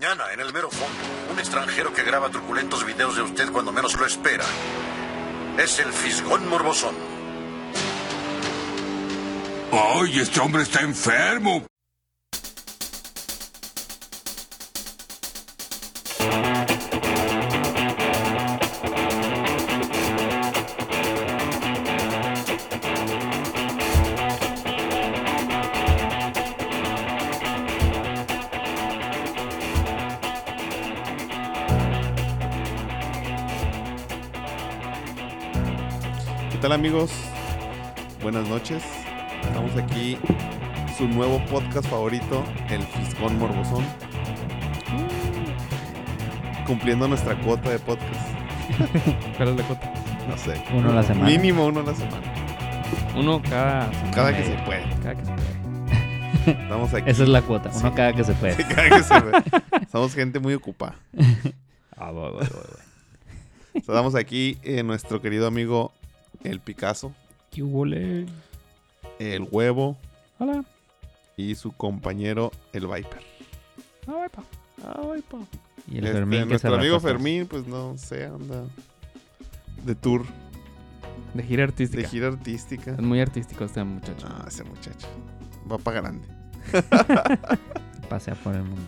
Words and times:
Mañana, 0.00 0.32
en 0.32 0.38
el 0.38 0.52
mero 0.52 0.70
fondo, 0.70 1.32
un 1.32 1.40
extranjero 1.40 1.92
que 1.92 2.04
graba 2.04 2.30
truculentos 2.30 2.84
videos 2.86 3.16
de 3.16 3.22
usted 3.22 3.50
cuando 3.50 3.72
menos 3.72 3.98
lo 3.98 4.06
espera. 4.06 4.44
Es 5.58 5.80
el 5.80 5.92
Fisgón 5.92 6.48
Morbosón. 6.48 6.94
¡Ay, 9.72 10.20
este 10.20 10.38
hombre 10.38 10.62
está 10.62 10.82
enfermo! 10.82 11.66
Amigos? 36.78 37.10
Buenas 38.22 38.48
noches. 38.48 38.84
Estamos 39.42 39.74
aquí, 39.76 40.16
su 40.96 41.08
nuevo 41.08 41.44
podcast 41.46 41.88
favorito, 41.88 42.44
El 42.70 42.82
Fisgón 42.82 43.36
Morbosón. 43.36 43.84
Cumpliendo 46.68 47.08
nuestra 47.08 47.36
cuota 47.40 47.70
de 47.70 47.80
podcast. 47.80 48.30
¿Cuál 49.36 49.48
es 49.48 49.56
la 49.56 49.62
cuota? 49.64 49.92
No 50.28 50.38
sé. 50.38 50.62
Uno 50.72 50.90
a 50.90 50.94
la 50.94 51.02
semana. 51.02 51.26
Mínimo 51.26 51.66
uno 51.66 51.80
a 51.80 51.82
la 51.82 51.94
semana. 51.94 52.22
Uno 53.16 53.42
cada 53.42 53.92
semana. 53.92 54.10
Cada 54.14 54.32
que 54.36 54.40
y 54.40 54.44
se 54.44 54.50
media. 54.50 54.64
puede. 54.64 54.82
Cada 55.02 55.14
que 55.16 55.24
se 55.24 55.32
puede. 55.32 56.62
Estamos 56.62 56.94
aquí. 56.94 57.10
Esa 57.10 57.22
es 57.24 57.28
la 57.28 57.42
cuota, 57.42 57.70
uno 57.74 57.88
Sí. 57.88 57.94
cada 57.96 58.12
que 58.12 58.22
se 58.24 58.32
puede. 58.34 58.54
Sí, 58.54 58.62
cada 58.64 58.88
que 58.88 59.02
se 59.02 59.20
puede. 59.20 59.42
Somos 59.90 60.14
gente 60.14 60.38
muy 60.38 60.54
ocupada. 60.54 60.94
Ah, 62.00 62.12
voy, 62.12 62.30
voy, 62.30 62.38
voy, 62.38 62.48
voy. 62.52 63.72
Estamos 63.74 64.14
aquí 64.14 64.56
eh, 64.62 64.84
nuestro 64.84 65.20
querido 65.20 65.48
amigo 65.48 65.90
El 66.44 66.60
Picasso, 66.60 67.12
¿Qué 67.50 67.62
huele? 67.62 68.26
El 69.18 69.48
Huevo 69.50 69.96
Hola. 70.38 70.64
y 71.36 71.54
su 71.54 71.72
compañero 71.72 72.52
El 72.72 72.86
Viper. 72.86 73.22
Ay, 74.06 74.28
pa. 74.32 74.42
Ay, 75.12 75.22
pa. 75.22 75.38
Y 75.90 75.98
el 75.98 76.04
Este, 76.06 76.18
Fermín 76.18 76.38
que 76.40 76.44
se 76.44 76.48
nuestro 76.50 76.70
la 76.72 76.76
amigo 76.78 76.96
pasa. 76.96 77.08
Fermín, 77.08 77.46
pues 77.46 77.66
no 77.66 77.96
sé, 77.98 78.26
anda 78.26 78.64
de 79.84 79.94
tour, 79.94 80.24
De 81.34 81.42
gira 81.42 81.64
artística. 81.64 82.02
de 82.02 82.08
gira 82.08 82.28
artística. 82.28 82.92
Es 82.92 83.00
muy 83.00 83.20
artístico 83.20 83.64
este 83.64 83.82
muchacho. 83.84 84.26
Ah, 84.30 84.44
ese 84.46 84.64
muchacho. 84.64 85.08
Va 85.70 85.78
para 85.78 86.00
grande. 86.00 86.26
Pasea 88.08 88.34
por 88.36 88.54
el 88.54 88.62
mundo. 88.62 88.82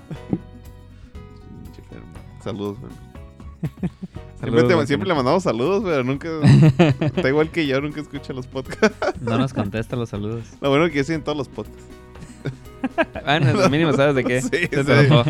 Pinche 1.65 1.83
Fermín. 1.89 2.12
Saludos, 2.43 2.78
Fermín. 2.78 3.09
Saludos, 4.41 4.41
Siempre, 4.41 4.62
te- 4.62 4.69
Fermín. 4.69 4.86
siempre 4.86 5.08
le 5.08 5.14
mandamos 5.14 5.42
saludos, 5.42 5.83
pero 5.84 6.03
nunca. 6.03 6.28
está 7.05 7.28
igual 7.28 7.50
que 7.50 7.66
yo, 7.66 7.78
nunca 7.80 8.00
escucha 8.00 8.33
los 8.33 8.47
podcasts. 8.47 8.97
No 9.20 9.36
nos 9.36 9.53
contesta 9.53 9.97
los 9.97 10.08
saludos. 10.08 10.44
Lo 10.62 10.70
bueno 10.70 10.86
es 10.86 10.91
que 10.91 10.97
yo 10.97 11.00
estoy 11.03 11.16
en 11.16 11.25
todos 11.25 11.36
los 11.39 11.48
podcasts. 11.48 11.84
Bueno, 13.25 13.69
mínimo 13.69 13.92
sabes 13.92 14.14
de 14.14 14.25
qué. 14.25 14.41
Sí, 14.41 14.48
Se 14.48 14.69
sí. 14.69 14.84
trató. 14.84 15.25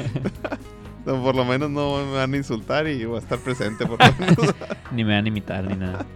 No, 1.05 1.23
por 1.25 1.34
lo 1.34 1.45
menos 1.45 1.69
no 1.69 1.97
me 2.06 2.12
van 2.14 2.33
a 2.33 2.36
insultar 2.36 2.86
y 2.86 3.05
voy 3.05 3.17
a 3.17 3.19
estar 3.20 3.39
presente. 3.41 3.84
Por 3.86 3.98
lo 3.98 4.14
menos. 4.19 4.55
Ni 4.92 5.03
me 5.05 5.14
van 5.17 5.25
a 5.25 5.28
imitar 5.28 5.64
ni 5.64 5.75
nada. 5.75 6.06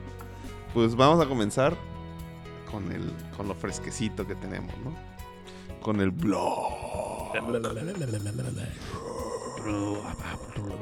pues 0.72 0.94
vamos 0.94 1.24
a 1.24 1.28
comenzar 1.28 1.74
con, 2.70 2.92
el, 2.92 3.10
con 3.36 3.48
lo 3.48 3.54
fresquecito 3.56 4.24
que 4.26 4.36
tenemos, 4.36 4.72
¿no? 4.84 4.94
Con 5.80 6.00
el 6.00 6.10
blog. 6.12 7.32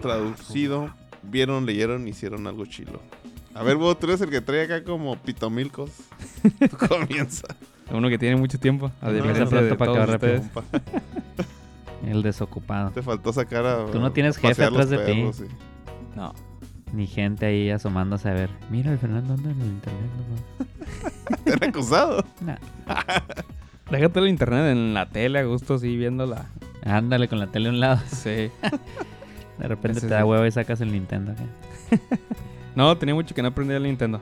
Traducido, 0.03 0.93
vieron, 1.23 1.67
leyeron, 1.67 2.07
hicieron 2.09 2.47
algo 2.47 2.67
chilo. 2.67 3.01
A 3.55 3.63
ver, 3.63 3.77
vos, 3.77 3.99
tú 3.99 4.07
eres 4.07 4.21
el 4.23 4.31
que 4.31 4.41
trae 4.41 4.63
acá 4.65 4.83
como 4.85 5.17
pitomilcos. 5.17 5.91
Tú 6.71 6.77
comienza. 6.89 7.47
Uno 7.91 8.09
que 8.09 8.17
tiene 8.19 8.37
mucho 8.37 8.59
tiempo. 8.59 8.91
A 9.03 9.07
No, 9.07 9.13
diferencia 9.13 9.45
no, 9.45 9.51
pronto 9.51 9.67
de 9.69 9.75
para 9.77 10.07
rápido. 10.07 10.43
El 12.07 12.23
desocupado. 12.23 12.91
Te 12.91 13.03
faltó 13.03 13.33
sacar 13.33 13.65
a. 13.67 13.87
Tú 13.87 14.01
no 14.01 14.11
tienes 14.13 14.37
jefe 14.37 14.65
atrás 14.65 14.89
de 14.91 14.99
ti. 14.99 15.31
sí. 15.33 15.45
No. 16.17 16.35
Ni 16.93 17.07
gente 17.07 17.47
ahí 17.47 17.71
asomándose 17.71 18.29
a 18.29 18.33
ver. 18.35 18.51
Mira, 18.71 18.91
el 18.93 18.99
Fernando 18.99 19.35
anda 19.35 19.51
en 19.51 19.61
el 19.61 19.67
internet. 19.69 20.11
nomás". 20.19 21.45
Te 21.45 21.53
han 21.53 21.65
acusado. 21.71 22.25
Nah. 22.41 22.57
Déjate 23.91 24.19
el 24.21 24.29
internet 24.29 24.73
en 24.73 24.95
la 24.95 25.09
tele 25.09 25.39
a 25.39 25.45
gusto 25.45 25.75
así 25.75 25.97
viéndola. 25.97 26.47
Ándale 26.85 27.29
con 27.29 27.39
la 27.39 27.47
tele 27.49 27.69
a 27.69 27.73
un 27.73 27.81
lado. 27.81 28.01
Sí. 28.11 28.51
De 29.63 29.69
repente 29.69 29.99
Ese 29.99 30.09
te 30.09 30.15
sí. 30.15 30.19
da 30.19 30.25
huevo 30.27 30.45
y 30.45 30.51
sacas 30.51 30.81
el 30.81 30.91
Nintendo. 30.93 31.35
No, 32.75 32.97
tenía 32.97 33.15
mucho 33.15 33.35
que 33.35 33.43
no 33.43 33.49
aprendía 33.49 33.77
el 33.77 33.83
Nintendo. 33.83 34.19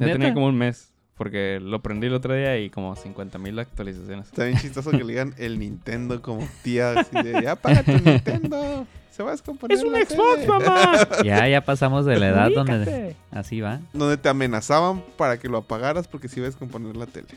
Ya 0.00 0.06
¿Neta? 0.06 0.12
tenía 0.18 0.32
como 0.34 0.46
un 0.46 0.56
mes. 0.56 0.88
Porque 1.14 1.60
lo 1.60 1.82
prendí 1.82 2.06
el 2.06 2.14
otro 2.14 2.32
día 2.34 2.58
y 2.58 2.70
como 2.70 2.96
50 2.96 3.38
mil 3.38 3.58
actualizaciones. 3.58 4.26
Está 4.28 4.44
bien 4.44 4.56
chistoso 4.58 4.90
que 4.92 4.98
le 5.04 5.04
digan 5.12 5.34
el 5.38 5.58
Nintendo 5.58 6.20
como 6.22 6.46
tía. 6.62 6.92
Así 6.98 7.22
de, 7.22 7.42
ya 7.42 7.54
paga 7.54 7.82
tu 7.82 7.92
Nintendo. 7.92 8.86
Se 9.10 9.22
va 9.22 9.28
a 9.28 9.32
descomponer. 9.32 9.78
la 9.82 10.04
tele". 10.06 10.46
mamá! 10.48 10.92
Ya, 11.24 11.46
ya 11.48 11.60
pasamos 11.62 12.06
de 12.06 12.18
la 12.18 12.28
edad 12.28 12.50
donde 12.54 13.14
así 13.30 13.60
va. 13.60 13.80
Donde 13.92 14.16
te 14.16 14.30
amenazaban 14.30 15.02
para 15.18 15.38
que 15.38 15.48
lo 15.48 15.58
apagaras 15.58 16.08
porque 16.08 16.28
si 16.28 16.40
iba 16.40 16.46
a 16.46 16.50
descomponer 16.50 16.96
la 16.96 17.06
tele. 17.06 17.28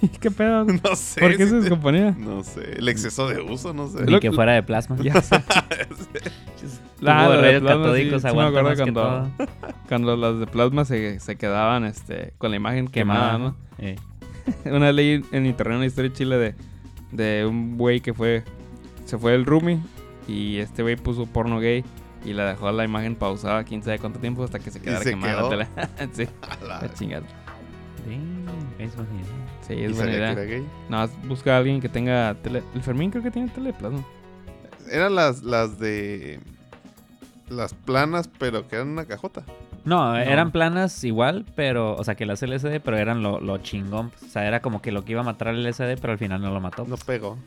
¿Qué 0.20 0.30
pedo? 0.30 0.64
No 0.84 0.94
sé. 0.96 1.20
¿Por 1.20 1.36
qué 1.36 1.44
si 1.44 1.50
se 1.50 1.56
descomponía? 1.60 2.14
No 2.18 2.42
sé. 2.44 2.74
El 2.78 2.88
exceso 2.88 3.28
de 3.28 3.40
uso, 3.40 3.72
no 3.74 3.88
sé. 3.88 4.04
Ni 4.04 4.12
Lo- 4.12 4.20
que 4.20 4.32
fuera 4.32 4.52
de 4.52 4.62
plasma. 4.62 4.96
Ya 5.02 5.20
sé. 5.22 5.36
La 7.00 7.20
Ah, 7.26 7.28
de 7.30 7.36
de 7.36 7.42
rayos 7.42 7.62
plasma, 7.62 7.82
catódicos 7.84 8.22
sí, 8.22 8.28
sí 8.28 8.34
me 8.36 8.42
acuerdo 8.42 8.68
más 8.68 8.78
que 8.78 8.92
cuando- 8.92 9.02
todo. 9.38 9.48
Cuando 9.88 10.16
las 10.16 10.38
de 10.40 10.46
plasma 10.48 10.84
se, 10.84 11.20
se 11.20 11.36
quedaban 11.36 11.84
este, 11.84 12.34
con 12.38 12.50
la 12.50 12.56
imagen 12.56 12.88
quemada, 12.88 13.32
Quemada, 13.32 13.38
¿no? 13.38 13.56
Eh, 13.78 13.96
Una 14.64 14.86
vez 14.86 14.94
leí 14.96 15.24
en 15.30 15.46
internet 15.46 15.76
una 15.76 15.86
historia 15.86 16.12
chile 16.12 16.36
de, 16.38 16.54
de 17.12 17.46
un 17.46 17.76
güey 17.78 18.00
que 18.00 18.12
fue. 18.14 18.42
Se 19.04 19.16
fue 19.16 19.34
el 19.34 19.46
roomie 19.46 19.78
y 20.26 20.56
este 20.58 20.82
güey 20.82 20.96
puso 20.96 21.24
porno 21.26 21.60
gay 21.60 21.84
y 22.24 22.32
la 22.32 22.46
dejó 22.46 22.70
la 22.72 22.84
imagen 22.84 23.14
pausada 23.14 23.62
quién 23.64 23.82
sabe 23.82 23.98
cuánto 24.00 24.18
tiempo 24.18 24.42
hasta 24.44 24.58
que 24.58 24.70
se 24.72 24.80
quedara 24.82 25.02
se 25.04 25.10
quemada 25.10 25.34
quedó. 25.36 25.56
la 25.56 25.66
tele. 25.68 26.08
sí, 26.12 26.26
A 26.42 26.64
la- 26.64 26.92
chingada. 26.94 27.22
damn, 28.06 28.44
es 28.80 28.94
buena 28.96 29.12
idea. 29.14 29.47
Sí, 29.68 29.74
¿Y 29.74 29.84
es 29.84 29.92
buena 29.96 30.12
sabía 30.12 30.16
idea. 30.18 30.34
que 30.34 30.40
era 30.42 30.50
gay? 30.50 30.66
Nada 30.88 31.06
más 31.06 31.28
busca 31.28 31.54
a 31.54 31.58
alguien 31.58 31.80
que 31.80 31.88
tenga 31.88 32.34
tele. 32.42 32.62
El 32.74 32.82
Fermín 32.82 33.10
creo 33.10 33.22
que 33.22 33.30
tiene 33.30 33.48
tele 33.50 33.72
de 33.72 33.78
plasma. 33.78 34.02
Eran 34.90 35.14
las, 35.14 35.42
las 35.42 35.78
de. 35.78 36.40
Las 37.50 37.72
planas, 37.74 38.28
pero 38.38 38.66
que 38.68 38.76
eran 38.76 38.88
una 38.88 39.04
cajota. 39.06 39.42
No, 39.84 40.14
eran 40.16 40.50
planas 40.52 41.02
igual, 41.04 41.46
pero, 41.54 41.94
o 41.96 42.04
sea, 42.04 42.14
que 42.14 42.26
las 42.26 42.42
LCD, 42.42 42.80
pero 42.84 42.98
eran 42.98 43.22
lo, 43.22 43.40
lo 43.40 43.56
chingón. 43.58 44.10
O 44.22 44.28
sea, 44.28 44.46
era 44.46 44.60
como 44.60 44.82
que 44.82 44.92
lo 44.92 45.04
que 45.04 45.12
iba 45.12 45.22
a 45.22 45.24
matar 45.24 45.48
el 45.48 45.64
LCD, 45.64 45.98
pero 46.00 46.12
al 46.12 46.18
final 46.18 46.42
no 46.42 46.50
lo 46.52 46.60
mató. 46.60 46.84
No 46.86 46.96
pegó. 46.98 47.38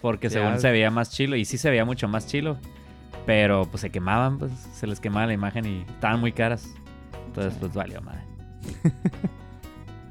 Porque 0.00 0.28
Ya. 0.28 0.40
según 0.40 0.58
se 0.58 0.70
veía 0.72 0.90
más 0.90 1.10
chilo, 1.10 1.36
y 1.36 1.44
sí 1.44 1.56
se 1.58 1.70
veía 1.70 1.84
mucho 1.84 2.08
más 2.08 2.26
chilo. 2.26 2.56
Pero 3.24 3.66
pues 3.70 3.80
se 3.82 3.90
quemaban, 3.90 4.38
pues 4.38 4.52
se 4.52 4.86
les 4.86 4.98
quemaba 5.00 5.26
la 5.26 5.32
imagen 5.32 5.64
y 5.64 5.82
estaban 5.88 6.18
muy 6.20 6.32
caras. 6.32 6.68
Entonces, 7.26 7.54
pues 7.60 7.72
valió 7.72 8.00
madre. 8.02 8.20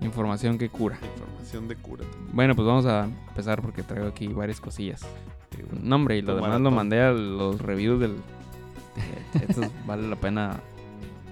Información 0.03 0.57
que 0.57 0.69
cura. 0.69 0.99
Información 1.15 1.67
de 1.67 1.75
cura. 1.75 2.03
Bueno, 2.31 2.55
pues 2.55 2.67
vamos 2.67 2.85
a 2.85 3.05
empezar 3.05 3.61
porque 3.61 3.83
traigo 3.83 4.07
aquí 4.07 4.27
varias 4.27 4.59
cosillas. 4.61 5.01
No, 5.81 5.95
hombre, 5.97 6.17
y 6.17 6.21
lo 6.21 6.35
demás 6.35 6.49
maratón. 6.49 6.63
lo 6.63 6.71
mandé 6.71 7.01
a 7.01 7.11
los 7.11 7.61
reviews 7.61 7.99
del. 7.99 8.15
de- 8.15 9.45
Estos 9.47 9.67
vale 9.85 10.07
la 10.07 10.15
pena. 10.15 10.59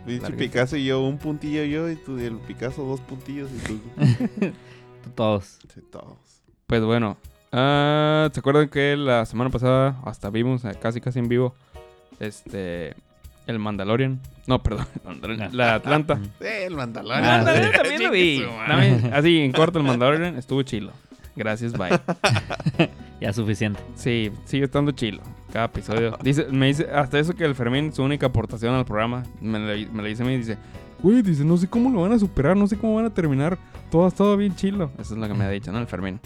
Larguito. 0.05 0.35
Picasso 0.37 0.77
y 0.77 0.85
yo, 0.85 1.01
un 1.01 1.17
puntillo 1.19 1.63
yo, 1.63 1.89
y 1.89 1.95
tú, 1.95 2.19
y 2.19 2.23
el 2.23 2.37
Picasso, 2.37 2.83
dos 2.83 2.99
puntillos, 3.01 3.49
y 3.51 3.57
tú. 3.59 3.79
Tú 5.03 5.09
Todos. 5.15 5.57
Sí, 5.73 5.81
todos. 5.91 6.17
Pues 6.67 6.83
bueno, 6.83 7.17
ah, 7.51 8.29
¿se 8.31 8.39
acuerdan 8.39 8.69
que 8.69 8.95
la 8.95 9.25
semana 9.25 9.49
pasada 9.49 9.99
hasta 10.05 10.29
vimos 10.29 10.61
casi 10.79 11.01
casi 11.01 11.17
en 11.19 11.27
vivo 11.27 11.55
este 12.19 12.95
el 13.51 13.59
Mandalorian? 13.59 14.19
No, 14.47 14.61
perdón, 14.61 14.87
Mandalorian, 15.05 15.55
la 15.55 15.75
Atlanta. 15.75 16.19
Eh, 16.39 16.63
el 16.65 16.75
Mandalorian. 16.75 17.47
Ah, 17.47 17.53
sí. 17.53 17.71
También 17.77 18.03
lo 18.03 18.11
vi. 18.11 18.43
También, 18.67 19.13
así 19.13 19.39
en 19.39 19.51
corto 19.51 19.79
el 19.79 19.85
Mandalorian 19.85 20.37
estuvo 20.37 20.63
chilo. 20.63 20.91
Gracias, 21.35 21.73
bye. 21.73 21.89
Ya 23.21 23.31
suficiente. 23.33 23.79
Sí, 23.93 24.31
sigue 24.45 24.65
estando 24.65 24.91
chilo. 24.93 25.21
Cada 25.53 25.65
episodio. 25.65 26.17
Dice, 26.23 26.47
me 26.49 26.65
dice, 26.65 26.87
hasta 26.91 27.19
eso 27.19 27.35
que 27.35 27.45
el 27.45 27.53
Fermín, 27.53 27.93
su 27.93 28.01
única 28.01 28.25
aportación 28.25 28.73
al 28.73 28.83
programa, 28.83 29.21
me 29.39 29.59
lo, 29.59 29.91
me 29.93 30.03
dice 30.09 30.23
a 30.23 30.25
mí, 30.25 30.37
dice, 30.37 30.57
güey, 31.03 31.21
dice, 31.21 31.45
no 31.45 31.55
sé 31.55 31.67
cómo 31.67 31.91
lo 31.91 32.01
van 32.01 32.13
a 32.13 32.19
superar, 32.19 32.57
no 32.57 32.65
sé 32.65 32.77
cómo 32.79 32.95
van 32.95 33.05
a 33.05 33.13
terminar. 33.13 33.59
Todo 33.91 34.05
ha 34.05 34.07
estado 34.07 34.35
bien 34.37 34.55
chilo. 34.55 34.91
Eso 34.97 35.13
es 35.13 35.19
lo 35.19 35.27
que 35.27 35.35
me 35.35 35.43
ha 35.43 35.49
dicho, 35.51 35.71
¿no? 35.71 35.77
El 35.77 35.85
Fermín. 35.85 36.19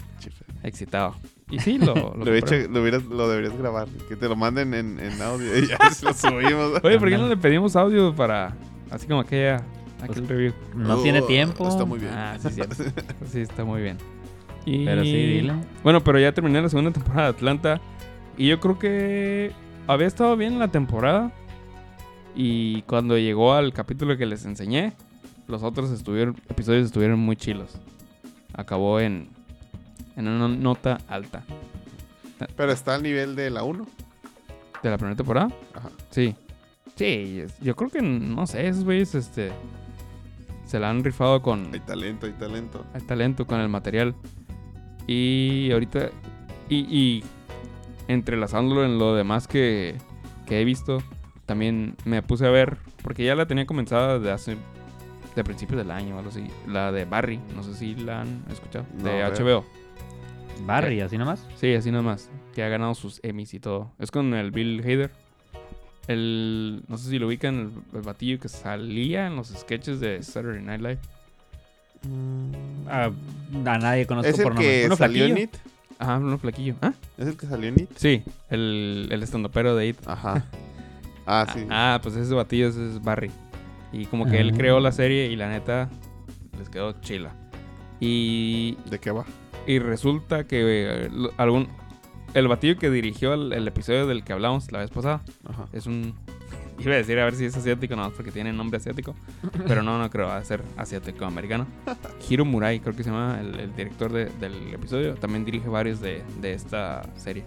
Excitado. 0.62 1.14
Y 1.50 1.60
sí, 1.60 1.78
lo, 1.78 1.94
lo 1.94 2.24
Lo, 2.24 2.34
hecho- 2.34 2.54
hubieras- 2.56 3.04
lo 3.04 3.28
deberías 3.28 3.56
grabar. 3.56 3.86
Que 4.08 4.16
te 4.16 4.28
lo 4.28 4.34
manden 4.36 4.74
en, 4.74 4.98
en 4.98 5.22
audio 5.22 5.56
y 5.58 5.68
ya 5.68 5.78
lo 6.02 6.12
subimos. 6.12 6.80
Oye, 6.82 6.98
¿por 6.98 7.08
qué 7.08 7.16
no 7.18 7.28
le 7.28 7.36
pedimos 7.36 7.76
audio 7.76 8.14
para, 8.14 8.56
así 8.90 9.06
como 9.06 9.20
aquella, 9.20 9.62
aquel 10.02 10.26
review? 10.26 10.52
No 10.74 10.98
Uh, 10.98 11.02
tiene 11.02 11.22
tiempo. 11.22 11.68
Está 11.68 11.84
muy 11.84 12.00
bien. 12.00 12.12
Ah, 12.12 12.36
sí, 12.40 12.48
cierto. 12.50 12.74
Sí, 13.30 13.40
está 13.40 13.64
muy 13.64 13.80
bien. 13.82 13.96
Y... 14.64 14.84
Pero 14.84 15.04
sí, 15.04 15.12
dile. 15.12 15.52
Bueno, 15.84 16.02
pero 16.02 16.18
ya 16.18 16.32
terminé 16.32 16.60
la 16.60 16.68
segunda 16.68 16.90
temporada 16.90 17.30
de 17.30 17.36
Atlanta 17.36 17.80
Y 18.36 18.48
yo 18.48 18.58
creo 18.58 18.78
que 18.80 19.52
había 19.86 20.08
estado 20.08 20.36
bien 20.36 20.58
la 20.58 20.68
temporada. 20.68 21.30
Y 22.34 22.82
cuando 22.82 23.16
llegó 23.16 23.54
al 23.54 23.72
capítulo 23.72 24.16
que 24.16 24.26
les 24.26 24.44
enseñé, 24.44 24.92
los 25.46 25.62
otros 25.62 25.90
estuvieron, 25.92 26.34
episodios 26.48 26.86
estuvieron 26.86 27.20
muy 27.20 27.36
chilos. 27.36 27.78
Acabó 28.52 28.98
en, 29.00 29.28
en 30.16 30.28
una 30.28 30.48
nota 30.48 30.98
alta. 31.08 31.44
Pero 32.56 32.72
está 32.72 32.94
al 32.94 33.02
nivel 33.02 33.36
de 33.36 33.50
la 33.50 33.62
1. 33.62 33.86
¿De 34.82 34.90
la 34.90 34.98
primera 34.98 35.16
temporada? 35.16 35.48
Ajá. 35.74 35.90
Sí. 36.10 36.34
Sí, 36.96 37.44
yo 37.60 37.76
creo 37.76 37.90
que, 37.90 38.02
no 38.02 38.46
sé, 38.46 38.66
esos 38.66 38.84
güeyes, 38.84 39.14
este... 39.14 39.52
Se 40.66 40.80
la 40.80 40.90
han 40.90 41.04
rifado 41.04 41.42
con... 41.42 41.72
Hay 41.72 41.80
talento, 41.80 42.26
hay 42.26 42.32
talento. 42.32 42.84
Hay 42.92 43.00
talento 43.02 43.46
con 43.46 43.60
el 43.60 43.68
material. 43.68 44.16
Y 45.06 45.70
ahorita. 45.70 46.10
Y, 46.68 46.78
y 46.78 47.24
entrelazándolo 48.08 48.84
en 48.84 48.98
lo 48.98 49.14
demás 49.14 49.46
que, 49.46 49.96
que 50.46 50.60
he 50.60 50.64
visto, 50.64 51.02
también 51.46 51.94
me 52.04 52.20
puse 52.22 52.46
a 52.46 52.50
ver. 52.50 52.78
Porque 53.02 53.24
ya 53.24 53.36
la 53.36 53.46
tenía 53.46 53.64
comenzada 53.64 54.18
de 54.18 54.32
hace. 54.32 54.56
De 55.36 55.44
principios 55.44 55.78
del 55.78 55.92
año 55.92 56.16
o 56.16 56.18
algo 56.18 56.30
así. 56.30 56.48
La 56.66 56.90
de 56.90 57.04
Barry. 57.04 57.38
No 57.54 57.62
sé 57.62 57.74
si 57.74 57.94
la 57.94 58.22
han 58.22 58.42
escuchado. 58.50 58.86
No, 58.98 59.04
de. 59.04 59.22
HBO. 59.22 59.64
Barry, 60.64 61.00
así 61.00 61.18
nomás. 61.18 61.46
Sí, 61.60 61.74
así 61.74 61.90
nomás. 61.90 62.30
Que 62.54 62.62
ha 62.62 62.68
ganado 62.68 62.94
sus 62.94 63.20
Emmys 63.22 63.54
y 63.54 63.60
todo. 63.60 63.92
Es 63.98 64.10
con 64.10 64.32
el 64.34 64.50
Bill 64.50 64.80
Hader. 64.80 65.10
El. 66.08 66.82
No 66.88 66.96
sé 66.98 67.10
si 67.10 67.18
lo 67.18 67.26
ubican, 67.26 67.54
el, 67.92 67.96
el 67.98 68.02
batillo 68.02 68.38
que 68.38 68.48
salía 68.48 69.26
en 69.26 69.36
los 69.36 69.48
sketches 69.48 70.00
de 70.00 70.22
Saturday 70.22 70.62
Night 70.62 70.80
Live. 70.80 70.98
Ah, 72.88 73.10
a 73.64 73.78
nadie 73.78 74.06
conozco 74.06 74.28
¿Es 74.30 74.36
por 74.36 74.52
el 74.52 74.54
nombre. 74.54 74.64
que 74.80 74.86
Uno 74.86 74.96
salió 74.96 75.24
en. 75.26 75.38
It? 75.38 75.50
Ajá, 75.98 76.18
uno 76.18 76.38
flaquillo. 76.38 76.74
¿Ah? 76.82 76.92
¿Es 77.18 77.26
el 77.26 77.36
que 77.36 77.46
salió 77.46 77.68
en 77.70 77.80
It? 77.80 77.90
Sí, 77.96 78.22
el, 78.50 79.08
el 79.10 79.22
estandopero 79.22 79.74
de 79.74 79.88
It. 79.88 79.96
Ajá. 80.06 80.44
Ah, 81.26 81.46
sí. 81.52 81.66
Ah, 81.70 81.98
pues 82.02 82.14
ese 82.16 82.32
batillo 82.34 82.68
ese 82.68 82.86
es 82.88 83.02
Barry. 83.02 83.30
Y 83.92 84.04
como 84.06 84.26
que 84.26 84.38
él 84.40 84.50
Ah. 84.52 84.56
creó 84.56 84.78
la 84.80 84.92
serie 84.92 85.26
y 85.30 85.36
la 85.36 85.48
neta 85.48 85.88
les 86.58 86.68
quedó 86.68 86.92
chila. 87.00 87.32
Y, 87.98 88.76
¿De 88.90 88.98
qué 89.00 89.10
va? 89.10 89.24
Y 89.66 89.78
resulta 89.78 90.44
que 90.44 91.06
eh, 91.06 91.10
algún 91.36 91.68
el 92.34 92.48
batillo 92.48 92.76
que 92.78 92.90
dirigió 92.90 93.34
el, 93.34 93.52
el 93.52 93.66
episodio 93.68 94.06
del 94.06 94.22
que 94.24 94.32
hablamos 94.32 94.70
la 94.72 94.80
vez 94.80 94.90
pasada 94.90 95.22
Ajá. 95.48 95.66
es 95.72 95.86
un 95.86 96.14
iba 96.78 96.92
a 96.92 96.96
decir 96.96 97.18
a 97.18 97.24
ver 97.24 97.34
si 97.34 97.46
es 97.46 97.56
asiático 97.56 97.96
no 97.96 98.10
porque 98.10 98.30
tiene 98.30 98.52
nombre 98.52 98.76
asiático, 98.76 99.14
pero 99.66 99.82
no 99.82 99.98
no 99.98 100.10
creo 100.10 100.26
va 100.26 100.36
a 100.36 100.44
ser 100.44 100.62
asiático 100.76 101.24
americano. 101.24 101.66
Hiro 102.28 102.44
Murai 102.44 102.80
creo 102.80 102.94
que 102.94 103.02
se 103.02 103.10
llama 103.10 103.38
el, 103.40 103.58
el 103.58 103.74
director 103.76 104.12
de- 104.12 104.26
del 104.40 104.74
episodio, 104.74 105.14
también 105.14 105.44
dirige 105.44 105.68
varios 105.68 106.00
de, 106.00 106.22
de 106.40 106.52
esta 106.52 107.02
serie. 107.16 107.44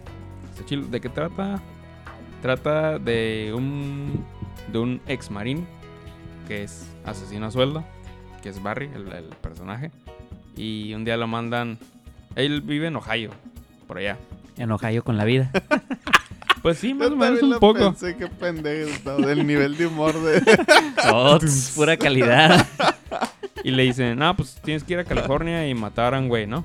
¿De 0.91 0.99
qué 0.99 1.07
trata? 1.09 1.61
Trata 2.41 2.99
de 2.99 3.53
un 3.55 4.25
de 4.73 4.79
un 4.79 5.01
ex 5.07 5.31
marín 5.31 5.65
que 6.47 6.63
es 6.63 6.85
asesino 7.05 7.45
a 7.45 7.51
sueldo, 7.51 7.83
que 8.41 8.49
es 8.49 8.61
Barry, 8.61 8.89
el, 8.93 9.11
el 9.13 9.25
personaje. 9.41 9.91
Y 10.57 10.93
un 10.95 11.05
día 11.05 11.15
lo 11.15 11.27
mandan. 11.27 11.77
Él 12.39 12.61
vive 12.61 12.87
en 12.87 12.95
Ohio, 12.95 13.31
por 13.87 13.97
allá. 13.97 14.17
En 14.57 14.71
Ohio 14.71 15.03
con 15.03 15.17
la 15.17 15.25
vida. 15.25 15.51
Pues 16.61 16.77
sí, 16.77 16.93
más 16.93 17.09
o 17.09 17.15
menos 17.15 17.41
un 17.41 17.51
lo 17.51 17.59
poco. 17.59 17.79
Pensé 17.79 18.17
que 18.17 18.27
pendejo 18.27 18.89
estaba 18.89 19.25
del 19.25 19.47
nivel 19.47 19.77
de 19.77 19.87
humor 19.87 20.13
de. 20.21 20.41
Oh, 21.11 21.39
pura 21.75 21.97
calidad. 21.97 22.67
Y 23.63 23.71
le 23.71 23.83
dicen, 23.83 24.17
no, 24.17 24.35
pues 24.37 24.57
tienes 24.63 24.85
que 24.85 24.93
ir 24.93 24.99
a 24.99 25.03
California 25.03 25.67
y 25.67 25.73
matar 25.73 26.13
a 26.13 26.19
un 26.19 26.29
güey, 26.29 26.47
¿no? 26.47 26.63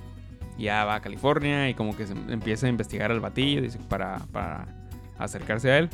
Y 0.57 0.65
ya 0.65 0.85
va 0.85 0.95
a 0.95 1.01
California 1.01 1.69
y 1.69 1.75
como 1.75 1.97
que 1.97 2.07
se 2.07 2.13
empieza 2.13 2.67
a 2.67 2.71
investigar 2.71 3.11
al 3.11 3.19
batillo, 3.19 3.61
dice, 3.61 3.81
para, 3.89 4.19
para 4.31 4.69
acercarse 5.19 5.73
a 5.73 5.79
él. 5.79 5.91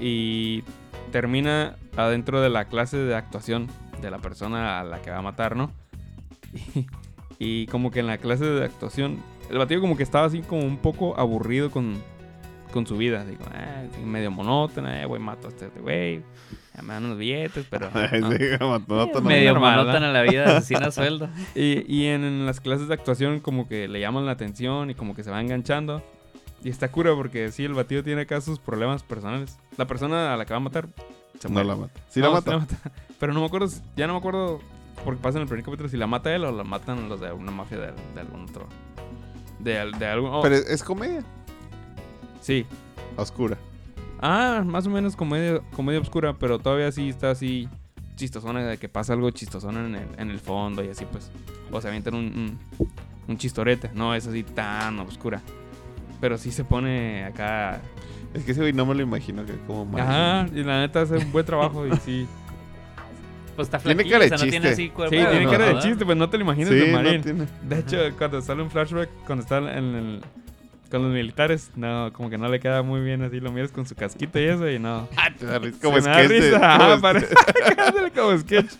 Y 0.00 0.62
termina 1.10 1.74
adentro 1.96 2.40
de 2.40 2.48
la 2.48 2.66
clase 2.66 2.96
de 2.96 3.16
actuación 3.16 3.66
de 4.00 4.08
la 4.08 4.18
persona 4.18 4.78
a 4.78 4.84
la 4.84 5.02
que 5.02 5.10
va 5.10 5.18
a 5.18 5.22
matar, 5.22 5.56
¿no? 5.56 5.72
Y, 6.74 6.86
y 7.38 7.66
como 7.66 7.90
que 7.90 8.00
en 8.00 8.06
la 8.06 8.18
clase 8.18 8.44
de 8.44 8.64
actuación, 8.64 9.18
el 9.50 9.58
batillo 9.58 9.80
como 9.80 9.96
que 9.96 10.02
estaba 10.02 10.26
así 10.26 10.40
como 10.40 10.62
un 10.62 10.78
poco 10.78 11.18
aburrido 11.18 11.70
con, 11.70 12.02
con 12.72 12.86
su 12.86 12.96
vida. 12.96 13.24
Digo, 13.24 13.44
ah, 13.54 13.84
sí, 13.94 14.00
medio 14.02 14.30
monótona, 14.30 15.02
eh, 15.02 15.06
güey, 15.06 15.20
mato 15.20 15.48
a 15.48 15.50
este 15.50 15.68
güey. 15.80 16.22
Ya 16.74 16.82
me 16.82 16.94
dan 16.94 17.04
unos 17.06 17.18
billetes, 17.18 17.66
pero... 17.70 17.90
No". 18.20 18.32
sí, 18.32 18.38
monótono. 18.60 19.28
Medio 19.28 19.54
monótona 19.54 20.12
la 20.12 20.22
vida 20.22 20.44
asesino 20.56 20.86
a 20.86 20.90
sueldo. 20.90 21.28
Y, 21.54 21.84
y 21.92 22.06
en, 22.06 22.24
en 22.24 22.46
las 22.46 22.60
clases 22.60 22.88
de 22.88 22.94
actuación 22.94 23.40
como 23.40 23.68
que 23.68 23.88
le 23.88 24.00
llaman 24.00 24.26
la 24.26 24.32
atención 24.32 24.90
y 24.90 24.94
como 24.94 25.14
que 25.14 25.22
se 25.22 25.30
va 25.30 25.40
enganchando. 25.40 26.02
Y 26.64 26.70
está 26.70 26.90
cura 26.90 27.14
porque 27.14 27.52
sí, 27.52 27.64
el 27.64 27.74
batido 27.74 28.02
tiene 28.02 28.22
acá 28.22 28.40
sus 28.40 28.58
problemas 28.58 29.02
personales. 29.02 29.58
La 29.76 29.86
persona 29.86 30.34
a 30.34 30.36
la 30.36 30.44
que 30.46 30.52
va 30.52 30.56
a 30.56 30.60
matar 30.60 30.88
se 31.38 31.48
No 31.48 31.62
la 31.62 31.76
mata. 31.76 32.00
Sí 32.08 32.20
No, 32.20 32.28
la 32.28 32.58
mata. 32.58 32.66
Pero 33.20 33.32
no 33.32 33.40
me 33.40 33.46
acuerdo, 33.46 33.68
ya 33.96 34.06
no 34.06 34.14
me 34.14 34.18
acuerdo 34.18 34.60
porque 35.06 35.22
pasa 35.22 35.38
en 35.38 35.42
el 35.42 35.48
primer 35.48 35.64
capítulo 35.64 35.88
si 35.88 35.96
la 35.96 36.06
mata 36.06 36.34
él 36.34 36.44
o 36.44 36.52
la 36.52 36.64
matan 36.64 37.08
los 37.08 37.20
de 37.20 37.32
una 37.32 37.50
mafia 37.52 37.78
de, 37.78 37.92
de 38.14 38.20
algún 38.20 38.42
otro. 38.42 38.66
De, 39.60 39.90
de 39.98 40.06
algún... 40.06 40.30
oh, 40.30 40.42
Pero 40.42 40.56
es, 40.56 40.68
es 40.68 40.82
comedia. 40.82 41.22
sí. 42.40 42.66
Oscura. 43.16 43.56
Ah, 44.20 44.62
más 44.66 44.86
o 44.86 44.90
menos 44.90 45.16
comedia, 45.16 45.60
comedia 45.74 46.00
oscura, 46.00 46.34
pero 46.34 46.58
todavía 46.58 46.90
sí 46.92 47.08
está 47.08 47.30
así 47.30 47.68
chistosona, 48.16 48.62
de 48.64 48.78
que 48.78 48.88
pasa 48.88 49.12
algo 49.14 49.30
chistosona 49.30 49.86
en 49.86 49.94
el, 49.94 50.08
en 50.18 50.30
el 50.30 50.38
fondo 50.40 50.84
y 50.84 50.88
así 50.88 51.06
pues. 51.10 51.30
O 51.70 51.80
se 51.80 51.88
avientan 51.88 52.14
un, 52.14 52.58
un, 52.78 52.88
un 53.28 53.38
chistorete, 53.38 53.90
no 53.94 54.14
es 54.14 54.26
así 54.26 54.42
tan 54.42 54.98
oscura. 55.00 55.40
Pero 56.20 56.36
sí 56.36 56.50
se 56.50 56.64
pone 56.64 57.24
acá. 57.24 57.80
Es 58.34 58.44
que 58.44 58.52
ese 58.52 58.60
güey 58.60 58.72
no 58.72 58.84
me 58.84 58.94
lo 58.94 59.02
imagino 59.02 59.44
que 59.46 59.54
como 59.66 59.86
mal. 59.86 60.00
Ajá, 60.02 60.46
y 60.54 60.62
la 60.62 60.80
neta 60.80 61.02
hace 61.02 61.16
un 61.16 61.32
buen 61.32 61.46
trabajo 61.46 61.86
y 61.86 61.96
sí. 61.98 62.26
Pues 63.56 63.66
está 63.68 63.78
Tiene 63.78 63.94
flaquillo, 64.04 64.14
cara 64.18 64.26
de 64.28 64.34
o 64.34 64.38
sea, 64.38 64.44
no 64.46 64.50
tiene 64.50 64.66
chiste. 64.68 64.82
así 64.84 64.90
cuerpo. 64.90 65.16
Sí, 65.16 65.22
tiene 65.24 65.44
no, 65.44 65.50
cara 65.50 65.66
de 65.66 65.78
chiste, 65.80 66.04
pues 66.04 66.16
no 66.16 66.28
te 66.30 66.36
lo 66.38 66.44
imaginas 66.44 66.68
Sí, 66.70 66.74
de 66.76 66.86
no 66.88 66.92
marín. 67.02 67.22
tiene. 67.22 67.46
De 67.62 67.78
hecho, 67.80 67.96
cuando 68.18 68.40
sale 68.42 68.62
un 68.62 68.70
flashback, 68.70 69.08
cuando 69.26 69.42
está 69.42 69.58
en 69.58 69.94
el, 69.94 70.20
con 70.90 71.02
los 71.02 71.12
militares, 71.12 71.70
no, 71.74 72.12
como 72.12 72.30
que 72.30 72.38
no 72.38 72.48
le 72.48 72.60
queda 72.60 72.82
muy 72.82 73.00
bien 73.00 73.22
así, 73.22 73.40
lo 73.40 73.50
miras 73.50 73.72
con 73.72 73.86
su 73.86 73.94
casquito 73.96 74.38
y 74.38 74.44
eso 74.44 74.70
y 74.70 74.78
no. 74.78 75.08
Ah, 75.16 75.30
te 75.36 75.46
da 75.46 75.58
risa. 75.58 75.78
Como 75.82 76.00
sketch 76.00 77.00
parece 77.00 77.34
como 78.14 78.38
sketch. 78.38 78.72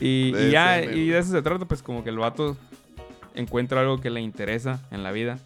Y, 0.00 0.32
De 0.32 0.48
y 0.48 0.50
ya, 0.50 0.82
y 0.82 1.08
de 1.08 1.18
eso 1.18 1.32
se 1.32 1.40
trata, 1.42 1.64
pues 1.64 1.82
como 1.82 2.04
que 2.04 2.10
el 2.10 2.18
vato 2.18 2.56
encuentra 3.34 3.80
algo 3.80 3.98
que 4.00 4.10
le 4.10 4.20
interesa 4.20 4.80
en 4.90 5.02
la 5.02 5.12
vida, 5.12 5.38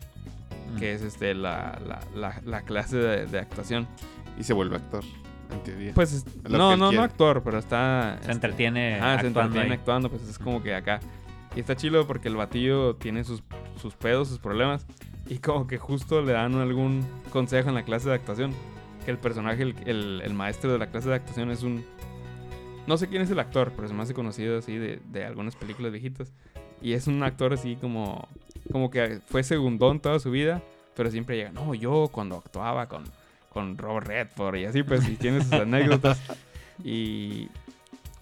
Mm. 0.75 0.79
que 0.79 0.93
es 0.95 1.03
este 1.03 1.35
la, 1.35 1.81
la, 1.85 1.99
la, 2.15 2.41
la 2.45 2.63
clase 2.63 2.97
de, 2.97 3.27
de 3.27 3.39
actuación. 3.41 3.89
Y 4.39 4.45
se 4.45 4.53
vuelve 4.53 4.77
actor. 4.77 5.03
En 5.53 5.63
teoría. 5.63 5.93
Pues 5.95 6.13
es- 6.13 6.25
no, 6.49 6.77
no, 6.77 6.91
no 6.93 7.03
actor, 7.03 7.43
pero 7.43 7.59
está... 7.59 8.19
Se 8.23 8.33
entretiene 8.33 8.97
Ah, 9.01 9.19
se 9.21 9.27
actuando 9.27 9.41
entretiene 9.41 9.75
ahí. 9.75 9.79
actuando, 9.79 10.09
pues 10.11 10.29
es 10.29 10.39
como 10.39 10.63
que 10.63 10.75
acá. 10.75 11.01
Y 11.57 11.61
está 11.61 11.75
chido 11.77 12.07
porque 12.07 12.29
el 12.29 12.37
batillo 12.37 12.95
tiene 12.97 13.25
sus, 13.25 13.43
sus 13.81 13.95
pedos, 13.95 14.29
sus 14.29 14.39
problemas. 14.39 14.87
Y 15.29 15.39
como 15.39 15.67
que 15.67 15.79
justo 15.79 16.23
le 16.23 16.33
dan 16.33 16.55
algún 16.57 17.05
consejo 17.33 17.69
en 17.69 17.75
la 17.75 17.83
clase 17.85 18.09
de 18.09 18.15
actuación. 18.15 18.53
Que 19.05 19.11
el 19.11 19.19
personaje, 19.19 19.63
el, 19.63 19.75
el- 19.87 20.23
el 20.25 20.35
maestro 20.35 20.73
de 20.73 20.79
la 20.79 20.87
clase 20.91 21.09
de 21.09 21.15
actuación 21.17 21.51
es 21.51 21.63
un... 21.63 21.85
No 22.87 22.97
sé 22.97 23.09
quién 23.09 23.23
es 23.23 23.31
el 23.31 23.39
actor, 23.39 23.73
pero 23.77 23.87
se 23.89 23.95
me 23.95 24.03
hace 24.03 24.15
conocido 24.15 24.59
así 24.59 24.77
de, 24.77 25.01
de 25.11 25.25
algunas 25.25 25.55
películas 25.57 25.93
viejitas. 25.93 26.33
Y 26.83 26.93
es 26.95 27.07
un 27.07 27.23
actor 27.23 27.53
así 27.53 27.77
como... 27.77 28.29
Como 28.73 28.91
que 28.91 29.21
fue 29.27 29.43
segundón 29.43 30.01
toda 30.01 30.19
su 30.19 30.31
vida. 30.31 30.63
Pero 30.95 31.11
siempre 31.11 31.37
llega, 31.37 31.51
no, 31.53 31.75
yo 31.75 32.09
cuando 32.13 32.37
actuaba 32.37 32.87
con, 32.89 33.05
con 33.51 33.77
Robert 33.77 34.07
Redford 34.07 34.57
y 34.57 34.65
así, 34.65 34.83
pues, 34.83 35.07
y 35.09 35.17
tiene 35.17 35.43
sus 35.43 35.53
anécdotas. 35.53 36.21
Y, 36.83 37.49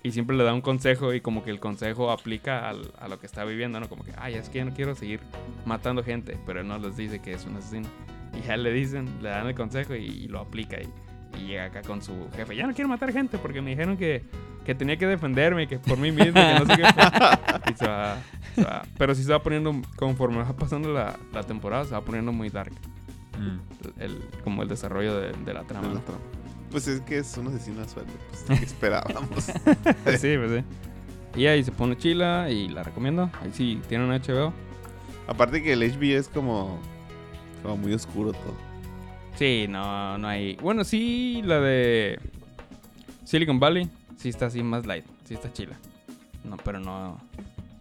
y 0.02 0.10
siempre 0.12 0.36
le 0.36 0.42
da 0.44 0.52
un 0.54 0.60
consejo 0.62 1.12
y 1.14 1.20
como 1.20 1.44
que 1.44 1.50
el 1.50 1.60
consejo 1.60 2.10
aplica 2.10 2.68
al- 2.68 2.92
a 2.98 3.08
lo 3.08 3.18
que 3.20 3.26
está 3.26 3.44
viviendo, 3.44 3.78
¿no? 3.78 3.88
Como 3.88 4.04
que, 4.04 4.12
ay, 4.18 4.34
es 4.34 4.48
que 4.48 4.58
yo 4.58 4.64
no 4.64 4.74
quiero 4.74 4.94
seguir 4.94 5.20
matando 5.64 6.02
gente, 6.02 6.36
pero 6.46 6.60
él 6.60 6.68
no 6.68 6.78
les 6.78 6.96
dice 6.96 7.20
que 7.20 7.32
es 7.32 7.44
un 7.44 7.56
asesino. 7.56 7.88
Y 8.36 8.46
ya 8.46 8.56
le 8.56 8.72
dicen, 8.72 9.08
le 9.22 9.28
dan 9.30 9.46
el 9.46 9.54
consejo 9.54 9.94
y, 9.94 10.04
y 10.06 10.28
lo 10.28 10.40
aplica 10.40 10.76
y, 10.80 10.88
y 11.40 11.46
llega 11.46 11.64
acá 11.66 11.82
con 11.82 12.02
su 12.02 12.28
jefe. 12.34 12.56
Ya 12.56 12.66
no 12.66 12.74
quiero 12.74 12.88
matar 12.88 13.12
gente 13.12 13.38
porque 13.38 13.60
me 13.60 13.70
dijeron 13.70 13.96
que, 13.96 14.22
que 14.64 14.74
tenía 14.74 14.96
que 14.96 15.06
defenderme, 15.06 15.66
que 15.68 15.78
por 15.78 15.98
mí 15.98 16.10
mismo, 16.10 16.34
que 16.34 16.54
no 16.58 16.66
sé 16.66 16.76
qué. 16.76 17.72
Y 17.72 17.74
se 17.76 17.86
va, 17.86 18.16
se 18.54 18.64
va- 18.64 18.82
Pero 18.98 19.14
sí 19.14 19.22
se 19.24 19.32
va 19.32 19.42
poniendo, 19.42 19.72
conforme 19.96 20.38
va 20.38 20.52
pasando 20.56 20.92
la, 20.92 21.16
la 21.32 21.42
temporada, 21.42 21.84
se 21.84 21.92
va 21.92 22.00
poniendo 22.02 22.32
muy 22.32 22.48
dark. 22.50 22.72
Mm. 23.38 23.60
El, 23.98 24.20
como 24.44 24.62
el 24.62 24.68
desarrollo 24.68 25.18
de, 25.18 25.32
de 25.32 25.54
la 25.54 25.64
trama. 25.64 25.88
De 25.88 25.94
la 25.94 26.00
¿no? 26.00 26.06
trama. 26.06 26.20
Pues 26.70 26.86
es 26.86 27.00
que 27.00 27.18
es 27.18 27.36
un 27.36 27.48
asesino 27.48 27.82
a 27.82 27.88
sueldo. 27.88 28.12
Pues, 28.30 28.44
¿qué 28.58 28.64
esperábamos? 28.64 29.44
sí, 29.44 29.52
pues 30.04 30.20
sí. 30.20 30.64
Y 31.36 31.46
ahí 31.46 31.62
se 31.62 31.72
pone 31.72 31.96
chila 31.96 32.50
y 32.50 32.68
la 32.68 32.82
recomiendo. 32.82 33.30
Ahí 33.40 33.50
sí, 33.52 33.80
tiene 33.88 34.04
un 34.04 34.10
HBO. 34.10 34.52
Aparte 35.26 35.62
que 35.62 35.74
el 35.74 35.80
HBO 35.80 36.18
es 36.18 36.28
como, 36.28 36.78
como 37.62 37.76
muy 37.76 37.92
oscuro 37.92 38.32
todo. 38.32 38.56
Sí, 39.36 39.66
no, 39.68 40.18
no 40.18 40.28
hay. 40.28 40.56
Bueno, 40.56 40.84
sí, 40.84 41.42
la 41.44 41.60
de 41.60 42.18
Silicon 43.24 43.60
Valley, 43.60 43.88
sí 44.16 44.30
está 44.30 44.46
así 44.46 44.62
más 44.62 44.86
light, 44.86 45.04
sí 45.24 45.34
está 45.34 45.52
chila. 45.52 45.76
No, 46.44 46.56
pero 46.56 46.80
no, 46.80 47.20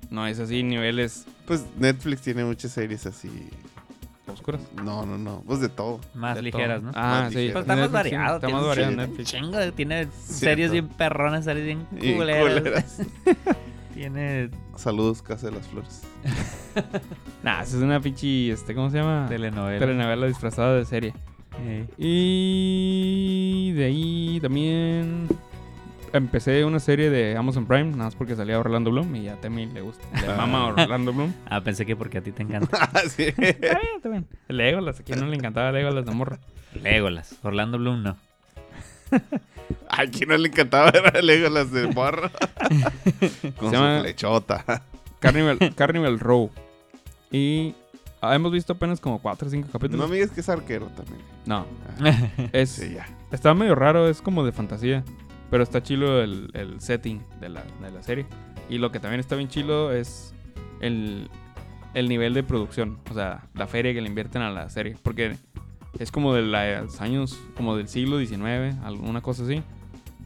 no 0.09 0.27
es 0.27 0.39
así 0.39 0.63
niveles 0.63 1.25
Pues 1.45 1.65
Netflix 1.77 2.21
tiene 2.21 2.43
muchas 2.43 2.71
series 2.71 3.05
así 3.05 3.49
oscuras. 4.33 4.61
No, 4.83 5.05
no, 5.05 5.17
no. 5.17 5.43
Pues 5.45 5.59
de 5.59 5.69
todo. 5.69 5.99
Más 6.13 6.35
De 6.35 6.41
ligeras, 6.43 6.79
todo. 6.81 6.91
¿no? 6.91 6.97
Ah, 6.97 7.21
Más 7.23 7.33
sí. 7.33 7.39
ligeras. 7.39 7.53
Pues 7.53 7.63
está 7.63 7.75
más 7.75 7.91
variado. 7.91 8.35
Está 8.35 8.49
más 8.49 8.65
variado 8.65 8.91
chingo- 8.91 8.97
Netflix. 9.07 9.29
chingo 9.29 9.57
de- 9.57 9.71
tiene 9.71 9.95
Cierto. 10.05 10.33
series 10.39 10.71
bien 10.71 10.87
perronas, 10.89 11.45
series 11.45 11.65
bien 11.65 11.85
culeras. 12.15 12.59
culeras. 12.59 13.01
Tiene 13.93 14.49
Saludos, 14.75 15.21
Casa 15.23 15.47
de 15.47 15.53
las 15.55 15.67
Flores. 15.67 16.03
Nah, 17.43 17.61
es 17.63 17.73
una 17.73 17.99
pinche, 17.99 18.51
este, 18.51 18.75
¿cómo 18.75 18.89
se 18.91 18.97
llama? 18.97 19.25
telenovela. 19.27 19.79
Telenovela 19.79 20.27
disfrazada 20.27 20.75
de 20.75 20.85
serie. 20.85 21.13
Y 21.97 23.71
de 23.71 23.85
ahí 23.85 24.39
también 24.41 25.27
empecé 26.17 26.65
una 26.65 26.79
serie 26.79 27.09
de 27.09 27.35
Amazon 27.37 27.65
Prime, 27.65 27.91
nada 27.91 28.05
más 28.05 28.15
porque 28.15 28.35
salía 28.35 28.59
Orlando 28.59 28.91
Bloom 28.91 29.15
y 29.15 29.27
a 29.29 29.35
Temi 29.35 29.65
le 29.67 29.81
gusta. 29.81 30.03
Le 30.21 30.27
mama 30.35 30.65
Orlando 30.67 31.13
Bloom. 31.13 31.33
Ah, 31.49 31.61
pensé 31.61 31.85
que 31.85 31.95
porque 31.95 32.17
a 32.17 32.21
ti 32.21 32.31
te 32.31 32.43
encanta. 32.43 32.89
Ah, 32.93 33.01
sí. 33.09 33.23
Está 33.37 33.79
bien, 33.79 33.95
está 33.97 34.09
bien. 34.09 34.27
Legolas, 34.47 34.99
a 34.99 35.03
quien 35.03 35.19
no 35.19 35.27
le 35.27 35.35
encantaba 35.35 35.71
Legolas 35.71 36.05
de 36.05 36.11
morra. 36.11 36.39
Legolas. 36.81 37.35
Orlando 37.43 37.77
Bloom 37.77 38.03
no. 38.03 38.17
¿A 39.89 40.05
quién 40.05 40.29
no 40.29 40.37
le 40.37 40.49
encantaba 40.49 40.91
ver 40.91 41.17
a 41.17 41.21
Legolas 41.21 41.71
de 41.71 41.87
morro? 41.87 42.29
Con 43.09 43.29
Se 43.29 43.51
su 43.59 43.71
llama- 43.71 44.01
flechota. 44.01 44.83
Carnival, 45.19 45.57
Carnival 45.75 46.19
Row. 46.19 46.51
Y 47.31 47.73
ah, 48.21 48.35
hemos 48.35 48.51
visto 48.51 48.73
apenas 48.73 48.99
como 48.99 49.19
4 49.19 49.47
o 49.47 49.51
5 49.51 49.67
No 49.67 49.71
capítulos. 49.71 50.09
me 50.09 50.15
digas 50.17 50.31
que 50.31 50.41
es 50.41 50.49
arquero 50.49 50.87
también. 50.87 51.19
No, 51.45 51.65
Ah, 52.03 52.49
es, 52.53 52.69
sí, 52.71 52.93
ya. 52.93 53.07
está 53.31 53.53
medio 53.53 53.73
raro, 53.75 54.07
es 54.09 54.21
como 54.21 54.45
de 54.45 54.51
fantasía. 54.51 55.03
Pero 55.49 55.63
está 55.63 55.81
chilo 55.81 56.21
el, 56.21 56.49
el 56.53 56.81
setting 56.81 57.23
de 57.39 57.49
la, 57.49 57.63
de 57.81 57.91
la 57.91 58.03
serie. 58.03 58.25
Y 58.69 58.79
lo 58.79 58.91
que 58.91 58.99
también 58.99 59.19
está 59.19 59.35
bien 59.35 59.47
chilo 59.47 59.93
es 59.93 60.33
el, 60.81 61.29
el 61.93 62.09
nivel 62.09 62.33
de 62.33 62.43
producción. 62.43 62.99
O 63.09 63.13
sea, 63.13 63.47
la 63.53 63.67
feria 63.67 63.93
que 63.93 64.01
le 64.01 64.07
invierten 64.07 64.41
a 64.41 64.51
la 64.51 64.69
serie. 64.69 64.97
Porque 65.01 65.37
es 65.99 66.11
como 66.11 66.33
de 66.33 66.41
los 66.41 66.99
años, 67.01 67.39
como 67.55 67.77
del 67.77 67.87
siglo 67.87 68.19
XIX, 68.19 68.77
alguna 68.83 69.21
cosa 69.21 69.43
así. 69.43 69.63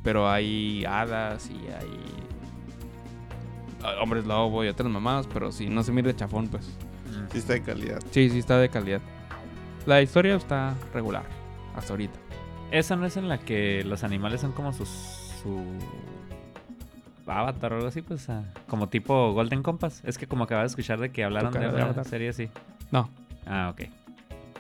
Pero 0.03 0.27
hay 0.29 0.83
hadas 0.85 1.49
y 1.51 1.67
hay 1.67 1.89
hombres 4.01 4.25
lobo 4.25 4.63
y 4.63 4.67
otras 4.67 4.89
mamadas. 4.89 5.27
Pero 5.31 5.51
si 5.51 5.69
no 5.69 5.83
se 5.83 5.91
mira 5.91 6.15
chafón, 6.15 6.47
pues 6.47 6.65
Sí 7.31 7.37
está 7.37 7.53
de 7.53 7.61
calidad. 7.61 7.99
sí, 8.11 8.29
sí 8.29 8.39
está 8.39 8.57
de 8.57 8.69
calidad. 8.69 9.01
La 9.85 10.01
historia 10.01 10.35
está 10.35 10.75
regular 10.93 11.23
hasta 11.75 11.93
ahorita. 11.93 12.19
Esa 12.71 12.95
no 12.95 13.05
es 13.05 13.17
en 13.17 13.27
la 13.27 13.37
que 13.37 13.83
los 13.83 14.03
animales 14.03 14.41
son 14.41 14.53
como 14.53 14.71
sus, 14.73 14.87
su 15.43 15.61
avatar 17.27 17.73
o 17.73 17.75
algo 17.77 17.87
así, 17.87 18.01
pues 18.01 18.29
ah, 18.29 18.43
como 18.67 18.87
tipo 18.89 19.33
Golden 19.33 19.61
Compass. 19.63 20.01
Es 20.05 20.17
que 20.17 20.27
como 20.27 20.45
acabas 20.45 20.63
de 20.63 20.67
escuchar 20.67 20.99
de 20.99 21.11
que 21.11 21.23
hablaron 21.23 21.51
de 21.53 21.59
de 21.59 21.67
una 21.69 21.83
Avatar. 21.85 22.05
serie 22.05 22.29
así. 22.29 22.49
No, 22.91 23.09
Ah, 23.45 23.69
ok. 23.73 23.81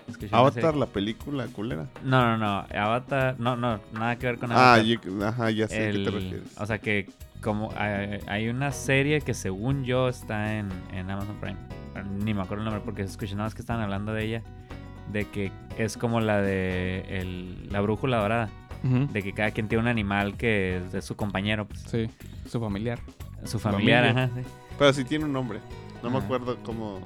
Escuché 0.09 0.27
una 0.29 0.39
Avatar, 0.39 0.63
serie- 0.63 0.79
la 0.79 0.85
película 0.87 1.45
culera. 1.47 1.85
No, 2.03 2.21
no, 2.25 2.37
no. 2.37 2.65
Avatar, 2.77 3.35
no, 3.39 3.55
no, 3.55 3.79
nada 3.93 4.15
que 4.17 4.25
ver 4.27 4.37
con 4.39 4.51
Ah, 4.51 4.73
Avatar. 4.73 4.85
yo- 4.85 5.25
ajá, 5.27 5.51
ya 5.51 5.67
sé 5.67 5.75
a 5.75 5.79
qué 5.79 5.89
El- 5.89 6.03
te 6.05 6.11
refieres. 6.11 6.57
O 6.59 6.65
sea 6.65 6.79
que 6.79 7.09
como 7.41 7.71
hay, 7.77 8.19
hay 8.27 8.49
una 8.49 8.71
serie 8.71 9.21
que 9.21 9.33
según 9.33 9.83
yo 9.85 10.09
está 10.09 10.57
en, 10.57 10.69
en 10.93 11.09
Amazon 11.09 11.35
Prime. 11.39 11.57
Ni 12.23 12.33
me 12.33 12.41
acuerdo 12.41 12.63
el 12.63 12.65
nombre 12.65 12.81
porque 12.83 13.03
escuché 13.03 13.33
nada 13.35 13.45
más 13.45 13.55
que 13.55 13.61
estaban 13.61 13.81
hablando 13.83 14.13
de 14.13 14.25
ella. 14.25 14.41
De 15.11 15.25
que 15.25 15.51
es 15.77 15.97
como 15.97 16.19
la 16.21 16.41
de 16.41 17.05
el- 17.19 17.67
la 17.71 17.81
brújula 17.81 18.17
dorada. 18.17 18.49
De 18.83 19.21
que 19.21 19.31
cada 19.33 19.51
quien 19.51 19.67
tiene 19.67 19.83
un 19.83 19.87
animal 19.87 20.37
que 20.37 20.77
es 20.77 20.91
de 20.91 21.01
su 21.03 21.15
compañero, 21.15 21.67
pues, 21.67 21.81
sí, 21.81 22.09
su 22.49 22.59
familiar. 22.59 22.97
su 23.43 23.59
familiar, 23.59 24.05
familia. 24.07 24.23
ajá, 24.25 24.33
sí. 24.41 24.47
Pero 24.79 24.93
sí 24.93 25.03
tiene 25.05 25.25
un 25.25 25.33
nombre. 25.33 25.59
No 26.01 26.09
me 26.09 26.17
acuerdo 26.17 26.57
cómo. 26.63 26.99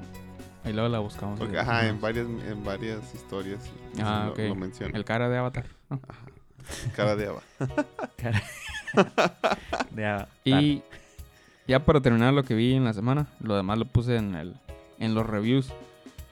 Ahí 0.63 0.71
luego 0.71 0.87
la 0.87 0.99
buscamos. 0.99 1.37
porque, 1.37 1.59
ajá, 1.59 1.85
en 1.87 1.99
varias, 1.99 2.25
en 2.27 2.63
varias 2.63 3.13
historias 3.13 3.69
Ah, 4.01 4.23
lo, 4.27 4.31
ok. 4.31 4.39
lo 4.49 4.55
menciona. 4.55 4.97
El 4.97 5.03
cara 5.03 5.27
de 5.27 5.37
Avatar. 5.37 5.65
¿no? 5.89 5.99
Ajá. 6.07 6.21
Cara 6.95 7.15
de 7.17 7.27
Ava. 7.27 7.41
Cara- 8.17 8.43
de 9.91 10.05
Avatar. 10.05 10.29
Y 10.45 10.81
ya 11.67 11.83
para 11.83 11.99
terminar 12.01 12.33
lo 12.33 12.43
que 12.43 12.53
vi 12.55 12.73
en 12.73 12.83
la 12.85 12.93
semana, 12.93 13.27
lo 13.41 13.55
demás 13.55 13.77
lo 13.77 13.85
puse 13.85 14.15
en 14.15 14.35
el 14.35 14.55
en 14.97 15.13
los 15.13 15.27
reviews. 15.27 15.71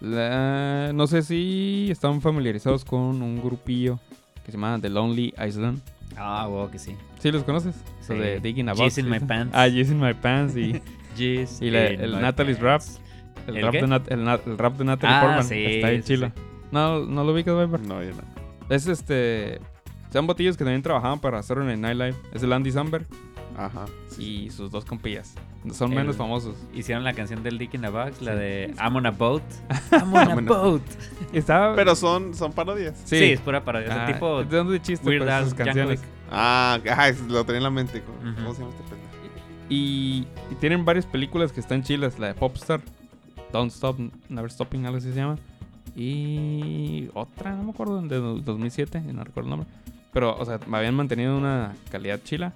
La- 0.03 0.91
no 0.93 1.07
sé 1.07 1.21
si 1.23 1.87
están 1.89 2.19
familiarizados 2.21 2.83
con 2.85 3.21
un 3.21 3.41
grupillo 3.41 3.99
que 4.45 4.51
se 4.51 4.57
llama 4.57 4.77
The 4.81 4.89
Lonely 4.89 5.33
Island. 5.47 5.79
Ah, 6.17 6.45
wow, 6.47 6.69
que 6.69 6.77
sí. 6.77 6.95
¿Sí 7.19 7.31
los 7.31 7.43
conoces? 7.43 7.73
Sí. 8.01 8.13
De 8.13 8.39
Digging 8.41 8.67
a 8.69 8.73
Jizz 8.73 8.81
Box 8.81 8.97
in 8.99 9.07
y 9.07 9.09
My. 9.09 9.19
Pants. 9.21 9.55
Ah, 9.55 9.67
Jizz 9.69 9.91
in 9.91 9.99
My 10.01 10.13
Pants 10.13 10.55
y 10.57 10.81
Jizz 11.17 11.61
Y 11.61 11.71
la- 11.71 11.91
in 11.91 12.01
el 12.01 12.15
my 12.15 12.21
Natalie's 12.21 12.57
pants. 12.57 12.99
el, 13.47 13.55
¿El 13.57 13.63
rap 13.63 13.71
qué? 13.71 13.81
de 13.81 13.87
Nat- 13.87 14.11
el, 14.11 14.51
el 14.51 14.57
rap 14.57 14.77
de 14.77 14.83
Natalie 14.85 15.15
Ah, 15.15 15.21
Portman. 15.21 15.43
sí, 15.45 15.55
Está 15.65 15.89
bien 15.89 16.03
sí, 16.03 16.07
chilo. 16.15 16.27
sí. 16.27 16.41
No, 16.71 16.99
no 17.05 17.23
lo 17.23 17.31
ubicas, 17.33 17.55
Viper. 17.57 17.79
No, 17.87 18.03
ya 18.03 18.11
no. 18.11 18.23
Es 18.69 18.87
este. 18.87 19.59
Son 20.11 20.27
botillos 20.27 20.57
que 20.57 20.63
también 20.65 20.81
trabajaban 20.83 21.19
para 21.19 21.41
Saturday 21.41 21.77
Night 21.77 21.95
Live. 21.97 22.15
Es 22.33 22.43
el 22.43 22.51
Andy 22.51 22.71
Samberg 22.71 23.05
Ajá. 23.57 23.85
y 24.19 24.49
sus 24.51 24.69
dos 24.69 24.83
compillas. 24.85 25.33
Son 25.71 25.91
El- 25.91 25.97
menos 25.97 26.17
famosos. 26.17 26.55
Hicieron 26.73 27.03
la 27.03 27.13
canción 27.13 27.41
del 27.43 27.57
Dick 27.57 27.73
in 27.75 27.85
a 27.85 27.89
Box, 27.89 28.21
la 28.21 28.35
de 28.35 28.73
I'm 28.77 28.95
on 28.95 29.05
a 29.05 29.11
boat. 29.11 29.43
I'm 29.91 30.13
on 30.13 30.29
a 30.29 30.41
boat. 30.41 30.81
Estaba. 31.31 31.75
Pero 31.75 31.95
son, 31.95 32.33
son 32.33 32.51
parodias. 32.51 32.97
Sí. 33.05 33.17
Sí, 33.17 33.23
es 33.31 33.39
pura 33.39 33.63
parodia. 33.63 33.87
Ah, 33.93 34.07
el 34.07 34.13
tipo 34.13 34.43
¿De 34.43 34.57
dónde 34.57 34.81
chiste? 34.81 35.07
Weird 35.07 35.23
pues, 35.23 35.31
Al 35.33 35.43
esas 35.43 35.53
canciones. 35.53 36.01
Yankovic. 36.01 36.13
Ah, 36.31 36.79
ajá, 36.89 37.07
es- 37.09 37.21
lo 37.21 37.45
tenía 37.45 37.57
en 37.59 37.63
la 37.63 37.69
mente. 37.69 38.01
¿Cómo, 38.01 38.53
se 38.53 38.61
llama 38.61 38.73
este 38.73 38.83
pendejo? 38.89 39.13
Y, 39.69 40.27
y 40.51 40.55
tienen 40.59 40.83
varias 40.83 41.05
películas 41.05 41.51
que 41.53 41.59
están 41.61 41.83
chilas. 41.83 42.19
La 42.19 42.27
de 42.27 42.33
Popstar, 42.33 42.81
Don't 43.51 43.71
Stop, 43.71 43.97
Never 44.29 44.51
Stopping, 44.51 44.85
algo 44.85 44.97
así 44.97 45.09
se 45.11 45.15
llama. 45.15 45.37
Y 45.95 47.09
otra, 47.13 47.55
no 47.55 47.63
me 47.63 47.69
acuerdo, 47.71 48.01
de 48.01 48.17
do- 48.17 48.39
2007, 48.39 49.01
no 49.13 49.23
recuerdo 49.23 49.47
el 49.47 49.57
nombre. 49.57 49.69
Pero, 50.11 50.35
o 50.37 50.45
sea, 50.45 50.59
habían 50.71 50.95
mantenido 50.95 51.37
una 51.37 51.73
calidad 51.91 52.19
chila 52.23 52.53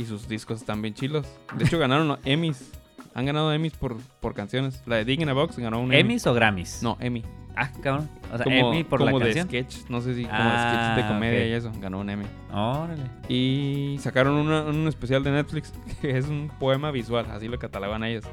y 0.00 0.04
sus 0.06 0.28
discos 0.28 0.60
están 0.60 0.80
bien 0.82 0.94
chilos. 0.94 1.26
De 1.56 1.64
hecho, 1.64 1.78
ganaron 1.78 2.18
Emmys. 2.24 2.72
Han 3.14 3.26
ganado 3.26 3.52
Emmys 3.52 3.72
por, 3.74 3.96
por 4.20 4.34
canciones. 4.34 4.82
La 4.86 4.96
de 4.96 5.04
Dig 5.04 5.20
in 5.20 5.28
a 5.28 5.32
Box 5.32 5.58
ganó 5.58 5.80
un 5.80 5.92
Emmy. 5.92 6.00
¿Emmys 6.00 6.26
o 6.26 6.34
Grammys? 6.34 6.80
No, 6.82 6.96
Emmy. 7.00 7.24
Ah, 7.56 7.68
cabrón. 7.82 8.08
O 8.32 8.36
sea, 8.36 8.44
como 8.44 8.56
Emmy 8.72 8.84
por 8.84 9.00
como 9.00 9.18
la 9.18 9.26
de 9.26 9.34
canción. 9.34 9.48
sketch. 9.48 9.88
No 9.90 10.00
sé 10.00 10.14
si 10.14 10.22
como 10.22 10.36
Ah, 10.38 10.94
de 10.94 11.00
sketch 11.00 11.04
de 11.08 11.12
comedia 11.14 11.46
y 11.48 11.52
eso. 11.52 11.72
Ganó 11.80 11.98
un 11.98 12.08
Emmy. 12.08 12.24
Órale. 12.52 13.02
Y 13.28 13.96
sacaron 14.00 14.34
una- 14.34 14.62
un 14.62 14.86
especial 14.86 15.24
de 15.24 15.32
Netflix 15.32 15.72
que 16.00 16.16
es 16.16 16.26
un 16.26 16.50
poema 16.60 16.90
visual, 16.92 17.26
así 17.30 17.48
lo 17.48 17.58
catalogan 17.58 18.04
ellos. 18.04 18.24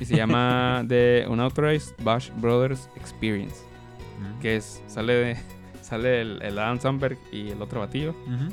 Y 0.00 0.04
se 0.04 0.16
llama 0.16 0.84
The 0.88 1.26
Unauthorized 1.28 1.94
Bash 2.02 2.30
Brothers 2.36 2.90
Experience. 2.96 3.56
Mm. 4.20 4.40
Que 4.40 4.56
es, 4.56 4.82
sale 4.88 5.12
de, 5.14 5.36
sale 5.80 6.20
el, 6.22 6.42
el 6.42 6.58
Adam 6.58 6.80
Sandberg 6.80 7.18
y 7.30 7.50
el 7.50 7.62
otro 7.62 7.80
batillo, 7.80 8.10
Ujú. 8.26 8.52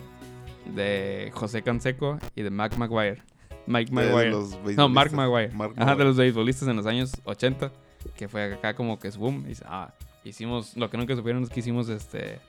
De 0.66 1.32
José 1.34 1.62
Canseco 1.62 2.20
y 2.36 2.42
de 2.42 2.50
Mac 2.50 2.78
Maguire. 2.78 3.22
Mike 3.66 3.92
De 3.92 3.96
Maguire. 3.96 4.30
los 4.32 4.58
No, 4.76 4.90
Mark. 4.90 5.14
Maguire. 5.14 5.54
Mark 5.54 5.74
Ajá, 5.78 5.96
de 5.96 6.04
los 6.04 6.18
beisbolistas 6.18 6.68
en 6.68 6.76
los 6.76 6.86
años 6.86 7.14
80. 7.24 7.72
Que 8.18 8.28
fue 8.28 8.54
acá 8.54 8.74
como 8.74 9.00
que 9.00 9.08
es 9.08 9.18
boom. 9.18 9.44
Y 9.46 9.50
dice, 9.50 9.64
ah, 9.68 9.94
hicimos, 10.24 10.76
lo 10.76 10.90
que 10.90 10.98
nunca 10.98 11.16
supieron 11.16 11.44
es 11.44 11.50
que 11.50 11.60
hicimos 11.62 11.88
este 11.90 12.40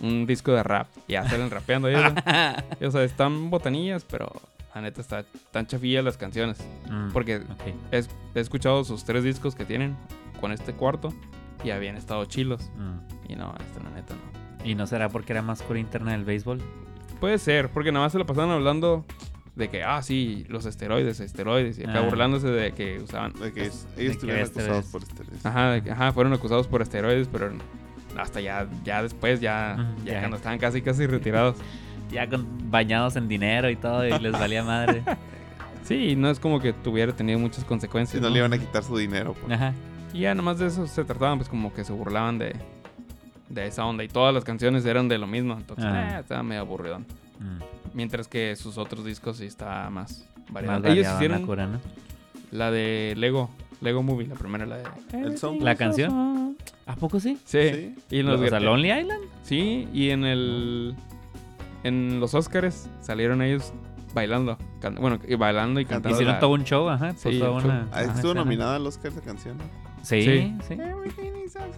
un 0.00 0.26
disco 0.26 0.52
de 0.52 0.62
rap. 0.62 0.88
Y 1.06 1.12
ya 1.12 1.28
salen 1.28 1.50
rapeando 1.50 1.90
y 1.90 1.94
eso. 1.94 2.14
Y, 2.80 2.84
o 2.86 2.90
sea, 2.90 3.04
están 3.04 3.50
botanillas, 3.50 4.04
pero 4.04 4.32
la 4.74 4.80
neta 4.80 5.00
está, 5.00 5.20
están 5.20 5.66
chafillas 5.66 6.02
las 6.04 6.16
canciones. 6.16 6.58
Mm, 6.90 7.12
Porque 7.12 7.36
ok. 7.36 7.74
he, 7.92 7.98
he 8.34 8.40
escuchado 8.40 8.84
sus 8.84 9.04
tres 9.04 9.22
discos 9.24 9.54
que 9.54 9.64
tienen 9.66 9.96
con 10.40 10.50
este 10.52 10.72
cuarto 10.72 11.12
y 11.62 11.70
habían 11.70 11.96
estado 11.96 12.24
chilos. 12.24 12.70
Mm. 12.76 13.32
Y 13.32 13.36
no, 13.36 13.54
este 13.60 13.82
la 13.84 13.90
neta 13.90 14.14
no. 14.14 14.66
¿Y 14.66 14.74
no 14.74 14.86
será 14.86 15.08
porque 15.10 15.32
era 15.32 15.42
más 15.42 15.60
cura 15.62 15.78
interna 15.78 16.12
del 16.12 16.24
béisbol? 16.24 16.60
Puede 17.22 17.38
ser, 17.38 17.68
porque 17.70 17.92
nada 17.92 18.04
más 18.04 18.12
se 18.12 18.18
lo 18.18 18.26
pasaban 18.26 18.50
hablando 18.50 19.04
de 19.54 19.68
que, 19.68 19.84
ah, 19.84 20.02
sí, 20.02 20.44
los 20.48 20.66
esteroides, 20.66 21.20
esteroides. 21.20 21.78
Y 21.78 21.84
acá 21.84 22.00
Ah. 22.00 22.02
burlándose 22.02 22.48
de 22.48 22.72
que 22.72 22.98
usaban. 22.98 23.32
De 23.34 23.52
que 23.52 23.60
ellos 23.62 23.86
estuvieron 23.96 24.42
este 24.42 24.60
acusados 24.60 24.86
por 24.86 25.02
esteroides. 25.04 25.46
Ajá, 25.46 25.70
de 25.70 25.82
que- 25.84 25.90
ajá, 25.92 26.10
fueron 26.12 26.32
acusados 26.32 26.66
por 26.66 26.82
esteroides, 26.82 27.28
pero 27.30 27.52
hasta 28.18 28.40
ya, 28.40 28.66
ya 28.84 29.02
después, 29.04 29.40
ya, 29.40 29.94
ya 30.04 30.14
ya. 30.14 30.18
cuando 30.18 30.36
estaban 30.36 30.58
casi, 30.58 30.82
casi 30.82 31.06
retirados. 31.06 31.56
Ya 32.10 32.28
con, 32.28 32.46
bañados 32.70 33.16
en 33.16 33.26
dinero 33.26 33.70
y 33.70 33.76
todo, 33.76 34.04
y 34.06 34.10
les 34.18 34.32
valía 34.32 34.62
madre. 34.64 35.02
Sí, 35.84 36.14
no 36.14 36.28
es 36.30 36.38
como 36.38 36.60
que 36.60 36.72
tuviera 36.72 37.12
tenido 37.14 37.38
muchas 37.38 37.64
consecuencias. 37.64 38.20
no 38.20 38.28
¿no? 38.28 38.32
le 38.34 38.38
iban 38.40 38.52
a 38.52 38.58
quitar 38.58 38.84
su 38.84 38.96
dinero. 38.98 39.34
pues. 39.34 39.52
Ajá. 39.52 39.72
Y 40.12 40.20
ya 40.20 40.34
nomás 40.34 40.58
de 40.58 40.66
eso 40.66 40.86
se 40.86 41.04
trataban, 41.04 41.38
pues 41.38 41.48
como 41.48 41.72
que 41.72 41.84
se 41.84 41.92
burlaban 41.92 42.38
de, 42.38 42.54
de 43.52 43.66
esa 43.66 43.84
onda. 43.84 44.02
Y 44.04 44.08
todas 44.08 44.34
las 44.34 44.44
canciones 44.44 44.84
eran 44.86 45.08
de 45.08 45.18
lo 45.18 45.26
mismo. 45.26 45.54
Entonces, 45.54 45.84
Ah. 45.86 46.16
eh, 46.16 46.20
estaba 46.20 46.42
medio 46.42 46.62
aburrido. 46.62 46.98
Mm. 46.98 47.04
Mientras 47.94 48.26
que 48.28 48.56
sus 48.56 48.78
otros 48.78 49.04
discos 49.04 49.36
sí 49.36 49.46
está 49.46 49.88
más 49.90 50.26
variado. 50.50 50.80
Más 50.80 50.90
Ellos 50.92 51.06
hicieron 51.14 51.40
la 51.42 51.46
cura, 51.46 51.66
¿no? 51.66 51.78
la 52.50 52.70
de 52.70 53.14
Lego, 53.16 53.50
Lego 53.80 54.02
Movie, 54.02 54.26
la 54.28 54.34
primera, 54.34 54.64
la 54.66 54.76
de... 54.78 54.84
El 55.12 55.38
soundtrack. 55.38 55.64
¿La 55.64 55.74
canción? 55.76 56.56
¿A 56.86 56.96
poco 56.96 57.20
sí? 57.20 57.38
Sí. 57.44 57.58
Sí. 57.72 57.94
Y 58.10 58.20
en 58.20 58.26
los 58.26 58.40
O 58.40 58.48
sea, 58.48 58.60
Lonely 58.60 58.90
Island. 58.92 59.22
Sí, 59.42 59.88
y 59.92 60.10
en 60.10 60.24
el... 60.24 60.94
En 61.84 62.20
los 62.20 62.34
Oscars 62.34 62.88
salieron 63.00 63.42
ellos 63.42 63.72
bailando. 64.14 64.56
can- 64.80 64.94
bueno, 64.96 65.18
y 65.26 65.34
bailando 65.34 65.80
y 65.80 65.84
cantando. 65.84 66.14
Hicieron 66.16 66.34
la- 66.34 66.40
todo 66.40 66.50
un 66.50 66.64
show, 66.64 66.88
ajá. 66.88 67.12
Sí, 67.16 67.38
toda 67.38 67.50
una- 67.52 67.88
Ah, 67.92 68.00
ajá, 68.00 68.12
Estuvo 68.14 68.34
nominada 68.34 68.76
al 68.76 68.86
Oscar 68.86 69.10
esa 69.12 69.20
canción. 69.20 69.56
Sí, 70.02 70.22
Sí. 70.22 70.54
sí. 70.68 70.76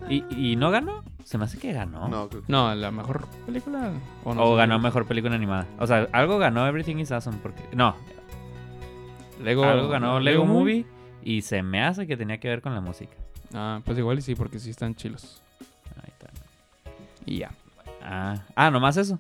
¿Y, 0.09 0.25
y 0.53 0.57
no 0.57 0.71
ganó? 0.71 1.03
Se 1.25 1.39
me 1.39 1.45
hace 1.45 1.59
que 1.59 1.73
ganó. 1.73 2.09
No, 2.09 2.29
creo 2.29 2.43
que- 2.43 2.53
No, 2.53 2.75
la 2.75 2.91
mejor 2.91 3.27
película. 3.47 3.93
O, 4.25 4.35
no 4.35 4.43
O 4.45 4.51
sé. 4.53 4.57
ganó 4.59 4.79
mejor 4.79 5.07
película 5.07 5.35
animada. 5.35 5.67
O 5.79 5.87
sea, 5.87 6.09
algo 6.13 6.39
ganó 6.39 6.67
Everything 6.67 6.97
is 6.97 7.11
Awesome. 7.13 7.39
Porque... 7.43 7.63
No, 7.75 7.95
Lego, 9.43 9.65
algo 9.65 9.89
ganó 9.89 10.21
Lego 10.21 10.45
Movie. 10.45 10.85
Y 11.23 11.43
se 11.43 11.63
me 11.63 11.83
hace 11.83 12.07
que 12.07 12.17
tenía 12.17 12.39
que 12.39 12.49
ver 12.49 12.61
con 12.61 12.75
la 12.75 12.81
música. 12.81 13.13
Ah, 13.55 13.81
pues 13.85 13.97
igual 13.99 14.19
y 14.19 14.23
sí, 14.23 14.35
porque 14.35 14.59
sí 14.59 14.69
están 14.71 14.95
chilos. 14.95 15.41
Ahí 16.03 16.09
está. 16.11 16.31
Y 17.25 17.39
ya. 17.39 17.51
Ah, 18.03 18.43
ah, 18.55 18.71
nomás 18.71 18.97
eso. 18.99 19.19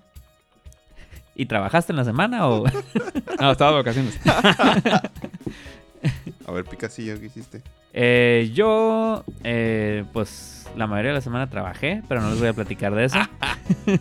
¿Y 1.34 1.46
trabajaste 1.46 1.92
en 1.92 1.96
la 1.96 2.04
semana 2.04 2.46
o...? 2.48 2.64
No, 3.40 3.50
estaba 3.50 3.70
de 3.72 3.76
vacaciones. 3.78 4.20
A 6.46 6.52
ver, 6.52 6.64
Picacillo, 6.64 7.18
¿qué 7.18 7.26
hiciste? 7.26 7.62
Eh, 7.92 8.50
yo, 8.54 9.24
eh, 9.42 10.04
pues, 10.12 10.53
la 10.76 10.86
mayoría 10.86 11.10
de 11.10 11.16
la 11.16 11.20
semana 11.20 11.48
trabajé, 11.48 12.02
pero 12.08 12.20
no 12.20 12.30
les 12.30 12.38
voy 12.38 12.48
a 12.48 12.52
platicar 12.52 12.94
de 12.94 13.04
eso. 13.06 13.18
Qué 13.86 13.98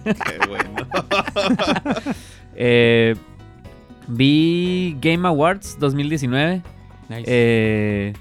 bueno. 0.47 0.69
Eh, 2.55 3.15
vi 4.07 4.95
Game 5.01 5.27
Awards 5.27 5.77
2019. 5.79 6.61
Nice. 7.09 7.23
Eh, 7.25 8.13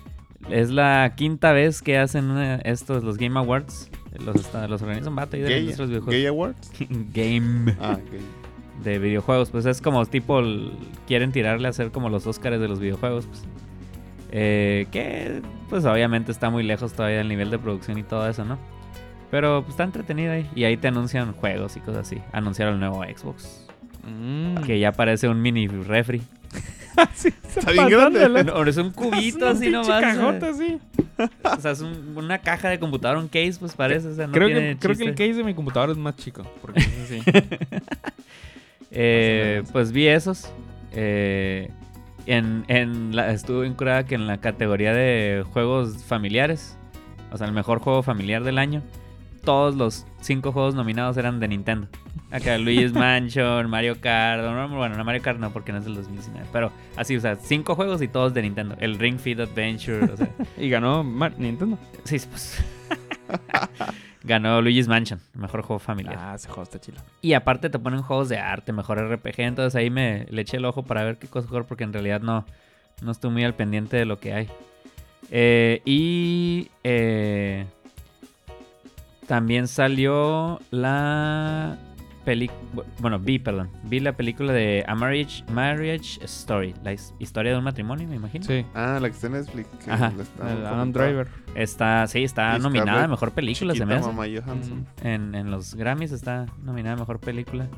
es 0.50 0.70
la 0.70 1.12
quinta 1.16 1.52
vez 1.52 1.82
que 1.82 1.99
hacen 1.99 2.30
una- 2.30 2.56
estos, 2.56 3.04
los 3.04 3.18
Game 3.18 3.38
Awards. 3.38 3.90
Los, 4.25 4.54
organizan 4.82 5.14
Bata 5.16 5.37
y 5.37 5.40
de 5.40 5.49
Gay, 5.49 5.66
de 5.66 5.76
los 5.76 5.78
Gay 5.78 5.87
videojuegos. 5.88 6.26
Awards. 6.28 6.70
Game 7.12 7.76
Ah, 7.80 7.99
gay. 8.11 8.20
de 8.84 8.99
videojuegos. 8.99 9.50
Pues 9.50 9.66
es 9.66 9.80
como 9.82 10.04
tipo, 10.06 10.38
el- 10.40 10.72
quieren 11.06 11.30
tirarle 11.32 11.66
a 11.66 11.70
hacer 11.70 11.90
como 11.90 12.08
los 12.08 12.26
Oscars 12.26 12.58
de 12.61 12.68
los 12.68 12.80
videojuegos. 12.80 13.26
Pues. 13.26 13.42
Eh, 14.34 14.86
que 14.90 15.42
pues 15.68 15.84
obviamente 15.84 16.32
está 16.32 16.48
muy 16.50 16.62
lejos 16.62 16.94
todavía 16.94 17.18
del 17.18 17.28
nivel 17.28 17.50
de 17.50 17.58
producción 17.58 17.98
y 17.98 18.02
todo 18.02 18.28
eso, 18.28 18.44
¿no? 18.44 18.58
Pero 19.30 19.60
pues 19.62 19.70
está 19.74 19.84
entretenido 19.84 20.32
ahí. 20.32 20.48
Y 20.54 20.64
ahí 20.64 20.76
te 20.76 20.88
anuncian 20.88 21.32
juegos 21.32 21.76
y 21.76 21.80
cosas 21.80 22.06
así. 22.06 22.18
Anunciaron 22.32 22.74
el 22.74 22.80
nuevo 22.80 23.02
Xbox. 23.04 23.66
Mm. 24.04 24.62
Que 24.64 24.78
ya 24.78 24.92
parece 24.92 25.28
un 25.28 25.40
mini 25.40 25.66
refri. 25.68 26.22
Está 27.24 27.72
bien 27.72 27.88
grande. 27.88 28.44
No, 28.44 28.62
es 28.64 28.76
un 28.76 28.90
cubito 28.90 29.48
así 29.48 29.70
nomás. 29.70 30.00
cajota, 30.02 30.52
sí. 30.54 30.78
O 31.44 31.60
sea, 31.60 31.70
es 31.70 31.80
un- 31.80 32.12
una 32.16 32.38
caja 32.38 32.68
de 32.68 32.78
computadora, 32.78 33.20
un 33.20 33.28
case, 33.28 33.54
pues 33.58 33.74
parece. 33.74 34.08
O 34.08 34.14
sea, 34.14 34.26
no 34.26 34.32
creo, 34.32 34.48
tiene 34.48 34.72
que, 34.74 34.78
creo 34.78 34.96
que 34.96 35.04
el 35.04 35.14
case 35.14 35.34
de 35.34 35.44
mi 35.44 35.54
computadora 35.54 35.92
es 35.92 35.98
más 35.98 36.16
chico. 36.16 36.42
Porque 36.60 36.80
es 36.80 36.88
así. 37.04 37.22
Eh, 38.90 39.62
pues 39.72 39.90
vi 39.92 40.06
esos. 40.06 40.50
Eh, 40.92 41.70
en, 42.26 42.64
en 42.69 43.14
la, 43.17 43.31
estuve 43.33 43.67
incurada 43.67 44.05
que 44.05 44.14
en 44.14 44.26
la 44.26 44.38
categoría 44.38 44.93
de 44.93 45.45
juegos 45.52 46.05
familiares, 46.05 46.76
o 47.33 47.37
sea, 47.38 47.47
el 47.47 47.52
mejor 47.52 47.79
juego 47.81 48.02
familiar 48.02 48.43
del 48.45 48.59
año, 48.59 48.83
todos 49.45 49.75
los 49.75 50.07
cinco 50.21 50.52
juegos 50.52 50.75
nominados 50.75 51.17
eran 51.17 51.41
de 51.41 51.49
Nintendo. 51.49 51.88
Acá 52.31 52.57
Luigi's 52.59 52.93
Mansion, 52.93 53.69
Mario 53.69 54.00
Kart, 54.00 54.43
no, 54.43 54.69
bueno, 54.69 54.97
no 54.97 55.05
Mario 55.05 55.21
Kart 55.23 55.38
no 55.38 55.50
porque 55.52 55.73
no 55.73 55.79
es 55.79 55.85
del 55.85 55.95
2019, 55.97 56.47
pero 56.52 56.71
así, 56.97 57.17
o 57.17 57.21
sea, 57.21 57.37
cinco 57.37 57.75
juegos 57.75 58.00
y 58.02 58.09
todos 58.09 58.33
de 58.35 58.43
Nintendo. 58.43 58.76
El 58.79 58.99
Ring 58.99 59.19
Fit 59.19 59.41
Adventure, 59.41 60.05
o 60.12 60.17
sea, 60.17 60.29
y 60.59 60.69
ganó 60.69 61.02
Mar- 61.02 61.35
Nintendo. 61.38 61.79
sí, 62.05 62.19
pues. 62.31 62.62
Ganó 64.25 64.62
Luigi's 64.62 64.87
Mansion, 64.87 65.21
mejor 65.35 65.62
juego 65.62 65.81
familiar. 65.81 66.17
Ah, 66.19 66.35
ese 66.35 66.49
juego 66.49 66.62
está 66.62 66.81
chilo. 66.81 67.00
Y 67.21 67.33
aparte 67.33 67.71
te 67.71 67.79
ponen 67.79 68.02
juegos 68.02 68.29
de 68.29 68.38
arte, 68.38 68.73
mejor 68.73 68.99
RPG. 68.99 69.41
Entonces 69.41 69.75
ahí 69.75 69.91
me 69.91 70.26
le 70.31 70.43
eché 70.43 70.59
el 70.59 70.64
ojo 70.64 70.85
para 70.85 71.02
ver 71.02 71.19
qué 71.19 71.26
cosa 71.26 71.49
jugar 71.49 71.64
porque 71.64 71.85
en 71.85 71.93
realidad 71.93 72.21
no, 72.21 72.45
no 73.02 73.11
estoy 73.11 73.31
muy 73.31 73.45
al 73.45 73.55
pendiente 73.55 73.97
de 73.97 74.05
lo 74.05 74.19
que 74.19 74.33
hay. 74.33 74.49
Eh, 75.31 75.83
y 75.85 76.69
eh, 76.85 77.67
también 79.26 79.67
salió 79.67 80.61
la 80.71 81.79
película... 82.25 82.85
Bueno, 82.99 83.19
vi, 83.19 83.38
perdón. 83.38 83.71
Vi 83.85 84.00
la 84.00 84.12
película 84.12 84.52
de 84.52 84.85
A 84.87 84.95
Marriage, 84.95 85.45
Marriage 85.52 86.25
Story. 86.25 86.75
La 86.82 86.93
his- 86.93 87.15
historia 87.19 87.52
de 87.52 87.58
un 87.58 87.65
matrimonio, 87.65 88.06
me 88.08 88.17
imagino. 88.17 88.45
Sí. 88.45 88.65
Ah, 88.75 88.99
la 89.00 89.08
que 89.08 89.15
está 89.15 89.26
en 89.28 89.32
Netflix. 89.35 89.69
que 89.85 89.91
Ajá. 89.91 90.13
la 90.17 90.23
está 90.23 90.52
El 90.52 90.67
Adam. 90.67 90.93
Driver. 90.93 91.28
Está, 91.54 92.06
sí, 92.06 92.23
está 92.25 92.58
nominada 92.58 93.04
a 93.04 93.08
Mejor 93.08 93.32
Película, 93.32 93.75
se 93.75 93.85
me 93.87 93.95
hace. 93.95 94.06
Mamá 94.06 94.25
Johansson. 94.35 94.87
En, 95.02 95.35
en 95.35 95.50
los 95.50 95.75
Grammys 95.75 96.13
está 96.13 96.47
nominada 96.63 96.97
a 96.97 96.99
Mejor 96.99 97.21
Película. 97.21 97.69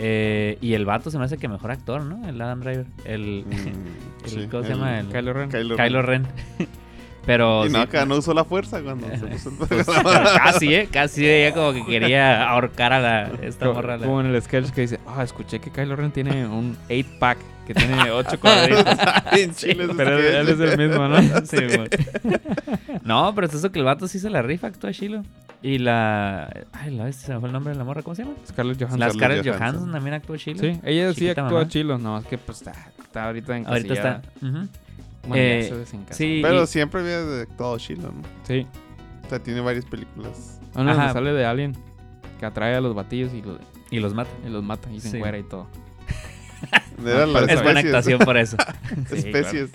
Eh, 0.00 0.58
y 0.60 0.74
el 0.74 0.84
vato 0.86 1.10
se 1.10 1.18
me 1.18 1.24
hace 1.24 1.38
que 1.38 1.48
Mejor 1.48 1.72
Actor, 1.72 2.02
¿no? 2.04 2.26
El 2.28 2.40
Adam 2.40 2.60
Driver. 2.60 2.86
El, 3.04 3.44
Mm, 3.46 3.52
el- 4.24 4.30
sí, 4.30 4.46
¿Cómo 4.50 4.62
se 4.62 4.70
llama? 4.70 5.00
El, 5.00 5.08
Kylo 5.08 5.32
Ren. 5.32 5.50
Kylo, 5.50 5.76
Kylo 5.76 6.02
Ren. 6.02 6.26
Pero 7.28 7.66
Y 7.66 7.68
no, 7.68 7.80
sí, 7.80 7.84
acá 7.84 8.06
no 8.06 8.16
usó 8.16 8.32
la 8.32 8.42
fuerza 8.42 8.80
cuando 8.80 9.06
se 9.06 9.26
puso 9.26 9.50
el 9.50 9.56
pues, 9.68 9.86
casi, 10.42 10.74
¿eh? 10.74 10.88
Casi 10.90 11.28
ella 11.28 11.52
como 11.54 11.74
que 11.74 11.84
quería 11.86 12.48
ahorcar 12.48 12.94
a 12.94 13.00
la, 13.00 13.30
esta 13.42 13.66
morra. 13.70 13.98
la- 13.98 14.06
Como 14.06 14.22
en 14.22 14.28
el 14.34 14.40
sketch 14.40 14.70
que 14.70 14.80
dice, 14.80 14.98
ah, 15.06 15.22
escuché 15.24 15.60
que 15.60 15.70
Kylo 15.70 15.94
Ren 15.94 16.10
tiene 16.10 16.46
un 16.46 16.74
8-pack 16.88 17.36
que 17.66 17.74
tiene 17.74 18.10
8 18.10 18.40
cuadritos. 18.40 18.96
Bien 19.34 19.54
chile 19.54 19.84
ese 19.84 19.94
Pero 19.94 20.18
él, 20.18 20.24
él 20.24 20.48
es 20.48 20.58
el 20.58 20.78
mismo, 20.88 21.06
¿no? 21.06 21.20
Sí, 21.44 21.58
no, 23.04 23.34
pero 23.34 23.46
es 23.46 23.52
eso 23.52 23.70
que 23.70 23.78
el 23.78 23.84
vato 23.84 24.08
sí 24.08 24.18
se 24.18 24.30
la 24.30 24.40
rifa, 24.40 24.68
actúa 24.68 24.92
chilo. 24.92 25.22
Y 25.60 25.76
la... 25.76 26.48
Ay, 26.72 26.94
la 26.94 27.12
se 27.12 27.34
me 27.34 27.40
fue 27.40 27.50
el 27.50 27.52
nombre 27.52 27.74
de 27.74 27.78
la 27.78 27.84
morra, 27.84 28.00
¿cómo 28.00 28.14
se 28.14 28.22
llama? 28.22 28.36
Scarlett 28.48 28.78
Johansson. 28.78 29.00
La 29.00 29.10
Scarlett 29.10 29.44
Johansson. 29.44 29.66
Johansson 29.68 29.92
también 29.92 30.14
actúa 30.14 30.38
chilo. 30.38 30.60
Sí, 30.60 30.80
ella 30.82 31.12
sí 31.12 31.28
actúa 31.28 31.68
chilo, 31.68 31.98
no, 31.98 32.16
es 32.16 32.24
que 32.24 32.38
pues 32.38 32.58
está, 32.62 32.72
está 33.02 33.26
ahorita 33.26 33.54
en 33.54 33.66
Ahorita 33.66 33.92
está... 33.92 34.22
ya 34.40 34.48
Eh, 35.36 35.66
se 35.68 35.76
desencasó. 35.76 36.16
Sí, 36.18 36.40
Pero 36.42 36.62
y- 36.62 36.66
siempre 36.66 37.00
había 37.00 37.42
actuado 37.42 37.76
chilo, 37.78 38.04
¿no? 38.12 38.22
Sí. 38.44 38.66
O 39.24 39.28
sea, 39.28 39.38
tiene 39.42 39.60
varias 39.60 39.84
películas. 39.84 40.60
Una 40.74 40.92
donde 40.92 41.04
Ajá. 41.04 41.12
sale 41.12 41.32
de 41.32 41.44
Alien 41.44 41.76
que 42.38 42.46
atrae 42.46 42.74
a 42.76 42.80
los 42.80 42.94
batillos 42.94 43.32
y, 43.34 43.42
lo- 43.42 43.58
y 43.90 43.98
los 44.00 44.14
mata. 44.14 44.30
y 44.46 44.48
los 44.48 44.62
mata 44.62 44.90
y 44.92 45.00
se 45.00 45.10
Sí. 45.10 45.16
encuera 45.16 45.38
y 45.38 45.42
todo. 45.42 45.66
Es 47.48 47.62
buena 47.62 47.78
actuación 47.80 48.18
por 48.18 48.36
eso. 48.36 48.56
Especies. 49.12 49.70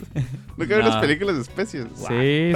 Nunca 0.57 0.75
vi 0.75 0.83
No. 0.83 0.89
las 0.89 0.97
películas 0.97 1.35
de 1.37 1.41
especies. 1.41 1.85
Sí. 1.95 2.51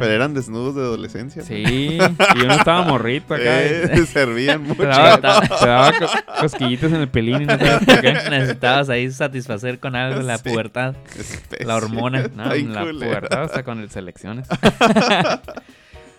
Pero 0.00 0.06
eran 0.10 0.32
desnudos 0.32 0.74
de 0.74 0.80
adolescencia. 0.80 1.42
¿no? 1.42 1.46
Sí, 1.48 1.98
y 2.36 2.40
uno 2.42 2.54
estaba 2.54 2.82
morrito 2.82 3.34
acá. 3.34 3.62
Eh, 3.62 4.06
servían 4.10 4.62
mucho. 4.62 4.80
Te 4.80 4.86
daba, 4.86 5.20
te 5.42 5.66
daba 5.66 5.92
cosquillitas 6.40 6.90
en 6.90 7.00
el 7.02 7.08
pelín 7.08 7.42
y 7.42 7.46
no 7.46 7.58
sabes 7.58 7.84
por 7.84 8.00
qué. 8.00 8.12
Necesitabas 8.30 8.88
ahí 8.88 9.10
satisfacer 9.10 9.78
con 9.78 9.94
algo 9.94 10.22
la 10.22 10.38
Sí. 10.38 10.48
pubertad. 10.48 10.94
Especies. 11.18 11.66
La 11.66 11.76
hormona. 11.76 12.28
No, 12.34 12.46
la 12.54 12.80
pubertad 12.90 13.42
hasta 13.44 13.62
con 13.62 13.80
el 13.80 13.90
selecciones. 13.90 14.48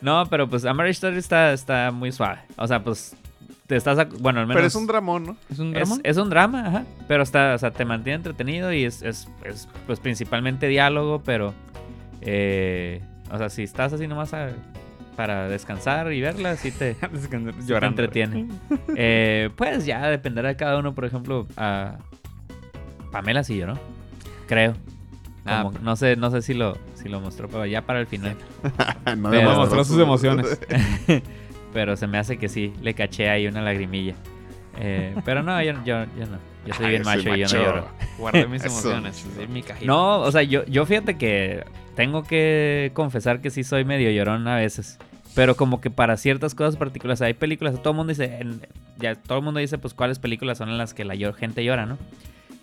No, 0.01 0.25
pero 0.29 0.47
pues 0.49 0.65
A 0.65 0.73
Marriage 0.73 0.97
Story 0.97 1.17
está, 1.17 1.53
está 1.53 1.91
muy 1.91 2.11
suave. 2.11 2.39
O 2.57 2.67
sea, 2.67 2.83
pues 2.83 3.15
te 3.67 3.75
estás... 3.75 4.07
Bueno, 4.19 4.39
al 4.41 4.47
menos... 4.47 4.57
Pero 4.59 4.67
es 4.67 4.75
un 4.75 4.87
dramón, 4.87 5.23
¿no? 5.23 5.37
¿Es 5.49 5.59
un 5.59 5.75
es, 5.75 5.87
drama? 5.89 6.01
es 6.03 6.17
un 6.17 6.29
drama, 6.29 6.67
ajá. 6.67 6.83
Pero 7.07 7.23
está, 7.23 7.55
o 7.55 7.57
sea, 7.57 7.71
te 7.71 7.85
mantiene 7.85 8.15
entretenido 8.17 8.71
y 8.73 8.83
es, 8.85 9.01
es, 9.01 9.27
es, 9.43 9.67
pues 9.87 9.99
principalmente 9.99 10.67
diálogo, 10.67 11.21
pero... 11.23 11.53
eh, 12.21 13.01
o 13.31 13.37
sea, 13.37 13.49
si 13.49 13.63
estás 13.63 13.91
así 13.93 14.07
nomás 14.07 14.33
a- 14.33 14.49
para 15.15 15.47
descansar 15.47 16.11
y 16.13 16.21
verla, 16.21 16.57
sí 16.57 16.71
te, 16.71 16.93
sí 17.21 17.27
te 17.29 17.39
Llorando. 17.65 18.03
entretiene. 18.03 18.47
Eh, 18.97 19.49
pues 19.55 19.85
ya 19.85 20.07
dependerá 20.09 20.49
de 20.49 20.55
cada 20.57 20.77
uno, 20.77 20.93
por 20.93 21.05
ejemplo, 21.05 21.47
a 21.57 21.97
Pamela 23.11 23.43
sí 23.43 23.57
lloró, 23.57 23.79
creo. 24.47 24.73
Ah, 25.45 25.69
no 25.81 25.95
sé, 25.95 26.15
no 26.15 26.31
sé 26.31 26.41
si 26.41 26.53
lo, 26.53 26.77
si 26.95 27.07
lo 27.07 27.19
mostró, 27.21 27.47
pero 27.47 27.65
ya 27.65 27.81
para 27.83 27.99
el 27.99 28.07
final. 28.07 28.35
no 29.17 29.29
Pero- 29.29 29.83
sus 29.85 29.99
emociones. 29.99 30.59
Pero 31.75 31.95
se 31.95 32.07
me 32.07 32.17
hace 32.17 32.37
que 32.37 32.47
sí, 32.49 32.73
le 32.81 32.93
caché 32.95 33.29
ahí 33.29 33.45
una 33.47 33.61
lagrimilla. 33.61 34.15
Eh, 34.79 35.13
pero 35.25 35.43
no, 35.43 35.61
yo, 35.61 35.73
yo, 35.85 36.05
yo 36.17 36.25
no. 36.25 36.37
Yo 36.65 36.73
soy 36.73 36.85
Ay, 36.85 36.91
bien 36.91 37.03
yo 37.03 37.09
soy 37.11 37.17
macho 37.17 37.35
y 37.35 37.39
yo 37.41 37.47
no 37.47 37.63
lloro. 37.65 37.87
Guardé 38.17 38.47
mis 38.47 38.61
Eso. 38.65 38.73
emociones 38.89 39.25
en 39.37 39.53
mi 39.53 39.61
cajita. 39.61 39.85
No, 39.85 40.21
o 40.21 40.31
sea, 40.31 40.41
yo, 40.41 40.65
yo 40.65 40.85
fíjate 40.85 41.17
que 41.17 41.63
tengo 41.95 42.23
que 42.23 42.91
confesar 42.93 43.41
que 43.41 43.49
sí 43.51 43.63
soy 43.63 43.83
medio 43.85 44.09
llorón 44.09 44.47
a 44.47 44.55
veces. 44.55 44.97
Pero 45.35 45.55
como 45.55 45.81
que 45.81 45.89
para 45.91 46.15
ciertas 46.15 46.55
cosas 46.55 46.77
particulares, 46.77 47.21
hay 47.21 47.33
películas, 47.33 47.75
todo 47.81 47.91
el 47.91 47.97
mundo 47.97 48.11
dice, 48.11 48.37
en- 48.39 48.61
ya 48.97 49.15
todo 49.15 49.37
el 49.39 49.43
mundo 49.43 49.59
dice 49.59 49.77
pues 49.77 49.93
cuáles 49.93 50.17
películas 50.17 50.57
son 50.57 50.69
en 50.69 50.77
las 50.77 50.93
que 50.93 51.03
la 51.03 51.15
gente 51.33 51.63
llora, 51.65 51.85
¿no? 51.85 51.97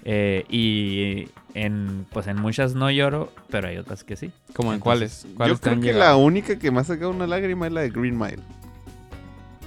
Eh, 0.04 0.44
y 0.48 1.28
en 1.54 2.06
pues 2.12 2.26
en 2.26 2.40
muchas 2.40 2.74
no 2.74 2.90
lloro, 2.90 3.30
pero 3.50 3.68
hay 3.68 3.76
otras 3.76 4.04
que 4.04 4.16
sí. 4.16 4.32
¿Como 4.54 4.72
en 4.72 4.80
cuáles? 4.80 5.24
Yo 5.28 5.34
¿Cuáles 5.36 5.60
te 5.60 5.68
creo 5.70 5.80
que 5.82 5.92
la 5.92 6.16
única 6.16 6.58
que 6.58 6.70
me 6.70 6.80
ha 6.80 6.84
sacado 6.84 7.10
una 7.10 7.26
lágrima 7.26 7.66
es 7.66 7.72
la 7.74 7.82
de 7.82 7.90
Green 7.90 8.18
Mile. 8.18 8.38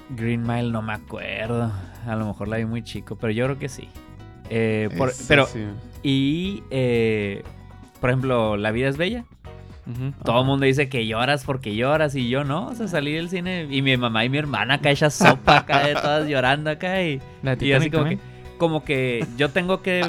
Green 0.10 0.44
Mile 0.44 0.72
no 0.72 0.82
me 0.82 0.94
acuerdo. 0.94 1.72
A 2.06 2.16
lo 2.16 2.26
mejor 2.28 2.48
la 2.48 2.58
vi 2.58 2.66
muy 2.66 2.84
chico, 2.84 3.16
pero 3.18 3.32
yo 3.32 3.46
creo 3.46 3.60
que 3.60 3.70
sí. 3.70 3.88
Eh, 4.50 4.90
por- 4.98 5.10
Esa 5.10 5.24
pero, 5.28 5.46
sí. 5.48 5.66
y, 6.04 6.64
eh, 6.70 7.44
por 8.00 8.10
ejemplo, 8.12 8.58
La 8.58 8.72
vida 8.72 8.88
es 8.90 8.98
bella. 8.98 9.26
Todo 10.24 10.40
el 10.42 10.48
mundo 10.48 10.66
dice 10.66 10.90
que 10.90 11.06
lloras 11.06 11.44
porque 11.46 11.76
lloras 11.76 12.16
y 12.16 12.28
yo 12.28 12.44
no. 12.44 12.68
O 12.68 12.76
sea, 12.76 12.88
salí 12.88 13.14
del 13.14 13.30
cine 13.30 13.68
y 13.70 13.84
mi 13.84 13.96
mamá 13.98 14.26
y 14.26 14.30
mi 14.30 14.40
hermana 14.40 14.76
acá 14.76 14.90
echas 14.92 15.14
sopa 15.14 15.58
acá 15.60 15.84
todas 16.02 16.28
llorando 16.28 16.72
acá 16.72 17.04
y, 17.04 17.22
así 17.76 17.92
como 17.92 18.06
que, 18.06 18.20
como 18.58 18.84
que 18.84 19.26
yo 19.38 19.50
tengo 19.50 19.84
que 19.84 20.02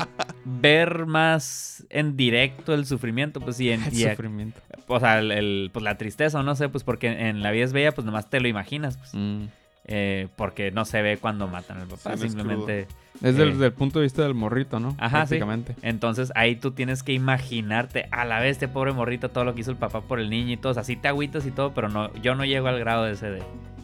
ver 0.47 1.05
más 1.05 1.87
en 1.91 2.17
directo 2.17 2.73
el 2.73 2.87
sufrimiento, 2.87 3.39
pues 3.41 3.61
y, 3.61 3.71
en, 3.71 3.83
El 3.87 3.93
y 3.95 4.05
a- 4.07 4.11
sufrimiento. 4.13 4.59
o 4.89 4.99
sea, 4.99 5.19
el, 5.19 5.31
el- 5.31 5.71
pues 5.75 5.83
la 5.83 5.99
tristeza, 5.99 6.41
o 6.41 6.43
no 6.43 6.55
sé, 6.55 6.71
pues 6.71 6.83
porque 6.83 7.09
en 7.29 7.43
La 7.43 7.51
vida 7.51 7.65
es 7.65 7.75
bella, 7.75 7.93
pues 7.93 8.07
nomás 8.07 8.31
te 8.31 8.41
lo 8.41 8.49
imaginas, 8.49 8.97
pues. 8.97 9.11
Mm. 9.15 9.45
Eh, 9.89 10.27
porque 10.35 10.73
no 10.73 10.85
se 10.85 11.01
ve 11.01 11.17
cuando 11.17 11.47
matan 11.47 11.79
al 11.81 11.87
papá, 11.87 12.17
Sí, 12.17 12.23
no 12.25 12.29
simplemente... 12.31 12.89
Es 13.23 13.37
del- 13.37 13.51
Eh. 13.51 13.53
desde 13.53 13.67
el 13.67 13.73
punto 13.73 14.01
de 14.01 14.03
vista 14.05 14.23
del 14.23 14.35
morrito, 14.35 14.81
¿no? 14.81 14.89
Ajá, 14.99 15.25
sí. 15.27 15.37
Prácticamente. 15.39 15.77
Entonces 15.83 16.33
ahí 16.35 16.57
tú 16.57 16.73
tienes 16.73 17.03
que 17.05 17.13
imaginarte 17.13 18.09
a 18.11 18.25
la 18.25 18.41
vez 18.41 18.53
este 18.53 18.67
pobre 18.69 18.93
morrito, 18.93 19.31
todo 19.31 19.45
lo 19.45 19.55
que 19.55 19.61
hizo 19.61 19.71
el 19.71 19.77
papá 19.77 20.01
por 20.03 20.19
el 20.21 20.29
niño 20.29 20.53
y 20.53 20.57
todo. 20.57 20.73
O 20.73 20.75
sea, 20.75 20.83
sí 20.85 20.97
te 20.97 21.07
agüitas 21.09 21.47
y 21.47 21.51
todo, 21.53 21.73
pero 21.73 21.89
no, 21.89 22.13
yo 22.15 22.35
no 22.35 22.45
llego 22.45 22.67
al 22.67 22.79
grado 22.81 23.05
de 23.05 23.13
ese 23.13 23.31
de, 23.31 23.43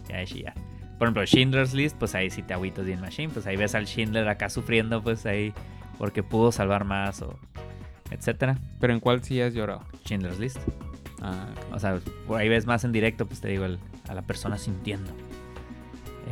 ya 0.08 0.24
chillar. 0.24 0.54
Por 0.98 1.06
ejemplo, 1.08 1.24
Schindler's 1.24 1.72
List, 1.72 1.96
pues 1.98 2.14
ahí 2.16 2.30
sí 2.30 2.42
te 2.42 2.52
agüitas 2.52 2.84
bien 2.84 3.00
machine. 3.00 3.32
Pues 3.32 3.46
ahí 3.46 3.56
ves 3.56 3.74
al 3.76 3.86
Schindler 3.86 4.28
acá 4.28 4.50
sufriendo, 4.50 5.02
pues 5.02 5.24
ahí, 5.24 5.52
porque 5.98 6.22
pudo 6.24 6.50
salvar 6.52 6.84
más 6.84 7.22
o 7.22 7.38
etcétera. 8.10 8.58
Pero 8.80 8.92
¿en 8.92 9.00
cuál 9.00 9.22
sí 9.22 9.40
has 9.40 9.54
llorado? 9.54 9.82
Schindler's 10.04 10.38
List. 10.40 10.58
Ah. 11.22 11.46
O 11.72 11.78
sea, 11.78 11.98
por 12.26 12.40
ahí 12.40 12.48
ves 12.48 12.66
más 12.66 12.84
en 12.84 12.90
directo, 12.92 13.24
pues 13.26 13.40
te 13.40 13.48
digo, 13.48 13.64
el- 13.64 13.78
a 14.08 14.14
la 14.14 14.22
persona 14.22 14.58
sintiendo. 14.58 15.10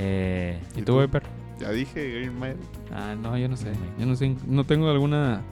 Eh, 0.03 0.59
¿Y 0.77 0.81
¿Y 0.81 0.83
tú? 0.83 0.99
Viper? 0.99 1.23
Ya 1.59 1.71
dije 1.71 2.11
Green 2.11 2.41
Mile. 2.41 2.57
Ah, 2.91 3.15
no, 3.21 3.37
yo 3.37 3.49
no 3.49 3.57
sé. 3.57 3.73
Yo 3.99 4.07
no 4.07 4.17
sé. 4.17 4.35
No 4.47 4.65
tengo 4.65 4.89
alguna. 4.91 5.43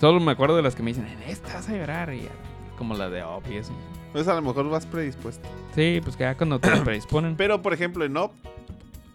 Solo 0.00 0.20
me 0.20 0.32
acuerdo 0.32 0.56
de 0.56 0.62
las 0.62 0.74
que 0.74 0.82
me 0.82 0.90
dicen, 0.92 1.06
en 1.06 1.22
esta 1.24 1.52
vas 1.54 1.68
a 1.68 1.72
llorar. 1.76 2.14
Y 2.14 2.22
ya, 2.22 2.30
como 2.78 2.94
la 2.94 3.10
de 3.10 3.22
Op 3.22 3.44
y 3.50 3.56
eso. 3.56 3.72
Pues 4.12 4.26
a 4.26 4.34
lo 4.34 4.40
mejor 4.42 4.68
vas 4.70 4.86
predispuesto. 4.86 5.46
Sí, 5.74 6.00
pues 6.02 6.16
que 6.16 6.22
ya 6.24 6.34
cuando 6.34 6.58
te 6.58 6.70
la 6.70 6.82
predisponen. 6.84 7.36
Pero, 7.36 7.60
por 7.60 7.74
ejemplo, 7.74 8.04
en 8.06 8.16
Up, 8.16 8.30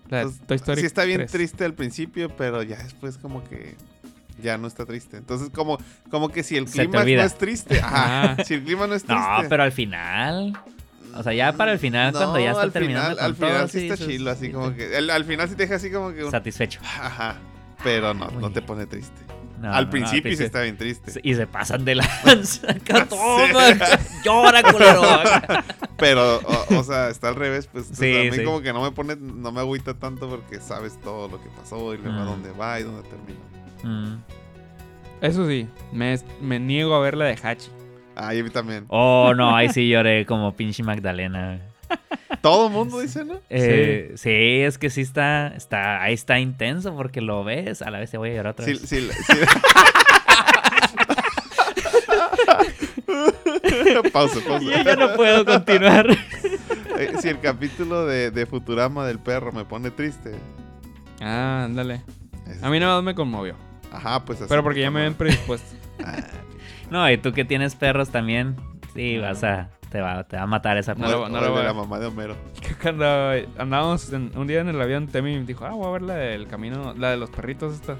La 0.09 0.21
pues, 0.21 0.39
Toy 0.41 0.57
Story 0.57 0.81
sí 0.81 0.85
está 0.85 1.03
bien 1.03 1.17
3. 1.21 1.31
triste 1.31 1.65
al 1.65 1.73
principio, 1.73 2.29
pero 2.29 2.61
ya 2.61 2.77
después 2.77 3.17
como 3.17 3.43
que 3.43 3.75
ya 4.41 4.59
no 4.59 4.67
está 4.67 4.85
triste. 4.85 5.17
Entonces, 5.17 5.49
como, 5.49 5.79
como 6.11 6.29
que 6.29 6.43
si 6.43 6.57
el 6.57 6.65
clima 6.65 7.03
no 7.03 7.09
es 7.23 7.37
triste, 7.39 7.79
ajá, 7.83 8.35
Ah. 8.39 8.43
si 8.45 8.53
el 8.53 8.63
clima 8.63 8.85
no 8.85 8.93
es 8.93 9.03
triste. 9.03 9.23
no, 9.41 9.49
pero 9.49 9.63
al 9.63 9.71
final. 9.71 10.53
O 11.15 11.23
sea, 11.23 11.33
ya 11.33 11.53
para 11.53 11.71
el 11.71 11.79
final, 11.79 12.11
cuando 12.11 12.39
ya 12.39 12.51
está 12.51 12.63
al 12.63 12.71
terminando 12.71 13.09
final, 13.11 13.17
con 13.17 13.25
al 13.25 13.35
todo, 13.35 13.47
final 13.49 13.69
sí 13.69 13.87
está 13.89 14.05
chilo, 14.05 14.31
así 14.31 14.45
sí 14.47 14.51
como 14.51 14.75
que... 14.75 14.95
Al, 14.97 15.09
al 15.09 15.23
final 15.25 15.47
sí 15.49 15.55
te 15.55 15.63
deja 15.63 15.75
así 15.75 15.89
como 15.91 16.13
que... 16.13 16.23
un- 16.25 16.31
Satisfecho. 16.31 16.79
Ajá, 16.83 17.37
pero 17.83 18.13
no, 18.13 18.27
Muy 18.31 18.41
no 18.41 18.51
te 18.51 18.61
pone 18.61 18.85
triste. 18.85 19.21
No, 19.61 19.73
al 19.73 19.85
no, 19.85 19.91
principio 19.91 20.35
sí 20.35 20.43
está 20.43 20.61
bien 20.61 20.75
triste. 20.77 21.17
Y 21.23 21.33
se 21.33 21.47
pasan 21.47 21.85
de 21.85 21.95
lanza. 21.95 22.67
Toma, 23.09 23.69
llora, 24.23 24.61
culero. 24.63 25.01
Pero, 25.97 26.39
o, 26.39 26.79
o 26.79 26.83
sea, 26.83 27.07
está 27.09 27.29
al 27.29 27.35
revés, 27.35 27.69
pues. 27.71 27.87
Sí, 27.93 28.13
a 28.27 28.31
mí 28.31 28.37
sí. 28.37 28.43
como 28.43 28.59
que 28.61 28.73
no 28.73 28.81
me 28.83 28.91
pone, 28.91 29.15
no 29.15 29.53
me 29.53 29.61
agüita 29.61 29.93
tanto 29.93 30.29
porque 30.29 30.59
sabes 30.59 30.99
todo 30.99 31.29
lo 31.29 31.41
que 31.41 31.47
pasó 31.57 31.93
y 31.93 31.97
luego 31.99 32.19
a 32.19 32.23
Mm. 32.23 32.27
dónde 32.27 32.51
va 32.51 32.79
y 32.81 32.83
dónde 32.83 33.03
termina. 33.07 33.39
Mm. 33.83 34.17
Eso 35.21 35.47
sí, 35.47 35.69
me, 35.93 36.19
me 36.41 36.59
niego 36.59 36.93
a 36.93 36.99
ver 36.99 37.15
la 37.15 37.23
de 37.25 37.39
Hachi. 37.41 37.69
Ah, 38.15 38.33
y 38.33 38.39
a 38.39 38.43
mí 38.43 38.49
también. 38.49 38.85
Oh, 38.89 39.33
no, 39.35 39.55
ahí 39.55 39.69
sí 39.69 39.87
lloré 39.89 40.25
como 40.25 40.53
pinche 40.55 40.83
Magdalena. 40.83 41.59
Todo 42.41 42.67
el 42.67 42.73
mundo 42.73 42.99
dice, 42.99 43.25
¿no? 43.25 43.39
Eh, 43.49 44.13
sí. 44.15 44.29
es 44.61 44.77
que 44.77 44.89
sí 44.89 45.01
está, 45.01 45.53
está, 45.55 46.01
ahí 46.01 46.13
está 46.13 46.39
intenso 46.39 46.95
porque 46.95 47.21
lo 47.21 47.43
ves. 47.43 47.81
A 47.81 47.91
la 47.91 47.99
vez 47.99 48.11
te 48.11 48.17
voy 48.17 48.31
a 48.31 48.35
llorar 48.35 48.53
otra 48.53 48.65
Sí, 48.65 48.71
vez. 48.73 48.81
sí, 48.81 49.09
sí. 49.09 49.33
pausa, 54.13 54.39
pausa. 54.47 54.63
Yo 54.65 54.83
ya 54.83 54.95
no 54.95 55.13
puedo 55.15 55.45
continuar. 55.45 56.07
Eh, 56.97 57.11
si 57.19 57.27
el 57.27 57.41
capítulo 57.41 58.05
de, 58.05 58.31
de 58.31 58.45
Futurama 58.45 59.05
del 59.05 59.19
perro 59.19 59.51
me 59.51 59.65
pone 59.65 59.91
triste. 59.91 60.31
Ah, 61.19 61.63
ándale. 61.65 62.01
A 62.61 62.69
mí 62.69 62.79
nada 62.79 62.95
más 62.95 63.03
me 63.03 63.13
conmovió. 63.13 63.57
Ajá, 63.91 64.23
pues 64.23 64.39
así. 64.39 64.47
Pero 64.47 64.63
porque 64.63 64.79
ya 64.79 64.89
me 64.91 65.01
ven 65.01 65.13
predispuesto. 65.13 65.75
Ah, 66.01 66.23
No, 66.91 67.09
y 67.09 67.17
tú 67.17 67.31
que 67.33 67.45
tienes 67.45 67.75
perros 67.75 68.09
también, 68.09 68.55
sí, 68.93 69.17
vas 69.17 69.43
a, 69.43 69.69
te 69.89 70.01
va, 70.01 70.23
te 70.23 70.37
va 70.37 70.43
a 70.43 70.47
matar 70.47 70.77
esa 70.77 70.93
No 70.95 71.07
no 71.29 71.39
lo 71.39 71.41
de 71.43 71.49
voy 71.49 71.61
a- 71.61 71.63
la 71.63 71.73
mamá 71.73 71.99
de 71.99 72.05
Homero. 72.07 72.35
Cuando 72.81 73.05
andábamos 73.57 74.11
en- 74.13 74.31
un 74.37 74.47
día 74.47 74.61
en 74.61 74.67
el 74.69 74.79
avión, 74.81 75.07
Temi 75.07 75.37
me 75.37 75.45
dijo, 75.45 75.65
ah, 75.65 75.71
voy 75.71 75.87
a 75.87 75.91
ver 75.91 76.01
la 76.03 76.15
del 76.15 76.47
camino, 76.47 76.93
la 76.97 77.11
de 77.11 77.17
los 77.17 77.29
perritos 77.29 77.73
esta. 77.75 77.95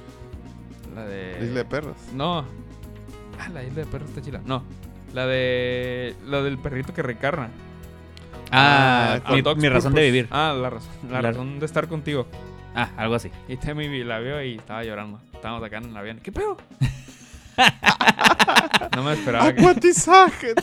La 0.96 1.06
de... 1.06 1.38
Isla 1.42 1.56
de 1.60 1.66
perros. 1.66 1.98
No. 2.14 2.40
Ah, 3.40 3.50
la 3.54 3.64
isla 3.64 3.82
de 3.82 3.86
perros 3.88 4.10
está 4.10 4.22
chila. 4.22 4.42
No. 4.46 4.64
La 5.14 5.26
de... 5.28 6.16
La 6.26 6.42
del 6.42 6.58
perrito 6.58 6.94
que 6.94 7.02
recarna. 7.02 7.50
Ah, 8.52 9.20
Ah, 9.26 9.34
mi, 9.58 9.68
razón 9.70 9.94
de 9.94 10.02
vivir. 10.04 10.28
Ah, 10.32 10.56
la, 10.58 10.70
razón, 10.70 10.92
la 11.10 11.22
La- 11.22 11.30
razón 11.32 11.60
de 11.60 11.66
estar 11.66 11.88
contigo. 11.88 12.28
Ah, 12.76 12.92
algo 12.98 13.16
así. 13.16 13.30
Y 13.48 13.58
Temi 13.58 13.88
vi- 13.90 14.04
la 14.04 14.20
vio 14.20 14.42
y 14.44 14.56
estaba 14.56 14.84
llorando. 14.84 15.20
Estábamos 15.34 15.64
acá 15.66 15.78
en 15.80 15.86
el 15.86 15.98
avión. 15.98 16.20
¿Qué 16.22 16.32
pedo? 16.32 16.56
no 18.96 19.04
me 19.04 19.14
esperaba 19.14 19.54
que... 19.54 19.62
¡Acuatizaje! 19.62 20.54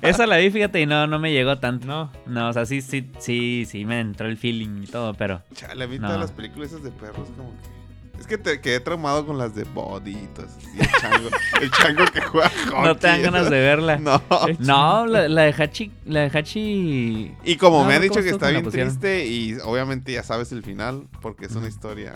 Esa 0.00 0.26
la 0.26 0.38
vi, 0.38 0.50
fíjate, 0.50 0.80
y 0.80 0.86
no, 0.86 1.06
no 1.06 1.18
me 1.18 1.32
llegó 1.32 1.58
tanto. 1.58 1.86
No. 1.86 2.10
No, 2.26 2.48
o 2.48 2.52
sea, 2.52 2.64
sí, 2.66 2.80
sí, 2.80 3.10
sí, 3.18 3.66
sí 3.68 3.84
me 3.84 4.00
entró 4.00 4.26
el 4.26 4.36
feeling 4.38 4.82
y 4.84 4.86
todo, 4.86 5.12
pero. 5.14 5.42
Chale, 5.54 5.84
a 5.84 5.86
mí 5.86 5.98
No. 5.98 6.06
todas 6.08 6.20
las 6.20 6.32
películas 6.32 6.70
esas 6.70 6.82
de 6.82 6.90
perros 6.90 7.28
como 7.36 7.50
que... 7.50 7.76
Es 8.20 8.26
que 8.26 8.38
te 8.38 8.62
quedé 8.62 8.80
traumado 8.80 9.26
con 9.26 9.36
las 9.36 9.54
de 9.54 9.64
Body 9.64 10.12
y 10.12 10.26
todo 10.34 10.46
eso. 10.46 10.56
Y 10.74 10.80
el 10.80 10.88
chango, 10.92 11.28
el 11.60 11.70
chango 11.70 12.04
que 12.06 12.22
juega 12.22 12.50
No 12.82 12.96
te 12.96 13.06
dan 13.08 13.16
hockey. 13.18 13.30
ganas 13.30 13.50
de 13.50 13.60
verla. 13.60 13.98
No. 13.98 14.22
No, 14.58 15.06
la, 15.06 15.28
la 15.28 15.42
de 15.42 15.52
Hachi, 15.52 15.92
la 16.06 16.20
de 16.26 16.38
Hachi. 16.38 17.34
Y 17.44 17.56
como 17.56 17.82
No, 17.82 17.88
me 17.88 17.96
no, 17.96 18.00
dicho 18.00 18.14
¿cómo 18.14 18.24
que 18.24 18.30
está 18.30 18.48
bien 18.48 18.66
triste 18.70 19.26
y 19.26 19.58
obviamente 19.62 20.12
ya 20.14 20.22
sabes 20.22 20.50
el 20.52 20.62
final 20.62 21.02
porque 21.20 21.44
es 21.44 21.52
una 21.54 21.68
historia. 21.68 22.14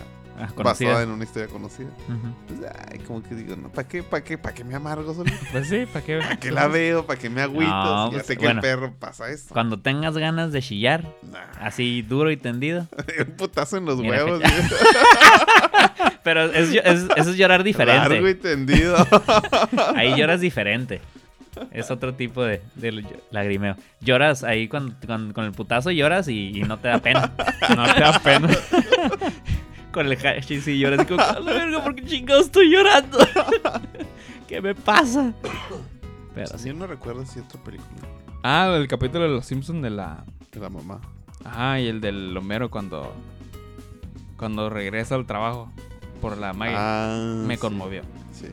Basada 0.55 1.03
en 1.03 1.09
una 1.09 1.23
historia 1.23 1.47
conocida. 1.47 1.89
Pues, 2.47 2.59
ay, 2.91 2.99
como 2.99 3.21
que 3.23 3.35
digo, 3.35 3.55
no, 3.55 3.69
¿para 3.69 3.87
qué, 3.87 4.03
para 4.03 4.23
qué, 4.23 4.37
para 4.37 4.53
qué 4.55 4.63
me 4.63 4.75
amargo 4.75 5.13
solito? 5.13 5.37
Pues 5.51 5.67
sí, 5.67 5.85
¿para 5.91 6.05
qué? 6.05 6.17
¿Para 6.19 6.37
qué 6.37 6.51
la 6.51 6.67
veo? 6.67 7.05
¿Para 7.05 7.19
qué 7.19 7.29
me 7.29 7.41
agüito? 7.41 7.71
No, 7.71 8.07
ya 8.07 8.11
pues, 8.13 8.25
sé 8.27 8.37
que 8.37 8.45
bueno. 8.45 8.59
el 8.59 8.61
perro 8.61 8.93
pasa 8.99 9.29
esto. 9.29 9.53
Cuando 9.53 9.79
tengas 9.79 10.17
ganas 10.17 10.51
de 10.51 10.61
chillar, 10.61 11.03
Nah. 11.31 11.39
así 11.61 12.01
duro 12.01 12.31
y 12.31 12.37
tendido. 12.37 12.87
Un 13.19 13.35
putazo 13.35 13.77
en 13.77 13.85
los 13.85 13.99
Mira, 13.99 14.25
huevos. 14.25 14.41
Pero 16.23 16.43
es, 16.45 16.69
es- 16.73 17.07
eso 17.15 17.29
es 17.31 17.35
llorar 17.37 17.59
Largo 17.65 17.69
y 17.69 17.71
diferente. 17.73 18.35
tendido. 18.35 18.95
Ahí 19.95 20.15
lloras 20.15 20.39
diferente. 20.41 21.01
Es 21.71 21.91
otro 21.91 22.13
tipo 22.13 22.43
de, 22.43 22.61
de 22.75 23.03
lagrimeo. 23.31 23.75
Lloras 23.99 24.43
ahí 24.43 24.67
cuando, 24.67 24.95
cuando- 25.05 25.33
con 25.33 25.45
el 25.45 25.51
putazo 25.51 25.91
lloras 25.91 26.27
y, 26.27 26.57
y 26.57 26.61
no 26.63 26.77
te 26.79 26.87
da 26.87 26.99
pena. 26.99 27.31
No 27.75 27.93
te 27.93 27.99
da 27.99 28.19
pena. 28.19 28.47
Con 29.91 30.05
el 30.07 30.13
hashi 30.13 30.61
sí 30.61 30.79
lloras 30.79 31.01
y 31.03 31.05
como, 31.05 31.21
a 31.21 31.39
la 31.39 31.51
verga, 31.53 31.83
¿por 31.83 31.95
qué 31.95 32.05
chingados 32.05 32.45
estoy 32.45 32.71
llorando? 32.71 33.17
¿Qué 34.47 34.61
me 34.61 34.73
pasa? 34.73 35.33
Pero 36.33 36.57
sí. 36.57 36.69
Yo 36.69 36.73
no 36.73 36.87
recuerdo 36.87 37.25
si 37.25 37.39
otra 37.39 37.61
película 37.61 37.89
Ah, 38.43 38.73
el 38.77 38.87
capítulo 38.87 39.25
de 39.25 39.29
los 39.31 39.45
Simpsons 39.45 39.81
de 39.83 39.89
la... 39.89 40.23
de 40.51 40.59
la 40.59 40.69
mamá. 40.69 41.01
Ajá, 41.43 41.79
y 41.79 41.87
el 41.87 41.99
del 42.01 42.35
Homero 42.37 42.69
cuando... 42.71 43.13
Cuando 44.37 44.69
regresa 44.69 45.15
al 45.15 45.25
trabajo 45.25 45.69
por 46.21 46.37
la 46.37 46.53
Maggie. 46.53 46.75
Ah, 46.77 47.43
me 47.45 47.55
sí, 47.55 47.61
conmovió. 47.61 48.01
Sí. 48.31 48.47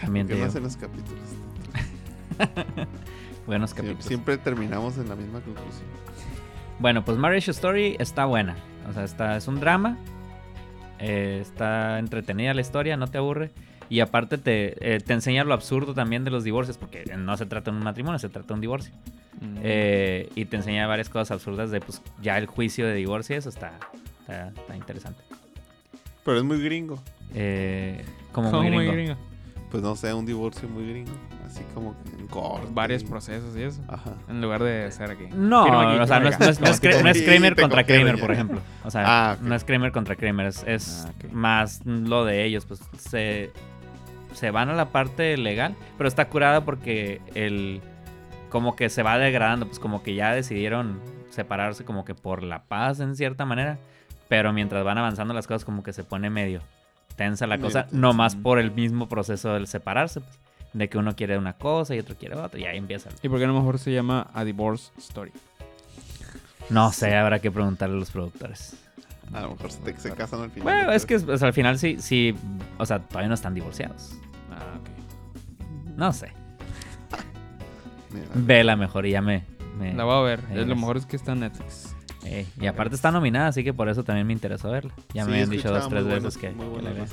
También 0.00 0.26
¿Qué 0.26 0.34
digo. 0.34 0.46
hacen 0.46 0.62
los 0.64 0.76
capítulos? 0.76 1.20
Buenos 3.46 3.70
Siempre, 3.70 3.92
capítulos. 3.92 4.04
siempre 4.06 4.38
terminamos 4.38 4.96
en 4.98 5.08
la 5.08 5.14
misma 5.16 5.40
conclusión. 5.40 5.84
Bueno, 6.78 7.04
pues 7.04 7.18
Marriage 7.18 7.50
Story 7.50 7.96
está 8.00 8.24
buena. 8.24 8.56
O 8.88 8.92
sea, 8.92 9.04
está, 9.04 9.36
es 9.36 9.48
un 9.48 9.60
drama. 9.60 9.96
eh, 10.98 11.38
está 11.42 11.98
entretenida 11.98 12.54
la 12.54 12.60
historia, 12.60 12.96
no 12.96 13.08
te 13.08 13.18
aburre. 13.18 13.50
Y 13.90 14.00
aparte 14.00 14.38
te, 14.38 14.94
eh, 14.94 15.00
te 15.00 15.12
enseña 15.12 15.44
lo 15.44 15.52
absurdo 15.52 15.92
también 15.94 16.24
de 16.24 16.30
los 16.30 16.42
divorcios, 16.44 16.78
porque 16.78 17.04
no 17.18 17.36
se 17.36 17.44
trata 17.46 17.70
de 17.70 17.76
un 17.76 17.84
matrimonio, 17.84 18.18
se 18.18 18.28
trata 18.30 18.48
de 18.48 18.54
un 18.54 18.60
divorcio. 18.60 18.92
Mm. 19.40 19.56
Eh, 19.62 20.30
y 20.34 20.46
te 20.46 20.56
enseña 20.56 20.86
varias 20.86 21.08
cosas 21.08 21.32
absurdas 21.32 21.70
de 21.70 21.80
pues 21.80 22.00
ya 22.22 22.38
el 22.38 22.46
juicio 22.46 22.86
de 22.86 22.94
divorcio, 22.94 23.36
eso 23.36 23.48
está, 23.50 23.72
está, 24.20 24.48
está 24.48 24.76
interesante. 24.76 25.22
Pero 26.24 26.38
es 26.38 26.44
muy 26.44 26.62
gringo. 26.62 27.02
Eh, 27.34 28.02
como 28.32 28.50
muy 28.52 28.70
muy 28.70 28.86
gringo. 28.86 28.92
gringo. 28.92 29.16
Pues 29.70 29.82
no 29.82 29.96
sé, 29.96 30.14
un 30.14 30.24
divorcio 30.24 30.68
muy 30.68 30.88
gringo. 30.88 31.12
Así 31.46 31.62
como 31.74 31.94
que 32.02 32.20
en 32.20 32.26
corte. 32.26 32.66
Varios 32.72 33.04
procesos 33.04 33.56
y 33.56 33.62
eso. 33.62 33.80
Ajá. 33.88 34.12
En 34.28 34.40
lugar 34.40 34.62
de 34.62 34.90
ser 34.90 35.10
aquí. 35.10 35.26
No, 35.34 35.62
aquí, 35.80 35.98
o 36.00 36.06
sea, 36.06 36.20
no 36.20 36.28
es, 36.28 36.38
no 36.40 36.46
es- 36.46 36.60
no 36.60 36.66
es 36.68 36.82
no 36.82 37.24
Kramer 37.26 37.54
contra 37.54 37.84
Kramer, 37.84 38.16
ya. 38.16 38.20
por 38.20 38.32
ejemplo. 38.32 38.60
O 38.84 38.90
sea, 38.90 39.02
Ah, 39.06 39.34
ok. 39.36 39.42
no 39.46 39.54
es 39.54 39.64
Kramer 39.64 39.92
contra 39.92 40.16
Kramer, 40.16 40.46
es, 40.46 40.64
es 40.66 41.06
Ah, 41.08 41.12
más 41.32 41.84
lo 41.84 42.24
de 42.24 42.44
ellos, 42.44 42.64
pues 42.66 42.80
se, 42.98 43.50
se 44.32 44.50
van 44.50 44.70
a 44.70 44.74
la 44.74 44.86
parte 44.90 45.36
legal, 45.36 45.74
pero 45.98 46.08
está 46.08 46.28
curada 46.28 46.64
porque 46.64 47.20
el 47.34 47.80
como 48.48 48.76
que 48.76 48.88
se 48.88 49.02
va 49.02 49.18
degradando, 49.18 49.66
pues 49.66 49.78
como 49.78 50.02
que 50.02 50.14
ya 50.14 50.32
decidieron 50.32 51.00
separarse 51.30 51.84
como 51.84 52.04
que 52.04 52.14
por 52.14 52.42
la 52.44 52.62
paz 52.62 53.00
en 53.00 53.16
cierta 53.16 53.44
manera, 53.44 53.78
pero 54.28 54.52
mientras 54.52 54.84
van 54.84 54.96
avanzando 54.98 55.34
las 55.34 55.46
cosas 55.48 55.64
como 55.64 55.82
que 55.82 55.92
se 55.92 56.04
pone 56.04 56.30
medio 56.30 56.60
tensa 57.16 57.46
la 57.46 57.56
Medio 57.56 57.66
cosa, 57.66 57.82
tensa. 57.84 57.96
no 57.96 58.12
más 58.12 58.34
por 58.34 58.58
el 58.58 58.70
mismo 58.72 59.08
proceso 59.08 59.52
del 59.54 59.66
separarse, 59.68 60.20
pues, 60.20 60.38
de 60.74 60.88
que 60.88 60.98
uno 60.98 61.16
quiere 61.16 61.38
una 61.38 61.54
cosa 61.54 61.94
y 61.94 61.98
otro 62.00 62.14
quiere 62.16 62.36
otra, 62.36 62.60
y 62.60 62.64
ahí 62.64 62.76
empieza. 62.76 63.08
¿Y 63.22 63.28
por 63.28 63.38
qué 63.38 63.46
no 63.46 63.54
mejor 63.54 63.78
se 63.78 63.92
llama 63.92 64.28
A 64.34 64.44
Divorce 64.44 64.90
Story? 64.98 65.32
No 66.70 66.92
sé, 66.92 67.14
habrá 67.16 67.38
que 67.40 67.50
preguntarle 67.50 67.96
a 67.96 67.98
los 68.00 68.10
productores. 68.10 68.76
A 69.32 69.40
lo 69.42 69.50
mejor 69.52 69.70
se, 69.72 69.78
te- 69.80 69.98
se 69.98 70.10
casan 70.12 70.42
al 70.42 70.50
final. 70.50 70.64
Bueno, 70.64 70.84
¿no 70.86 70.92
es 70.92 71.06
que 71.06 71.16
o 71.16 71.38
sea, 71.38 71.48
al 71.48 71.54
final 71.54 71.78
sí, 71.78 71.96
sí, 71.98 72.34
o 72.78 72.84
sea, 72.86 72.98
todavía 73.00 73.28
no 73.28 73.34
están 73.34 73.54
divorciados. 73.54 74.12
Ah, 74.50 74.78
ok. 74.78 75.96
No 75.96 76.12
sé. 76.12 76.32
Mira, 78.12 78.26
Vela 78.34 78.76
mejor 78.76 79.06
y 79.06 79.10
ya 79.12 79.22
me... 79.22 79.44
me- 79.78 79.94
La 79.94 80.04
voy 80.04 80.16
a 80.16 80.20
ver. 80.22 80.40
Es 80.52 80.66
lo 80.66 80.76
mejor 80.76 80.96
es 80.96 81.06
que 81.06 81.16
está 81.16 81.32
en 81.32 81.40
Netflix. 81.40 81.94
eh, 82.24 82.46
y 82.60 82.66
aparte 82.66 82.94
está 82.94 83.10
nominada, 83.10 83.48
así 83.48 83.64
que 83.64 83.72
por 83.74 83.88
eso 83.88 84.04
también 84.04 84.26
me 84.26 84.32
interesó 84.32 84.70
verla. 84.70 84.92
Ya 85.12 85.24
sí, 85.24 85.30
me 85.30 85.36
habían 85.36 85.50
dicho 85.50 85.70
dos, 85.72 85.88
tres 85.88 86.04
veces 86.06 86.36
que, 86.36 86.50
muy 86.50 86.66
que 86.76 86.82
la. 86.82 87.06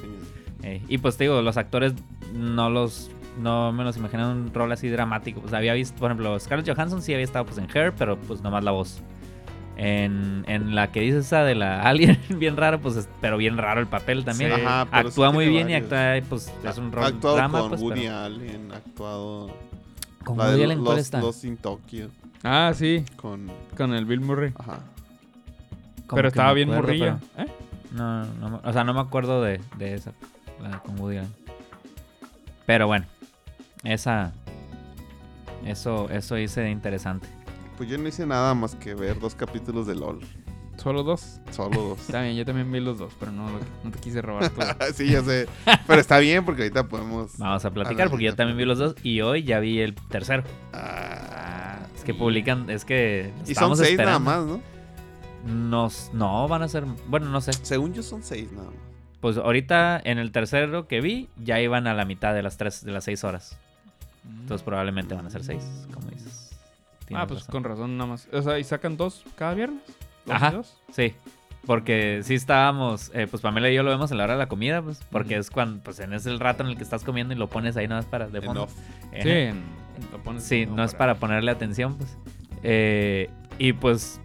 Eh, 0.64 0.82
y 0.88 0.98
pues 1.00 1.18
te 1.18 1.24
digo, 1.24 1.42
los 1.42 1.58
actores 1.58 1.94
no 2.34 2.70
los 2.70 3.10
no 3.40 3.72
me 3.72 3.84
los 3.84 3.98
imaginé 3.98 4.26
un 4.28 4.54
rol 4.54 4.72
así 4.72 4.90
dramático. 4.90 5.42
Pues 5.42 5.54
había 5.54 5.74
visto, 5.74 5.98
por 6.00 6.12
ejemplo, 6.12 6.40
Scarlett 6.40 6.68
Johansson 6.74 7.02
sí 7.02 7.14
había 7.14 7.24
estado 7.26 7.46
pues 7.46 7.58
en 7.58 7.68
Her, 7.74 7.94
pero 7.94 8.18
pues 8.18 8.42
nomás 8.42 8.64
la 8.64 8.72
voz. 8.72 9.02
En, 9.78 10.44
en 10.48 10.76
la 10.76 10.92
que 10.92 11.00
dice 11.02 11.20
esa 11.20 11.44
de 11.44 11.56
la 11.56 11.82
Alien, 11.90 12.20
bien 12.38 12.56
raro, 12.58 12.80
pues 12.80 12.98
es- 12.98 13.10
pero 13.20 13.38
bien 13.38 13.58
raro 13.58 13.80
el 13.80 13.88
papel 13.88 14.24
también. 14.26 14.54
Sí. 14.56 14.62
Ajá, 14.62 14.88
actúa 14.92 15.32
muy 15.32 15.48
bien 15.48 15.70
y 15.70 15.74
actúa, 15.74 16.16
pues 16.30 16.52
es 16.64 16.78
un 16.78 16.92
rol 16.92 17.06
actuado 17.06 17.36
drama, 17.38 17.60
con 17.62 17.70
pues, 17.70 17.82
Woody 17.82 18.02
pero- 18.02 18.18
Allen, 18.18 18.72
actuado. 18.72 19.52
¿Con 20.24 20.38
la 20.38 20.50
Woody 20.50 20.64
Allen 20.64 20.84
cuál 20.84 20.98
los, 20.98 21.06
está? 21.06 21.20
Los 21.22 21.44
in 21.46 21.58
Tokyo. 21.58 22.10
Ah, 22.44 22.72
sí. 22.76 23.04
Con. 23.16 23.50
Con 23.76 23.94
el 23.94 24.06
Bill 24.06 24.22
Murray. 24.22 24.54
Ajá. 24.60 24.80
Como 26.06 26.16
Pero 26.18 26.28
estaba 26.28 26.54
bien 26.54 26.70
acuerdo, 26.70 26.88
morrillo. 26.88 27.18
¿Eh? 27.38 27.46
No, 27.94 28.26
no, 28.26 28.62
o 28.64 28.74
sea, 28.74 28.84
no 28.84 28.94
me 28.94 29.00
acuerdo 29.00 29.42
de, 29.42 29.62
de 29.78 29.94
esa, 29.96 30.12
la 30.62 30.80
con 30.80 31.00
Woody 31.00 31.18
Allen. 31.18 31.34
Pero 32.66 32.86
bueno, 32.88 33.06
esa... 33.84 34.34
Eso, 35.66 36.10
eso 36.10 36.38
hice 36.38 36.62
de 36.62 36.72
interesante. 36.72 37.28
Pues 37.78 37.90
yo 37.90 37.98
no 37.98 38.08
hice 38.08 38.26
nada 38.26 38.54
más 38.56 38.76
que 38.76 38.96
ver 38.96 39.20
dos 39.20 39.36
capítulos 39.36 39.86
de 39.86 39.96
LOL. 39.96 40.20
Solo 40.78 41.04
dos. 41.04 41.40
Solo 41.52 41.82
dos. 41.90 42.00
Está 42.08 42.24
bien, 42.24 42.36
yo 42.36 42.46
también 42.46 42.72
vi 42.72 42.80
los 42.80 42.98
dos, 42.98 43.14
pero 43.20 43.32
no, 43.32 43.48
no 43.84 43.92
te 43.92 44.00
quise 44.00 44.22
robar 44.22 44.50
todo. 44.50 44.66
sí, 44.96 45.10
ya 45.12 45.22
sé. 45.22 45.48
Pero 45.86 46.02
está 46.02 46.18
bien 46.18 46.44
porque 46.44 46.64
ahorita 46.64 46.88
podemos. 46.88 47.38
Vamos 47.38 47.64
a 47.64 47.70
platicar 47.72 48.10
porque 48.10 48.26
yo 48.26 48.36
también 48.36 48.58
vi 48.58 48.66
los 48.66 48.80
dos 48.80 48.96
y 49.04 49.22
hoy 49.22 49.44
ya 49.44 49.60
vi 49.60 49.80
el 49.80 49.94
tercero. 49.94 50.44
Ah, 50.74 51.80
Es 51.96 52.04
que 52.04 52.16
publican, 52.16 52.70
es 52.72 52.84
que 52.86 53.32
y 53.48 53.54
son 53.54 53.78
seis 53.78 53.92
esperando. 53.92 54.20
nada 54.20 54.42
más, 54.42 54.46
¿no? 54.48 54.62
Nos, 55.46 56.12
no, 56.14 56.48
van 56.48 56.64
a 56.64 56.68
ser, 56.68 56.86
bueno, 57.08 57.30
no 57.30 57.42
sé. 57.42 57.52
Según 57.54 57.94
yo 57.94 58.02
son 58.02 58.24
seis 58.24 58.52
nada 58.52 58.66
más. 58.66 58.76
Pues 59.20 59.38
ahorita 59.38 60.02
en 60.04 60.18
el 60.18 60.32
tercero 60.32 60.88
que 60.88 61.02
vi 61.02 61.30
ya 61.38 61.60
iban 61.62 61.86
a 61.86 61.94
la 61.94 62.06
mitad 62.06 62.34
de 62.34 62.42
las 62.42 62.58
tres, 62.58 62.84
de 62.84 62.92
las 62.92 63.04
seis 63.04 63.24
horas. 63.24 63.60
Entonces 64.28 64.64
probablemente 64.64 65.14
van 65.16 65.26
a 65.26 65.30
ser 65.30 65.44
seis, 65.44 65.64
como 65.94 66.08
dices. 66.10 66.58
Tienes 67.06 67.24
ah, 67.24 67.28
pues 67.28 67.40
razón. 67.42 67.52
con 67.52 67.64
razón 67.64 67.98
nada 67.98 68.10
más. 68.12 68.28
O 68.32 68.42
sea, 68.42 68.60
¿y 68.60 68.64
sacan 68.64 68.98
dos 68.98 69.24
cada 69.36 69.54
viernes? 69.54 69.82
¿Dos 70.26 70.36
Ajá. 70.36 70.50
y 70.52 70.56
dos? 70.56 70.78
Sí, 70.92 71.14
porque 71.66 72.22
sí 72.24 72.36
estábamos, 72.36 73.12
eh, 73.14 73.28
pues 73.30 73.42
Pamela 73.42 73.70
y 73.70 73.76
yo 73.76 73.84
lo 73.84 73.90
vemos 73.92 74.12
en 74.12 74.18
la 74.18 74.24
hora 74.26 74.34
de 74.34 74.40
la 74.40 74.48
comida, 74.48 74.82
pues, 74.82 75.02
porque 75.12 75.36
es 75.38 75.50
cuando, 75.50 75.82
pues 75.84 76.00
en 76.00 76.14
ese 76.14 76.30
el 76.30 76.40
rato 76.40 76.64
en 76.64 76.70
el 76.70 76.78
que 76.78 76.84
estás 76.84 77.04
comiendo 77.04 77.34
y 77.34 77.38
lo 77.38 77.48
pones 77.50 77.76
ahí 77.78 77.88
nada 77.88 78.02
más 78.02 78.10
para 78.10 78.28
de 78.30 78.42
fondo. 78.42 78.64
Ajá. 78.64 79.22
Sí, 79.24 79.30
en- 79.30 79.64
lo 80.12 80.18
pones 80.24 80.44
Sí, 80.44 80.66
no 80.66 80.84
es 80.84 80.96
para 80.96 81.16
ponerle 81.16 81.52
atención, 81.52 81.98
pues. 81.98 82.18
Eh, 82.64 83.30
y 83.60 83.74
pues 83.74 84.20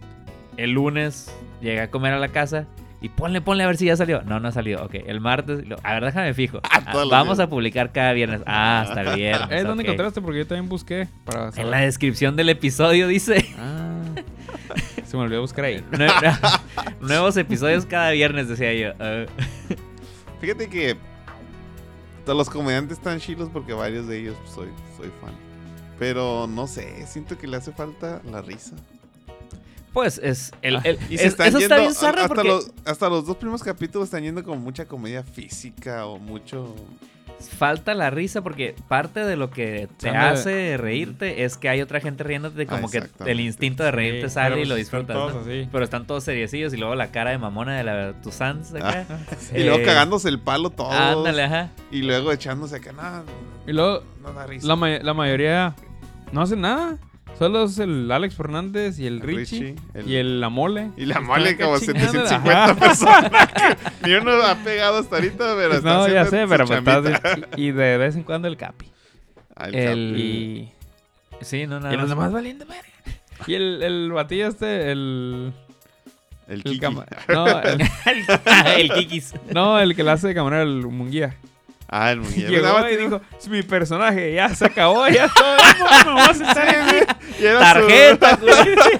el 0.57 0.71
lunes 0.71 1.31
llegué 1.61 1.81
a 1.81 1.91
comer 1.91 2.13
a 2.13 2.19
la 2.19 2.29
casa 2.29 2.65
y 3.01 3.09
ponle, 3.09 3.41
ponle 3.41 3.63
a 3.63 3.67
ver 3.67 3.77
si 3.77 3.85
ya 3.85 3.95
salió. 3.95 4.21
No, 4.23 4.39
no 4.39 4.51
salió. 4.51 4.83
Ok, 4.83 4.95
el 5.05 5.19
martes, 5.21 5.67
lo- 5.67 5.77
a 5.83 5.93
ver, 5.93 6.05
déjame 6.05 6.33
fijo. 6.33 6.59
Ah, 6.69 6.81
Ah, 6.87 7.03
vamos 7.09 7.37
días. 7.37 7.47
a 7.47 7.49
publicar 7.49 7.91
cada 7.91 8.13
viernes. 8.13 8.41
Ah, 8.45 8.81
hasta 8.81 9.01
el 9.11 9.15
viernes. 9.15 9.63
¿Dónde 9.65 9.83
ok. 9.83 9.89
encontraste? 9.89 10.21
Porque 10.21 10.39
yo 10.39 10.47
también 10.47 10.69
busqué 10.69 11.07
para 11.25 11.49
En 11.57 11.69
la 11.69 11.79
descripción 11.81 12.35
del 12.35 12.49
episodio 12.49 13.07
dice 13.07 13.45
Ah. 13.59 13.93
Se 15.05 15.15
me 15.15 15.23
olvidó 15.23 15.41
buscar 15.41 15.65
ahí. 15.65 15.83
"Nue- 15.91 16.59
nuevos 17.01 17.37
episodios 17.37 17.85
cada 17.85 18.11
viernes, 18.11 18.47
decía 18.49 18.73
yo. 18.73 18.91
Fíjate 20.41 20.69
que 20.69 20.97
todos 22.25 22.37
los 22.37 22.49
comediantes 22.49 22.97
están 22.97 23.19
chilos 23.19 23.49
porque 23.51 23.73
varios 23.73 24.07
de 24.07 24.19
ellos 24.19 24.35
pues, 24.41 24.51
soy, 24.53 24.67
soy 24.97 25.09
fan. 25.21 25.33
Pero 25.97 26.45
no 26.47 26.67
sé, 26.67 27.05
siento 27.07 27.37
que 27.37 27.47
le 27.47 27.57
hace 27.57 27.71
falta 27.71 28.21
la 28.29 28.41
risa. 28.41 28.75
Pues 29.93 30.19
es. 30.23 30.51
El, 30.61 30.75
Ah, 30.77 30.81
el- 30.83 30.97
Y 31.09 31.15
es- 31.15 31.21
se 31.21 31.27
están 31.27 31.47
eso 31.47 31.57
está 31.59 31.77
bien 31.79 31.93
zarra 31.93 32.21
hasta, 32.23 32.27
porque 32.35 32.47
los, 32.47 32.71
hasta 32.85 33.09
los 33.09 33.25
dos 33.25 33.37
primeros 33.37 33.63
capítulos 33.63 34.07
están 34.07 34.23
yendo 34.23 34.43
con 34.43 34.61
mucha 34.61 34.85
comedia 34.85 35.23
física 35.23 36.05
o 36.05 36.19
mucho... 36.19 36.75
falta 37.59 37.93
la 37.93 38.09
risa 38.09 38.41
porque 38.41 38.73
parte 38.87 39.19
de 39.23 39.35
lo 39.35 39.51
que 39.51 39.87
te 39.99 40.09
hace 40.09 40.75
reírte 40.77 41.43
es 41.43 41.55
que 41.55 41.69
hay 41.69 41.81
otra 41.81 41.99
gente 41.99 42.23
riéndote 42.23 42.65
como 42.65 42.87
Ah, 42.87 42.91
que 42.91 43.31
el 43.31 43.39
instinto 43.39 43.83
de 43.83 43.91
reírte 43.91 44.27
Sí, 44.29 44.33
sale 44.33 44.55
pero 44.55 44.61
y 44.61 44.65
lo 44.65 44.73
pues 44.75 44.85
están 44.85 45.01
disfrutas. 45.01 45.15
todos 45.15 45.33
¿no? 45.45 45.51
así. 45.51 45.69
Pero 45.71 45.83
están 45.83 46.07
todos 46.07 46.23
seriecillos 46.23 46.73
y 46.73 46.77
luego 46.77 46.95
la 46.95 47.11
cara 47.11 47.29
de 47.31 47.37
mamona 47.37 47.77
de 47.77 47.83
la 47.83 48.13
Tusans 48.23 48.73
acá. 48.73 49.05
Y 49.55 49.63
luego 49.63 49.83
cagándose 49.85 50.29
el 50.29 50.39
palo 50.39 50.71
todos. 50.71 50.93
Ándale, 50.93 51.43
ajá. 51.43 51.69
Y 51.91 52.01
luego 52.01 52.31
echándose 52.31 52.77
acá, 52.77 52.91
no, 52.91 53.23
Y 53.67 53.73
luego, 53.73 54.03
no 54.23 54.33
da 54.33 54.47
risa. 54.47 54.65
la, 54.67 54.75
ma- 54.75 54.89
la 54.99 55.13
mayoría 55.13 55.75
no 56.31 56.41
hacen 56.41 56.61
nada. 56.61 56.97
Solo 57.37 57.65
es 57.65 57.77
el 57.79 58.11
Alex 58.11 58.35
Fernández 58.35 58.97
y 58.99 59.05
el 59.07 59.19
Richie. 59.21 59.59
Richie, 59.59 59.75
el- 59.93 60.09
Y 60.09 60.15
el 60.15 60.41
La 60.41 60.49
Mole. 60.49 60.91
Y 60.97 61.05
la 61.05 61.19
mole 61.21 61.55
como 61.57 61.77
chingando, 61.79 62.11
750 62.11 62.63
ajá. 62.63 62.75
personas. 62.75 63.31
que 64.03 64.07
ni 64.09 64.15
uno 64.15 64.31
ha 64.41 64.55
pegado 64.55 64.97
hasta 64.99 65.17
ahorita, 65.17 65.37
pero 65.55 65.73
está 65.75 65.93
No, 65.93 66.07
ya 66.07 66.25
sé, 66.25 66.45
pero 66.47 66.65
pues 66.65 66.83
chambita. 66.83 67.15
estás- 67.15 67.39
y, 67.57 67.65
y 67.67 67.71
de 67.71 67.97
vez 67.97 68.15
en 68.15 68.23
cuando 68.23 68.47
el 68.47 68.57
Capi. 68.57 68.87
Ah, 69.55 69.67
el 69.67 69.75
el- 69.75 69.87
Capi. 70.09 70.21
Y, 70.21 70.73
Sí, 71.41 71.67
no, 71.67 71.79
nada 71.79 71.93
y 71.93 71.97
los 71.97 72.07
más. 72.07 72.17
demás 72.17 72.31
valiendo 72.33 72.65
verga. 72.65 72.83
Y 73.45 73.53
el, 73.53 73.83
el 73.83 74.11
batillo 74.11 74.47
este, 74.47 74.91
el... 74.91 75.53
El 76.47 76.55
el 76.55 76.63
Kiki. 76.63 76.79
cama- 76.79 77.05
no, 77.27 77.45
el, 77.61 77.81
el 78.77 78.91
Kikis. 78.93 79.33
no, 79.53 79.77
el 79.79 79.95
que 79.95 80.03
le 80.03 80.11
hace 80.11 80.29
de 80.29 80.33
camarero, 80.33 80.63
el 80.63 80.87
Munguía. 80.87 81.35
Ah, 81.89 82.11
el 82.11 82.19
muñeco. 82.19 82.49
Llegó 82.51 82.89
y 82.89 82.97
dijo, 82.97 83.21
es 83.39 83.47
mi 83.47 83.61
personaje, 83.63 84.33
ya 84.33 84.53
se 84.53 84.65
acabó, 84.65 85.07
ya 85.07 85.29
todo, 85.33 85.55
me 86.05 86.11
voy 86.11 86.21
a 86.21 86.51
aquí. 86.61 87.13
y 87.39 87.45
era 87.45 87.59
su- 87.59 87.79
Tarjeta, 87.87 88.35
güey. 88.41 88.99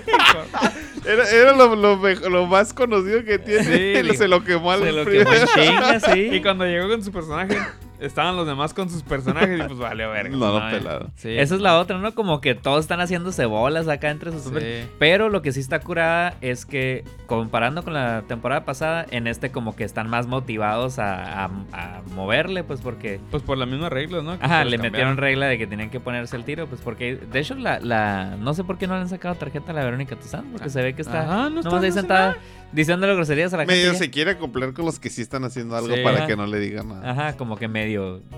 Era, 1.06 1.30
era 1.30 1.54
lo, 1.54 1.76
lo, 1.76 1.96
lo 1.98 2.46
más 2.48 2.74
conocido 2.74 3.24
que 3.24 3.40
tiene. 3.40 3.64
Sí, 3.64 4.02
digo, 4.02 4.14
se 4.14 4.28
lo 4.28 4.44
quemó 4.44 4.72
al 4.72 4.84
Se 4.84 4.92
lo 4.92 5.04
primero. 5.06 5.30
quemó 5.32 5.42
en 5.42 5.48
chinga, 5.48 6.00
sí. 6.00 6.30
Y 6.34 6.42
cuando 6.42 6.66
llegó 6.66 6.90
con 6.90 7.04
su 7.04 7.12
personaje, 7.12 7.58
estaban 8.00 8.36
los 8.36 8.46
demás 8.48 8.74
con 8.74 8.90
sus 8.90 9.04
personajes 9.04 9.60
y 9.60 9.64
pues 9.64 9.80
vale, 9.80 10.06
verga. 10.08 10.36
No, 10.36 10.60
no, 10.60 10.70
eh. 10.70 10.72
pelado. 10.72 11.12
Sí. 11.16 11.30
Esa 11.38 11.56
es 11.56 11.62
la 11.62 11.80
otra, 11.80 11.98
¿no? 11.98 12.14
Como 12.14 12.42
que 12.42 12.56
todos 12.56 12.82
están 12.82 13.00
haciéndose 13.00 13.46
bolas 13.46 13.88
acá 13.88 14.10
entre 14.10 14.32
sus. 14.32 14.44
Sí. 14.44 14.52
Pero 15.00 15.30
lo 15.30 15.42
que 15.42 15.52
sí 15.52 15.60
está 15.60 15.80
curada 15.80 16.36
es 16.42 16.66
que, 16.66 17.04
comparando 17.26 17.84
con 17.84 17.94
la 17.94 18.24
temporada 18.28 18.66
pasada, 18.66 19.06
en 19.12 19.28
este 19.28 19.52
como 19.52 19.76
que 19.76 19.84
están 19.84 20.10
más 20.10 20.28
motivados 20.28 21.00
a, 21.00 21.46
a- 21.46 21.50
a 21.74 22.02
moverle, 22.16 22.64
pues 22.64 22.82
porque... 22.82 23.20
Pues 23.32 23.44
por 23.44 23.58
las 23.58 23.68
mismas 23.68 23.92
reglas, 23.92 24.24
¿no? 24.24 24.38
Que 24.38 24.46
Ajá, 24.46 24.64
le 24.66 24.78
metieron 24.78 25.18
regla 25.18 25.48
de 25.48 25.58
que 25.58 25.68
tenían 25.68 25.90
que 25.90 26.00
ponerse 26.00 26.36
el 26.36 26.44
tiro, 26.44 26.68
pues 26.68 26.82
porque... 26.82 27.16
De 27.16 27.40
hecho, 27.40 27.56
la... 27.56 27.80
la 27.80 28.36
no 28.40 28.54
sé 28.54 28.64
por 28.64 28.78
qué 28.78 28.88
no 28.88 28.96
le 28.96 29.02
han 29.02 29.10
sacado 29.10 29.36
tarjeta 29.36 29.72
a 29.72 29.76
la 29.76 29.84
Verónica 29.84 30.16
Tuzán, 30.16 30.46
porque 30.52 30.70
se 30.70 30.82
ve 30.82 30.94
que 30.94 31.02
está... 31.02 31.22
Ajá, 31.24 31.50
no 31.50 31.60
está 31.60 31.70
nomás 31.70 31.84
ahí 31.84 31.90
no 31.90 31.96
sentada 31.96 32.38
diciéndole 32.72 33.16
groserías 33.16 33.54
a 33.54 33.58
la 33.58 33.64
gente. 33.64 33.76
Medio 33.76 33.94
se 33.94 34.10
quiere 34.12 34.32
acoplar 34.32 34.74
con 34.74 34.86
los 34.86 35.00
que 35.00 35.10
sí 35.10 35.22
están 35.22 35.44
haciendo 35.46 35.76
algo 35.78 35.96
Sí. 35.96 36.02
para 36.04 36.18
Ajá. 36.18 36.28
que 36.28 36.36
no 36.36 36.46
le 36.48 36.60
digan 36.60 36.90
nada. 36.90 37.10
Ajá, 37.12 37.38
como 37.38 37.56
que 37.58 37.68
medio 37.70 37.87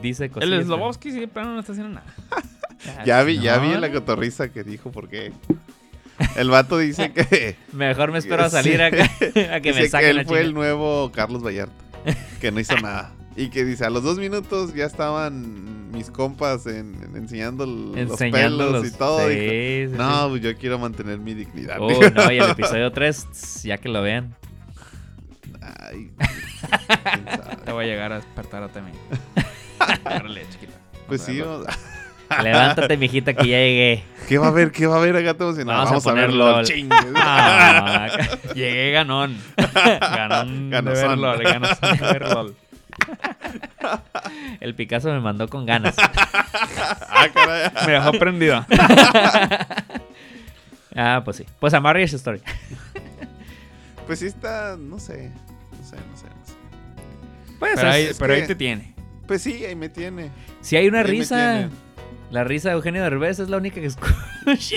dice 0.02 0.30
cosas. 0.30 0.50
El 0.50 0.64
Slobowski 0.64 1.12
sí, 1.12 1.28
pero 1.34 1.48
no 1.48 1.60
está 1.60 1.72
haciendo 1.74 1.94
nada. 1.96 2.06
Ya 3.06 3.22
vi, 3.24 3.40
ya 3.40 3.58
vi 3.58 3.74
en 3.74 3.82
la 3.82 3.92
cotorriza 3.92 4.54
que 4.54 4.64
dijo 4.64 4.90
porque 4.90 5.34
el 6.38 6.50
vato 6.50 6.78
dice 6.78 7.12
que, 7.12 7.58
Mejor 7.74 8.14
me 8.14 8.20
espero 8.20 8.44
a 8.46 8.50
Sí. 8.50 8.56
salir 8.56 8.82
acá 8.82 9.04
a 9.54 9.60
que 9.60 9.70
dice 9.74 9.82
me 9.82 9.90
saquen 9.90 10.10
él 10.12 10.16
la 10.18 10.24
fue 10.24 10.40
el 10.40 10.54
nuevo 10.54 11.12
Carlos 11.14 11.44
Vallarta, 11.46 11.74
que 12.40 12.52
no 12.54 12.60
hizo 12.62 12.78
nada. 12.78 13.12
Y 13.36 13.50
que 13.50 13.66
dice, 13.66 13.84
a 13.86 13.90
los 13.90 14.04
dos 14.04 14.18
minutos 14.18 14.74
ya 14.74 14.86
estaban 14.86 15.92
mis 15.92 16.10
compas 16.10 16.66
en, 16.68 17.04
en- 17.04 17.16
enseñando 17.18 17.66
los 17.66 18.18
pelos 18.18 18.88
y 18.88 18.92
todo. 18.92 19.28
Sí, 19.28 19.36
Dijo, 19.36 19.92
sí, 19.92 19.98
no, 19.98 20.24
sí. 20.24 20.30
pues 20.30 20.42
yo 20.42 20.58
quiero 20.58 20.80
mantener 20.80 21.20
mi 21.20 21.34
dignidad. 21.34 21.78
Oh, 21.82 21.90
no, 22.16 22.32
y 22.32 22.38
el 22.38 22.50
episodio 22.50 22.92
3, 22.94 23.64
ya 23.64 23.78
que 23.78 23.90
lo 23.90 24.02
vean. 24.02 24.36
Ay. 25.62 26.12
Te 27.66 27.72
voy 27.72 27.86
a 27.86 27.88
llegar 27.88 28.12
a 28.14 28.16
despertar 28.18 28.64
a 28.64 28.68
también. 28.70 28.98
Chiquita. 30.52 30.74
Pues 31.08 31.22
sí, 31.22 31.40
Vamos 31.42 31.66
vamos- 31.66 32.44
Levántate, 32.44 32.96
mijita, 32.98 33.34
que 33.34 33.48
ya 33.48 33.58
llegué. 33.58 34.04
¿qué 34.28 34.38
va 34.38 34.46
a 34.48 34.50
haber? 34.50 34.72
¿Qué 34.72 34.86
va 34.86 34.96
a 34.96 35.00
haber 35.00 35.16
acá? 35.16 35.32
Emocionado. 35.44 35.86
Vamos 35.86 36.06
a 36.06 36.10
Vamos, 36.14 36.24
a, 36.24 36.28
ver 36.28 36.34
LOL. 36.34 36.66
Ah, 37.16 38.08
Llegué 38.56 38.92
ganón. 38.92 39.36
Ganón 39.58 40.70
de 40.70 40.76
Ganosón. 40.76 41.08
ver 41.10 41.18
LOL. 41.18 41.44
Ganosón 41.44 41.98
de 41.98 42.06
ver 42.14 42.22
LOL. 42.28 42.56
el 44.60 44.76
Picasso 44.76 45.10
me 45.10 45.20
mandó 45.20 45.48
con 45.48 45.66
ganas. 45.66 45.96
Ah, 45.98 47.28
caray. 47.34 47.72
Me 47.86 47.92
dejó 47.94 48.12
prendido. 48.14 48.66
Ah, 50.96 51.22
pues 51.24 51.38
sí. 51.38 51.46
Pues 51.60 51.74
a 51.76 51.80
Marriage 51.80 52.16
Story. 52.16 52.42
Pues 54.08 54.20
sí 54.20 54.26
está. 54.26 54.76
No 54.78 55.00
sé, 55.00 55.32
no 55.80 55.86
sé, 55.88 55.96
no 55.96 56.18
sé. 56.18 56.26
Pues 57.60 57.74
Pero, 57.76 57.90
ahí, 57.90 58.10
pero 58.18 58.34
ahí 58.34 58.48
te 58.48 58.56
tiene. 58.56 58.94
Pues 59.28 59.42
sí, 59.44 59.64
ahí 59.66 59.76
me 59.76 59.90
tiene. 59.90 60.32
si 60.62 60.76
hay 60.78 60.88
una 60.88 61.00
Ahí 61.00 61.06
risa. 61.06 61.70
La 62.32 62.44
risa 62.44 62.70
de 62.70 62.76
Eugenio 62.76 63.02
Derbez 63.02 63.40
es 63.40 63.50
la 63.50 63.58
única 63.58 63.82
que 63.82 63.88
escucho. 63.88 64.14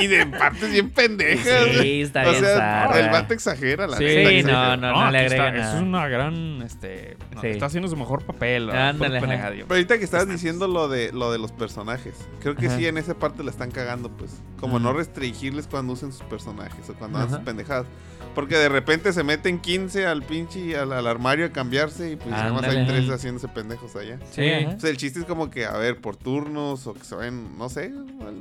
Y 0.01 0.07
de 0.07 0.25
partes 0.27 0.71
bien 0.73 0.89
pendejas. 0.89 1.65
Sí, 1.83 2.01
está 2.01 2.27
o 2.27 2.31
bien 2.31 2.43
sea, 2.45 2.57
zarra. 2.57 2.99
el 3.01 3.11
vato 3.11 3.35
exagera, 3.35 3.87
la 3.87 3.99
Sí, 3.99 4.05
exagera. 4.07 4.77
no, 4.77 4.77
no, 4.79 5.05
no 5.05 5.11
le 5.11 5.27
está, 5.27 5.49
agrega 5.49 5.61
Eso 5.61 5.65
nada. 5.67 5.77
es 5.77 5.83
una 5.83 6.09
gran, 6.09 6.63
este... 6.63 7.17
no, 7.35 7.41
Sí. 7.43 7.47
Está 7.49 7.67
haciendo 7.67 7.89
su 7.91 7.97
mejor 7.97 8.25
papel. 8.25 8.69
¿no? 8.69 8.73
Ándale, 8.73 9.19
ajá. 9.19 9.51
Pero 9.51 9.67
ahorita 9.69 9.99
que 9.99 10.05
estabas 10.05 10.29
diciendo 10.29 10.67
lo 10.67 10.89
de 10.89 11.13
lo 11.13 11.31
de 11.31 11.39
los 11.39 11.53
personajes, 11.53 12.15
creo 12.41 12.57
que 12.57 12.69
Ajá. 12.69 12.79
sí 12.79 12.87
en 12.87 12.97
esa 12.97 13.15
parte 13.15 13.45
la 13.45 13.51
están 13.51 13.71
cagando, 13.71 14.11
pues. 14.11 14.41
Como 14.59 14.79
no 14.79 14.95
restringirles 14.95 15.67
cuando 15.67 15.93
usen 15.93 16.13
sus 16.13 16.23
personajes 16.23 16.89
o 16.89 16.95
cuando 16.95 17.19
hagan 17.19 17.29
sus 17.31 17.37
Ajá. 17.37 17.45
pendejadas. 17.45 17.87
Porque 18.35 18.57
de 18.57 18.69
repente 18.69 19.13
se 19.13 19.23
meten 19.25 19.59
15 19.61 20.07
al 20.07 20.23
pinche 20.23 20.77
al, 20.79 20.93
al 20.93 21.07
armario 21.07 21.47
a 21.47 21.51
cambiarse 21.51 22.13
y 22.13 22.17
pues 22.17 22.31
nada 22.31 22.53
más 22.53 22.65
hay 22.65 22.87
tres 22.87 23.09
haciéndose 23.11 23.49
pendejos 23.49 23.95
allá. 23.97 24.19
Sí, 24.31 24.43
sea, 24.79 24.91
el 24.91 24.97
chiste 24.97 25.19
es 25.21 25.25
como 25.27 25.51
que, 25.51 25.67
a 25.67 25.77
ver, 25.77 26.01
por 26.01 26.17
turnos 26.17 26.87
o 26.87 26.95
que 26.95 27.05
se 27.05 27.15
vayan, 27.15 27.59
no 27.59 27.69
sé, 27.69 27.93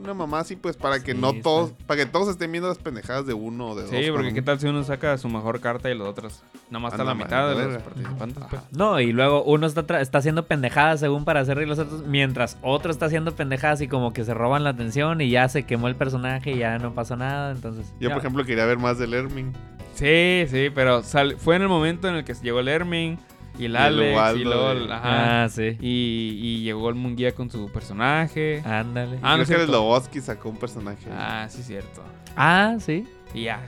una 0.02 0.14
mamá 0.14 0.40
así, 0.40 0.56
pues 0.56 0.78
para 0.78 1.02
que 1.04 1.12
Sí, 1.14 1.18
no 1.20 1.32
está. 1.32 1.42
todos, 1.44 1.72
para 1.88 2.00
que 2.00 2.06
todos 2.06 2.30
estén 2.30 2.52
viendo 2.52 2.70
las 2.70 2.78
pendejadas 2.78 3.26
de 3.26 3.34
uno 3.34 3.70
o 3.72 3.76
de 3.76 3.82
dos. 3.84 3.92
Sí, 3.92 4.10
porque 4.12 4.34
qué 4.34 4.42
tal 4.42 4.60
si 4.60 4.68
uno 4.68 4.84
saca 4.84 5.18
su 5.18 5.28
mejor 5.30 5.60
carta 5.60 5.90
y 5.90 5.96
los 5.98 6.08
otros 6.08 6.42
nada 6.70 6.84
más 6.84 6.94
está 6.94 7.04
la 7.04 7.14
mitad 7.16 7.50
de 7.56 7.66
los 7.66 7.84
participantes. 7.84 8.44
pues. 8.50 8.62
No, 8.72 9.00
y 9.02 9.12
luego 9.12 9.44
uno 9.44 9.68
está, 9.68 9.86
tra- 9.86 10.00
está 10.02 10.20
haciendo 10.20 10.46
pendejadas 10.48 11.00
según 11.02 11.26
para 11.26 11.42
hacer 11.42 11.58
reír 11.58 11.68
los 11.68 11.80
otros, 11.80 12.06
mientras 12.08 12.58
otro 12.62 12.92
está 12.92 13.08
haciendo 13.08 13.36
pendejadas 13.36 13.82
y 13.82 13.88
como 13.90 14.14
que 14.14 14.24
se 14.24 14.34
roban 14.34 14.64
la 14.64 14.70
atención 14.70 15.20
y 15.22 15.30
ya 15.30 15.50
se 15.50 15.64
quemó 15.64 15.88
el 15.90 15.96
personaje 15.96 16.52
y 16.52 16.60
ya 16.60 16.78
no 16.80 16.94
pasó 16.94 17.16
nada, 17.18 17.52
entonces... 17.52 17.88
Yo, 18.00 18.08
ya. 18.10 18.16
por 18.16 18.20
ejemplo, 18.24 18.46
quería 18.46 18.66
ver 18.66 18.78
más 18.78 18.98
del 18.98 19.14
Erming. 19.14 19.52
Sí, 19.94 20.46
sí, 20.50 20.70
pero 20.74 21.04
sal- 21.04 21.38
fue 21.38 21.56
en 21.58 21.64
el 21.64 21.68
momento 21.68 22.08
en 22.08 22.16
el 22.16 22.24
que 22.24 22.34
llegó 22.36 22.60
el 22.60 22.68
Hermin 22.68 23.20
y 23.60 23.66
el 23.66 23.76
Alex 23.76 24.38
y 24.38 24.42
el- 24.42 24.92
ajá, 24.92 25.44
Ah, 25.44 25.50
sí. 25.50 25.78
y, 25.80 26.40
y 26.42 26.64
llegó 26.64 26.90
el 26.90 26.96
Munguía 26.96 27.34
con 27.34 27.50
su 27.52 27.70
personaje. 27.72 28.62
Ándale. 28.66 29.18
Ah, 29.22 29.36
Creo 29.36 29.38
no 29.38 29.44
es 29.44 29.48
que 29.50 29.54
el 29.56 29.60
cierto. 29.62 29.72
Loboski 29.74 30.22
sacó 30.22 30.50
un 30.50 30.58
personaje. 30.58 31.06
Ah, 31.12 31.48
sí, 31.50 31.62
cierto. 31.64 32.04
Ah, 32.36 32.76
sí. 32.80 33.06
Y 33.34 33.44
ya. 33.44 33.62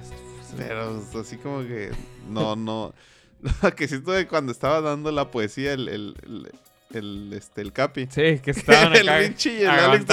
Pero 0.58 1.02
así 1.20 1.38
como 1.38 1.60
que 1.62 1.92
no, 2.30 2.56
no. 2.56 2.94
que 3.76 3.88
siento 3.88 4.14
que 4.14 4.28
cuando 4.28 4.52
estaba 4.52 4.82
dando 4.82 5.12
la 5.12 5.30
poesía, 5.32 5.74
el, 5.74 5.90
el, 5.90 6.16
el, 6.24 6.52
el, 6.94 7.34
este, 7.34 7.62
el 7.62 7.74
Capi. 7.74 8.08
Sí, 8.10 8.40
que 8.40 8.52
estaban 8.52 8.94
el 8.96 9.10
Vinci 9.28 9.50
y 9.50 9.62
el 9.64 9.70
Alex. 9.70 10.06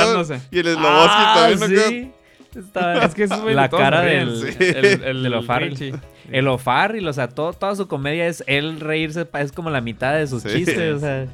Y 0.51 0.59
el 0.59 0.66
Sloboski 0.75 1.14
Ah, 1.16 1.49
también. 1.59 1.81
sí. 1.88 2.12
Estaba- 2.54 3.04
Es 3.04 3.14
que 3.14 3.26
la 3.26 3.68
cara 3.68 4.02
del 4.02 4.36
Sí. 4.36 4.56
el, 4.60 5.24
el, 5.26 5.34
O'Farrell. 5.34 5.70
Richie. 5.70 5.94
El 6.30 6.48
O'Farrell, 6.48 7.06
o 7.08 7.12
sea, 7.12 7.28
todo, 7.28 7.52
toda 7.52 7.74
su 7.76 7.86
comedia 7.88 8.26
es 8.26 8.42
él 8.46 8.80
reírse, 8.80 9.26
es 9.38 9.52
como 9.52 9.70
la 9.70 9.80
mitad 9.80 10.14
de 10.14 10.26
sus 10.26 10.42
Sí. 10.42 10.48
chistes, 10.50 10.94
o 10.94 10.98
sea, 10.98 11.26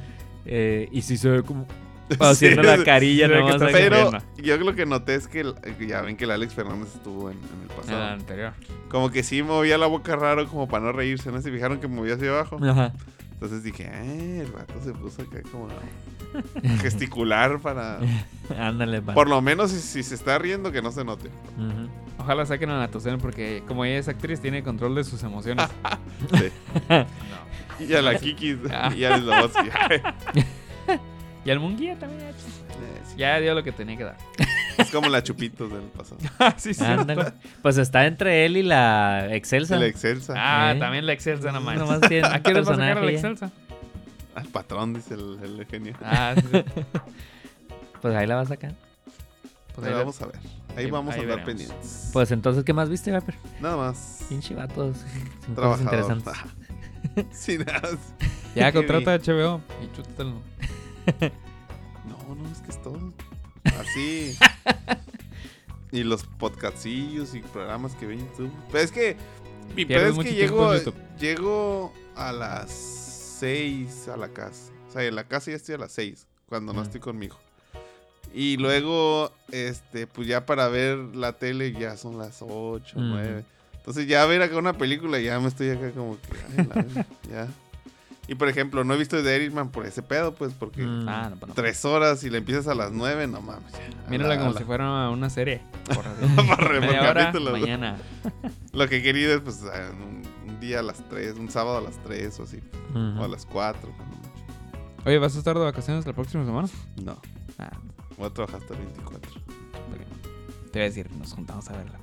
eh, 0.45 0.87
y 0.91 1.01
si 1.01 1.17
se 1.17 1.29
ve 1.29 1.43
como 1.43 1.67
haciendo 2.19 2.63
la 2.63 2.83
carilla 2.83 3.27
que 3.27 3.35
nomás. 3.35 3.55
está 3.55 3.65
acá. 3.67 3.77
Pero 3.77 4.11
yo 4.37 4.57
lo 4.57 4.75
que 4.75 4.85
noté 4.85 5.15
es 5.15 5.27
que 5.27 5.41
el- 5.41 5.55
ya 5.87 6.01
ven 6.01 6.15
que 6.17 6.23
el 6.23 6.31
Alex 6.31 6.53
Fernández 6.53 6.95
estuvo 6.95 7.29
en, 7.29 7.37
en 7.37 7.43
el 7.65 7.69
En 7.71 7.75
pasado. 7.75 8.03
anterior. 8.05 8.53
Como 8.89 9.09
que 9.11 9.23
sí 9.23 9.43
movía 9.43 9.77
la 9.77 9.87
boca 9.87 10.15
raro 10.15 10.47
como 10.47 10.67
para 10.67 10.85
no 10.85 10.91
reírse, 10.93 11.31
¿no? 11.31 11.41
Se 11.41 11.51
fijaron 11.51 11.79
que 11.79 11.87
movía 11.87 12.13
hacia 12.15 12.29
abajo. 12.29 12.57
Ajá. 12.63 12.93
Entonces 13.37 13.61
dije, 13.63 13.87
eh, 13.91 14.41
el 14.45 14.51
vato 14.51 14.73
se 14.83 14.93
puso 14.93 15.21
acá 15.21 15.41
como 15.51 15.67
a 15.69 16.77
gesticular 16.81 17.59
para... 17.59 17.99
Ándale, 18.57 18.99
pa. 19.01 19.13
Por 19.13 19.29
lo 19.29 19.39
menos 19.43 19.69
si, 19.71 19.79
si 19.79 20.01
se 20.01 20.15
está 20.15 20.39
riendo 20.39 20.71
que 20.71 20.81
no 20.81 20.91
se 20.91 21.03
note. 21.05 21.29
Ojalá 22.17 22.47
saquen 22.47 22.71
a 22.71 22.79
Natucen 22.79 23.19
porque 23.19 23.63
como 23.67 23.85
ella 23.85 23.99
es 23.99 24.07
actriz 24.07 24.41
tiene 24.41 24.63
control 24.63 24.95
de 24.95 25.03
sus 25.03 25.21
emociones. 25.23 25.67
Sí. 26.39 26.49
No. 26.89 27.05
Y 27.85 27.93
a 27.93 28.01
la 28.01 28.17
Kiki 28.17 28.57
Ah. 28.71 28.91
y 28.95 29.03
a 29.03 29.17
Sloboski. 29.19 29.69
Y 31.45 31.51
al 31.51 31.59
Munguía 31.59 31.97
también. 31.99 32.21
ya, 32.21 32.27
Eh. 32.29 33.15
Ya 33.17 33.39
dio 33.39 33.53
lo 33.53 33.63
que 33.63 33.71
tenía 33.71 33.95
que 33.97 34.03
dar. 34.05 34.17
Es 34.87 34.91
como 34.91 35.09
la 35.09 35.23
Chupitos 35.23 35.71
del 35.71 35.83
pasado. 35.83 36.19
sí, 36.57 36.73
sí. 36.73 36.83
Ándale. 36.83 37.33
Pues 37.61 37.77
está 37.77 38.05
entre 38.05 38.45
él 38.45 38.57
y 38.57 38.63
la 38.63 39.33
Excelsa. 39.35 39.77
La 39.77 39.87
Excelsa. 39.87 40.33
Ah, 40.37 40.73
¿Eh? 40.75 40.79
también 40.79 41.05
la 41.05 41.13
Excelsa 41.13 41.51
no 41.51 41.61
manches. 41.61 41.87
Nomás 41.87 42.01
tiene 42.09 42.27
¿A 42.31 42.41
qué 42.41 42.51
hora 42.51 42.61
va 42.61 42.73
a 42.73 42.75
sacar 42.75 42.97
a 42.97 43.01
la. 43.03 43.11
Excelsa? 43.11 43.51
Al 44.35 44.45
patrón, 44.47 44.93
dice 44.93 45.15
el, 45.15 45.39
el 45.43 45.65
genio. 45.65 45.95
Ah, 46.03 46.35
sí, 46.35 46.43
sí. 46.51 46.63
Pues 48.01 48.15
ahí 48.15 48.27
la 48.27 48.35
va 48.35 48.41
a 48.41 48.45
sacar. 48.45 48.75
Pues 49.73 49.87
ahí 49.87 49.93
ahí 49.93 49.99
vamos 49.99 50.21
a 50.21 50.25
ver. 50.27 50.35
Ahí, 50.75 50.91
vamos 50.91 51.13
ahí 51.15 51.21
a 51.21 51.23
andar 51.23 51.37
veremos. 51.39 51.65
pendientes. 51.65 52.09
Pues 52.13 52.31
entonces, 52.31 52.63
¿qué 52.63 52.73
más 52.73 52.89
viste, 52.89 53.11
Viper? 53.11 53.35
Nada 53.59 53.77
más. 53.77 54.25
Pinche 54.29 54.53
vatos. 54.53 54.97
Trabajador. 55.55 55.81
interesantes. 55.81 56.33
Nada. 57.65 57.97
Ya 58.55 58.71
contrata 58.71 59.13
a 59.13 59.17
HBO 59.17 59.61
y 59.83 59.95
chútatelo. 59.95 60.41
No, 62.05 62.35
no, 62.35 62.51
es 62.51 62.59
que 62.59 62.71
es 62.71 62.81
todo. 62.81 63.13
Así. 63.79 64.37
y 65.91 66.03
los 66.03 66.23
podcastillos 66.23 67.33
y 67.35 67.39
programas 67.39 67.95
que 67.95 68.05
ven 68.05 68.19
en 68.19 68.27
YouTube. 68.29 68.51
Pero 68.71 68.83
es 68.83 68.91
que. 68.91 69.17
Mi 69.75 69.85
pedo 69.85 70.07
es 70.07 70.17
que 70.25 70.33
llego, 70.33 70.73
llego 71.19 71.93
a 72.15 72.31
las 72.31 72.71
6 73.39 74.07
a 74.07 74.17
la 74.17 74.29
casa. 74.29 74.71
O 74.87 74.91
sea, 74.91 75.03
en 75.03 75.15
la 75.15 75.25
casa 75.25 75.51
ya 75.51 75.57
estoy 75.57 75.75
a 75.75 75.79
las 75.79 75.91
6 75.91 76.25
cuando 76.47 76.73
no 76.73 76.81
estoy 76.81 76.99
con 77.01 77.17
mi 77.19 77.25
hijo. 77.27 77.39
Y 78.33 78.57
luego, 78.57 79.31
este, 79.51 80.07
pues 80.07 80.27
ya 80.27 80.45
para 80.45 80.67
ver 80.67 80.97
la 80.97 81.33
tele 81.33 81.71
ya 81.73 81.97
son 81.97 82.17
las 82.17 82.37
8, 82.41 82.97
Ujú. 82.97 83.05
9. 83.05 83.43
Entonces 83.75 84.07
ya 84.07 84.25
ver 84.25 84.41
acá 84.41 84.57
una 84.57 84.73
película 84.73 85.19
ya 85.19 85.39
me 85.39 85.47
estoy 85.47 85.69
acá 85.69 85.91
como 85.91 86.17
que, 86.19 86.27
ay, 86.57 86.67
la 86.67 86.75
verga, 86.75 87.05
ya. 87.31 87.47
Y 88.29 88.35
por 88.35 88.49
ejemplo, 88.49 88.83
no 88.83 88.93
he 88.93 88.97
visto 88.97 89.21
The 89.23 89.35
Irishman 89.37 89.69
por 89.69 89.85
ese 89.85 90.01
pedo, 90.03 90.35
pues 90.35 90.53
porque 90.53 90.81
Mm. 90.83 91.07
Ah, 91.07 91.27
no, 91.29 91.37
pues 91.37 91.47
no. 91.49 91.53
tres 91.55 91.85
horas 91.85 92.23
y 92.25 92.29
le 92.29 92.39
empiezas 92.39 92.67
a 92.67 92.75
las 92.75 92.91
9, 92.91 93.25
no 93.27 93.41
mames. 93.41 93.71
ya. 93.71 94.09
Mírala 94.09 94.35
la- 94.35 94.39
como 94.41 94.51
la- 94.53 94.57
si 94.59 94.65
fuera 94.65 95.09
una 95.09 95.29
serie. 95.29 95.61
Por 95.87 96.03
Por 96.03 96.57
por 96.57 96.95
hora, 96.95 97.31
mañana. 97.51 97.97
Lo 98.73 98.87
que 98.89 99.01
querido 99.01 99.33
es 99.33 99.39
pues 99.41 99.61
un, 99.61 100.23
un 100.49 100.59
día 100.59 100.79
a 100.79 100.83
las 100.83 101.07
3, 101.09 101.37
un 101.37 101.49
sábado 101.49 101.77
a 101.77 101.81
las 101.81 101.97
3 102.03 102.37
o 102.39 102.43
así, 102.43 102.59
o 103.17 103.23
a 103.23 103.27
las 103.29 103.45
4. 103.45 103.89
Oye, 105.05 105.17
¿vas 105.19 105.35
a 105.35 105.39
estar 105.39 105.57
de 105.57 105.63
vacaciones 105.63 106.05
la 106.05 106.11
próxima 106.13 106.43
semana? 106.45 106.67
No, 107.01 107.17
Ah, 107.57 107.71
voy 108.17 108.27
a 108.27 108.33
trabajar 108.33 108.59
hasta 108.61 108.73
el 108.73 108.79
24. 108.81 109.31
te 110.71 110.79
voy 110.79 110.81
a 110.81 110.83
decir, 110.83 111.09
nos 111.13 111.31
juntamos 111.33 111.69
a 111.69 111.77
verla. 111.77 111.97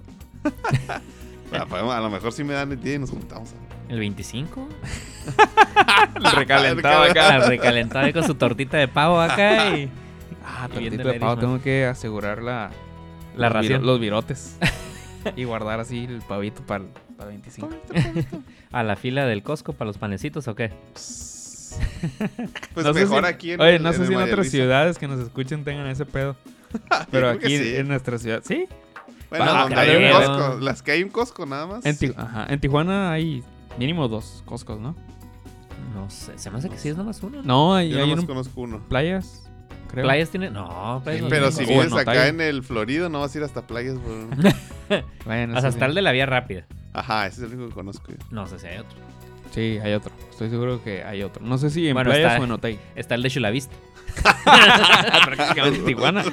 Podemos- 1.69 1.95
a 1.95 2.01
lo 2.01 2.09
mejor 2.11 2.33
sí 2.33 2.43
me 2.45 2.55
dan 2.55 2.73
el 2.73 2.81
día 2.83 2.95
y 2.95 2.99
nos 2.99 3.11
juntamos. 3.11 3.51
a 3.53 3.55
ver. 3.57 3.64
¿El 3.89 3.99
25? 3.99 4.69
El 6.17 6.33
recalentado 6.33 7.03
acá. 7.05 7.29
Ah, 7.37 7.39
recalentado 7.49 8.07
ahí 8.07 8.13
con 8.13 8.25
su 8.25 8.35
tortita 8.35 8.77
de 8.79 8.89
pavo 8.89 9.21
acá 9.21 9.77
y... 9.77 9.91
Ah, 10.47 10.69
Y 10.71 10.75
tortito 10.91 11.09
de 11.09 11.19
pavo, 11.21 11.39
tengo 11.39 11.63
que 11.63 11.87
asegurar 11.87 12.43
la, 12.43 12.71
La 13.35 13.47
los 13.49 13.53
ración. 13.57 13.87
los 13.87 13.99
virotes. 13.99 14.59
y 15.37 15.45
guardar 15.45 15.81
así 15.81 16.05
el 16.05 16.21
pavito 16.21 16.61
para 16.63 16.85
el, 16.85 16.91
para 17.17 17.31
el 17.31 17.37
25. 17.39 17.71
¿A 18.71 18.83
la 18.83 18.95
fila 18.97 19.25
del 19.25 19.43
Costco 19.43 19.73
para 19.73 19.87
los 19.89 19.97
panecitos 19.97 20.47
o 20.49 20.55
qué? 20.55 20.71
Pues 22.75 22.85
No 22.87 22.93
mejor 22.93 23.25
si- 23.25 23.29
aquí 23.31 23.53
en 23.53 23.61
Oye, 23.63 23.77
el- 23.77 23.83
no 23.83 23.89
en 23.91 23.95
sé 23.97 24.07
si 24.07 24.13
en 24.13 24.21
otras 24.21 24.37
Luisa. 24.37 24.51
ciudades 24.51 24.99
que 24.99 25.09
nos 25.09 25.19
escuchen 25.21 25.65
tengan 25.65 25.87
ese 25.87 26.05
pedo. 26.05 26.37
Pero 27.11 27.31
aquí 27.31 27.57
sí. 27.57 27.77
en 27.77 27.89
nuestra 27.89 28.19
ciudad, 28.19 28.43
¿sí? 28.45 28.67
Bueno, 29.31 29.47
Ah, 29.49 29.63
donde 29.63 29.77
hay 29.81 30.05
un. 30.05 30.13
Costco, 30.13 30.59
las 30.61 30.83
que 30.83 30.91
hay 30.93 31.03
un 31.03 31.09
Costco 31.09 31.47
nada 31.47 31.67
más. 31.67 31.87
En, 31.87 31.97
ajá, 32.19 32.47
en 32.51 32.61
Tijuana 32.61 33.13
hay 33.13 33.43
mínimo 33.79 34.09
dos 34.09 34.43
Costcos, 34.47 34.81
¿no? 34.81 34.95
No 35.95 36.11
sé, 36.11 36.39
se 36.39 36.51
me 36.51 36.59
hace 36.59 36.69
que 36.71 36.79
sí 36.79 36.89
es 36.89 36.97
nomás 36.97 37.23
uno. 37.23 37.43
¿no? 37.43 37.75
Hay, 37.75 37.91
Yo 37.91 38.03
hay 38.03 38.11
nomás 38.11 38.25
conozco 38.25 38.61
uno. 38.63 38.81
playas, 38.89 39.49
creo. 39.89 40.05
¿Playas 40.05 40.31
tiene? 40.31 40.51
No, 40.51 41.01
playas 41.05 41.23
no 41.23 41.29
Pero 41.29 41.51
tiene. 41.51 41.67
si 41.67 41.73
O 41.73 41.79
vives 41.79 41.93
en 41.93 41.99
acá 41.99 42.27
en 42.29 42.41
el 42.41 42.63
Florido, 42.63 43.09
no 43.09 43.21
vas 43.21 43.35
a 43.35 43.39
ir 43.39 43.45
hasta 43.45 43.67
playas. 43.67 43.97
bro. 44.03 44.29
Bueno, 45.25 45.57
O 45.57 45.61
sea, 45.61 45.71
el 45.87 45.95
de 45.95 46.03
la 46.03 46.13
vía 46.13 46.27
rápida. 46.27 46.67
Ajá, 46.93 47.27
ese 47.27 47.45
es 47.45 47.51
el 47.51 47.55
único 47.59 47.69
que 47.71 47.75
conozco 47.75 48.11
yo. 48.13 48.19
No 48.31 48.47
sé 48.47 48.59
si 48.59 48.67
hay 48.67 48.79
otro. 48.79 48.97
Sí, 49.53 49.79
hay 49.83 49.93
otro. 49.95 50.13
Estoy 50.31 50.51
seguro 50.51 50.83
que 50.83 51.03
hay 51.05 51.23
otro. 51.23 51.45
No 51.45 51.57
sé 51.59 51.71
si 51.71 51.87
en 51.89 51.95
Bueno, 51.95 52.11
playas 52.11 52.33
está- 52.33 52.43
o 52.43 52.45
en 52.45 52.51
Otay. 52.53 52.79
Está 52.97 53.15
el 53.15 53.23
de 53.23 53.31
Chulavista. 53.31 53.75
Prácticamente 55.25 55.81
Tijuana. 55.81 56.25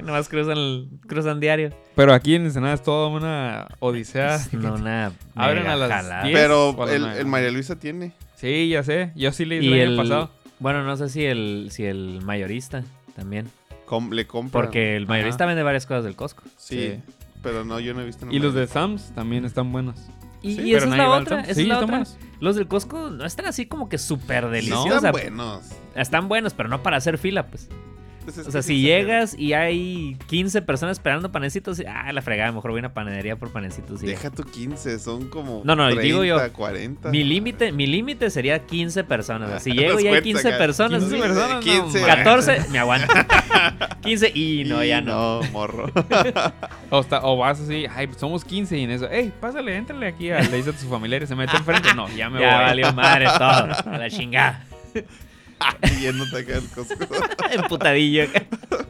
Y 0.00 0.02
nomás 0.02 0.28
cruzan, 0.28 0.56
el- 0.56 0.88
cruzan 1.06 1.38
diario. 1.40 1.70
Pero 1.94 2.12
aquí 2.14 2.34
en 2.34 2.44
Ensenada 2.46 2.74
es 2.74 2.82
toda 2.82 3.08
una 3.08 3.68
odisea. 3.78 4.34
Es 4.52 4.52
una 4.52 5.12
Abren 5.34 5.66
a 5.66 5.76
las 5.76 5.90
jalada. 5.90 6.22
10. 6.24 6.34
Pero 6.38 6.88
el, 6.88 7.26
María 7.26 7.50
Luisa 7.50 7.78
tiene. 7.78 8.12
Sí, 8.36 8.68
ya 8.70 8.82
sé. 8.82 9.12
Yo 9.14 9.32
sí 9.32 9.44
le 9.44 9.56
hice 9.58 9.82
el 9.82 9.88
año 9.90 9.96
pasado. 10.02 10.30
Bueno, 10.58 10.82
no 10.84 10.96
sé 10.96 11.08
si 11.08 11.24
el, 11.24 11.68
si 11.70 11.84
el 11.84 12.20
mayorista 12.22 12.84
también. 13.16 13.50
Com- 13.86 14.10
le 14.12 14.26
compra. 14.26 14.60
Porque 14.62 14.96
el 14.96 15.06
mayorista 15.06 15.46
vende 15.46 15.62
varias 15.62 15.84
cosas 15.86 16.04
del 16.04 16.16
Costco. 16.16 16.42
Sí, 16.56 16.92
Sí. 16.96 17.00
pero 17.42 17.64
no, 17.64 17.80
yo 17.80 17.92
no 17.94 18.00
he 18.02 18.06
visto. 18.06 18.24
el 18.26 18.32
Y 18.32 18.38
los 18.38 18.54
de 18.54 18.66
Sam's 18.66 19.12
también 19.14 19.44
están 19.44 19.72
buenos. 19.72 19.96
Y, 20.42 20.54
Sí, 20.56 20.60
y 20.70 20.72
pero 20.72 20.86
esa 20.86 20.92
es 20.94 20.96
la 20.98 21.08
otra. 21.10 21.36
Sam's. 21.38 21.48
Esa 21.48 21.54
Sí, 21.54 21.62
es 21.62 21.68
la 21.68 21.74
otra. 21.76 21.86
buenos. 21.88 22.16
Los 22.40 22.56
del 22.56 22.66
Costco 22.68 23.10
no 23.10 23.24
están 23.26 23.46
así 23.46 23.66
como 23.66 23.88
que 23.90 23.98
súper 23.98 24.48
deliciosos. 24.48 24.86
están 24.86 24.98
o 24.98 25.00
sea, 25.00 25.10
buenos. 25.12 25.64
están 25.94 26.28
buenos, 26.28 26.54
pero 26.54 26.68
no 26.70 26.82
para 26.82 26.96
hacer 26.96 27.18
fila, 27.18 27.46
pues. 27.48 27.68
Pues 28.34 28.38
es 28.38 28.46
O 28.48 28.50
sea, 28.52 28.62
si 28.62 28.80
llegas 28.80 29.36
y 29.38 29.52
hay 29.52 30.16
15 30.28 30.62
personas 30.62 30.98
esperando 30.98 31.30
panecitos, 31.32 31.82
ah, 31.88 32.12
la 32.12 32.22
fregada, 32.22 32.52
mejor 32.52 32.70
voy 32.70 32.78
a 32.78 32.82
una 32.82 32.94
panadería 32.94 33.36
por 33.36 33.50
panecitos. 33.52 34.02
y 34.02 34.06
ya. 34.06 34.12
Deja 34.12 34.30
tu 34.30 34.42
15, 34.44 34.98
son 34.98 35.28
como. 35.28 35.62
No, 35.64 35.74
no, 35.76 35.84
30, 35.86 36.02
digo 36.02 36.24
yo, 36.24 36.38
40. 36.52 37.10
Mi 37.10 37.24
límite, 37.24 37.72
mi 37.72 37.86
límite 37.86 38.30
sería 38.30 38.64
15 38.66 39.04
personas. 39.04 39.48
o 39.48 39.50
sea, 39.52 39.60
Si 39.60 39.70
Ah, 39.72 39.74
llego 39.74 40.00
y 40.00 40.04
hay 40.04 40.10
cuenta 40.10 40.22
15 40.22 40.48
acá, 40.48 40.58
personas, 40.58 41.00
15 41.02 41.16
sí, 41.16 41.22
personas, 41.22 41.50
no, 41.50 41.60
15, 41.60 42.02
14, 42.06 42.60
me 42.70 42.78
aguanto. 42.78 43.12
15 44.02 44.32
y 44.34 44.64
no, 44.66 44.82
Y 44.84 44.88
ya 44.88 45.00
no. 45.00 45.40
No, 45.42 45.50
morro. 45.50 45.90
O, 46.92 47.00
está- 47.00 47.20
o 47.24 47.36
vas 47.36 47.60
así, 47.60 47.86
ay, 47.94 48.08
pues 48.08 48.18
somos 48.18 48.44
15 48.44 48.76
y 48.76 48.82
en 48.82 48.90
eso, 48.90 49.06
hey, 49.10 49.32
pásale, 49.40 49.76
éntrale 49.76 50.08
aquí, 50.08 50.30
a, 50.30 50.40
le 50.40 50.56
dice 50.56 50.70
a 50.70 50.72
tus 50.72 50.84
familiares, 50.88 51.28
se 51.28 51.36
mete 51.36 51.56
enfrente. 51.56 51.94
No, 51.94 52.08
ya 52.08 52.28
me 52.28 52.40
Ya 52.40 52.56
voy. 52.56 52.64
valió 52.64 52.92
madre 52.92 53.26
todo. 53.26 53.92
A 53.94 53.98
la 53.98 54.10
chingada. 54.10 54.64
Yéndote 56.00 56.38
acá 56.38 56.56
al 56.56 56.68
Costco. 56.68 56.96
Emputadillo. 57.50 58.24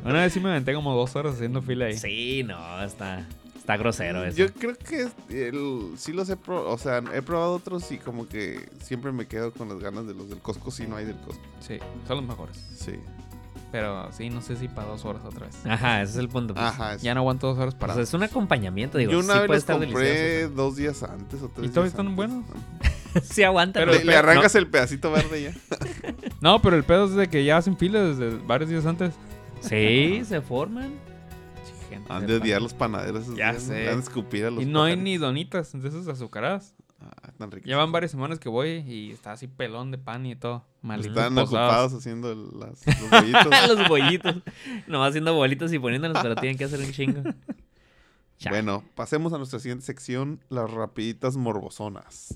Una 0.05 0.23
vez 0.23 0.33
sí 0.33 0.41
me 0.41 0.51
aventé 0.51 0.75
como 0.75 0.95
dos 0.95 1.15
horas 1.17 1.35
haciendo 1.35 1.63
fila 1.63 1.87
ahí. 1.87 1.97
Sí, 1.99 2.43
no, 2.45 2.83
está, 2.83 3.27
está 3.57 3.77
grosero 3.77 4.25
eso. 4.25 4.37
Yo 4.37 4.53
creo 4.53 4.77
que 4.77 5.09
el- 5.49 5.93
sí 5.97 6.13
los 6.13 6.29
he 6.31 6.37
probado. 6.37 6.71
O 6.71 6.79
sea, 6.79 7.03
he 7.15 7.23
probado 7.23 7.53
otros 7.55 7.91
y 7.93 7.99
como 7.99 8.29
que 8.29 8.69
siempre 8.83 9.13
me 9.13 9.27
quedo 9.27 9.53
con 9.53 9.69
las 9.69 9.79
ganas 9.81 10.07
de 10.07 10.15
los 10.15 10.29
del 10.29 10.39
Costco 10.41 10.71
si 10.71 10.87
no 10.87 10.97
hay 10.97 11.05
del 11.05 11.17
Costco. 11.19 11.43
Sí, 11.61 11.79
son 12.07 12.17
los 12.19 12.27
mejores. 12.27 12.57
Sí. 12.77 12.93
Pero 13.73 14.11
sí, 14.13 14.31
no 14.31 14.41
sé 14.43 14.57
si 14.57 14.67
para 14.67 14.89
dos 14.89 15.05
horas 15.05 15.23
otra 15.25 15.47
vez. 15.47 15.55
Ajá, 15.65 16.03
ese 16.03 16.13
es 16.13 16.19
el 16.19 16.29
punto. 16.29 16.55
pues. 16.55 16.67
Ajá. 16.67 16.97
Ya 16.97 17.15
no 17.15 17.21
aguanto 17.21 17.47
dos 17.47 17.59
horas 17.59 17.75
para. 17.77 17.95
Pues 17.95 18.09
es 18.09 18.15
un 18.15 18.23
acompañamiento, 18.25 18.99
digo. 18.99 19.13
Yo 19.13 19.21
una 19.21 19.35
sí 19.35 19.39
vez 19.41 19.47
puede 19.47 19.57
los 19.59 19.63
estar 19.63 19.79
compré 19.79 20.09
delicioso. 20.09 20.55
dos 20.57 20.77
días 20.77 21.03
antes 21.05 21.43
o 21.43 21.49
tres 21.49 21.71
todavía 21.71 21.83
días 21.83 21.87
están 21.87 22.07
antes. 22.09 22.17
buenos? 22.17 22.45
sí 23.31 23.43
aguanta. 23.45 23.79
Pero- 23.81 23.93
Le, 24.03 24.17
arrancas 24.17 24.55
el 24.57 24.67
pedacito 24.67 25.13
verde 25.13 25.43
ya. 25.43 25.55
No, 26.41 26.61
pero 26.63 26.75
el 26.77 26.85
pedo 26.85 27.05
es 27.05 27.15
de 27.15 27.29
que 27.29 27.45
ya 27.45 27.59
hacen 27.59 27.77
fila 27.77 28.01
desde 28.03 28.31
varios 28.39 28.71
días 28.71 28.87
antes. 28.87 29.13
Sí, 29.61 30.23
se 30.29 30.41
forman. 30.41 30.91
Gente 31.91 32.13
Han 32.13 32.27
de 32.27 32.37
odiar 32.37 32.63
los 32.63 32.73
panaderos. 32.73 33.23
esos 33.25 33.37
Ya 33.37 33.51
días, 33.53 33.63
sé. 33.65 33.89
Han 33.89 33.97
de 33.97 34.03
escupir 34.03 34.47
a 34.47 34.51
los 34.51 34.63
Y 34.63 34.67
no 34.67 34.83
hay 34.85 34.97
ni 34.97 35.17
donitas 35.19 35.71
de 35.81 35.87
esas 35.89 36.09
azucaradas. 36.09 36.75
Ricos. 37.49 37.67
Llevan 37.67 37.93
varias 37.93 38.11
semanas 38.11 38.39
que 38.39 38.49
voy 38.49 38.85
y 38.87 39.13
está 39.13 39.33
así 39.33 39.47
pelón 39.47 39.91
de 39.91 39.99
pan 39.99 40.27
y 40.27 40.37
todo. 40.37 40.65
Maldito 40.83 41.19
Están 41.19 41.39
ocupados 41.39 41.95
haciendo 41.95 42.35
las, 42.35 42.85
los 42.87 43.11
bollitos. 43.11 43.69
los 43.69 43.89
bollitos. 43.89 44.37
Nomás 44.87 45.11
haciendo 45.11 45.35
bolitos 45.35 45.73
y 45.73 45.79
poniéndolos, 45.79 46.19
pero 46.23 46.35
tienen 46.37 46.59
que 46.59 46.65
hacer 46.65 46.81
un 46.81 46.93
chingo. 46.93 47.23
Bueno, 48.49 48.83
pasemos 48.95 49.35
a 49.35 49.37
nuestra 49.37 49.59
siguiente 49.59 49.85
sección, 49.85 50.41
las 50.49 50.71
rapiditas 50.71 51.37
morbosonas. 51.37 52.33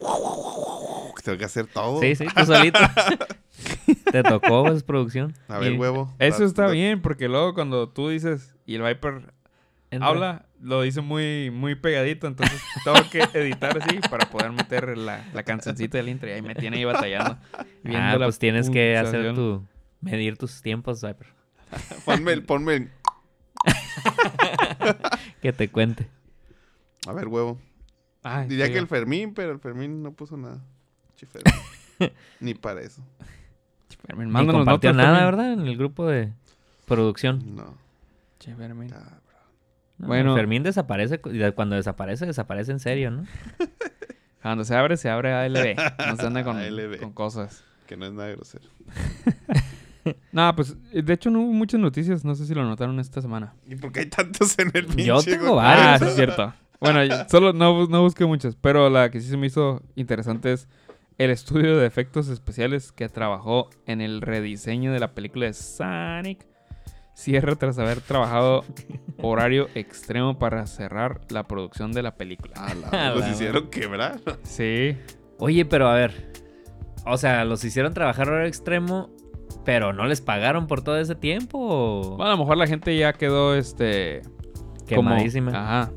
Tengo 1.24 1.38
que 1.38 1.44
hacer 1.44 1.66
todo. 1.66 2.00
Sí, 2.00 2.14
sí, 2.16 2.26
tú 2.34 2.46
solito. 2.46 2.78
Te 4.12 4.22
tocó, 4.22 4.68
es 4.72 4.82
producción. 4.82 5.34
A 5.48 5.58
ver, 5.58 5.72
Y 5.72 5.76
huevo. 5.76 6.14
Eso 6.18 6.44
está 6.44 6.66
da- 6.66 6.70
bien, 6.72 7.02
porque 7.02 7.28
luego 7.28 7.54
cuando 7.54 7.88
tú 7.88 8.08
dices 8.08 8.54
y 8.66 8.76
el 8.76 8.82
Viper 8.82 9.32
entra. 9.90 10.08
habla, 10.08 10.46
lo 10.60 10.82
dice 10.82 11.00
muy, 11.02 11.50
muy 11.50 11.74
pegadito, 11.74 12.26
entonces 12.26 12.60
tengo 12.84 12.98
que 13.10 13.20
editar 13.38 13.76
así 13.82 13.98
para 14.08 14.30
poder 14.30 14.52
meter 14.52 14.96
la, 14.96 15.24
la 15.34 15.42
cancioncita 15.42 15.98
del 15.98 16.08
intro 16.08 16.28
y 16.28 16.32
ahí 16.32 16.42
me 16.42 16.54
tiene 16.54 16.78
ahí 16.78 16.84
batallando. 16.84 17.36
Ah, 17.94 18.16
la 18.16 18.26
pues 18.26 18.38
tienes 18.38 18.70
que 18.70 18.96
hacer 18.96 19.34
tu... 19.34 19.64
Medir 20.00 20.38
tus 20.38 20.62
tiempos, 20.62 21.02
Viper. 21.02 21.26
Ponme 22.06 22.32
el, 22.32 22.42
ponme 22.44 22.74
el- 22.76 22.90
Que 25.42 25.52
te 25.52 25.68
cuente. 25.68 26.08
A 27.06 27.12
ver, 27.12 27.28
huevo. 27.28 27.58
Ay, 28.22 28.48
Diría 28.48 28.66
sí, 28.66 28.72
que 28.72 28.78
el 28.78 28.86
Fermín, 28.86 29.34
pero 29.34 29.52
el 29.52 29.60
Fermín 29.60 30.02
no 30.02 30.12
puso 30.12 30.36
nada. 30.36 30.60
Ni 32.40 32.54
para 32.54 32.80
eso. 32.80 33.02
Fermín, 34.06 34.28
Ni 34.28 34.46
compartió 34.46 34.92
notas, 34.92 34.94
nada, 34.94 35.18
Fermín. 35.18 35.36
¿verdad? 35.36 35.52
En 35.52 35.66
el 35.66 35.76
grupo 35.76 36.06
de 36.06 36.32
producción. 36.86 37.56
No. 37.56 37.74
Che, 38.38 38.54
Fermín. 38.54 38.88
cabrón. 38.88 39.20
No, 39.98 40.06
Bueno. 40.06 40.34
Fermín 40.34 40.62
desaparece. 40.62 41.20
Cuando 41.54 41.76
desaparece, 41.76 42.26
desaparece 42.26 42.72
en 42.72 42.80
serio, 42.80 43.10
¿no? 43.10 43.24
Cuando 44.42 44.64
se 44.64 44.74
abre, 44.74 44.96
se 44.96 45.10
abre 45.10 45.34
ALB. 45.34 45.76
No 46.08 46.16
se 46.16 46.26
anda 46.26 46.42
con, 46.44 47.12
cosas. 47.12 47.62
Que 47.86 47.96
no 47.96 48.06
es 48.06 48.12
nada 48.12 48.30
grosero. 48.30 48.64
No, 50.32 50.56
pues 50.56 50.74
de 50.92 51.12
hecho 51.12 51.30
no 51.30 51.40
hubo 51.42 51.52
muchas 51.52 51.78
noticias. 51.78 52.24
No 52.24 52.34
sé 52.34 52.46
si 52.46 52.54
lo 52.54 52.64
notaron 52.64 52.98
esta 52.98 53.20
semana. 53.20 53.52
¿Y 53.66 53.76
por 53.76 53.92
qué 53.92 54.00
hay 54.00 54.06
tantos 54.06 54.58
en 54.58 54.70
el 54.72 54.86
pinche? 54.86 55.04
Yo 55.04 55.22
tengo. 55.22 55.60
Ah, 55.60 55.98
sí, 55.98 56.06
es 56.06 56.14
cierto. 56.14 56.54
Bueno, 56.80 57.00
solo 57.28 57.52
no, 57.52 57.74
bus- 57.74 57.88
no 57.90 58.02
busqué 58.02 58.24
muchas, 58.26 58.56
pero 58.56 58.88
la 58.90 59.10
que 59.10 59.20
sí 59.20 59.28
se 59.28 59.36
me 59.36 59.46
hizo 59.48 59.82
interesante 59.96 60.52
es 60.52 60.68
el 61.18 61.30
estudio 61.30 61.76
de 61.76 61.86
efectos 61.86 62.28
especiales 62.28 62.92
que 62.92 63.08
trabajó 63.08 63.68
en 63.86 64.00
el 64.00 64.22
rediseño 64.22 64.92
de 64.92 65.00
la 65.00 65.12
película 65.12 65.46
de 65.46 65.52
Sonic. 65.52 66.46
Cierra 67.12 67.54
tras 67.56 67.78
haber 67.78 68.00
trabajado 68.00 68.64
horario 69.20 69.68
extremo 69.74 70.38
para 70.38 70.66
cerrar 70.66 71.20
la 71.28 71.42
producción 71.46 71.92
de 71.92 72.02
la 72.02 72.14
película. 72.16 72.54
Ah, 72.56 72.72
la- 72.90 73.10
los 73.14 73.28
hicieron 73.28 73.68
quebrar. 73.68 74.18
Sí. 74.42 74.96
Oye, 75.38 75.66
pero 75.66 75.88
a 75.88 75.94
ver. 75.94 76.32
O 77.04 77.18
sea, 77.18 77.44
los 77.44 77.62
hicieron 77.64 77.92
trabajar 77.92 78.28
horario 78.28 78.48
extremo, 78.48 79.10
pero 79.66 79.92
no 79.92 80.06
les 80.06 80.22
pagaron 80.22 80.66
por 80.66 80.82
todo 80.82 80.98
ese 80.98 81.14
tiempo. 81.14 81.58
o 81.60 82.16
Bueno, 82.16 82.24
a 82.32 82.36
lo 82.36 82.38
mejor 82.38 82.56
la 82.56 82.66
gente 82.66 82.96
ya 82.96 83.12
quedó 83.12 83.54
este 83.54 84.22
como- 84.88 85.10
Quemadísima. 85.10 85.50
Ajá. 85.50 85.92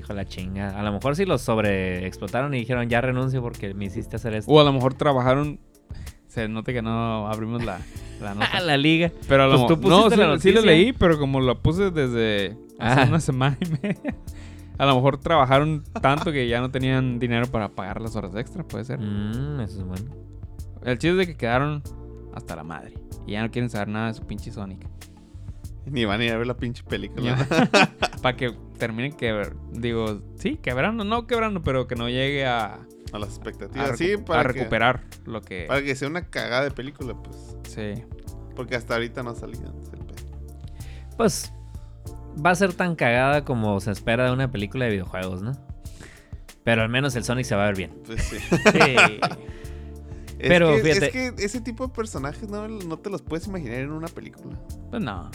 Hijo 0.00 0.08
de 0.08 0.14
la 0.14 0.24
chinga. 0.24 0.78
A 0.78 0.82
lo 0.82 0.92
mejor 0.92 1.14
sí 1.16 1.24
los 1.26 1.42
sobreexplotaron 1.42 2.54
y 2.54 2.58
dijeron 2.58 2.88
ya 2.88 3.00
renuncio 3.00 3.42
porque 3.42 3.74
me 3.74 3.84
hiciste 3.84 4.16
hacer 4.16 4.34
esto. 4.34 4.50
O 4.50 4.60
a 4.60 4.64
lo 4.64 4.72
mejor 4.72 4.94
trabajaron. 4.94 5.60
Se 6.26 6.48
note 6.48 6.72
que 6.72 6.80
no 6.80 7.26
abrimos 7.28 7.64
la, 7.64 7.80
la 8.20 8.34
nota. 8.34 8.60
La 8.60 8.76
liga. 8.76 9.10
Pero 9.28 9.44
a 9.44 9.46
lo 9.48 9.66
Pues 9.66 9.80
tú 9.80 9.88
no, 9.88 10.08
sí, 10.10 10.16
la 10.16 10.38
sí 10.38 10.52
lo 10.52 10.62
leí, 10.62 10.92
pero 10.92 11.18
como 11.18 11.40
lo 11.40 11.60
puse 11.60 11.90
desde 11.90 12.56
hace 12.78 13.00
Ah. 13.00 13.06
una 13.08 13.20
semana 13.20 13.58
y 13.60 13.68
media, 13.82 14.14
a 14.78 14.86
lo 14.86 14.94
mejor 14.94 15.18
trabajaron 15.18 15.82
tanto 16.00 16.32
que 16.32 16.48
ya 16.48 16.60
no 16.60 16.70
tenían 16.70 17.18
dinero 17.18 17.46
para 17.48 17.68
pagar 17.68 18.00
las 18.00 18.16
horas 18.16 18.34
extra, 18.36 18.62
puede 18.66 18.84
ser. 18.84 18.98
Mm, 19.00 19.60
eso 19.60 19.80
es 19.80 19.84
bueno. 19.86 20.10
El 20.82 20.94
chiste 20.98 21.10
es 21.10 21.16
de 21.18 21.26
que 21.26 21.36
quedaron 21.36 21.82
hasta 22.32 22.56
la 22.56 22.62
madre 22.64 22.94
y 23.26 23.32
ya 23.32 23.42
no 23.42 23.50
quieren 23.50 23.68
saber 23.68 23.88
nada 23.88 24.06
de 24.06 24.14
su 24.14 24.24
pinche 24.26 24.50
Sonic. 24.50 24.86
Ni 25.84 26.04
van 26.04 26.20
a 26.20 26.24
ir 26.24 26.32
a 26.32 26.38
ver 26.38 26.46
la 26.46 26.56
pinche 26.56 26.82
película. 26.84 27.36
para 28.22 28.36
que 28.36 28.54
terminen 28.80 29.12
quebrar, 29.12 29.52
digo, 29.70 30.20
sí, 30.34 30.56
quebrando, 30.56 31.04
no 31.04 31.28
quebrando, 31.28 31.62
pero 31.62 31.86
que 31.86 31.94
no 31.94 32.08
llegue 32.08 32.44
a, 32.46 32.80
A 33.12 33.18
las 33.20 33.28
a, 33.28 33.32
expectativas. 33.32 33.92
recu- 33.92 33.96
sí, 33.96 34.12
a 34.14 34.24
para, 34.24 34.42
que, 34.52 34.58
recuperar 34.58 35.04
lo 35.26 35.40
que... 35.42 35.66
para 35.68 35.82
que 35.82 35.94
sea 35.94 36.08
una 36.08 36.28
cagada 36.28 36.64
de 36.64 36.72
película, 36.72 37.14
pues. 37.14 37.36
Sí. 37.68 38.02
Porque 38.56 38.74
hasta 38.74 38.94
ahorita 38.94 39.22
no 39.22 39.30
ha 39.30 39.34
salido. 39.36 39.72
es. 39.82 39.90
Pues 41.16 41.52
va 42.44 42.50
a 42.50 42.54
ser 42.54 42.72
tan 42.74 42.96
cagada 42.96 43.44
como 43.44 43.78
se 43.80 43.90
espera 43.92 44.24
de 44.24 44.32
una 44.32 44.50
película 44.50 44.86
de 44.86 44.90
videojuegos, 44.92 45.42
¿no? 45.42 45.52
Pero 46.64 46.82
al 46.82 46.88
menos 46.88 47.14
el 47.16 47.24
Sonic 47.24 47.44
se 47.46 47.54
va 47.54 47.62
a 47.64 47.66
ver 47.66 47.76
bien. 47.76 47.92
Pues 48.06 48.22
sí. 48.24 48.36
Sí. 48.72 49.20
Es 50.38 50.48
Pero, 50.48 50.74
que, 50.76 50.82
fíjate- 50.82 51.06
Es 51.06 51.12
que 51.36 51.44
ese 51.44 51.60
tipo 51.60 51.86
de 51.86 51.92
personajes 51.92 52.48
no, 52.48 52.66
no 52.66 52.98
te 52.98 53.10
los 53.10 53.20
puedes 53.20 53.46
imaginar 53.46 53.80
en 53.80 53.92
una 53.92 54.08
película. 54.08 54.56
Pues 54.90 55.02
no. 55.02 55.30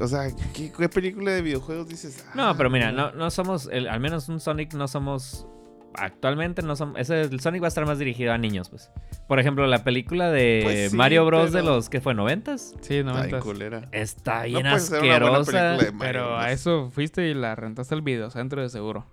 O 0.00 0.06
sea, 0.06 0.28
¿qué, 0.54 0.70
qué 0.72 0.88
película 0.88 1.30
de 1.32 1.42
videojuegos 1.42 1.88
dices? 1.88 2.24
No, 2.34 2.50
Ah, 2.50 2.54
pero 2.56 2.68
mira, 2.70 2.92
no, 2.92 3.12
no 3.12 3.30
somos, 3.30 3.68
el- 3.72 3.88
al 3.88 4.00
menos 4.00 4.28
un 4.28 4.40
Sonic 4.40 4.74
no 4.74 4.88
somos, 4.88 5.46
actualmente 5.94 6.60
no 6.62 6.76
somos, 6.76 6.98
ese, 7.00 7.22
el 7.22 7.40
Sonic 7.40 7.62
va 7.62 7.66
a 7.66 7.68
estar 7.68 7.86
más 7.86 7.98
dirigido 7.98 8.32
a 8.32 8.38
niños, 8.38 8.68
pues. 8.68 8.90
Por 9.26 9.40
ejemplo, 9.40 9.66
la 9.66 9.82
película 9.84 10.30
de 10.30 10.60
Pues 10.62 10.90
sí, 10.90 10.96
Mario 10.96 11.24
Bros. 11.24 11.50
de 11.52 11.62
los, 11.62 11.88
que 11.88 12.00
fue? 12.00 12.14
¿90s? 12.14 12.74
Sí, 12.82 12.96
Está 12.98 13.02
bien 13.02 13.06
90. 13.06 13.40
culera. 13.40 13.88
Está 13.90 14.36
No 14.38 14.42
bien 14.44 14.52
buena 14.62 14.74
asquerosa. 14.74 15.34
película 15.52 15.72
de 15.78 15.92
Mario 15.92 15.98
Pero 15.98 16.38
a 16.38 16.52
eso 16.52 16.90
fuiste 16.90 17.26
y 17.28 17.34
la 17.34 17.54
rentaste 17.56 17.94
el 17.94 18.02
video 18.02 18.30
centro 18.30 18.60
de 18.62 18.68
seguro. 18.68 19.06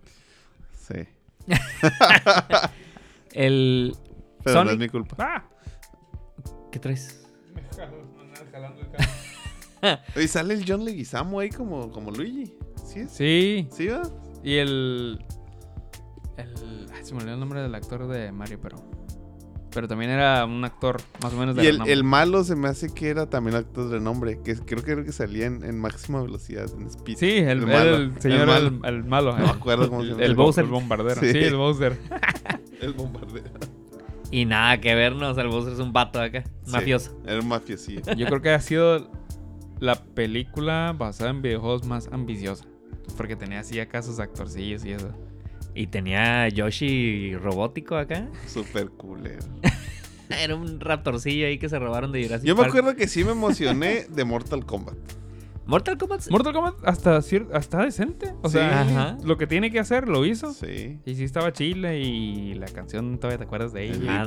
Sí. 0.88 1.08
El 3.32 3.96
Pero 4.44 4.64
no 4.66 4.72
es 4.72 4.78
mi 4.78 4.90
culpa. 4.90 5.16
¡Ah! 5.20 5.44
¿Qué 6.72 6.80
traes? 6.80 7.26
Oye, 10.16 10.28
sale 10.28 10.54
el 10.54 10.64
John 10.68 10.84
Leguizamo 10.86 11.40
ahí 11.40 11.50
como, 11.50 11.92
como 11.92 12.12
Luigi. 12.12 12.54
¿Sí 12.86 13.00
es? 13.00 13.12
Sí, 13.12 13.68
¿Sí 13.72 13.88
va? 13.88 14.02
y 14.44 14.56
el. 14.56 15.20
el 16.38 16.88
ay, 16.94 17.04
se 17.04 17.14
me 17.14 17.20
olvidó 17.20 17.34
el 17.36 17.40
nombre 17.40 17.62
del 17.62 17.74
actor 17.76 18.08
de 18.08 18.32
Mario, 18.32 18.60
pero. 18.62 18.78
Pero 19.74 19.88
también 19.88 20.12
era 20.12 20.46
un 20.46 20.64
actor 20.64 21.02
más 21.24 21.34
o 21.34 21.38
menos 21.38 21.56
de 21.56 21.64
Y 21.64 21.66
el, 21.66 21.74
renombre. 21.74 21.94
el 21.94 22.04
malo 22.04 22.44
se 22.44 22.56
me 22.56 22.68
hace 22.68 22.94
que 22.94 23.10
era 23.10 23.28
también 23.28 23.56
actor 23.56 23.90
de 23.90 24.00
nombre. 24.00 24.40
Que 24.44 24.56
creo 24.56 24.84
que 24.84 24.92
era 24.92 25.04
que 25.04 25.12
salía 25.12 25.48
en, 25.48 25.64
en 25.64 25.80
máxima 25.80 26.22
velocidad, 26.22 26.68
en 26.78 26.86
Speed. 26.86 27.18
Sí, 27.18 27.38
el, 27.38 27.48
el, 27.48 27.66
malo. 27.66 27.96
el 27.96 28.22
señor, 28.22 28.42
el 28.42 28.46
malo. 28.46 28.68
el, 28.88 29.04
malo. 29.04 29.32
No 29.36 29.46
me 29.46 29.50
acuerdo 29.50 29.90
cómo 29.90 30.04
se 30.04 30.10
llama. 30.10 30.22
El, 30.22 30.30
El 30.30 30.36
bo- 30.36 30.44
Bowser. 30.44 30.66
el 30.66 30.70
bombardero. 30.70 31.20
Sí. 31.22 31.32
Sí, 31.32 31.38
el 31.40 31.56
Bowser. 31.56 31.98
El 32.82 32.94
bombardero. 32.94 33.50
Y 34.30 34.46
nada 34.46 34.80
que 34.82 34.94
ver, 34.94 35.16
¿no? 35.16 35.30
O 35.30 35.34
sea, 35.34 35.44
el 35.44 35.50
Bowser 35.50 35.74
es 35.74 35.80
un 35.80 35.92
vato 35.94 36.20
acá, 36.22 36.44
Sí, 36.66 36.72
mafioso. 36.72 37.18
Era 37.26 37.40
un 37.40 37.48
mafiosillo. 37.48 38.02
Yo 38.16 38.26
creo 38.28 38.42
que 38.42 38.50
ha 38.52 38.60
sido 38.60 39.10
la 39.84 39.96
película 39.96 40.96
basada 40.98 41.30
en 41.32 41.42
videojuegos 41.42 41.86
más 41.86 42.08
ambiciosa. 42.14 42.64
Porque 43.18 43.36
tenía 43.36 43.60
así 43.60 43.82
acá 43.82 44.02
sus 44.02 44.20
actorcillos 44.20 44.86
y 44.86 44.94
eso. 44.94 45.12
Y 45.76 45.88
tenía 45.88 46.48
Yoshi 46.48 47.36
robótico 47.36 47.98
acá. 47.98 48.30
Super 48.48 48.90
culero. 48.92 49.44
Era 50.30 50.56
un 50.56 50.80
raptorcillo 50.80 51.48
ahí 51.48 51.60
que 51.60 51.68
se 51.68 51.78
robaron 51.80 52.14
de 52.14 52.24
Jurassic 52.24 52.48
Yo 52.48 52.56
me 52.56 52.62
Park. 52.62 52.70
acuerdo 52.70 52.96
que 52.96 53.10
sí 53.10 53.26
me 53.26 53.32
emocioné 53.32 54.06
de 54.10 54.24
Mortal 54.24 54.66
Kombat. 54.66 54.96
Mortal 55.66 55.98
Kombat. 55.98 56.30
Mortal 56.30 56.54
Kombat 56.54 56.76
hasta, 56.84 57.18
hasta 57.54 57.84
decente. 57.86 58.34
O 58.42 58.50
Sí. 58.50 58.58
sea, 58.58 58.82
Ajá. 58.82 59.18
lo 59.24 59.38
que 59.38 59.48
tiene 59.48 59.72
que 59.72 59.80
hacer 59.80 60.08
lo 60.10 60.26
hizo. 60.26 60.54
Sí. 60.54 61.00
Y 61.06 61.16
sí 61.16 61.24
estaba 61.24 61.54
chile 61.54 62.00
y 62.02 62.54
la 62.56 62.68
canción 62.68 63.18
todavía 63.18 63.38
te 63.38 63.44
acuerdas 63.46 63.72
de 63.74 63.90
El 63.90 64.04
ella. 64.04 64.26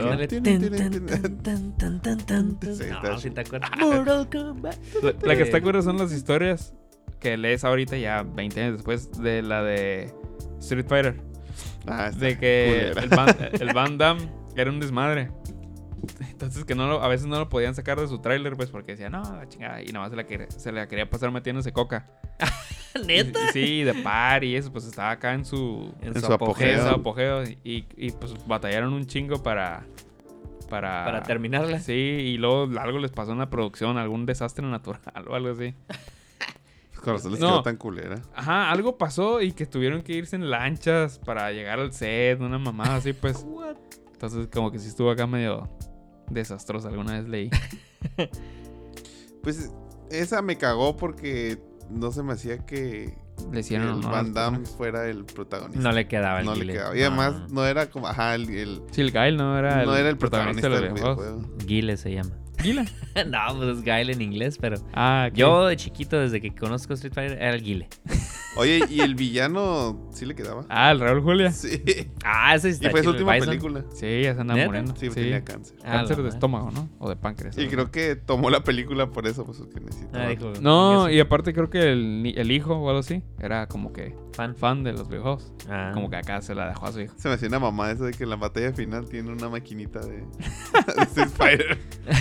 No, 3.03 3.19
si 3.19 3.31
te 3.31 3.41
acuerdas. 3.41 3.71
Mortal 3.79 4.29
Kombat. 4.33 4.77
La, 5.03 5.15
la 5.23 5.37
que 5.37 5.43
está 5.43 5.61
curiosa 5.61 5.91
son 5.91 5.99
las 5.99 6.13
historias 6.13 6.75
que 7.21 7.37
lees 7.37 7.65
ahorita 7.65 7.97
ya 7.97 8.23
20 8.23 8.61
años 8.61 8.73
después 8.75 9.11
de 9.21 9.43
la 9.43 9.63
de 9.63 10.13
Street 10.61 10.87
Fighter. 10.89 11.21
Ah, 11.87 12.11
De 12.11 12.37
que 12.39 12.91
el 12.91 13.09
Van, 13.09 13.37
el 13.61 13.73
Van 13.73 13.99
Damme 13.99 14.29
era 14.57 14.71
un 14.71 14.81
desmadre. 14.81 15.31
Entonces 16.31 16.65
que 16.65 16.75
no 16.75 16.87
lo- 16.89 17.03
a 17.03 17.09
veces 17.09 17.27
no 17.27 17.39
lo 17.39 17.49
podían 17.49 17.75
sacar 17.75 17.99
de 18.01 18.07
su 18.09 18.19
tráiler 18.21 18.57
pues 18.57 18.71
porque 18.71 18.93
decía, 18.93 19.09
no, 19.11 19.23
la 19.23 19.49
chingada. 19.49 19.83
Y 19.83 19.87
nada 19.87 20.01
más 20.01 20.11
se 20.11 20.17
la, 20.17 20.25
quería, 20.27 20.51
se 20.51 20.73
la 20.73 20.87
quería 20.89 21.09
pasar 21.09 21.31
metiéndose 21.31 21.73
coca. 21.73 22.07
¿Neta? 23.07 23.39
Y- 23.49 23.53
Sí, 23.53 23.83
de 23.85 23.95
par 23.95 24.45
y 24.45 24.57
eso, 24.57 24.73
pues 24.73 24.85
estaba 24.85 25.11
acá 25.11 25.35
en 25.35 25.45
su, 25.45 25.95
En 26.01 26.09
En 26.09 26.15
su 26.21 26.27
su 26.27 26.33
apogeo. 26.33 26.69
en 26.69 26.81
su 26.81 26.87
apogeo. 26.89 27.41
apogeo. 27.41 27.57
Y, 27.65 27.87
y, 27.97 28.11
pues 28.13 28.35
batallaron 28.47 28.93
un 28.93 29.07
chingo 29.07 29.43
para... 29.43 29.85
Para, 30.69 31.05
Para 31.05 31.23
terminarla. 31.23 31.79
Sí, 31.79 31.93
y 31.93 32.39
luego 32.39 32.69
algo 32.81 32.99
les 32.99 33.13
pasó 33.13 33.31
en 33.33 33.39
la 33.39 33.49
producción, 33.49 33.99
algún 33.99 34.27
desastre 34.27 34.67
natural 34.67 35.01
o 35.29 35.35
algo 35.37 35.51
así. 35.53 35.75
Con 37.05 37.15
razón 37.15 37.31
les 37.33 37.41
No. 37.41 37.49
quedó 37.49 37.63
tan 37.63 37.77
culera. 37.77 38.21
Ajá, 38.35 38.73
algo 38.73 38.99
pasó 38.99 39.41
y 39.41 39.53
que 39.53 39.65
tuvieron 39.67 40.03
que 40.03 40.15
irse 40.15 40.35
en 40.35 40.51
lanchas 40.51 41.21
para 41.21 41.53
llegar 41.53 41.79
al 41.79 41.93
set, 41.93 42.41
una 42.41 42.59
mamada 42.59 42.97
así, 42.97 43.13
pues. 43.13 43.47
Entonces, 44.17 44.49
como 44.51 44.71
que 44.73 44.79
sí 44.79 44.89
estuvo 44.89 45.11
acá 45.11 45.27
medio 45.27 45.69
desastrosa, 46.31 46.89
alguna 46.89 47.13
vez 47.21 47.29
leí. 47.29 47.51
Pues 49.43 49.71
esa 50.11 50.43
me 50.43 50.57
cagó 50.59 50.97
porque 50.97 51.59
no 51.89 52.11
se 52.11 52.23
me 52.25 52.33
hacía 52.33 52.59
que 52.67 53.15
Le 53.53 53.61
hicieron 53.61 53.87
el 53.89 53.95
honor 53.95 54.11
Van 54.11 54.25
los 54.27 54.35
Damme 54.35 54.67
fuera 54.67 55.09
el 55.09 55.25
protagonista. 55.25 55.81
No 55.83 55.93
le 55.93 56.09
quedaba 56.09 56.41
el 56.41 56.47
No 56.47 56.55
le 56.57 56.67
quedaba. 56.73 56.97
Y 56.97 57.01
además 57.03 57.51
no 57.53 57.65
era 57.65 57.89
como, 57.89 58.09
ajá, 58.09 58.35
el, 58.35 58.51
el- 58.51 58.83
Sí, 58.91 59.03
el 59.03 59.13
Gael 59.13 59.37
no 59.37 59.57
era 59.57 59.83
el, 59.83 59.87
no 59.87 59.95
era 59.97 60.09
el 60.09 60.17
protagonista 60.17 60.69
de 60.69 60.81
del 60.81 60.93
videojuego. 60.95 61.43
Guile 61.65 61.97
se 61.97 62.13
llama. 62.13 62.31
Gila. 62.59 62.85
no, 63.29 63.57
pues 63.57 63.79
es 63.79 63.83
Guile 63.85 64.13
en 64.15 64.23
inglés, 64.23 64.59
pero 64.61 64.79
Ah, 64.95 65.29
yo 65.33 65.67
de 65.67 65.77
chiquito, 65.77 66.19
desde 66.19 66.41
que 66.41 66.53
conozco 66.55 66.95
Street 66.95 67.13
Fighter, 67.15 67.39
era 67.41 67.55
el 67.55 67.63
Guile. 67.63 67.89
Oye, 68.57 68.81
¿y 68.89 69.01
el 69.01 69.15
villano 69.15 70.09
sí 70.13 70.25
le 70.25 70.35
quedaba? 70.35 70.65
Ah, 70.69 70.91
el 70.91 71.01
Raúl 71.01 71.21
Julia. 71.23 71.51
Sí. 71.53 71.83
Ah, 72.25 72.55
ese 72.55 72.69
Y 72.69 72.71
está 72.73 72.91
fue 72.91 73.03
su 73.03 73.11
última 73.11 73.35
Bison. 73.35 73.49
película. 73.49 73.85
Sí, 73.95 74.23
ya 74.23 74.35
se 74.35 74.41
andaba 74.41 74.57
¿Neta? 74.57 74.67
muriendo. 74.69 74.97
Sí, 74.97 75.09
Sí, 75.09 75.15
tenía 75.15 75.45
cáncer. 75.45 75.77
Ah, 75.85 75.93
Cáncer 75.99 76.11
la 76.11 76.17
de 76.17 76.23
madre. 76.23 76.29
estómago, 76.37 76.71
¿no? 76.71 76.89
O 76.99 77.09
de 77.09 77.17
páncreas. 77.17 77.57
Y 77.59 77.61
algo 77.63 77.71
creo 77.73 77.91
que 77.91 78.17
tomó 78.17 78.49
la 78.51 78.65
película 78.65 79.11
por 79.11 79.27
eso, 79.27 79.45
pues 79.45 79.59
que 79.73 79.81
necesitaba. 79.81 80.25
Ah, 80.25 80.29
dijo, 80.29 80.53
No, 80.61 81.03
"Chingue 81.05 81.17
y 81.17 81.21
aparte 81.21 81.53
creo 81.53 81.69
que 81.71 81.93
el, 81.93 82.23
ni- 82.23 82.35
el 82.37 82.51
hijo 82.51 82.75
o 82.75 82.89
algo 82.89 83.01
así 83.01 83.23
era 83.41 83.67
como 83.69 83.93
que 83.93 84.15
fan. 84.33 84.57
fan 84.57 84.83
de 84.85 84.93
los 84.93 85.09
videojuegos. 85.09 85.53
Ah. 85.69 85.91
Como 85.93 86.09
que 86.09 86.17
acá 86.17 86.41
se 86.41 86.55
la 86.55 86.69
dejó 86.69 86.87
a 86.87 86.93
su 86.93 87.01
hijo. 87.01 87.15
Se 87.19 87.29
me 87.29 87.35
hacía 87.35 87.49
una 87.49 87.59
mamá 87.59 87.91
eso 87.91 88.05
de 88.05 88.13
que 88.13 88.25
en 88.25 88.31
la 88.31 88.37
batalla 88.37 88.73
final 88.73 89.07
tiene 89.09 89.31
una 89.31 89.49
maquinita 89.51 90.01
de, 90.01 90.25
de 91.15 91.27
Fighter. 91.27 91.79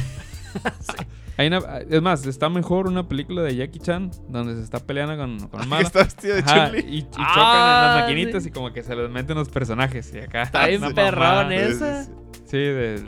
Hay 1.37 1.47
una- 1.47 1.57
es 1.89 2.01
más, 2.01 2.25
está 2.25 2.49
mejor 2.49 2.87
una 2.87 3.07
película 3.07 3.41
de 3.41 3.55
Jackie 3.55 3.79
Chan 3.79 4.11
donde 4.29 4.55
se 4.55 4.61
está 4.63 4.79
peleando 4.79 5.17
con, 5.17 5.37
con 5.49 5.59
un 5.59 5.63
que 5.65 5.69
malo. 5.69 5.85
está 5.87 6.03
vestido 6.03 6.35
de 6.35 6.41
Ajá, 6.41 6.67
Chun-Li. 6.71 6.79
y, 6.87 6.97
y 6.99 7.01
chocan 7.03 7.25
Ah, 7.27 7.87
en 7.91 7.95
las 7.95 8.03
maquinitas 8.03 8.43
sí. 8.43 8.49
y 8.49 8.51
como 8.51 8.71
que 8.71 8.83
se 8.83 8.95
les 8.95 9.09
meten 9.09 9.35
los 9.35 9.49
personajes. 9.49 10.13
Y 10.13 10.19
acá. 10.19 10.43
Está 10.43 10.67
bien 10.67 10.81
perrón, 10.93 11.51
esa? 11.51 12.05
sí, 12.45 12.57
de- 12.57 13.03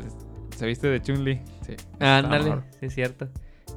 se 0.56 0.66
viste 0.66 0.88
de 0.88 1.02
Chun-Li. 1.02 1.42
Sí. 1.66 1.76
Ándale, 2.00 2.62
sí 2.80 2.86
es 2.88 2.94
cierto. 2.96 3.28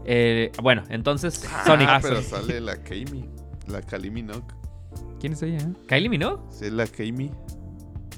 Eh, 0.05 0.51
bueno, 0.63 0.83
entonces, 0.89 1.47
Ah, 1.53 1.63
Sonic. 1.67 1.89
pero 2.03 2.23
sale 2.23 2.61
la 2.61 2.77
Kami. 2.83 3.29
La 3.69 3.83
Kali 3.83 4.11
Minogue. 4.11 4.43
¿Quién 5.21 5.35
es 5.35 5.43
ella? 5.43 5.59
eh? 5.59 5.73
Kylie 5.87 6.09
Minogue 6.09 6.43
Sí, 6.51 6.65
es 6.67 6.73
la 6.73 6.87
Kami. 6.87 7.31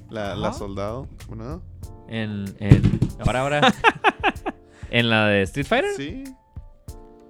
La, 0.08 0.34
la 0.36 0.52
soldado. 0.52 1.08
¿Cómo 1.28 1.42
no? 1.42 1.62
en, 2.08 2.44
en 2.60 3.00
ahora 3.26 3.40
ahora 3.40 3.60
en 4.92 5.10
la 5.10 5.26
de 5.26 5.42
Street 5.42 5.66
Fighter. 5.66 5.90
Sí. 5.96 6.24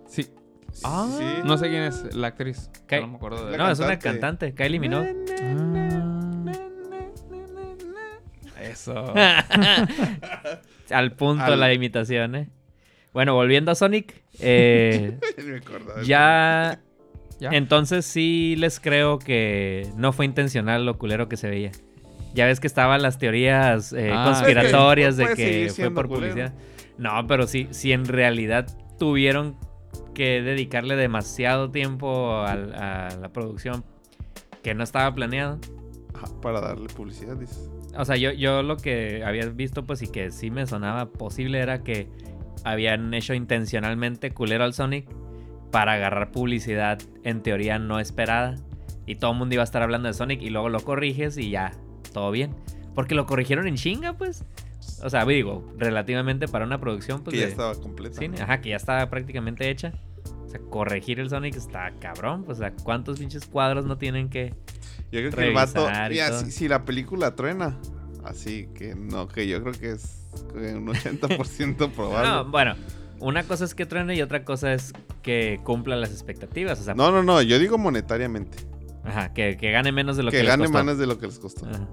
Sí. 0.08 0.28
Ah. 0.84 1.08
sí. 1.16 1.24
No 1.44 1.56
sé 1.56 1.68
quién 1.70 1.82
es 1.84 2.14
la 2.14 2.28
actriz. 2.28 2.70
No 2.90 3.06
me 3.08 3.16
acuerdo 3.16 3.46
de 3.46 3.52
La 3.52 3.64
No, 3.64 3.70
es 3.70 3.78
una 3.78 3.98
cantante. 3.98 4.52
Kylie 4.54 4.78
Minogue. 4.80 5.14
Ah. 5.42 6.52
Eso. 8.60 9.12
Al 10.90 11.12
punto 11.12 11.44
Al- 11.44 11.60
la 11.60 11.72
imitación, 11.72 12.34
¿eh? 12.36 12.48
Bueno, 13.12 13.34
volviendo 13.34 13.70
a 13.70 13.74
Sonic, 13.74 14.22
eh, 14.40 15.18
me 15.98 16.04
ya 16.04 16.80
¿Ya? 17.38 17.50
Entonces 17.50 18.06
sí 18.06 18.54
les 18.56 18.78
creo 18.78 19.18
que 19.18 19.88
no 19.96 20.12
fue 20.12 20.24
intencional 20.24 20.86
lo 20.86 20.96
culero 20.96 21.28
que 21.28 21.36
se 21.36 21.50
veía. 21.50 21.72
Ya 22.34 22.46
ves 22.46 22.60
que 22.60 22.66
estaban 22.68 23.02
las 23.02 23.18
teorías 23.18 23.92
eh, 23.92 24.10
Ah, 24.14 24.24
conspiratorias 24.26 25.18
es 25.18 25.28
que 25.34 25.44
de 25.44 25.66
que 25.66 25.70
fue 25.72 25.90
por 25.90 26.08
culero. 26.08 26.32
publicidad. 26.34 26.52
No, 27.02 27.26
pero 27.26 27.48
sí, 27.48 27.66
si 27.72 27.90
en 27.90 28.04
realidad 28.04 28.68
tuvieron 28.96 29.56
que 30.14 30.40
dedicarle 30.40 30.94
demasiado 30.94 31.72
tiempo 31.72 32.36
a, 32.36 32.54
la 32.54 33.32
producción 33.32 33.84
que 34.62 34.72
no 34.74 34.84
estaba 34.84 35.12
planeado. 35.12 35.58
Para 36.40 36.60
darle 36.60 36.86
publicidad, 36.86 37.36
dices. 37.36 37.68
O 37.98 38.04
sea, 38.04 38.14
yo, 38.16 38.30
yo 38.30 38.62
lo 38.62 38.76
que 38.76 39.24
había 39.24 39.46
visto, 39.46 39.84
pues 39.84 40.00
y 40.02 40.08
que 40.08 40.30
sí 40.30 40.52
me 40.52 40.64
sonaba 40.64 41.06
posible 41.06 41.58
era 41.58 41.82
que 41.82 42.08
habían 42.62 43.12
hecho 43.14 43.34
intencionalmente 43.34 44.30
culero 44.30 44.62
al 44.62 44.72
Sonic 44.72 45.08
para 45.72 45.94
agarrar 45.94 46.30
publicidad 46.30 47.00
en 47.24 47.42
teoría 47.42 47.80
no 47.80 47.98
esperada. 47.98 48.54
Y 49.06 49.16
todo 49.16 49.32
el 49.32 49.38
mundo 49.38 49.56
iba 49.56 49.62
a 49.62 49.64
estar 49.64 49.82
hablando 49.82 50.06
de 50.06 50.14
Sonic 50.14 50.40
y 50.40 50.50
luego 50.50 50.68
lo 50.68 50.78
corriges 50.78 51.36
y 51.36 51.50
ya, 51.50 51.72
todo 52.12 52.30
bien. 52.30 52.54
Porque 52.94 53.16
lo 53.16 53.26
corrigieron 53.26 53.66
en 53.66 53.74
chinga, 53.74 54.12
pues. 54.12 54.44
O 55.02 55.10
sea, 55.10 55.24
digo, 55.24 55.72
relativamente 55.78 56.46
para 56.48 56.64
una 56.64 56.80
producción, 56.80 57.22
pues 57.22 57.34
que 57.34 57.40
ya 57.40 57.46
de 57.46 57.50
estaba 57.52 57.74
completa. 57.74 58.20
¿no? 58.26 58.34
ajá, 58.42 58.60
que 58.60 58.70
ya 58.70 58.76
estaba 58.76 59.08
prácticamente 59.10 59.68
hecha. 59.70 59.92
O 60.44 60.48
sea, 60.48 60.60
corregir 60.70 61.18
el 61.20 61.28
Sonic 61.30 61.56
está 61.56 61.92
cabrón. 61.98 62.44
Pues, 62.44 62.58
o 62.58 62.60
sea, 62.62 62.72
¿cuántos 62.72 63.18
pinches 63.18 63.46
cuadros 63.46 63.84
no 63.86 63.98
tienen 63.98 64.28
que...? 64.28 64.54
Yo 65.10 65.20
creo 65.20 65.30
que 65.32 65.48
el 65.48 65.54
vato. 65.54 65.88
Mira, 66.08 66.38
si, 66.38 66.50
si 66.50 66.68
la 66.68 66.84
película 66.84 67.34
truena. 67.34 67.78
Así 68.24 68.68
que 68.74 68.94
no, 68.94 69.28
que 69.28 69.48
yo 69.48 69.60
creo 69.62 69.72
que 69.74 69.90
es 69.92 70.28
un 70.54 70.86
80% 70.86 71.90
probable. 71.94 72.28
No, 72.30 72.44
bueno, 72.50 72.74
una 73.18 73.42
cosa 73.42 73.64
es 73.64 73.74
que 73.74 73.84
truene 73.86 74.14
y 74.14 74.22
otra 74.22 74.44
cosa 74.44 74.72
es 74.72 74.92
que 75.22 75.60
cumpla 75.64 75.96
las 75.96 76.10
expectativas. 76.10 76.80
O 76.80 76.84
sea, 76.84 76.94
No, 76.94 77.10
no, 77.10 77.22
no, 77.22 77.42
yo 77.42 77.58
digo 77.58 77.76
monetariamente. 77.78 78.58
ajá, 79.04 79.32
que, 79.34 79.56
que 79.56 79.70
gane 79.72 79.90
menos 79.92 80.16
de 80.16 80.22
lo 80.22 80.30
que, 80.30 80.36
que 80.38 80.42
les 80.44 80.50
gane 80.52 80.64
costó. 80.64 80.78
menos 80.78 80.98
de 80.98 81.06
lo 81.06 81.18
que 81.18 81.26
les 81.26 81.38
costó. 81.38 81.66
Ajá. 81.66 81.88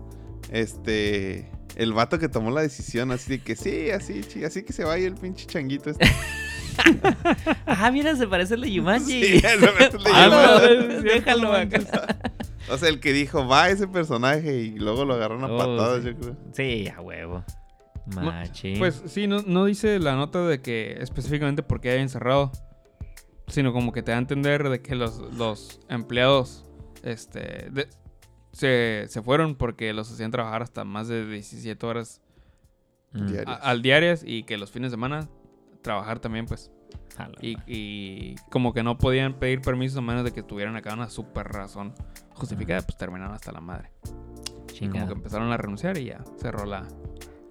Este. 0.52 1.50
El 1.76 1.94
vato 1.94 2.20
que 2.20 2.28
tomó 2.30 2.52
la 2.52 2.62
decisión 2.62 3.12
así 3.12 3.38
de 3.38 3.44
que 3.44 3.56
sí, 3.56 3.90
así, 3.92 4.22
así 4.46 4.64
que 4.64 4.74
se 4.74 4.84
vaya 4.84 5.08
el 5.08 5.16
pinche 5.16 5.46
changuito 5.46 5.90
este. 5.92 6.06
Ah, 7.66 7.92
mira, 7.92 8.16
se 8.16 8.26
parece 8.28 8.54
al 8.54 8.62
de 8.62 8.72
Yumanji. 8.72 9.22
Sí, 9.24 9.36
eso 9.44 9.68
me 9.78 9.86
estoy 9.86 10.02
Ah, 10.14 10.28
no, 10.30 10.60
cierto, 10.60 11.02
déjalo 11.04 11.44
no 11.50 11.54
acá. 11.54 11.80
O 12.70 12.78
sea, 12.78 12.88
el 12.90 13.00
que 13.02 13.12
dijo, 13.12 13.46
va 13.48 13.70
ese 13.70 13.88
personaje 13.88 14.56
y 14.62 14.72
luego 14.80 15.04
lo 15.04 15.16
agarraron 15.16 15.44
a 15.44 15.48
Oh, 15.48 15.58
patadas, 15.58 16.04
sí. 16.04 16.10
yo 16.10 16.18
creo. 16.18 16.38
Sí, 16.54 16.88
a 16.88 17.02
huevo. 17.02 17.44
Machín. 18.16 18.80
Pues 18.80 19.02
sí, 19.08 19.28
no, 19.28 19.42
no 19.46 19.66
dice 19.66 20.00
la 20.00 20.16
nota 20.16 20.46
de 20.48 20.62
que 20.62 20.98
específicamente 21.02 21.64
por 21.64 21.82
qué 21.82 21.92
hay 21.92 22.00
encerrado. 22.02 22.52
Sino 23.48 23.74
como 23.74 23.92
que 23.92 24.02
te 24.04 24.12
da 24.12 24.18
a 24.18 24.20
entender 24.22 24.70
de 24.70 24.82
que 24.82 24.96
los, 24.96 25.18
los 25.36 25.80
empleados 25.90 26.64
este, 27.04 27.68
de- 27.72 27.90
se, 28.52 29.06
se 29.10 29.22
fueron 29.22 29.56
porque 29.56 29.94
los 29.94 30.12
hacían 30.12 30.32
trabajar 30.32 30.62
hasta 30.62 30.84
más 30.84 31.08
de 31.08 31.26
17 31.26 31.86
horas 31.86 32.22
Mm. 33.12 33.34
a- 33.48 33.54
al 33.56 33.82
diarias 33.82 34.22
y 34.24 34.44
que 34.44 34.58
los 34.60 34.70
fines 34.72 34.92
de 34.92 34.94
semana 34.94 35.28
trabajar 35.82 36.20
también, 36.20 36.46
pues. 36.46 36.72
Y, 37.42 37.58
y 37.66 38.36
como 38.52 38.72
que 38.72 38.82
no 38.84 38.98
podían 39.00 39.34
pedir 39.40 39.62
permiso 39.62 39.98
a 40.00 40.02
menos 40.04 40.24
de 40.24 40.32
que 40.32 40.44
tuvieran 40.44 40.76
acá 40.76 40.94
una 40.94 41.10
super 41.10 41.48
razón 41.48 41.94
justificada, 42.36 42.82
pues 42.82 42.98
terminaron 42.98 43.34
hasta 43.34 43.52
la 43.52 43.62
madre. 43.62 43.92
Y 44.80 44.88
como 44.90 45.08
que 45.08 45.14
empezaron 45.14 45.52
a 45.52 45.58
renunciar 45.58 45.98
y 45.98 46.06
ya 46.06 46.24
cerró 46.40 46.66
la... 46.66 46.88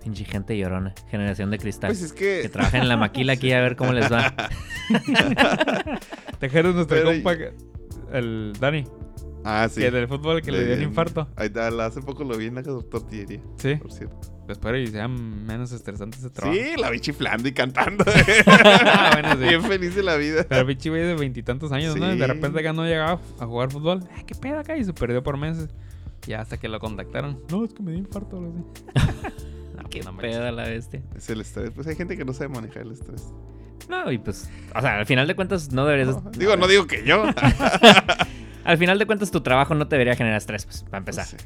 Pinche 0.02 0.24
gente 0.24 0.56
llorona. 0.56 0.94
Generación 1.10 1.50
de 1.50 1.58
cristal. 1.58 1.88
Pues 1.90 2.02
es 2.02 2.12
que. 2.12 2.38
Que 2.42 2.48
trabajen 2.48 2.82
en 2.82 2.88
la 2.88 2.96
maquila 2.96 3.32
aquí 3.34 3.52
a 3.52 3.60
ver 3.60 3.74
cómo 3.76 3.92
les 3.92 4.10
va. 4.10 4.32
Tejeros 6.38 6.74
nuestro 6.74 6.96
Pero- 6.96 7.10
compa, 7.12 7.34
el 8.12 8.52
Dani, 8.58 8.84
Ah, 9.44 9.68
sí. 9.70 9.80
que 9.80 9.90
del 9.90 10.08
fútbol 10.08 10.42
que 10.42 10.50
le 10.52 10.64
dio 10.66 10.74
un 10.76 10.82
infarto. 10.82 11.28
Ahí 11.36 11.46
está, 11.46 11.68
hace 11.84 12.00
poco 12.02 12.24
lo 12.24 12.36
vi 12.36 12.46
en 12.46 12.56
la 12.56 12.62
tortillería, 12.62 13.40
Sí. 13.56 13.76
por 13.76 13.92
cierto. 13.92 14.16
espero 14.48 14.78
y 14.78 14.86
sea 14.86 15.08
menos 15.08 15.72
estresante 15.72 16.16
ese 16.18 16.30
trabajo. 16.30 16.58
Sí, 16.58 16.72
la 16.80 16.90
vi 16.90 17.00
chiflando 17.00 17.48
y 17.48 17.52
cantando. 17.52 18.04
Ah, 18.46 19.10
bueno, 19.12 19.32
sí. 19.34 19.48
Bien 19.48 19.62
feliz 19.62 19.94
de 19.94 20.02
la 20.02 20.16
vida. 20.16 20.44
Pero 20.48 20.66
pinche 20.66 20.88
güey 20.90 21.02
de 21.02 21.14
veintitantos 21.14 21.70
años, 21.72 21.96
¿no? 21.96 22.10
Sí. 22.12 22.18
De 22.18 22.26
repente 22.26 22.58
acá 22.60 22.72
no 22.72 22.84
llegaba 22.84 23.20
a 23.38 23.46
jugar 23.46 23.70
fútbol. 23.70 24.00
Ay, 24.16 24.24
qué 24.24 24.34
pedo 24.34 24.58
acá. 24.58 24.76
Y 24.76 24.84
se 24.84 24.92
perdió 24.92 25.22
por 25.22 25.36
meses. 25.36 25.68
Y 26.26 26.32
hasta 26.32 26.56
que 26.58 26.68
lo 26.68 26.80
contactaron. 26.80 27.40
No, 27.50 27.64
es 27.64 27.72
que 27.74 27.82
me 27.82 27.92
dio 27.92 28.00
infarto. 28.00 28.40
No, 29.76 29.88
Qué 29.90 30.00
no 30.00 30.12
manches. 30.12 30.36
pedo 30.36 30.50
la 30.50 30.64
bestia. 30.64 31.02
Es 31.16 31.30
el 31.30 31.40
estrés. 31.40 31.70
Pues 31.70 31.86
hay 31.86 31.94
gente 31.94 32.16
que 32.16 32.24
no 32.24 32.32
sabe 32.32 32.48
manejar 32.48 32.82
el 32.82 32.92
estrés. 32.92 33.24
No, 33.88 34.10
y 34.10 34.18
pues, 34.18 34.50
o 34.74 34.80
sea, 34.80 34.98
al 34.98 35.06
final 35.06 35.26
de 35.28 35.36
cuentas 35.36 35.70
no 35.72 35.86
deberías... 35.86 36.22
No, 36.22 36.30
digo, 36.32 36.56
no 36.56 36.66
digo 36.66 36.86
que 36.88 37.04
yo. 37.04 37.24
Al 38.64 38.76
final 38.78 38.98
de 38.98 39.06
cuentas 39.06 39.30
tu 39.30 39.40
trabajo 39.40 39.74
no 39.74 39.88
te 39.88 39.96
debería 39.96 40.14
generar 40.16 40.38
estrés, 40.38 40.64
pues, 40.66 40.82
para 40.84 40.98
empezar. 40.98 41.26
Sí. 41.26 41.36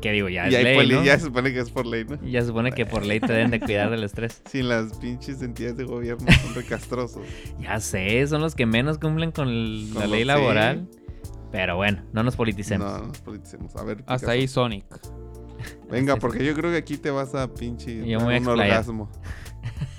Que 0.00 0.12
digo, 0.12 0.28
ya 0.28 0.48
Y 0.48 0.54
es 0.54 0.62
ley, 0.62 0.76
poli- 0.76 0.94
¿no? 0.94 1.04
ya 1.04 1.18
se 1.18 1.26
supone 1.26 1.52
que 1.52 1.60
es 1.60 1.70
por 1.70 1.86
ley, 1.86 2.04
¿no? 2.04 2.18
Ya 2.24 2.40
se 2.40 2.48
supone 2.48 2.72
que 2.72 2.86
por 2.86 3.04
ley 3.04 3.20
te 3.20 3.32
deben 3.32 3.50
de 3.50 3.60
cuidar 3.60 3.90
del 3.90 4.02
estrés. 4.04 4.42
Sin 4.50 4.68
las 4.68 4.94
pinches 4.98 5.42
entidades 5.42 5.76
de 5.76 5.84
gobierno 5.84 6.26
son 6.42 6.54
recastrosos. 6.54 7.22
Ya 7.60 7.80
sé, 7.80 8.26
son 8.26 8.40
los 8.40 8.54
que 8.54 8.66
menos 8.66 8.98
cumplen 8.98 9.30
con 9.32 9.48
el- 9.48 9.90
Con 9.92 10.00
la 10.02 10.06
ley 10.06 10.20
sí. 10.20 10.26
laboral. 10.26 10.88
Pero 11.52 11.76
bueno, 11.76 12.02
no 12.12 12.22
nos 12.22 12.34
politicemos. 12.36 12.90
No, 12.90 12.98
no 12.98 13.06
nos 13.08 13.18
politicemos. 13.20 13.76
A 13.76 13.84
ver. 13.84 14.02
Hasta 14.06 14.32
ahí 14.32 14.48
Sonic. 14.48 14.84
Venga, 15.90 16.16
porque 16.16 16.44
yo 16.44 16.52
creo 16.54 16.70
que 16.72 16.76
aquí 16.78 16.96
te 16.98 17.10
vas 17.10 17.34
a 17.34 17.52
pinche. 17.54 17.98
Yo 18.06 18.18
me 18.18 18.24
voy 18.24 18.34
a 18.34 18.38
un 18.38 18.44
explayar. 18.44 18.70
orgasmo. 18.78 19.10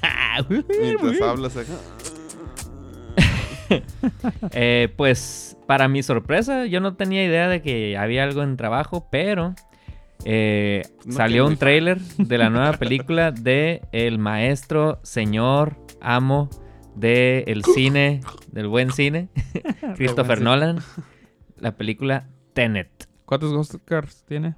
Mientras 0.82 1.22
hablas 1.22 1.56
acá. 1.58 1.74
Eh, 4.52 4.94
pues 4.96 5.55
para 5.68 5.88
mi 5.88 6.04
sorpresa, 6.04 6.66
yo 6.66 6.80
no 6.80 6.96
tenía 6.96 7.24
idea 7.26 7.48
de 7.48 7.62
que 7.62 7.98
había 7.98 8.24
algo 8.24 8.44
en 8.44 8.58
trabajo, 8.58 9.08
pero 9.12 9.54
eh, 10.26 10.84
No 11.06 11.14
salió 11.14 11.44
un 11.46 11.52
fan. 11.52 11.60
tráiler 11.60 12.00
de 12.00 12.38
la 12.38 12.50
nueva 12.50 12.74
película 12.80 13.32
de 13.32 13.82
el 13.92 14.20
maestro, 14.20 15.00
señor, 15.04 15.76
amo 16.02 16.50
del 16.96 17.44
el 17.48 17.64
cine, 17.76 18.22
del 18.52 18.68
buen 18.68 18.92
cine, 18.92 19.30
Christopher. 19.96 20.42
Nolan, 20.42 20.80
la 21.58 21.76
película 21.76 22.28
Tenet. 22.54 23.10
¿Cuántos 23.26 23.52
Oscars 23.54 24.24
tiene? 24.26 24.56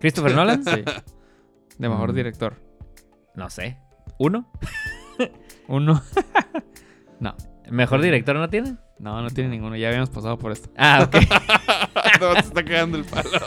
¿Christopher 0.00 0.34
Nolan? 0.34 0.62
Sí. 0.64 0.82
De 1.78 1.88
mejor 1.88 2.12
Mm. 2.12 2.16
director. 2.16 2.54
No 3.34 3.50
sé. 3.50 3.78
¿Uno? 4.18 4.50
Uno. 5.68 6.02
no. 7.20 7.34
¿Mejor 7.70 8.00
director 8.00 8.36
no 8.36 8.48
tiene? 8.48 8.76
No, 8.98 9.20
no 9.22 9.30
tiene 9.30 9.50
ninguno. 9.50 9.76
Ya 9.76 9.88
habíamos 9.88 10.10
pasado 10.10 10.38
por 10.38 10.52
esto. 10.52 10.70
Ah, 10.76 11.02
ok. 11.06 11.16
no, 12.20 12.32
te 12.34 12.38
está 12.40 12.64
cagando 12.64 12.98
el 12.98 13.04
palo. 13.04 13.30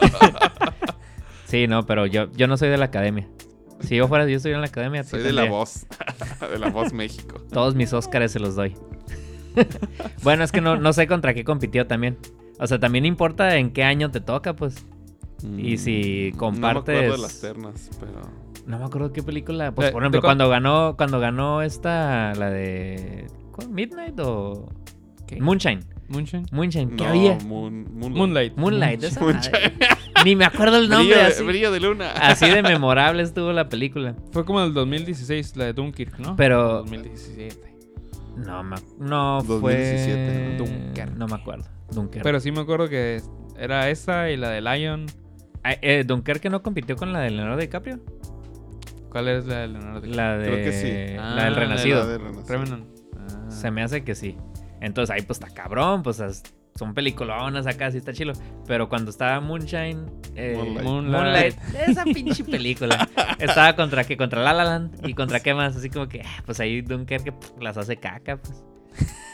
Sí, 1.45 1.65
no, 1.67 1.84
pero 1.88 2.05
yo, 2.05 2.32
yo 2.34 2.45
no 2.47 2.57
soy 2.57 2.70
de 2.70 2.78
la 2.78 2.86
academia. 2.86 3.28
Si 3.80 3.95
yo 3.95 4.07
fuera, 4.07 4.28
yo 4.28 4.36
estuviera 4.38 4.57
en 4.57 4.61
la 4.61 4.67
academia. 4.67 5.03
Soy 5.03 5.24
de 5.24 5.34
la 5.34 5.45
voz. 5.45 5.88
de 6.51 6.59
la 6.59 6.70
voz 6.70 6.93
México. 6.93 7.41
Todos 7.51 7.74
mis 7.74 7.91
Óscares 7.91 8.32
se 8.34 8.39
los 8.39 8.55
doy. 8.55 8.76
bueno, 10.22 10.43
es 10.43 10.51
que 10.51 10.61
no, 10.61 10.76
no 10.78 10.93
sé 10.93 11.07
contra 11.07 11.34
qué 11.34 11.43
compitió 11.43 11.88
también. 11.88 12.20
O 12.59 12.67
sea, 12.67 12.80
también 12.80 13.03
importa 13.05 13.55
en 13.57 13.72
qué 13.72 13.84
año 13.84 14.11
te 14.11 14.22
toca, 14.22 14.53
pues. 14.55 14.86
Y 15.57 15.78
si 15.80 16.34
Mm, 16.36 16.38
No 16.38 16.51
me 16.51 16.57
acuerdo 16.67 16.84
compartes- 16.86 17.11
de 17.13 17.17
las 17.17 17.41
ternas, 17.41 17.89
pero. 17.99 18.22
No 18.67 18.78
me 18.78 18.86
acuerdo 18.86 19.11
qué 19.11 19.24
película. 19.24 19.72
Pues, 19.72 19.89
Eh, 19.89 19.91
por 19.91 20.03
ejemplo, 20.03 20.17
¿de 20.17 20.22
cu- 20.22 20.28
cuando 20.28 20.49
ganó, 20.49 20.95
cuando 20.97 21.20
ganó 21.20 21.63
esta, 21.63 22.36
la 22.36 22.51
de. 22.51 23.26
¿Cuál? 23.60 23.70
¿Midnight 23.74 24.20
o.? 24.20 24.70
¿Qué? 25.28 25.39
Moonshine. 25.41 25.82
Moonshine. 26.07 26.45
Moonshine. 26.51 26.95
¿Qué 26.95 27.03
no, 27.03 27.10
había? 27.10 27.38
Moon- 27.45 27.86
Moonlight. 27.93 28.18
Moonlight. 28.18 28.57
Moonlight. 28.57 29.03
esa 29.03 29.20
Moonshine. 29.22 29.53
Ni 30.26 30.36
me 30.36 30.45
acuerdo 30.45 30.78
el 30.78 30.89
nombre. 30.89 31.16
Brillo, 31.16 31.28
así, 31.28 31.39
de, 31.43 31.47
brillo 31.47 31.72
de 31.72 31.80
luna. 31.80 32.12
así 32.14 32.49
de 32.49 32.62
memorable 32.64 33.22
estuvo 33.24 33.51
la 33.53 33.70
película. 33.70 34.16
Fue 34.32 34.43
como 34.43 34.62
el 34.64 34.74
2016, 34.74 35.55
la 35.55 35.66
de 35.66 35.74
Dunkirk, 35.74 36.18
¿no? 36.20 36.36
Pero- 36.36 36.80
2017. 36.80 37.70
No, 38.38 38.64
me, 38.64 38.76
no 38.99 39.41
2017, 39.43 40.26
fue. 40.26 40.57
¿no? 40.57 40.66
Dunkerque. 40.66 41.05
No 41.18 41.28
me 41.28 41.36
acuerdo. 41.36 41.66
Dunkerque. 41.91 42.24
Pero 42.24 42.39
sí 42.39 42.51
me 42.51 42.62
acuerdo 42.62 42.88
que 42.89 43.22
era 43.57 43.89
esa 43.89 44.30
y 44.32 44.38
la 44.38 44.49
de 44.49 44.62
Lion. 44.62 45.05
Ah, 45.64 45.74
eh, 45.82 46.05
Dunkerque 46.07 46.49
no 46.49 46.64
compitió 46.64 46.95
con 46.95 47.12
la 47.14 47.20
de 47.20 47.32
Leonardo 47.32 47.60
DiCaprio. 47.60 47.99
¿Cuál 49.10 49.28
es 49.28 49.45
la 49.45 49.57
de 49.60 49.68
Leonardo 49.68 49.99
DiCaprio? 50.01 50.16
La 50.16 50.38
de. 50.38 50.45
Creo 50.51 50.64
que 50.64 50.72
sí. 50.72 51.16
La 51.18 51.24
Ah, 51.24 51.28
del 51.28 51.36
la 51.38 51.43
de 51.43 51.49
Renacido. 51.66 51.99
La 51.99 52.05
de 52.07 52.18
Renacido. 52.18 52.47
Revenant. 52.47 52.86
Se 53.60 53.72
me 53.72 53.84
hace 53.84 54.03
que 54.03 54.16
sí. 54.16 54.38
Entonces 54.82 55.14
ahí 55.14 55.22
pues 55.24 55.39
está 55.39 55.53
cabrón, 55.53 56.03
pues 56.03 56.22
son 56.76 56.93
peliculonas 56.93 57.68
acá, 57.68 57.91
sí 57.91 57.97
está 57.97 58.14
chilo. 58.14 58.34
Pero 58.66 58.88
cuando 58.88 59.12
estaba 59.12 59.39
Moonshine, 59.41 60.05
eh, 60.36 60.53
Moonlight. 60.84 60.84
Moonlight. 61.12 61.55
esa 61.88 62.03
pinche 62.05 62.43
película. 62.45 63.10
estaba 63.39 63.76
contra 63.76 64.03
qué, 64.05 64.16
contra 64.16 64.41
La 64.41 64.53
La 64.53 64.64
Land 64.64 65.05
y 65.07 65.14
contra 65.14 65.41
qué 65.41 65.53
más, 65.53 65.76
así 65.76 65.89
como 65.89 66.07
que, 66.07 66.22
ah, 66.22 66.41
pues 66.45 66.60
ahí 66.62 66.82
Dunkerque 66.82 67.34
pff, 67.34 67.51
las 67.62 67.78
hace 67.78 67.97
caca, 67.97 68.38
pues. 68.38 68.64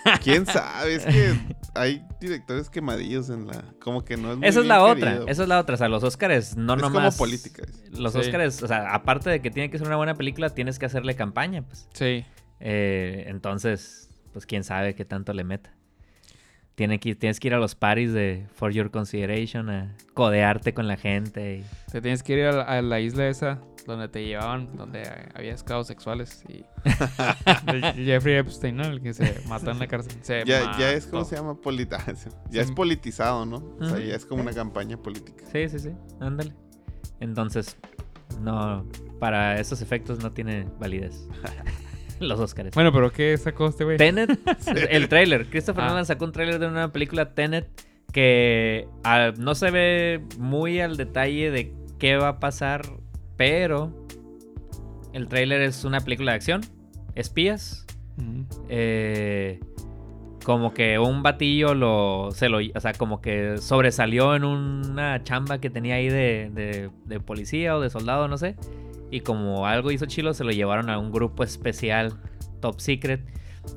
¿Quién 0.23 0.45
sabe? 0.45 0.95
Es 0.95 1.05
que 1.05 1.33
hay 1.73 2.03
directores 2.21 2.69
quemadillos 2.69 3.29
en 3.29 3.47
la. 3.47 3.63
Como 3.79 4.03
que 4.05 4.17
no 4.17 4.31
es 4.31 4.37
muy 4.37 4.47
Esa 4.47 4.59
es 4.59 4.65
la 4.67 4.83
otra, 4.83 5.11
querido. 5.11 5.27
esa 5.27 5.43
es 5.43 5.49
la 5.49 5.59
otra. 5.59 5.75
O 5.75 5.77
sea, 5.77 5.89
los 5.89 6.03
Oscars 6.03 6.55
no 6.55 6.75
Es 6.75 6.81
como 6.81 6.95
nomás. 6.99 7.17
política, 7.17 7.63
dice. 7.65 7.89
Los 8.01 8.13
Sí. 8.13 8.19
Oscars, 8.19 8.61
o 8.61 8.67
sea, 8.67 8.93
aparte 8.93 9.29
de 9.31 9.41
que 9.41 9.49
tiene 9.49 9.69
que 9.71 9.77
ser 9.79 9.87
una 9.87 9.95
buena 9.97 10.13
película, 10.15 10.49
tienes 10.49 10.77
que 10.79 10.85
hacerle 10.85 11.15
campaña, 11.15 11.63
pues. 11.63 11.87
Sí. 11.93 12.23
Eh, 12.59 13.25
entonces, 13.27 14.09
pues 14.35 14.45
quién 14.45 14.65
sabe 14.65 14.95
qué 14.95 15.05
tanto 15.05 15.31
le 15.31 15.45
meta. 15.45 15.71
Tiene 16.75 16.99
que, 16.99 17.11
ir- 17.11 17.17
tienes 17.17 17.39
que 17.39 17.47
ir 17.47 17.53
a 17.53 17.57
los 17.57 17.73
parties 17.73 18.11
de 18.11 18.47
For 18.53 18.73
Your 18.73 18.91
Consideration 18.91 19.69
a 19.69 19.95
codearte 20.13 20.73
con 20.73 20.89
la 20.89 20.97
gente. 20.97 21.59
y- 21.59 21.89
Te 21.89 22.01
tienes 22.01 22.21
que 22.21 22.33
ir 22.33 22.43
a 22.47 22.51
la, 22.51 22.63
a 22.63 22.81
la 22.81 22.99
isla 22.99 23.29
esa 23.29 23.61
donde 23.87 24.09
te 24.09 24.25
llevaban, 24.25 24.75
donde 24.75 25.03
había 25.35 25.53
esclavos 25.53 25.87
sexuales 25.87 26.43
y 26.49 26.65
Jeffrey 27.95 28.35
Epstein, 28.35 28.75
¿no? 28.75 28.83
El 28.83 29.01
que 29.01 29.13
se 29.13 29.39
mató 29.47 29.71
en 29.71 29.79
la 29.79 29.87
cárcel. 29.87 30.11
Se 30.21 30.43
Ya, 30.43 30.77
ya 30.77 30.91
es, 30.91 31.05
¿cómo 31.05 31.19
mató. 31.21 31.29
se 31.29 31.35
llama? 31.37 31.55
Polita 31.61 32.03
ya 32.49 32.61
es 32.61 32.71
politizado, 32.73 33.45
¿no? 33.45 33.57
O 33.79 33.85
sea, 33.87 33.99
ya 33.99 34.15
es 34.15 34.25
como 34.25 34.41
una 34.41 34.51
campaña 34.51 34.97
política. 34.97 35.45
Sí, 35.53 35.69
sí, 35.69 35.79
sí. 35.79 35.91
Ándale. 36.19 36.51
Entonces, 37.21 37.77
no, 38.41 38.85
para 39.17 39.61
esos 39.61 39.81
efectos 39.81 40.19
no 40.21 40.33
tiene 40.33 40.67
validez. 40.77 41.25
los 42.19 42.39
Oscars. 42.39 42.71
Bueno, 42.75 42.91
pero 42.91 43.11
¿qué 43.11 43.37
sacó 43.37 43.67
este 43.67 43.83
güey? 43.83 43.97
Tenet, 43.97 44.39
el 44.89 45.07
trailer. 45.09 45.45
Christopher 45.47 45.83
Ah. 45.83 45.87
Nolan 45.89 46.05
sacó 46.05 46.25
un 46.25 46.31
trailer 46.31 46.59
de 46.59 46.67
una 46.67 46.91
película 46.91 47.33
Tenet 47.33 47.67
que 48.11 48.87
ah, 49.03 49.31
no 49.37 49.55
se 49.55 49.71
ve 49.71 50.21
muy 50.37 50.79
al 50.79 50.95
detalle 50.97 51.51
de 51.51 51.73
qué 51.99 52.15
va 52.17 52.29
a 52.29 52.39
pasar, 52.39 52.83
pero 53.37 53.91
el 55.13 55.27
trailer 55.27 55.61
es 55.61 55.83
una 55.83 55.99
película 56.01 56.31
de 56.31 56.35
acción, 56.37 56.61
espías, 57.15 57.85
Ujú. 58.17 58.45
eh, 58.69 59.59
como 60.45 60.73
que 60.73 60.99
un 60.99 61.23
batillo 61.23 61.73
lo, 61.73 62.29
se 62.31 62.47
lo, 62.49 62.59
o 62.59 62.79
sea, 62.79 62.93
como 62.93 63.19
que 63.19 63.57
sobresalió 63.57 64.35
en 64.35 64.43
una 64.45 65.23
chamba 65.23 65.59
que 65.59 65.69
tenía 65.69 65.95
ahí 65.95 66.07
de, 66.07 66.51
de- 66.53 66.89
de 67.05 67.19
policía 67.19 67.75
o 67.75 67.81
de 67.81 67.89
soldado, 67.89 68.27
no 68.27 68.37
sé. 68.37 68.55
Y 69.11 69.21
como 69.21 69.67
algo 69.67 69.91
hizo 69.91 70.05
chilo, 70.05 70.33
se 70.33 70.43
lo 70.43 70.51
llevaron 70.51 70.89
a 70.89 70.97
un 70.97 71.11
grupo 71.11 71.43
especial, 71.43 72.13
top 72.61 72.79
secret. 72.79 73.25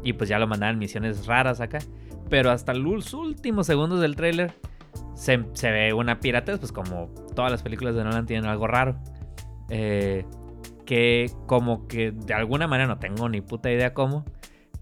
Y 0.02 0.14
pues 0.14 0.28
ya 0.28 0.38
lo 0.38 0.46
mandaron 0.46 0.74
en 0.74 0.80
misiones 0.80 1.26
raras 1.26 1.60
acá. 1.60 1.78
Pero 2.28 2.50
hasta 2.50 2.74
los 2.74 3.14
últimos 3.14 3.66
segundos 3.66 4.00
del 4.00 4.16
tráiler 4.16 4.52
se, 5.14 5.44
se 5.54 5.70
ve 5.70 5.92
una 5.92 6.20
piratez, 6.20 6.58
pues 6.58 6.72
como 6.72 7.08
todas 7.34 7.50
las 7.50 7.62
películas 7.62 7.94
de 7.94 8.04
Nolan 8.04 8.26
tienen 8.26 8.48
algo 8.48 8.66
raro. 8.66 8.96
Eh, 9.70 10.24
que 10.86 11.30
como 11.46 11.86
que 11.86 12.12
de 12.12 12.32
alguna 12.32 12.66
manera, 12.66 12.88
no 12.88 12.98
tengo 12.98 13.28
ni 13.28 13.42
puta 13.42 13.70
idea 13.70 13.92
cómo, 13.92 14.24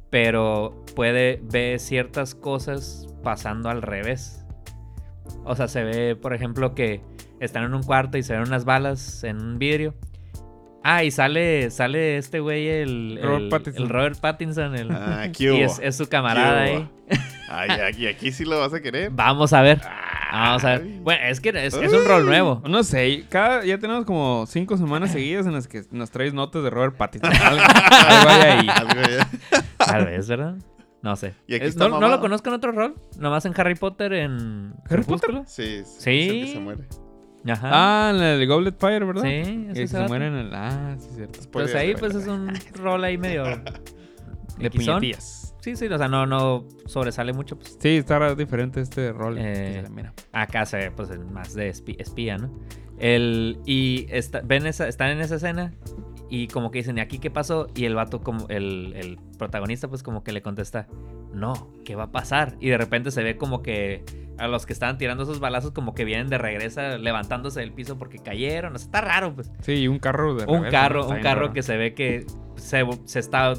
pero 0.09 0.85
puede 0.95 1.41
ver 1.43 1.81
ciertas 1.81 2.35
cosas 2.35 3.09
pasando 3.25 3.71
al 3.71 3.83
revés. 3.83 4.47
O 5.45 5.57
sea, 5.57 5.67
se 5.67 5.83
ve, 5.83 6.15
por 6.15 6.33
ejemplo, 6.33 6.75
que 6.75 7.01
están 7.41 7.65
en 7.65 7.75
un 7.75 7.83
cuarto 7.83 8.19
y 8.19 8.23
se 8.23 8.35
ven 8.35 8.43
unas 8.43 8.65
balas 8.65 9.25
en 9.25 9.43
un 9.43 9.59
vidrio. 9.59 9.95
Ah, 10.89 11.03
y 11.03 11.11
sale, 11.11 11.71
sale 11.71 12.17
este 12.19 12.39
güey, 12.41 12.69
el 12.69 13.19
Robert 13.23 13.43
el- 13.43 13.49
Pattinson. 13.49 13.83
el 13.83 13.89
Robert 13.89 14.21
Pattinson. 14.21 14.75
El, 14.77 14.91
Ah, 14.93 15.27
¿qué 15.37 15.53
y 15.55 15.61
es, 15.63 15.81
es 15.83 15.97
su 15.97 16.09
camarada 16.09 16.65
¿Qué 16.65 16.71
ahí. 16.73 16.89
Ay, 17.49 17.71
aquí, 17.81 18.07
aquí 18.07 18.31
sí 18.33 18.45
lo 18.45 18.59
vas 18.61 18.73
a 18.75 18.81
querer. 18.81 19.11
Vamos 19.11 19.53
a 19.53 19.63
ver. 19.63 19.81
Vamos 20.33 20.65
a 20.65 20.79
ver. 20.79 20.83
Bueno, 21.01 21.25
es 21.27 21.41
que 21.41 21.49
es, 21.51 21.75
es 21.75 21.93
un 21.93 22.05
rol 22.05 22.27
nuevo. 22.27 22.63
No 22.69 22.83
sé, 22.85 23.25
cada, 23.29 23.65
ya 23.65 23.79
tenemos 23.79 24.05
como 24.05 24.45
cinco 24.47 24.77
semanas 24.77 25.13
seguidas 25.13 25.47
en 25.47 25.53
las 25.55 25.67
que 25.69 25.83
nos 25.91 26.11
traes 26.11 26.35
notas 26.35 26.63
de 26.63 26.71
Robert 26.71 26.97
Pattinson. 26.97 27.33
Algo, 27.43 27.63
algo 27.63 28.31
hay 28.31 28.43
ahí. 28.43 28.69
Algo 28.69 29.01
ya. 29.11 29.29
Tal 29.79 30.05
vez, 30.07 30.29
¿verdad? 30.29 30.55
No 31.03 31.15
sé. 31.17 31.35
Y 31.47 31.55
aquí 31.55 31.65
Es- 31.67 31.71
está 31.71 31.89
no, 31.89 32.01
no 32.01 32.09
lo 32.09 32.21
conozco 32.21 32.49
en 32.49 32.55
otro 32.57 32.73
rol. 32.73 32.95
Nomás 33.19 33.45
en 33.45 33.55
Harry 33.57 33.75
Potter, 33.77 34.13
en 34.13 34.75
¿Harry 34.85 35.03
Crepúsculo. 35.03 35.45
Sí, 35.47 35.83
Sí. 35.85 36.01
sí. 36.01 36.21
es 36.21 36.31
el 36.31 36.45
que 36.47 36.53
se 36.53 36.61
muere. 36.61 36.83
Ajá. 37.49 37.71
Ah, 37.73 38.11
en 38.15 38.23
el 38.23 38.47
Goblet 38.47 38.79
Fire, 38.79 39.05
¿verdad? 39.05 39.23
sí, 39.23 39.69
Que 39.75 39.87
se 39.87 39.97
vato. 39.97 40.09
muere 40.09 40.27
en 40.29 40.35
el... 40.35 40.55
Ah, 40.55 40.97
sí, 40.99 41.09
cierto. 41.17 41.41
Pues 41.53 41.75
ahí 41.75 41.95
pues 41.95 42.15
es 42.15 42.27
un 42.27 42.53
rol 42.75 43.05
ahí 43.05 43.17
medio... 43.19 43.45
De 44.59 44.71
puñetillas. 44.71 45.55
Sí, 45.61 45.77
sí, 45.77 45.87
o 45.87 45.99
sea, 45.99 46.09
no, 46.09 46.25
no 46.27 46.65
sobresale 46.87 47.33
mucho. 47.35 47.57
Pues. 47.59 47.77
Sí, 47.79 47.97
está 47.99 48.35
diferente 48.35 48.81
este 48.81 49.13
rol. 49.13 49.37
Eh, 49.39 49.85
Mira. 49.91 50.15
Acá 50.33 50.65
se 50.65 50.77
ve 50.79 50.91
pues 50.93 51.11
más 51.31 51.53
de 51.55 51.71
espi- 51.71 51.97
espía, 51.99 52.39
¿no? 52.39 52.51
El, 52.99 53.59
y 53.67 54.07
está- 54.11 54.41
ven 54.43 54.67
esa, 54.67 54.89
están 54.89 55.11
en 55.11 55.21
esa 55.21 55.35
escena 55.35 55.75
y 56.31 56.49
como 56.49 56.71
que 56.71 56.79
dicen, 56.79 56.97
¿y 56.97 57.01
aquí 57.01 57.19
qué 57.19 57.31
pasó? 57.31 57.67
Y 57.75 57.85
el 57.85 57.95
vato, 57.95 58.23
como 58.23 58.47
el, 58.49 58.95
el 58.97 59.19
protagonista, 59.39 59.89
pues 59.89 60.03
como 60.03 60.25
que 60.25 60.33
le 60.33 60.41
contesta, 60.41 60.87
no, 61.35 61.71
¿qué 61.85 61.95
va 61.97 62.05
a 62.05 62.13
pasar? 62.13 62.57
Y 62.61 62.71
de 62.71 62.79
repente 62.79 63.11
se 63.11 63.23
ve 63.23 63.37
como 63.37 63.61
que 63.61 64.05
a 64.39 64.49
los 64.49 64.67
que 64.67 64.73
estaban 64.73 64.99
tirando 64.99 65.23
esos 65.23 65.41
balazos 65.41 65.73
como 65.73 65.95
que 65.95 66.05
vienen 66.05 66.29
de 66.29 66.39
regreso 66.39 66.81
levantándose 66.99 67.61
del 67.61 67.73
piso 67.73 67.99
porque 67.99 68.19
cayeron. 68.19 68.75
O 68.75 68.79
sea, 68.79 68.87
está 68.87 69.01
raro, 69.01 69.35
pues. 69.35 69.51
Sí, 69.61 69.73
y 69.73 69.89
un 69.89 69.99
carro 69.99 70.35
de 70.35 70.45
Un 70.47 70.65
carro, 70.71 71.07
un 71.09 71.21
carro 71.21 71.43
raro. 71.43 71.53
que 71.53 71.63
se 71.63 71.77
ve 71.77 71.95
que 71.95 72.27
se, 72.57 72.85
se 73.05 73.19
está 73.19 73.55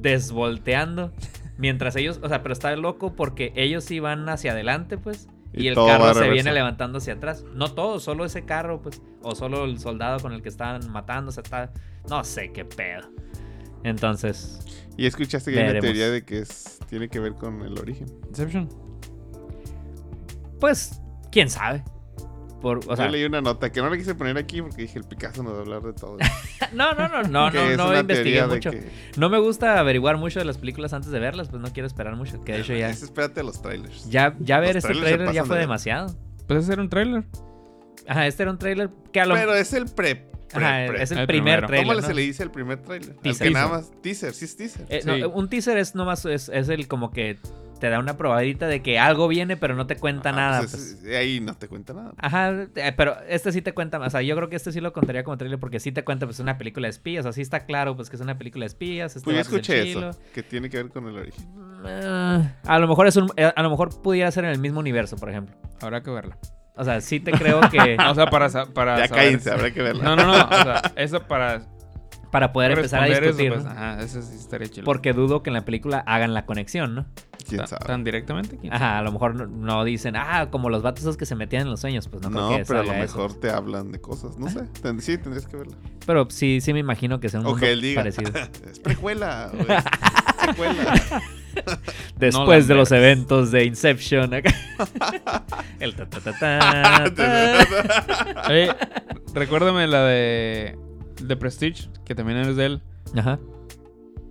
desvolteando. 0.00 1.12
Mientras 1.58 1.96
ellos, 1.96 2.20
o 2.22 2.28
sea, 2.28 2.42
pero 2.42 2.52
está 2.52 2.74
loco 2.76 3.14
porque 3.14 3.52
ellos 3.56 3.84
sí 3.84 4.00
van 4.00 4.28
hacia 4.28 4.52
adelante, 4.52 4.98
pues. 4.98 5.28
Y, 5.52 5.64
Y 5.64 5.68
el 5.68 5.74
carro 5.74 6.12
se 6.14 6.28
viene 6.28 6.52
levantando 6.52 6.98
hacia 6.98 7.14
atrás. 7.14 7.44
No 7.54 7.72
todo, 7.72 7.98
solo 8.00 8.24
ese 8.24 8.44
carro, 8.44 8.82
pues. 8.82 9.00
O 9.22 9.34
solo 9.34 9.64
el 9.64 9.78
soldado 9.78 10.20
con 10.20 10.32
el 10.32 10.42
que 10.42 10.48
estaban 10.50 10.90
matando. 10.90 11.30
O 11.30 11.32
sea, 11.32 11.42
está. 11.42 11.72
No 12.10 12.24
sé 12.24 12.52
qué 12.52 12.64
pedo. 12.64 13.08
Entonces, 13.84 14.60
Y 14.96 15.06
escuchaste 15.06 15.52
que 15.52 15.60
hay 15.60 15.70
una 15.70 15.80
teoría 15.80 16.10
de 16.10 16.24
que 16.24 16.38
es, 16.40 16.80
tiene 16.88 17.08
que 17.08 17.20
ver 17.20 17.34
con 17.34 17.62
el 17.62 17.78
origen. 17.78 18.08
Inception. 18.28 18.68
Pues, 20.66 21.00
quién 21.30 21.48
sabe. 21.48 21.84
Por, 22.60 22.80
o 22.88 22.96
sea, 22.96 23.04
Yo 23.06 23.12
leí 23.12 23.24
una 23.24 23.40
nota 23.40 23.70
que 23.70 23.80
no 23.80 23.88
la 23.90 23.96
quise 23.96 24.14
poner 24.14 24.36
aquí 24.38 24.60
porque 24.62 24.82
dije 24.82 24.98
el 24.98 25.04
Picasso 25.04 25.42
nos 25.42 25.52
va 25.52 25.58
a 25.58 25.60
hablar 25.60 25.82
de 25.82 25.92
todo. 25.92 26.16
no, 26.72 26.94
no, 26.94 27.06
no, 27.06 27.22
no, 27.22 27.50
no, 27.50 27.76
no 27.76 27.98
investigué 28.00 28.44
mucho. 28.46 28.70
que- 28.72 28.90
No 29.16 29.28
me 29.28 29.38
gusta 29.38 29.78
averiguar 29.78 30.16
mucho 30.16 30.38
de 30.40 30.44
las 30.46 30.58
películas 30.58 30.92
antes 30.92 31.10
de 31.12 31.20
verlas, 31.20 31.48
pues 31.48 31.62
no 31.62 31.72
quiero 31.72 31.86
esperar 31.86 32.16
mucho. 32.16 32.42
Que 32.42 32.52
de 32.54 32.60
hecho 32.60 32.74
ya, 32.74 32.90
Es 32.90 33.02
espérate 33.02 33.40
a 33.40 33.42
los 33.44 33.62
trailers. 33.62 34.08
ya, 34.10 34.34
ya 34.40 34.58
ver 34.58 34.74
Los 34.74 34.84
este 34.84 34.98
trailer 34.98 35.32
ya 35.32 35.44
fue 35.44 35.56
de- 35.56 35.60
demasiado. 35.62 36.16
Pues 36.48 36.64
ese 36.64 36.72
era 36.72 36.82
un 36.82 36.88
trailer. 36.88 37.24
Ajá, 38.08 38.26
este 38.26 38.42
era 38.42 38.50
un 38.52 38.58
trailer 38.58 38.90
que 39.12 39.20
a 39.20 39.26
lo 39.26 39.34
Pero 39.34 39.54
es 39.54 39.72
el 39.72 39.84
pre. 39.86 40.16
pre- 40.16 40.64
Ajá, 40.64 40.86
pre. 40.92 41.02
es 41.02 41.10
el, 41.12 41.18
El 41.18 41.26
primer 41.26 41.44
primero. 41.60 41.66
trailer. 41.68 41.86
¿Cómo 41.88 42.00
¿no? 42.00 42.06
se 42.06 42.14
le 42.14 42.22
dice 42.22 42.42
el 42.42 42.50
primer 42.50 42.78
trailer? 42.82 43.10
Al 43.10 43.16
Teaser. 43.22 43.46
que 43.48 43.52
nada 43.52 43.68
más. 43.68 43.90
Teaser, 44.02 44.32
sí 44.32 44.44
es 44.46 44.56
teaser. 44.56 44.86
Eh, 44.88 45.02
Sí. 45.02 45.20
no, 45.20 45.28
un 45.28 45.48
teaser 45.48 45.76
es 45.76 45.94
nomás 45.94 46.24
es, 46.24 46.48
es 46.48 46.68
el 46.68 46.88
como 46.88 47.10
que 47.10 47.38
te 47.78 47.88
da 47.90 47.98
una 47.98 48.16
probadita 48.16 48.66
de 48.66 48.82
que 48.82 48.98
algo 48.98 49.28
viene, 49.28 49.56
pero 49.56 49.74
no 49.74 49.86
te 49.86 49.96
cuenta 49.96 50.30
Ah, 50.30 50.32
nada. 50.32 50.58
pues 50.60 50.70
pues. 50.72 51.04
es- 51.04 51.16
ahí 51.16 51.40
no 51.40 51.54
te 51.54 51.68
cuenta 51.68 51.92
nada. 51.92 52.12
Ajá, 52.18 52.52
eh, 52.74 52.92
pero 52.96 53.16
este 53.28 53.52
sí 53.52 53.62
te 53.62 53.72
cuenta, 53.74 53.98
o 53.98 54.10
sea, 54.10 54.22
yo 54.22 54.34
creo 54.36 54.48
que 54.48 54.56
este 54.56 54.72
sí 54.72 54.80
lo 54.80 54.92
contaría 54.92 55.24
como 55.24 55.36
trailer 55.36 55.58
porque 55.58 55.80
sí 55.80 55.92
te 55.92 56.04
cuenta 56.04 56.26
pues 56.26 56.40
una 56.40 56.58
película 56.58 56.86
de 56.86 56.90
espías, 56.90 57.26
así 57.26 57.40
está 57.42 57.66
claro 57.66 57.96
pues 57.96 58.10
que 58.10 58.16
es 58.16 58.22
una 58.22 58.38
película 58.38 58.62
de 58.64 58.68
espías. 58.68 59.14
Este 59.16 59.24
Pues 59.24 59.36
yo 59.36 59.40
escuché 59.42 59.90
eso, 59.90 60.10
que 60.34 60.42
tiene 60.42 60.68
que 60.70 60.78
ver 60.78 60.88
con 60.90 61.06
el 61.08 61.16
origen. 61.16 61.44
Eh, 61.86 62.50
a 62.64 62.78
lo 62.78 62.88
mejor 62.88 63.06
es 63.06 63.16
un, 63.16 63.30
eh, 63.36 63.52
a 63.54 63.62
lo 63.62 63.70
mejor 63.70 64.02
pudiera 64.02 64.30
ser 64.30 64.44
en 64.44 64.50
el 64.50 64.58
mismo 64.58 64.80
universo, 64.80 65.16
por 65.16 65.30
ejemplo. 65.30 65.54
Habrá 65.80 66.02
que 66.02 66.10
verla. 66.10 66.38
O 66.78 66.84
sea, 66.84 67.00
sí 67.00 67.20
te 67.20 67.32
creo 67.32 67.60
que 67.70 67.96
O 68.10 68.14
sea, 68.14 68.26
para, 68.26 68.48
para 68.66 68.98
Ya 68.98 69.08
saber- 69.08 69.24
cállense, 69.24 69.50
habrá 69.50 69.70
que 69.72 69.82
verla. 69.82 70.02
No, 70.04 70.16
no, 70.16 70.26
no. 70.26 70.44
O 70.44 70.62
sea, 70.62 70.82
eso 70.96 71.22
para 71.22 71.62
para 72.36 72.52
poder 72.52 72.72
empezar 72.72 73.02
a 73.02 73.06
discutir, 73.06 73.46
eso, 73.52 73.54
pues, 73.54 73.64
¿no? 73.64 73.70
Ajá, 73.70 74.02
eso 74.02 74.20
sí 74.20 74.34
estaría 74.36 74.68
chido. 74.68 74.84
porque 74.84 75.14
dudo 75.14 75.42
que 75.42 75.48
en 75.48 75.54
la 75.54 75.64
película 75.64 76.00
hagan 76.06 76.34
la 76.34 76.44
conexión, 76.44 76.94
¿no? 76.94 77.06
¿Quién 77.48 77.60
¿Tan- 77.60 77.68
sabe? 77.68 77.86
¿Tan 77.86 78.04
directamente? 78.04 78.58
¿Quién 78.58 78.74
Ajá, 78.74 78.98
a 78.98 79.02
lo 79.02 79.10
mejor 79.10 79.34
no, 79.36 79.46
no 79.46 79.84
dicen, 79.84 80.16
ah, 80.16 80.48
como 80.50 80.68
los 80.68 80.82
vatos 80.82 81.00
esos 81.04 81.16
que 81.16 81.24
se 81.24 81.34
metían 81.34 81.62
en 81.62 81.70
los 81.70 81.80
sueños, 81.80 82.08
pues 82.08 82.22
no, 82.22 82.28
No, 82.28 82.48
creo 82.48 82.58
que 82.58 82.64
pero 82.66 82.80
a 82.80 82.82
lo 82.82 82.92
eso. 82.92 83.16
mejor 83.16 83.40
te 83.40 83.48
hablan 83.50 83.90
de 83.90 84.02
cosas. 84.02 84.36
No 84.36 84.50
sé. 84.50 84.64
Ten- 84.82 85.00
sí, 85.00 85.16
tendrías 85.16 85.46
que 85.46 85.56
verla. 85.56 85.76
Pero 86.04 86.26
sí, 86.28 86.60
sí 86.60 86.74
me 86.74 86.80
imagino 86.80 87.20
que 87.20 87.30
sea 87.30 87.40
un 87.40 87.46
O 87.46 87.50
mundo 87.52 87.64
que 87.64 87.72
él 87.72 87.80
diga. 87.80 88.02
parecido. 88.02 88.30
es 88.70 88.78
precuela. 88.80 89.50
o 89.54 89.72
es 89.72 89.84
secuela. 90.50 90.94
Después 92.18 92.68
de 92.68 92.74
los 92.74 92.92
eventos 92.92 93.50
de 93.50 93.64
Inception. 93.64 94.34
acá. 94.34 94.52
El 95.80 95.94
ta 95.94 96.04
ta 96.06 96.20
ta 96.20 96.32
ta, 96.38 97.14
ta. 97.14 98.42
Oye, 98.50 98.68
recuérdame 99.32 99.86
la 99.86 100.02
de 100.04 100.76
The 101.26 101.36
Prestige, 101.36 101.88
que 102.04 102.14
también 102.14 102.38
es 102.38 102.56
de 102.56 102.66
él. 102.66 102.82
Ajá. 103.16 103.38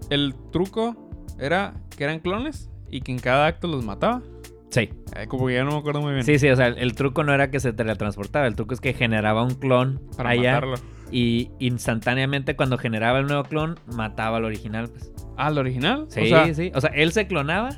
El 0.09 0.35
truco 0.51 1.09
era 1.39 1.73
que 1.97 2.03
eran 2.03 2.19
clones 2.19 2.69
y 2.89 3.01
que 3.01 3.11
en 3.11 3.19
cada 3.19 3.47
acto 3.47 3.67
los 3.67 3.83
mataba. 3.83 4.21
Sí. 4.69 4.89
Eh, 5.15 5.27
como 5.27 5.47
que 5.47 5.53
ya 5.53 5.63
no 5.63 5.71
me 5.71 5.77
acuerdo 5.77 6.01
muy 6.01 6.13
bien. 6.13 6.25
Sí, 6.25 6.37
sí, 6.37 6.49
o 6.49 6.55
sea, 6.55 6.67
el, 6.67 6.77
el 6.77 6.95
truco 6.95 7.23
no 7.23 7.33
era 7.33 7.49
que 7.49 7.59
se 7.59 7.71
teletransportaba, 7.73 8.45
el 8.47 8.55
truco 8.55 8.73
es 8.73 8.81
que 8.81 8.93
generaba 8.93 9.43
un 9.43 9.55
clon 9.55 10.01
Para 10.17 10.31
allá 10.31 10.53
matarlo. 10.55 10.75
y 11.11 11.49
instantáneamente 11.59 12.55
cuando 12.55 12.77
generaba 12.77 13.19
el 13.19 13.27
nuevo 13.27 13.43
clon 13.43 13.79
mataba 13.87 14.37
al 14.37 14.45
original, 14.45 14.89
pues. 14.89 15.11
Ah, 15.37 15.49
¿el 15.49 15.57
original? 15.57 16.05
Sí, 16.09 16.21
o 16.21 16.25
sea, 16.27 16.53
sí. 16.53 16.71
O 16.75 16.81
sea, 16.81 16.89
él 16.93 17.11
se 17.13 17.27
clonaba 17.27 17.69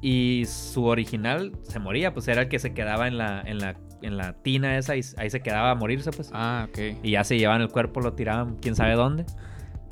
y 0.00 0.44
su 0.46 0.84
original 0.84 1.52
se 1.62 1.78
moría, 1.78 2.12
pues 2.12 2.26
era 2.28 2.42
el 2.42 2.48
que 2.48 2.58
se 2.58 2.72
quedaba 2.72 3.08
en 3.08 3.18
la, 3.18 3.40
en 3.44 3.58
la, 3.58 3.76
en 4.02 4.16
la 4.16 4.34
tina 4.34 4.78
esa 4.78 4.96
y 4.96 5.02
ahí 5.16 5.30
se 5.30 5.40
quedaba 5.40 5.70
a 5.70 5.74
morirse, 5.74 6.10
pues. 6.10 6.30
Ah, 6.32 6.66
ok. 6.68 6.78
Y 7.02 7.12
ya 7.12 7.24
se 7.24 7.38
llevaban 7.38 7.62
el 7.62 7.68
cuerpo, 7.68 8.00
lo 8.00 8.14
tiraban 8.14 8.56
quién 8.56 8.76
sabe 8.76 8.94
dónde. 8.94 9.24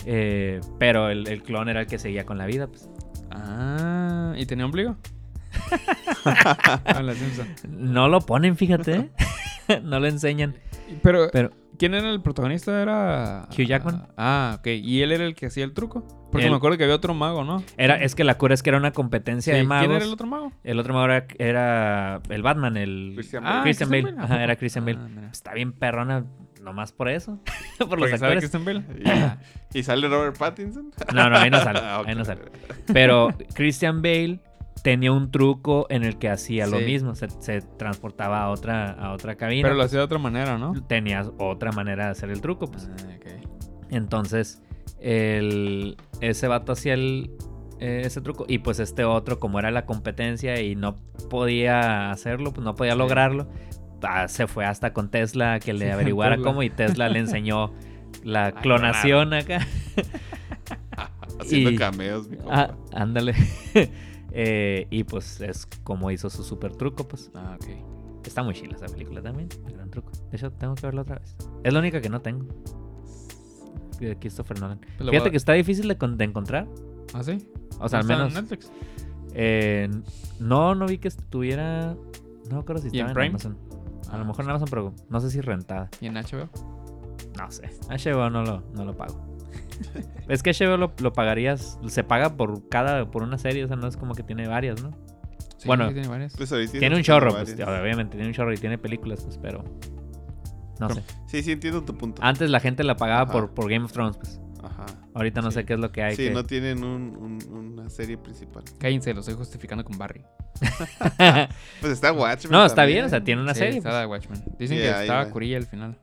Eh, 0.06 0.60
pero 0.78 1.10
el, 1.10 1.28
el 1.28 1.42
clon 1.42 1.68
era 1.68 1.80
el 1.80 1.86
que 1.86 1.98
seguía 1.98 2.24
con 2.24 2.38
la 2.38 2.46
vida, 2.46 2.66
pues. 2.66 2.88
Ah, 3.30 4.34
¿y 4.36 4.46
tenía 4.46 4.64
ombligo? 4.64 4.96
No 7.68 8.08
lo 8.08 8.20
ponen, 8.20 8.56
fíjate. 8.56 9.10
no 9.82 10.00
lo 10.00 10.06
enseñan. 10.06 10.56
Pero, 11.02 11.28
Pero 11.32 11.50
¿quién 11.78 11.94
era 11.94 12.10
el 12.10 12.20
protagonista? 12.20 12.80
Era... 12.82 13.48
Hugh 13.50 13.66
Jackman. 13.66 14.08
Ah, 14.16 14.56
ok. 14.58 14.66
¿Y 14.68 15.02
él 15.02 15.12
era 15.12 15.24
el 15.24 15.34
que 15.34 15.46
hacía 15.46 15.64
el 15.64 15.72
truco? 15.72 16.06
Porque 16.30 16.44
Él- 16.46 16.50
me 16.52 16.56
acuerdo 16.58 16.78
que 16.78 16.84
había 16.84 16.94
otro 16.96 17.12
mago, 17.12 17.42
¿no? 17.44 17.62
era, 17.76 18.00
es 18.00 18.14
que 18.14 18.22
la 18.22 18.38
cura 18.38 18.54
es 18.54 18.62
que 18.62 18.70
era 18.70 18.78
una 18.78 18.92
competencia 18.92 19.52
Sí, 19.52 19.58
de 19.58 19.64
magos. 19.66 19.86
¿Quién 19.88 19.96
era 19.96 20.04
el 20.04 20.12
otro 20.12 20.26
mago? 20.28 20.52
El 20.62 20.78
otro 20.78 20.94
mago 20.94 21.06
era, 21.06 21.26
era 21.38 22.20
el 22.28 22.42
Batman, 22.42 22.76
el 22.76 23.12
Christian 23.16 23.44
Ah, 23.44 23.50
Bale. 23.50 23.62
Christian 23.64 23.88
Christian 23.90 24.04
Bale. 24.04 24.16
Bale, 24.16 24.32
¿a 24.32 24.34
Ajá, 24.36 24.44
era 24.44 24.56
Christian 24.56 24.84
Bale. 24.84 24.98
Ah, 25.02 25.08
mira. 25.08 25.28
Está 25.32 25.54
bien 25.54 25.72
perrona, 25.72 26.24
nomás 26.62 26.92
por 26.92 27.08
eso. 27.08 27.40
por 27.78 27.98
los 27.98 28.10
Porque 28.10 28.18
sale 28.18 28.34
actores. 28.36 28.50
Christian 28.50 28.64
Bale. 28.64 29.34
¿Y, 29.74 29.78
y 29.80 29.82
sale 29.82 30.08
Robert 30.08 30.38
Pattinson? 30.38 30.92
No, 31.12 31.28
no, 31.30 31.36
ahí 31.36 31.50
no 31.50 31.58
sale. 31.60 31.80
Ah, 31.82 32.00
ok. 32.02 32.08
Ahí 32.08 32.14
no 32.14 32.24
sale. 32.24 32.42
Pero 32.92 33.30
Christian 33.54 34.00
Bale 34.02 34.38
tenía 34.82 35.12
un 35.12 35.30
truco 35.30 35.86
en 35.90 36.04
el 36.04 36.18
que 36.18 36.28
hacía 36.28 36.66
lo 36.66 36.78
mismo. 36.80 37.14
Se, 37.14 37.28
se 37.40 37.60
transportaba 37.62 38.42
a 38.42 38.50
otra, 38.50 38.90
a 38.92 39.12
otra 39.12 39.34
cabina. 39.36 39.62
Pero 39.64 39.74
lo 39.76 39.82
hacía 39.84 39.98
de 39.98 40.04
otra 40.04 40.18
manera, 40.18 40.58
¿no? 40.58 40.72
Tenías 40.86 41.30
otra 41.38 41.72
manera 41.72 42.06
de 42.06 42.10
hacer 42.12 42.30
el 42.30 42.40
truco, 42.40 42.70
pues. 42.70 42.88
Ah. 42.90 43.06
Entonces, 43.90 44.62
el, 45.00 45.96
ese 46.20 46.46
vato 46.48 46.72
hacía 46.72 46.94
el, 46.94 47.30
eh, 47.80 48.02
ese 48.04 48.20
truco. 48.20 48.44
Y 48.48 48.58
pues 48.58 48.78
este 48.78 49.04
otro, 49.04 49.38
como 49.38 49.58
era 49.58 49.70
la 49.70 49.84
competencia 49.86 50.60
y 50.60 50.76
no 50.76 50.96
podía 51.28 52.10
hacerlo, 52.10 52.52
pues 52.52 52.64
no 52.64 52.74
podía 52.74 52.92
Sí. 52.92 52.98
lograrlo. 52.98 53.48
ah, 54.02 54.28
se 54.28 54.46
fue 54.46 54.64
hasta 54.64 54.92
con 54.94 55.10
Tesla 55.10 55.58
que 55.60 55.72
le 55.74 55.86
Sí, 55.86 55.90
averiguara 55.90 56.36
Tesla. 56.36 56.48
cómo 56.50 56.62
y 56.62 56.70
Tesla 56.70 57.08
le 57.10 57.18
enseñó 57.18 57.72
la 58.24 58.52
clonación 58.62 59.34
acá. 59.34 59.66
Haciendo 61.38 61.70
Y- 61.70 61.76
cameos, 61.76 62.28
mi 62.28 62.36
compa. 62.36 62.54
Ah, 62.54 62.74
ándale. 62.94 63.34
Eh, 64.32 64.86
y 64.90 65.04
pues 65.04 65.40
es 65.40 65.66
como 65.84 66.10
hizo 66.10 66.30
su 66.30 66.42
super 66.44 66.74
truco, 66.76 67.06
pues. 67.08 67.30
Ah, 67.34 67.56
ok. 67.60 68.26
Está 68.26 68.42
muy 68.42 68.54
chila 68.54 68.76
esa 68.76 68.86
película 68.86 69.22
también. 69.22 69.48
El 69.66 69.72
gran 69.74 69.90
truco. 69.90 70.12
De 70.30 70.36
hecho, 70.36 70.52
tengo 70.52 70.74
que 70.74 70.86
verla 70.86 71.02
otra 71.02 71.18
vez. 71.18 71.36
Es 71.64 71.72
la 71.72 71.78
única 71.80 72.00
que 72.00 72.08
no 72.10 72.20
tengo. 72.20 72.46
De 73.98 74.16
Christopher 74.16 74.58
Nolan. 74.60 74.78
Pues 74.98 75.10
Fíjate 75.10 75.28
a- 75.28 75.30
que 75.30 75.36
está 75.36 75.52
difícil 75.54 75.86
de, 75.88 75.96
con- 75.98 76.16
de 76.16 76.24
encontrar. 76.24 76.66
¿Ah, 77.12 77.22
sí? 77.22 77.46
O 77.78 77.88
sea, 77.88 78.00
al 78.00 78.06
¿No 78.06 78.12
está 78.12 78.24
menos. 78.24 78.28
en 78.28 78.34
Netflix? 78.44 78.72
eh, 79.34 79.88
no, 80.38 80.74
no 80.74 80.86
vi 80.86 80.98
que 80.98 81.08
estuviera. 81.08 81.94
No 82.48 82.56
me 82.56 82.58
acuerdo 82.60 82.82
si 82.82 82.88
¿Y 82.88 83.00
en 83.00 83.06
estaba 83.06 83.10
en, 83.10 83.14
Prime? 83.14 83.28
Amazon. 83.28 83.58
A 84.10 84.16
lo 84.16 84.22
Ah, 84.22 84.26
mejor 84.26 84.44
en 84.44 84.50
Amazon, 84.50 84.68
pero 84.70 84.94
no 85.08 85.20
sé 85.20 85.30
si 85.30 85.40
rentada. 85.40 85.88
¿Y 86.00 86.06
en 86.06 86.14
HBO? 86.14 86.48
No 87.38 87.50
sé. 87.50 87.70
HBO 87.88 88.28
no 88.30 88.42
lo, 88.42 88.62
no 88.74 88.84
lo 88.84 88.96
pago. 88.96 89.29
es 90.28 90.42
que 90.42 90.52
HBO 90.52 90.76
lo, 90.76 90.92
lo 91.00 91.12
pagarías. 91.12 91.78
Se 91.88 92.04
paga 92.04 92.36
por 92.36 92.68
cada. 92.68 93.10
por 93.10 93.22
una 93.22 93.38
serie. 93.38 93.64
O 93.64 93.68
sea, 93.68 93.76
no 93.76 93.86
es 93.86 93.96
como 93.96 94.14
que 94.14 94.22
tiene 94.22 94.46
varias, 94.48 94.82
¿no? 94.82 94.90
Sí, 95.56 95.66
Bueno, 95.66 95.88
sí 95.88 95.94
tiene 95.94 96.08
varias. 96.08 96.34
Pues 96.36 96.52
Tiene 96.72 96.96
un 96.96 97.02
chorro, 97.02 97.32
pues, 97.32 97.52
obviamente, 97.54 98.12
tiene 98.16 98.28
un 98.28 98.32
chorro 98.34 98.52
y 98.52 98.56
tiene 98.56 98.78
películas, 98.78 99.22
pues, 99.24 99.38
pero. 99.38 99.62
No 100.78 100.88
sé. 100.88 101.02
Sí, 101.26 101.42
sí, 101.42 101.52
entiendo 101.52 101.82
tu 101.84 101.94
punto. 101.96 102.22
Antes 102.24 102.48
la 102.50 102.60
gente 102.60 102.82
la 102.84 102.96
pagaba 102.96 103.22
Ajá. 103.22 103.32
por, 103.32 103.50
por 103.52 103.70
Game 103.70 103.84
of 103.84 103.92
Thrones, 103.92 104.16
pues. 104.16 104.40
Ajá. 104.62 104.86
Ahorita 105.14 105.42
no 105.42 105.50
sé 105.50 105.64
qué 105.66 105.74
es 105.74 105.78
lo 105.80 105.90
que 105.92 106.02
hay. 106.02 106.16
Sí, 106.16 106.24
que... 106.24 106.30
no 106.30 106.44
tienen 106.44 106.82
un- 106.84 107.16
un- 107.50 107.54
una 107.78 107.90
serie 107.90 108.16
principal. 108.16 108.62
Cállense, 108.78 109.12
lo 109.12 109.20
estoy 109.20 109.34
justificando 109.34 109.84
con 109.84 109.98
Barry. 109.98 110.22
Pues 111.80 111.92
está 111.92 112.12
Watchmen. 112.12 112.52
no, 112.52 112.64
está 112.64 112.76
también. 112.76 112.96
bien, 112.98 113.04
o 113.06 113.08
sea, 113.08 113.22
tiene 113.22 113.42
una 113.42 113.54
Sí, 113.54 113.60
serie. 113.60 113.78
está 113.78 113.90
pues. 113.90 114.00
de 114.00 114.06
Watchmen. 114.06 114.42
Dicen 114.58 114.78
que 114.78 114.88
estaba 114.88 115.24
va. 115.24 115.30
curilla 115.30 115.56
al 115.58 115.66
final. 115.66 115.96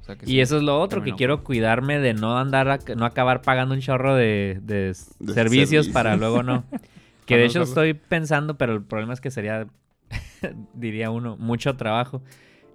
O 0.00 0.04
sea 0.04 0.16
que 0.16 0.24
Y 0.26 0.28
sí. 0.30 0.40
eso 0.40 0.56
es 0.56 0.62
lo 0.62 0.80
otro, 0.80 1.02
que 1.02 1.14
quiero 1.14 1.44
cuidarme 1.44 1.98
de 1.98 2.14
no 2.14 2.38
andar, 2.38 2.68
a- 2.68 2.78
no 2.96 3.04
acabar 3.04 3.42
pagando 3.42 3.74
un 3.74 3.80
chorro 3.80 4.14
de, 4.14 4.58
de 4.62 4.74
De 4.74 4.94
servicios 4.94 5.34
servicios. 5.34 5.88
para 5.88 6.16
luego 6.16 6.42
no. 6.42 6.64
Que 7.26 7.36
de 7.36 7.44
hecho 7.44 7.62
estoy 7.62 7.94
pensando, 7.94 8.58
pero 8.58 8.72
el 8.72 8.82
problema 8.82 9.12
es 9.12 9.20
que 9.20 9.30
sería, 9.30 9.66
diría 10.74 11.10
uno, 11.10 11.36
mucho 11.36 11.76
trabajo 11.76 12.22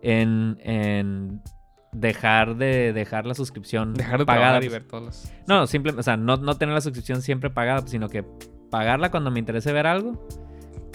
en, 0.02 0.58
en 0.64 1.42
dejar 1.92 2.56
de 2.56 2.94
dejar 2.94 3.26
la 3.26 3.34
suscripción 3.34 3.94
Dejar 3.96 4.20
de 4.20 4.26
pagada. 4.26 4.48
pagar 4.48 4.64
y 4.64 4.70
ver 4.70 4.84
todos 4.84 5.04
los... 5.04 5.32
No, 5.48 5.68
simplemente, 5.68 6.00
o 6.00 6.04
sea, 6.04 6.16
no, 6.16 6.38
no 6.38 6.56
tener 6.56 6.74
la 6.74 6.80
suscripción 6.82 7.22
siempre 7.22 7.50
pagada, 7.50 7.80
pues, 7.82 7.92
sino 7.92 8.08
que 8.08 8.24
pagarla 8.70 9.12
cuando 9.12 9.30
me 9.32 9.40
interese 9.40 9.74
ver 9.74 9.88
algo. 9.88 10.26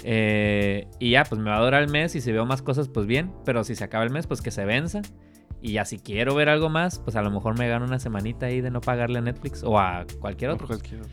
eh, 0.05 0.87
y 0.99 1.11
ya, 1.11 1.25
pues 1.25 1.41
me 1.41 1.51
va 1.51 1.59
a 1.59 1.63
durar 1.65 1.83
el 1.83 1.91
mes 1.91 2.15
y 2.15 2.21
si 2.23 2.33
veo 2.33 2.47
más 2.47 2.63
cosas, 2.63 2.89
pues 2.89 3.07
bien. 3.07 3.31
Pero 3.45 3.65
si 3.65 3.75
se 3.75 3.85
acaba 3.85 4.05
el 4.05 4.11
mes, 4.11 4.27
pues 4.27 4.41
que 4.41 4.51
se 4.51 4.65
venza. 4.65 5.03
Y 5.63 5.73
ya 5.73 5.85
si 5.85 5.99
quiero 5.99 6.35
ver 6.35 6.49
algo 6.49 6.69
más, 6.71 6.99
pues 6.99 7.17
a 7.17 7.23
lo 7.23 7.31
mejor 7.31 7.59
me 7.59 7.69
gano 7.69 7.85
una 7.85 7.99
semanita 7.99 8.47
ahí 8.47 8.61
de 8.61 8.71
no 8.71 8.81
pagarle 8.81 9.19
a 9.19 9.23
Netflix 9.23 9.63
o 9.63 9.79
a 9.79 10.07
cualquier 10.21 10.51
otro. 10.53 10.67
Cualquier 10.67 11.01
otro. 11.03 11.13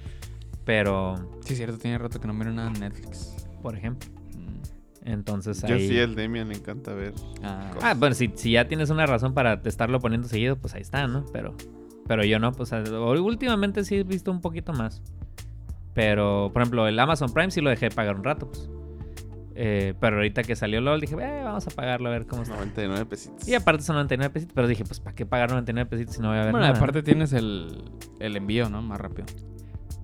Pero, 0.63 1.15
Sí, 1.45 1.53
es 1.53 1.57
cierto, 1.57 1.77
tiene 1.77 1.97
rato 1.97 2.19
que 2.19 2.27
no 2.27 2.33
miro 2.33 2.51
nada 2.51 2.67
en 2.69 2.79
Netflix. 2.79 3.33
por 3.61 3.75
ejemplo, 3.75 4.09
Mm. 4.35 5.07
entonces 5.09 5.61
Yo 5.67 5.75
ahí... 5.75 5.87
sí, 5.87 5.97
el 5.97 6.15
Demian 6.15 6.47
le 6.49 6.55
encanta 6.55 6.93
ver. 6.93 7.13
Ah, 7.43 7.71
Ah, 7.81 7.93
bueno, 7.97 8.13
si, 8.15 8.31
si 8.35 8.51
ya 8.51 8.67
tienes 8.67 8.89
una 8.89 9.05
razón 9.05 9.33
para 9.33 9.59
estarlo 9.65 9.99
poniendo 9.99 10.27
seguido, 10.27 10.55
pues 10.57 10.73
ahí 10.75 10.81
está, 10.81 11.07
¿no? 11.07 11.25
Pero, 11.33 11.55
pero 12.07 12.23
yo 12.23 12.39
no, 12.39 12.51
pues 12.53 12.71
últimamente 12.71 13.83
sí 13.83 13.95
he 13.97 14.03
visto 14.03 14.31
un 14.31 14.39
poquito 14.41 14.71
más. 14.73 15.01
Pero, 15.93 16.51
por 16.53 16.61
ejemplo, 16.61 16.87
el 16.87 16.97
Amazon 16.99 17.33
Prime 17.33 17.49
sí 17.51 17.59
lo 17.61 17.69
dejé 17.71 17.89
de 17.89 17.95
pagar 17.95 18.15
un 18.15 18.23
rato, 18.23 18.47
pues. 18.49 18.69
Eh, 19.59 19.95
pero 19.99 20.17
ahorita 20.17 20.43
que 20.43 20.55
salió 20.55 20.81
LOL 20.81 21.01
dije, 21.01 21.15
eh, 21.15 21.41
vamos 21.43 21.65
a 21.65 21.71
pagarlo 21.71 22.09
a 22.09 22.11
ver 22.11 22.27
cómo 22.27 22.43
está. 22.43 22.55
99 22.55 23.05
pesitos. 23.07 23.47
Y 23.47 23.55
aparte 23.55 23.81
son 23.83 23.95
99 23.95 24.31
pesitos, 24.31 24.53
pero 24.53 24.67
dije, 24.67 24.83
pues 24.85 24.99
¿para 24.99 25.15
qué 25.15 25.25
pagar 25.25 25.49
99 25.49 25.89
pesitos 25.89 26.15
si 26.15 26.21
no 26.21 26.27
voy 26.29 26.37
a 26.37 26.41
ver 26.43 26.51
Bueno, 26.51 26.67
nada? 26.67 26.77
aparte 26.77 27.01
tienes 27.01 27.33
el, 27.33 27.83
el 28.19 28.35
envío, 28.35 28.69
¿no? 28.69 28.83
Más 28.83 28.99
rápido. 29.01 29.25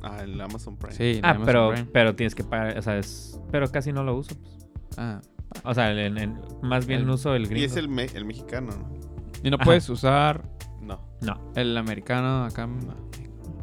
Ah, 0.01 0.21
el 0.23 0.41
Amazon 0.41 0.75
Prime. 0.77 0.95
Sí, 0.95 1.19
Ah, 1.23 1.29
Amazon 1.29 1.45
pero, 1.45 1.69
Prime. 1.71 1.87
pero 1.93 2.15
tienes 2.15 2.33
que 2.33 2.43
pagar, 2.43 2.77
o 2.77 2.81
sea, 2.81 2.97
es... 2.97 3.39
Pero 3.51 3.71
casi 3.71 3.93
no 3.93 4.03
lo 4.03 4.15
uso, 4.17 4.35
pues. 4.41 4.57
Ah. 4.97 5.21
O 5.63 5.73
sea, 5.75 5.93
más 6.63 6.87
bien 6.87 7.01
El- 7.01 7.09
uso 7.11 7.35
el 7.35 7.45
gringo. 7.45 7.61
Y 7.61 7.65
es 7.65 7.75
el, 7.77 7.87
me- 7.89 8.05
el 8.05 8.25
mexicano, 8.25 8.71
¿no? 8.71 8.91
Y 9.43 9.51
no 9.51 9.57
Ajá. 9.57 9.65
puedes 9.65 9.87
usar 9.87 10.49
No. 10.81 10.99
No. 11.21 11.51
el 11.55 11.77
americano 11.77 12.45
acá. 12.45 12.67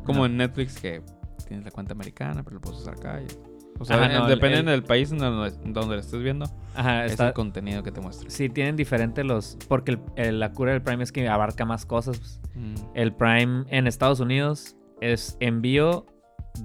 Como 0.04 0.20
No. 0.20 0.26
en 0.26 0.36
Netflix 0.36 0.78
que 0.80 1.02
tienes 1.48 1.64
la 1.64 1.72
cuenta 1.72 1.94
americana, 1.94 2.44
pero 2.44 2.54
lo 2.54 2.60
puedes 2.60 2.78
usar 2.80 2.94
acá. 2.94 3.20
y- 3.20 3.49
o 3.80 3.84
sea, 3.84 3.96
Ajá, 3.96 4.08
no, 4.18 4.24
el- 4.24 4.30
depende 4.30 4.58
el- 4.60 4.66
del 4.66 4.82
país 4.84 5.10
donde, 5.10 5.50
donde 5.64 5.94
lo 5.96 6.00
estés 6.00 6.22
viendo. 6.22 6.46
Ajá, 6.74 7.06
Es 7.06 7.18
el 7.18 7.32
contenido 7.32 7.82
que 7.82 7.90
te 7.90 8.00
muestra. 8.00 8.28
Sí, 8.30 8.48
tienen 8.48 8.76
diferente 8.76 9.24
los... 9.24 9.56
Porque 9.68 9.92
el- 9.92 10.00
el- 10.16 10.38
la 10.40 10.52
cura 10.52 10.72
del 10.72 10.82
Prime 10.82 11.02
es 11.02 11.10
que 11.12 11.28
abarca 11.28 11.64
más 11.64 11.86
cosas, 11.86 12.18
pues. 12.18 12.40
Mm. 12.54 12.74
El 12.94 13.12
Prime 13.14 13.64
en 13.68 13.86
Estados 13.86 14.20
Unidos 14.20 14.76
es 15.00 15.36
envío 15.40 16.06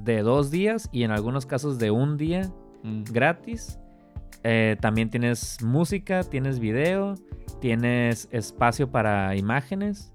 de 0.03 0.21
dos 0.21 0.51
días 0.51 0.89
y 0.91 1.03
en 1.03 1.11
algunos 1.11 1.45
casos 1.45 1.79
de 1.79 1.89
un 1.91 2.17
día 2.17 2.51
Mm. 2.83 3.03
gratis. 3.11 3.79
Eh, 4.43 4.77
también 4.81 5.09
tienes 5.09 5.63
música, 5.63 6.23
tienes 6.23 6.59
video, 6.59 7.15
tienes 7.61 8.27
espacio 8.31 8.91
para 8.91 9.35
imágenes. 9.35 10.11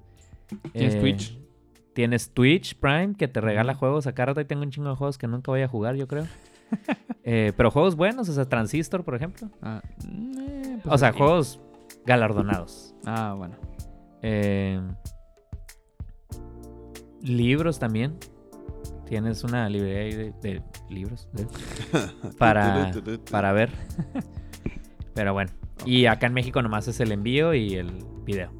¿Tienes 0.73 0.95
eh, 0.97 1.01
Twitch? 1.01 1.39
Tienes 1.95 2.31
Twitch 2.33 2.77
Prime 2.77 3.15
que 3.17 3.27
te 3.27 3.41
regala 3.41 3.75
juegos. 3.75 4.07
Acá 4.07 4.27
rato 4.27 4.39
ahí 4.41 4.47
tengo 4.47 4.63
un 4.63 4.71
chingo 4.71 4.89
de 4.91 4.95
juegos 4.97 5.19
que 5.19 5.27
nunca 5.27 5.51
voy 5.51 5.63
a 5.63 5.69
jugar, 5.69 5.97
yo 5.97 6.07
creo. 6.07 6.27
Eh, 7.23 7.53
pero 7.57 7.71
juegos 7.71 7.97
buenos, 7.97 8.29
o 8.31 8.33
sea, 8.33 8.47
Transistor, 8.49 9.05
por 9.05 9.15
ejemplo. 9.15 9.51
Ah, 9.61 9.83
eh, 10.09 10.79
pues 10.83 10.95
O 10.95 10.99
sea, 10.99 11.09
aquí. 11.09 11.19
juegos 11.19 11.61
galardonados. 12.07 12.95
Ah, 13.05 13.35
bueno. 13.37 13.57
Eh, 14.23 14.81
libros 17.23 17.79
también. 17.79 18.17
Tienes 19.07 19.45
una 19.45 19.69
librería 19.69 20.01
ahí 20.03 20.15
de, 20.15 20.33
de 20.41 20.63
libros 20.89 21.29
de- 21.33 21.47
para, 22.39 22.93
para 23.31 23.53
ver. 23.53 23.71
Pero 25.15 25.33
bueno. 25.33 25.51
Y 25.85 26.07
acá 26.07 26.27
en 26.27 26.33
México 26.35 26.63
nomás 26.63 26.89
es 26.89 27.01
el 27.01 27.13
envío 27.13 27.53
y 27.55 27.75
el 27.75 27.93
video. 28.25 28.51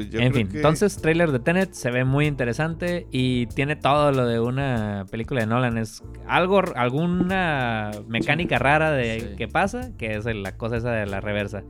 Pues 0.00 0.10
yo 0.10 0.18
En 0.20 0.30
creo 0.30 0.38
fin, 0.44 0.48
que- 0.48 0.56
entonces 0.56 0.96
trailer 1.02 1.30
de 1.30 1.38
Tenet 1.40 1.72
se 1.74 1.90
ve 1.90 2.04
muy 2.04 2.26
interesante 2.26 3.06
y 3.10 3.46
tiene 3.48 3.76
todo 3.76 4.12
lo 4.12 4.26
de 4.26 4.40
una 4.40 5.04
película 5.10 5.40
de 5.42 5.46
Nolan. 5.46 5.76
Es 5.76 6.02
algo, 6.26 6.62
alguna 6.74 7.90
mecánica 8.08 8.58
rara 8.58 8.90
de 8.92 9.20
Sí. 9.20 9.36
que 9.36 9.46
pasa, 9.48 9.90
que 9.98 10.14
es 10.16 10.24
la 10.24 10.56
cosa 10.56 10.76
esa 10.78 10.90
de 10.92 11.04
la 11.06 11.20
reversa. 11.20 11.62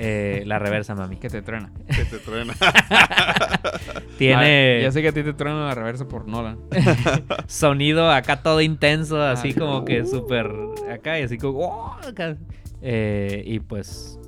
Eh, 0.00 0.44
la 0.46 0.58
reversa, 0.58 0.94
mami. 0.94 1.16
Que 1.20 1.28
te 1.28 1.42
truena. 1.42 1.72
que 1.94 2.04
te 2.04 2.18
truena. 2.18 2.54
Tiene 4.18 4.78
Ah, 4.78 4.82
ya 4.82 4.92
sé 4.92 5.02
que 5.02 5.08
a 5.08 5.12
ti 5.12 5.22
te 5.22 5.32
truena 5.32 5.66
la 5.66 5.74
reversa 5.74 6.06
por 6.08 6.26
Nolan. 6.28 6.58
sonido 7.46 8.10
acá 8.10 8.42
todo 8.42 8.60
intenso, 8.60 9.20
así 9.22 9.52
Ah, 9.56 9.58
como 9.58 9.84
que 9.84 10.02
uh. 10.02 10.06
súper 10.06 10.50
acá 10.90 11.18
y 11.18 11.22
así 11.24 11.36
como... 11.38 11.58
¡oh! 11.58 11.96
acá. 12.06 12.36
Eh, 12.80 13.42
y 13.46 13.60
pues... 13.60 14.18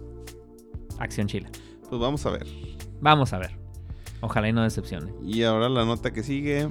Acción 0.99 1.27
chila. 1.27 1.49
Pues 1.89 2.01
vamos 2.01 2.25
a 2.27 2.31
ver. 2.31 2.47
Vamos 3.01 3.33
a 3.33 3.39
ver. 3.39 3.51
Ojalá 4.21 4.49
y 4.49 4.53
no 4.53 4.63
decepcione. 4.63 5.13
Y 5.25 5.43
ahora 5.43 5.69
la 5.69 5.85
nota 5.85 6.13
que 6.13 6.23
sigue. 6.23 6.71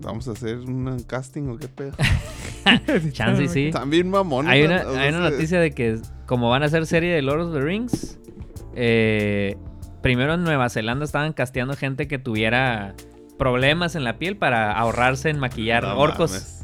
Vamos 0.00 0.28
a 0.28 0.32
hacer 0.32 0.58
un 0.58 1.02
casting 1.06 1.48
o 1.48 1.58
qué 1.58 1.68
pedo. 1.68 1.92
Chance 3.12 3.44
y 3.44 3.48
sí. 3.48 3.70
También 3.72 4.10
mamón. 4.10 4.48
Hay 4.48 4.62
una, 4.62 4.80
hay 4.80 5.08
una 5.10 5.30
noticia 5.30 5.60
de 5.60 5.72
que 5.72 6.00
como 6.26 6.50
van 6.50 6.62
a 6.62 6.66
hacer 6.66 6.86
serie 6.86 7.14
de 7.14 7.22
Lord 7.22 7.40
of 7.40 7.54
the 7.54 7.60
Rings, 7.60 8.18
eh, 8.74 9.56
primero 10.02 10.34
en 10.34 10.44
Nueva 10.44 10.68
Zelanda 10.68 11.04
estaban 11.04 11.32
casteando 11.32 11.74
gente 11.74 12.08
que 12.08 12.18
tuviera 12.18 12.94
problemas 13.38 13.94
en 13.94 14.04
la 14.04 14.18
piel 14.18 14.36
para 14.36 14.72
ahorrarse 14.72 15.30
en 15.30 15.38
maquillar 15.38 15.84
orcos. 15.84 16.59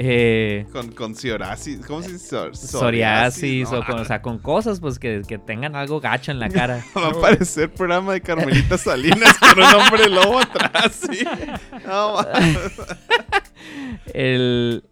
Eh, 0.00 0.64
Con, 0.72 0.92
con 0.92 1.16
psoriasis. 1.16 1.84
¿Cómo 1.84 2.02
se 2.02 2.12
dice? 2.12 2.36
Psor- 2.36 2.54
psoriasis 2.54 3.72
no, 3.72 3.80
o, 3.80 3.84
con, 3.84 3.98
o 3.98 4.04
sea, 4.04 4.22
con 4.22 4.38
cosas 4.38 4.78
pues 4.78 4.96
que, 5.00 5.22
que 5.26 5.38
tengan 5.38 5.74
algo 5.74 6.00
gacho 6.00 6.30
en 6.30 6.38
la 6.38 6.48
cara. 6.48 6.84
Va 6.96 7.06
a 7.06 7.10
aparecer 7.10 7.68
programa 7.72 8.12
de 8.12 8.20
Carmelita 8.20 8.78
Salinas 8.78 9.36
con 9.38 9.58
un 9.58 9.64
hombre 9.64 10.08
lobo 10.08 10.38
atrás. 10.38 10.92
sí. 11.10 11.24
No, 11.84 12.18
El... 14.14 14.84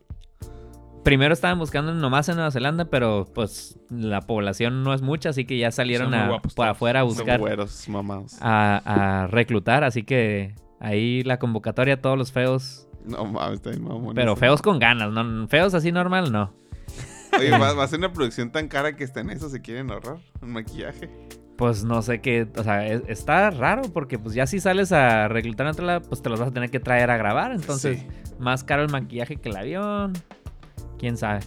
Primero 1.05 1.35
estaban 1.35 1.61
buscando 1.61 1.95
nomás 1.95 2.29
en 2.29 2.35
Nueva 2.35 2.51
Zelanda, 2.51 2.87
pero 2.87 3.27
pues 3.33 3.79
la 3.91 4.23
población 4.23 4.83
no 4.83 4.93
es 4.93 5.03
mucha, 5.03 5.29
así 5.29 5.45
que 5.45 5.57
ya 5.57 5.71
salieron 5.71 6.13
a, 6.15 6.27
guapos 6.27 6.53
por 6.55 6.67
afuera 6.67 6.99
a 6.99 7.03
buscar, 7.05 7.39
güeros, 7.39 7.87
a, 8.41 9.23
a 9.23 9.27
reclutar, 9.29 9.85
así 9.85 10.03
que 10.03 10.57
ahí 10.81 11.23
la 11.23 11.39
convocatoria, 11.39 12.03
todos 12.03 12.19
los 12.19 12.33
feos, 12.33 12.89
No 13.07 13.25
mames, 13.25 13.55
está 13.57 13.71
bien 13.71 13.85
mamón. 13.85 14.15
pero 14.15 14.35
feos 14.37 14.61
con 14.63 14.79
ganas, 14.79 15.13
no 15.13 15.47
feos 15.49 15.75
así 15.75 15.93
normal, 15.93 16.33
no. 16.33 16.53
Oye, 17.39 17.51
va, 17.51 17.73
va 17.75 17.85
a 17.85 17.89
ser 17.89 17.99
una 17.99 18.13
producción 18.13 18.51
tan 18.51 18.69
cara 18.69 18.97
que 18.97 19.05
está 19.05 19.21
en 19.21 19.31
eso. 19.31 19.49
¿Se 19.51 19.61
quieren 19.61 19.91
ahorrar? 19.91 20.17
Un 20.41 20.53
maquillaje. 20.53 21.11
Pues 21.57 21.85
no 21.85 22.03
sé 22.03 22.21
qué, 22.21 22.47
o 22.57 22.63
sea, 22.63 22.87
es- 22.87 23.03
está 23.09 23.51
raro 23.51 23.83
porque 23.93 24.19
pues 24.19 24.35
ya 24.35 24.47
si 24.47 24.61
sales 24.61 24.93
a 24.93 25.29
reclutar 25.29 25.67
en 25.67 25.73
otro 25.73 25.87
lado, 25.87 26.03
pues 26.03 26.21
te 26.23 26.29
los 26.29 26.39
vas 26.41 26.49
a 26.49 26.53
tener 26.53 26.71
que 26.71 26.81
traer 26.81 27.11
a 27.11 27.17
grabar, 27.17 27.53
entonces 27.53 28.01
Sí. 28.01 28.07
más 28.39 28.63
caro 28.65 28.83
el 28.83 28.91
maquillaje 28.91 29.37
que 29.37 29.49
el 29.49 29.57
avión, 29.57 30.13
quién 30.99 31.17
sabe. 31.17 31.41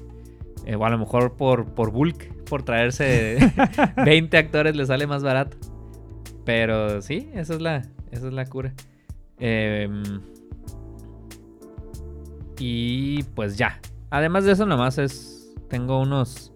Eh, 0.66 0.76
o 0.76 0.86
a 0.86 0.90
lo 0.90 0.98
mejor 0.98 1.34
por, 1.38 1.66
por 1.74 1.92
bulk, 1.92 2.44
por 2.46 2.64
traerse 2.64 3.38
20 4.06 4.38
actores 4.38 4.76
le 4.76 4.86
sale 4.86 5.06
más 5.08 5.24
barato. 5.24 5.58
Pero 6.46 7.02
sí, 7.02 7.30
esa 7.36 7.54
es 7.54 7.62
la, 7.62 7.78
esa 8.12 8.28
es 8.28 8.34
la 8.34 8.46
cura. 8.46 8.74
Em, 9.38 10.04
y 12.60 13.24
pues 13.36 13.58
ya. 13.58 13.80
Además 14.10 14.46
de 14.46 14.52
eso, 14.52 14.66
nomás 14.66 14.98
es. 14.98 15.56
Tengo 15.70 16.00
unos. 16.00 16.52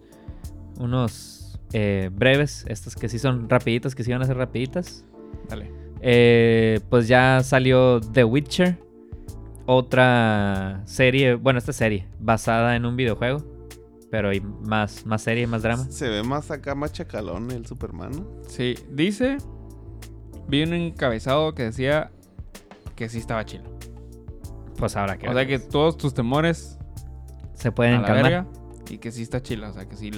Unos 0.78 1.60
eh, 1.72 2.10
breves. 2.12 2.64
Estas 2.68 2.94
que 2.94 3.08
sí 3.08 3.18
son 3.18 3.48
rapiditas, 3.48 3.94
que 3.94 4.04
sí 4.04 4.12
van 4.12 4.22
a 4.22 4.26
ser 4.26 4.36
rapiditas. 4.36 5.04
Dale. 5.48 5.70
Eh, 6.00 6.80
pues 6.90 7.08
ya 7.08 7.40
salió 7.42 8.00
The 8.00 8.24
Witcher. 8.24 8.78
Otra 9.66 10.82
serie, 10.84 11.36
bueno, 11.36 11.58
esta 11.58 11.72
serie, 11.72 12.06
basada 12.20 12.76
en 12.76 12.84
un 12.84 12.96
videojuego. 12.96 13.42
Pero 14.10 14.28
hay 14.28 14.40
más, 14.40 15.06
más 15.06 15.22
serie, 15.22 15.46
más 15.46 15.62
drama. 15.62 15.84
Se 15.90 16.08
ve 16.08 16.22
más 16.22 16.50
acá, 16.50 16.74
más 16.74 16.92
chacalón 16.92 17.50
el 17.50 17.66
Superman, 17.66 18.12
¿no? 18.12 18.26
Sí, 18.46 18.74
dice. 18.90 19.38
Vi 20.46 20.62
un 20.62 20.74
encabezado 20.74 21.54
que 21.54 21.64
decía 21.64 22.12
que 22.94 23.08
sí 23.08 23.18
estaba 23.18 23.44
chilo. 23.44 23.73
Pues 24.76 24.96
ahora 24.96 25.16
que 25.16 25.28
O 25.28 25.32
sea 25.32 25.46
que 25.46 25.58
todos 25.58 25.96
tus 25.96 26.14
temores 26.14 26.78
se 27.54 27.70
pueden 27.72 28.02
calmar. 28.02 28.46
y 28.90 28.98
que 28.98 29.10
sí 29.12 29.22
está 29.22 29.40
chilo. 29.42 29.68
O 29.70 29.72
sea 29.72 29.88
que 29.88 29.96
sí 29.96 30.10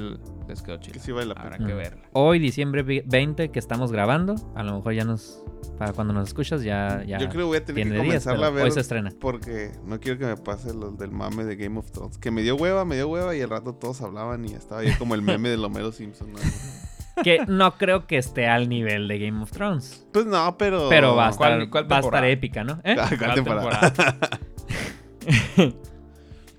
les 0.48 0.62
quedó 0.62 0.78
chilo. 0.78 0.94
Que 0.94 0.98
sí 1.00 1.12
vale 1.12 1.26
la 1.26 1.34
Habrá 1.34 1.56
pena. 1.58 1.66
que 1.68 1.74
Mm. 1.74 1.76
verla. 1.76 2.02
Hoy, 2.12 2.38
diciembre 2.38 2.82
vi- 2.82 3.02
20, 3.06 3.50
que 3.50 3.58
estamos 3.58 3.92
grabando. 3.92 4.34
A 4.54 4.62
lo 4.64 4.74
mejor 4.76 4.92
ya 4.94 5.04
nos. 5.04 5.42
Para 5.78 5.92
cuando 5.92 6.14
nos 6.14 6.28
escuchas, 6.28 6.62
ya. 6.62 7.04
ya 7.06 7.18
Yo 7.18 7.28
creo 7.28 7.40
que 7.42 7.46
voy 7.48 7.56
a 7.58 7.64
tener 7.64 7.84
que 7.84 7.90
días, 7.90 8.02
comenzarla 8.04 8.46
a 8.46 8.50
ver 8.50 8.64
hoy 8.64 8.70
se 8.70 8.80
estrena. 8.80 9.10
porque 9.20 9.72
no 9.84 10.00
quiero 10.00 10.18
que 10.18 10.24
me 10.24 10.36
pase 10.36 10.72
lo 10.72 10.90
del 10.90 11.10
mame 11.10 11.44
de 11.44 11.54
Game 11.56 11.78
of 11.78 11.90
Thrones. 11.92 12.16
Que 12.16 12.30
me 12.30 12.40
dio 12.42 12.56
hueva, 12.56 12.84
me 12.86 12.94
dio 12.96 13.08
hueva 13.08 13.36
y 13.36 13.42
al 13.42 13.50
rato 13.50 13.74
todos 13.74 14.00
hablaban 14.00 14.44
y 14.48 14.54
estaba 14.54 14.82
yo 14.82 14.92
como 14.98 15.14
el 15.14 15.20
meme 15.22 15.50
de 15.50 15.56
Homero 15.58 15.92
Simpson. 15.92 16.32
¿no? 16.32 16.38
Que 17.22 17.44
no 17.46 17.76
creo 17.78 18.06
que 18.06 18.18
esté 18.18 18.46
al 18.46 18.68
nivel 18.68 19.08
de 19.08 19.18
Game 19.18 19.42
of 19.42 19.50
Thrones. 19.50 20.06
Pues 20.12 20.26
no, 20.26 20.56
pero... 20.58 20.88
Pero 20.88 21.16
va 21.16 21.28
a 21.28 21.30
estar, 21.30 21.52
¿Cuál- 21.68 21.70
cuál 21.70 21.92
va 21.92 21.96
a 21.96 22.00
estar 22.00 22.24
épica, 22.24 22.62
¿no? 22.64 22.80
¿Eh? 22.84 22.94
¿Cuál 22.94 23.18
¿Cuál 23.18 23.34
temporada? 23.34 23.92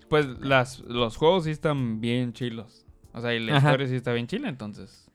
Pues 0.10 0.26
las, 0.40 0.80
los 0.80 1.18
juegos 1.18 1.44
sí 1.46 1.52
están 1.52 2.00
bien 2.00 2.32
chilos. 2.34 2.86
O 3.14 3.20
sea, 3.22 3.34
y 3.34 3.40
la 3.40 3.58
Ajá. 3.58 3.70
historia 3.70 3.88
sí 3.88 3.96
está 3.96 4.14
bien 4.14 4.28
chila, 4.28 4.48
entonces 4.48 5.10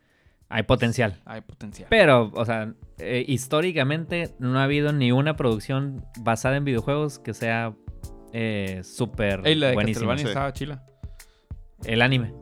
Hay 0.51 0.64
potencial. 0.64 1.20
hay 1.24 1.40
potencial. 1.40 1.86
Pero, 1.88 2.30
o 2.34 2.45
sea, 2.45 2.74
eh, 2.99 3.24
históricamente 3.26 4.34
no 4.38 4.59
ha 4.59 4.64
habido 4.64 4.93
ni 4.93 5.11
una 5.12 5.34
producción 5.36 6.05
basada 6.20 6.57
en 6.57 6.64
videojuegos 6.64 7.18
que 7.18 7.32
sea 7.32 7.74
eh, 8.34 8.82
súper 8.84 9.40
buenísima. 9.40 9.82
Castlevania 9.84 10.22
sí. 10.24 10.28
estaba 10.28 10.53
chila. 10.53 10.84
El 11.84 12.03
anime. 12.03 12.34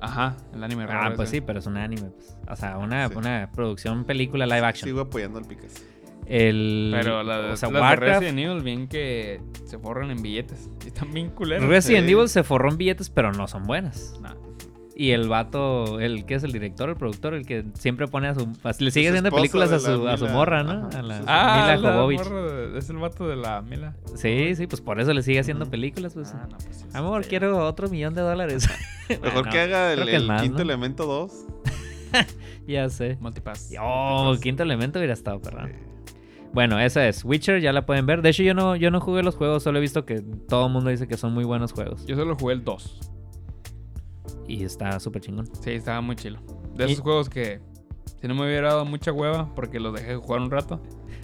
Ajá, 0.00 0.36
el 0.54 0.62
anime 0.64 0.84
Ah, 0.84 0.86
raro 0.86 1.16
pues 1.16 1.28
ese. 1.28 1.38
sí, 1.38 1.40
pero 1.46 1.58
es 1.58 1.66
un 1.66 1.76
anime. 1.76 2.10
pues. 2.10 2.36
O 2.48 2.56
sea, 2.56 2.78
una, 2.78 3.08
Sí. 3.08 3.14
una 3.16 3.50
producción 3.52 4.04
película 4.04 4.46
live 4.46 4.64
action. 4.66 4.88
Sigo 4.88 5.00
apoyando 5.00 5.38
al 5.38 5.44
Picasso. 5.44 5.82
El, 6.26 6.90
Pero 6.96 7.22
la 7.24 7.42
de, 7.42 7.50
o 7.52 7.56
sea, 7.56 7.68
las 7.70 7.74
de 7.74 7.80
Warcraft, 7.80 8.20
Resident 8.22 8.38
Evil, 8.38 8.62
bien 8.62 8.86
que 8.88 9.40
se 9.64 9.78
forran 9.78 10.10
en 10.10 10.22
billetes. 10.22 10.70
Y 10.84 10.88
están 10.88 11.12
bien 11.12 11.30
culeros. 11.30 11.68
Resident 11.68 12.06
Sí. 12.06 12.12
Evil 12.12 12.28
se 12.28 12.42
forró 12.44 12.70
en 12.70 12.76
billetes, 12.78 13.10
pero 13.10 13.32
no 13.32 13.46
son 13.48 13.64
buenas. 13.64 14.14
Nah. 14.22 14.34
Y 15.00 15.12
el 15.12 15.28
vato, 15.30 15.98
el 15.98 16.26
que 16.26 16.34
es 16.34 16.42
el 16.44 16.52
director, 16.52 16.90
el 16.90 16.96
productor, 16.96 17.32
el 17.32 17.46
que 17.46 17.64
siempre 17.72 18.06
pone 18.06 18.28
a 18.28 18.34
su. 18.34 18.46
Le 18.80 18.90
sigue 18.90 19.08
haciendo 19.08 19.30
películas 19.30 19.72
a 19.72 19.78
su, 19.80 20.06
a 20.06 20.18
su 20.18 20.26
morra, 20.28 20.62
¿no? 20.62 20.88
ajá, 20.88 20.98
A 20.98 21.02
la 21.02 21.14
sí, 21.14 21.20
sí. 21.22 21.26
Ah, 21.26 21.60
Mila 21.72 21.76
la 21.90 21.92
Jovovich. 21.96 22.18
morra 22.24 22.42
de- 22.52 22.78
es 22.78 22.90
el 22.90 22.96
vato 22.98 23.26
de 23.26 23.36
la 23.36 23.62
Mila. 23.62 23.96
Sí, 24.14 24.54
sí, 24.56 24.66
pues 24.66 24.82
por 24.82 25.00
eso 25.00 25.14
le 25.14 25.22
sigue 25.22 25.38
haciendo 25.40 25.70
películas. 25.70 26.12
Pues. 26.12 26.34
Ah, 26.34 26.46
no, 26.50 26.58
pues 26.58 26.76
sí, 26.80 26.86
Amor, 26.92 27.22
sí. 27.24 27.30
quiero 27.30 27.66
otro 27.66 27.88
millón 27.88 28.12
de 28.12 28.20
dólares. 28.20 28.68
Mejor 29.22 29.48
que 29.48 29.58
haga 29.60 29.92
el, 29.94 30.00
creo 30.00 30.06
que 30.06 30.16
es 30.16 30.20
el 30.22 30.28
más, 30.28 30.42
quinto 30.42 30.58
¿no? 30.58 30.62
elemento 30.64 31.06
2. 31.06 31.32
Ya 32.66 32.88
sé. 32.90 33.16
Multipass. 33.20 33.72
Oh, 33.80 34.34
quinto 34.40 34.62
elemento 34.62 34.98
hubiera 34.98 35.14
estado 35.14 35.40
perrón. 35.40 35.72
Bueno, 36.52 36.78
esa 36.78 37.08
es 37.08 37.24
Witcher, 37.24 37.60
ya 37.60 37.72
la 37.72 37.86
pueden 37.86 38.04
ver. 38.06 38.22
De 38.22 38.28
hecho, 38.30 38.42
yo 38.42 38.54
no, 38.54 38.76
yo 38.76 38.90
no 38.90 39.00
jugué 39.00 39.22
los 39.22 39.34
juegos, 39.36 39.62
solo 39.62 39.78
he 39.78 39.80
visto 39.80 40.04
que 40.04 40.20
todo 40.46 40.66
el 40.66 40.72
mundo 40.72 40.90
dice 40.90 41.08
que 41.08 41.16
son 41.16 41.32
muy 41.32 41.44
buenos 41.44 41.72
juegos. 41.72 42.04
Yo 42.06 42.16
solo 42.16 42.36
jugué 42.38 42.54
el 42.54 42.64
2. 42.64 43.00
Y 44.52 44.64
está 44.64 44.98
súper 45.00 45.22
chingón. 45.22 45.46
Sí, 45.62 45.70
estaba 45.70 46.00
muy 46.00 46.16
chilo. 46.16 46.40
De 46.74 46.86
Y- 46.88 46.92
esos 46.92 47.02
juegos 47.02 47.28
que 47.28 47.60
si 48.20 48.26
no 48.28 48.34
me 48.34 48.42
hubiera 48.46 48.68
dado 48.68 48.84
mucha 48.84 49.12
hueva 49.12 49.54
porque 49.54 49.78
los 49.80 49.94
dejé 49.94 50.16
jugar 50.16 50.40
un 50.40 50.50
rato, 50.50 50.80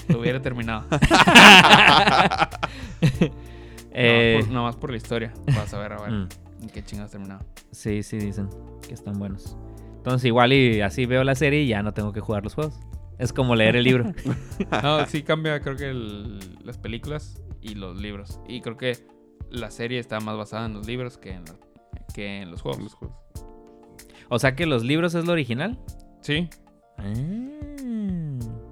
lo 0.09 0.21
hubiera 0.21 0.41
terminado. 0.43 0.85
Eh, 3.99 4.37
no, 4.41 4.45
por- 4.45 4.55
nomás 4.55 4.77
por 4.77 4.91
la 4.91 4.97
historia. 4.99 5.33
Vas 5.57 5.73
a 5.73 5.79
ver, 5.79 5.93
a 5.95 5.97
ver. 6.03 6.11
mm, 6.11 6.29
en 6.65 6.69
¿Qué 6.69 6.85
chingados 6.85 7.13
terminado? 7.13 7.41
sí, 7.71 8.03
sí, 8.03 8.19
dicen 8.19 8.49
que 8.87 8.93
están 8.93 9.19
buenos. 9.19 9.57
Entonces, 9.97 10.27
igual 10.27 10.53
y 10.53 10.83
así 10.83 11.07
veo 11.07 11.25
la 11.25 11.35
serie 11.35 11.63
y 11.63 11.69
ya 11.69 11.83
no 11.83 11.93
tengo 11.95 12.13
que 12.13 12.21
jugar 12.21 12.45
los 12.45 12.55
juegos. 12.55 12.79
Es 13.19 13.33
como 13.33 13.57
leer 13.57 13.75
el 13.77 13.85
libro. 13.85 14.13
No, 14.83 15.07
sí 15.07 15.23
cambia, 15.23 15.61
creo 15.61 15.77
que 15.77 15.89
el- 15.89 16.39
las 16.63 16.77
películas 16.77 17.41
y 17.63 17.75
los 17.75 17.99
libros. 17.99 18.39
Y 18.47 18.61
creo 18.61 18.77
que 18.77 18.99
la 19.51 19.71
serie 19.71 19.99
está 19.99 20.21
más 20.21 20.37
basada 20.37 20.67
en 20.67 20.75
los 20.75 20.87
libros 20.87 21.17
que 21.17 21.31
en, 21.33 21.45
la- 21.47 21.57
que 22.17 22.41
en 22.41 22.51
los 22.51 22.63
juegos. 22.63 22.83
Los 22.83 22.95
juegos. 22.95 23.17
o 24.31 24.39
sea 24.39 24.57
que 24.57 24.65
los 24.65 24.83
libros 24.83 25.15
es 25.15 25.27
lo 25.27 25.33
original. 25.33 25.79
Sí. 26.23 26.49
Ah, 26.97 27.13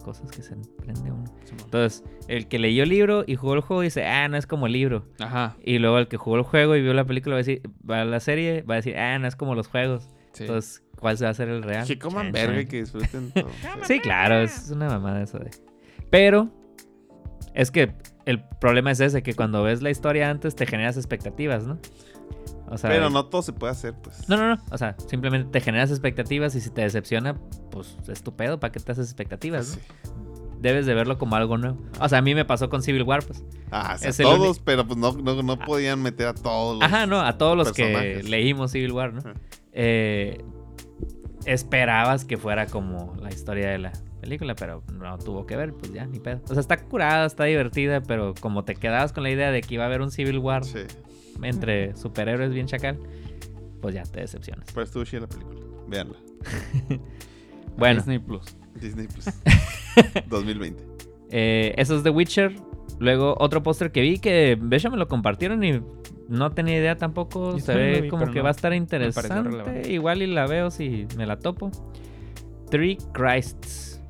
cosas 0.02 0.30
que 0.30 0.42
se 0.42 0.56
prende 0.78 1.12
uno. 1.12 1.24
Entonces, 1.50 2.02
el 2.26 2.48
que 2.48 2.58
leyó 2.58 2.84
el 2.84 2.88
libro 2.88 3.24
y 3.26 3.36
jugó 3.36 3.54
el 3.54 3.60
juego 3.60 3.82
dice, 3.82 4.06
ah, 4.06 4.28
no 4.28 4.38
es 4.38 4.46
como 4.46 4.66
el 4.66 4.72
libro. 4.72 5.06
Ajá. 5.20 5.56
Y 5.62 5.78
luego 5.78 5.98
el 5.98 6.08
que 6.08 6.16
jugó 6.16 6.36
el 6.36 6.42
juego 6.42 6.74
y 6.74 6.82
vio 6.82 6.94
la 6.94 7.04
película 7.04 7.34
va 7.34 7.40
a 7.40 7.44
decir, 7.44 7.60
va 7.88 8.00
a 8.00 8.04
la 8.06 8.18
serie, 8.20 8.62
va 8.62 8.74
a 8.74 8.76
decir, 8.76 8.96
ah, 8.96 9.18
no 9.18 9.28
es 9.28 9.36
como 9.36 9.54
los 9.54 9.68
juegos. 9.68 10.08
Sí. 10.32 10.44
Entonces, 10.44 10.82
¿cuál 10.98 11.18
se 11.18 11.24
va 11.24 11.28
a 11.28 11.30
hacer 11.32 11.48
el 11.50 11.62
real? 11.62 11.86
Que 11.86 11.98
coman 11.98 12.32
verga 12.32 12.62
y 12.62 12.66
que 12.66 12.78
disfruten 12.78 13.30
todo. 13.30 13.50
Sí, 13.84 14.00
claro, 14.00 14.40
es 14.40 14.70
una 14.70 14.88
mamada 14.88 15.22
eso 15.22 15.38
de. 15.38 15.50
Pero 16.10 16.50
es 17.54 17.70
que 17.70 17.92
el 18.24 18.42
problema 18.58 18.90
es 18.90 19.00
ese, 19.00 19.22
que 19.22 19.34
cuando 19.34 19.62
ves 19.62 19.82
la 19.82 19.90
historia 19.90 20.30
antes 20.30 20.56
te 20.56 20.64
generas 20.64 20.96
expectativas, 20.96 21.66
¿no? 21.66 21.78
O 22.68 22.78
sea, 22.78 22.90
Pero 22.90 23.10
no 23.10 23.26
todo 23.26 23.42
se 23.42 23.52
puede 23.52 23.72
hacer, 23.72 23.94
pues. 23.94 24.28
No, 24.28 24.36
no, 24.36 24.54
no. 24.56 24.62
O 24.70 24.78
sea, 24.78 24.96
simplemente 25.06 25.50
te 25.50 25.60
generas 25.60 25.90
expectativas 25.90 26.54
y 26.54 26.60
si 26.60 26.70
te 26.70 26.82
decepciona, 26.82 27.38
pues 27.70 27.96
es 28.08 28.22
tu 28.22 28.34
pedo, 28.34 28.58
¿para 28.58 28.72
qué 28.72 28.80
te 28.80 28.92
haces 28.92 29.06
expectativas? 29.06 29.66
Sí. 29.66 29.80
no? 30.04 30.24
Debes 30.60 30.86
de 30.86 30.94
verlo 30.94 31.18
como 31.18 31.36
algo 31.36 31.58
nuevo. 31.58 31.78
O 32.00 32.08
sea, 32.08 32.18
a 32.18 32.22
mí 32.22 32.34
me 32.34 32.46
pasó 32.46 32.70
con 32.70 32.82
Civil 32.82 33.02
War, 33.02 33.22
pues. 33.22 33.44
Ah, 33.70 33.92
o 33.96 33.98
sea, 33.98 34.08
Es 34.08 34.16
todos, 34.16 34.60
pero 34.60 34.86
pues 34.86 34.98
no, 34.98 35.12
no, 35.12 35.42
no 35.42 35.58
podían 35.58 36.00
meter 36.00 36.28
a 36.28 36.34
todos 36.34 36.78
los. 36.78 36.82
Ajá, 36.82 37.06
no, 37.06 37.20
a 37.20 37.36
todos 37.36 37.56
los 37.56 37.72
que 37.72 38.22
leímos 38.24 38.72
Civil 38.72 38.92
War, 38.92 39.12
¿no? 39.12 39.20
Eh, 39.72 40.42
esperabas 41.44 42.24
que 42.24 42.38
fuera 42.38 42.66
como 42.66 43.14
la 43.20 43.30
historia 43.30 43.68
de 43.68 43.78
la 43.78 43.92
película, 44.20 44.54
pero 44.54 44.82
no 44.92 45.18
tuvo 45.18 45.46
que 45.46 45.56
ver, 45.56 45.74
pues 45.74 45.92
ya, 45.92 46.06
ni 46.06 46.18
pedo. 46.18 46.40
O 46.48 46.54
sea, 46.54 46.60
está 46.60 46.78
curada, 46.78 47.26
está 47.26 47.44
divertida, 47.44 48.00
pero 48.00 48.34
como 48.40 48.64
te 48.64 48.74
quedabas 48.74 49.12
con 49.12 49.22
la 49.22 49.30
idea 49.30 49.50
de 49.50 49.60
que 49.60 49.74
iba 49.74 49.84
a 49.84 49.86
haber 49.86 50.00
un 50.00 50.10
Civil 50.10 50.38
War 50.38 50.64
Sí, 50.64 50.78
entre 51.42 51.94
superhéroes 51.96 52.52
bien 52.52 52.66
chacal, 52.66 52.98
pues 53.80 53.94
ya 53.94 54.02
te 54.04 54.20
decepcionas. 54.20 54.66
pero 54.72 54.84
estuvo 54.84 55.04
chida 55.04 55.20
la 55.22 55.28
película. 55.28 55.60
Véanla. 55.88 56.16
Bueno, 57.76 57.96
Disney 57.96 58.20
Plus. 58.20 58.56
Disney 58.80 59.08
Plus. 59.08 59.24
2020. 60.28 60.84
eh, 61.30 61.74
eso 61.76 61.96
es 61.96 62.04
The 62.04 62.10
Witcher. 62.10 62.54
Luego 63.00 63.34
otro 63.40 63.64
póster 63.64 63.90
que 63.90 64.00
vi 64.00 64.18
que 64.18 64.56
de 64.60 64.76
hecho 64.76 64.92
me 64.92 64.96
lo 64.96 65.08
compartieron 65.08 65.64
y 65.64 65.82
no 66.28 66.52
tenía 66.52 66.76
idea 66.78 66.96
tampoco. 66.96 67.58
Se 67.58 67.74
ve 67.74 68.02
vi, 68.02 68.08
como 68.08 68.26
que 68.26 68.38
no, 68.38 68.44
va 68.44 68.50
a 68.50 68.52
estar 68.52 68.72
interesante. 68.72 69.90
Igual 69.90 70.22
y 70.22 70.28
la 70.28 70.46
veo 70.46 70.70
si 70.70 71.08
me 71.16 71.26
la 71.26 71.38
topo. 71.40 71.72
Three 72.70 72.96
Christs. 73.12 74.00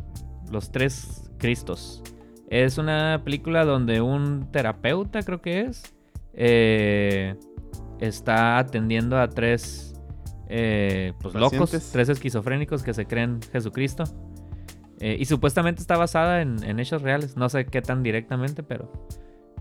Los 0.51 0.71
tres 0.71 1.31
Cristos. 1.39 2.03
Es 2.51 2.77
una 2.77 3.23
película 3.25 3.65
donde 3.65 4.01
un 4.03 4.51
terapeuta, 4.53 5.23
creo 5.23 5.41
que 5.41 5.63
es, 5.63 5.94
eh, 6.37 7.37
está 8.01 8.59
atendiendo 8.59 9.19
a 9.19 9.29
tres 9.29 9.95
eh, 10.49 11.13
pues, 11.21 11.35
locos, 11.35 11.71
tres 11.93 12.09
esquizofrénicos 12.09 12.83
que 12.83 12.95
se 12.95 13.07
creen 13.07 13.41
Jesucristo. 13.53 14.05
Eh, 15.01 15.17
y 15.19 15.25
supuestamente 15.25 15.81
está 15.81 15.97
basada 15.97 16.41
en, 16.41 16.63
en 16.65 16.81
hechos 16.81 17.03
reales. 17.03 17.37
No 17.37 17.49
sé 17.49 17.67
qué 17.67 17.83
tan 17.83 18.03
directamente, 18.03 18.63
pero 18.63 18.91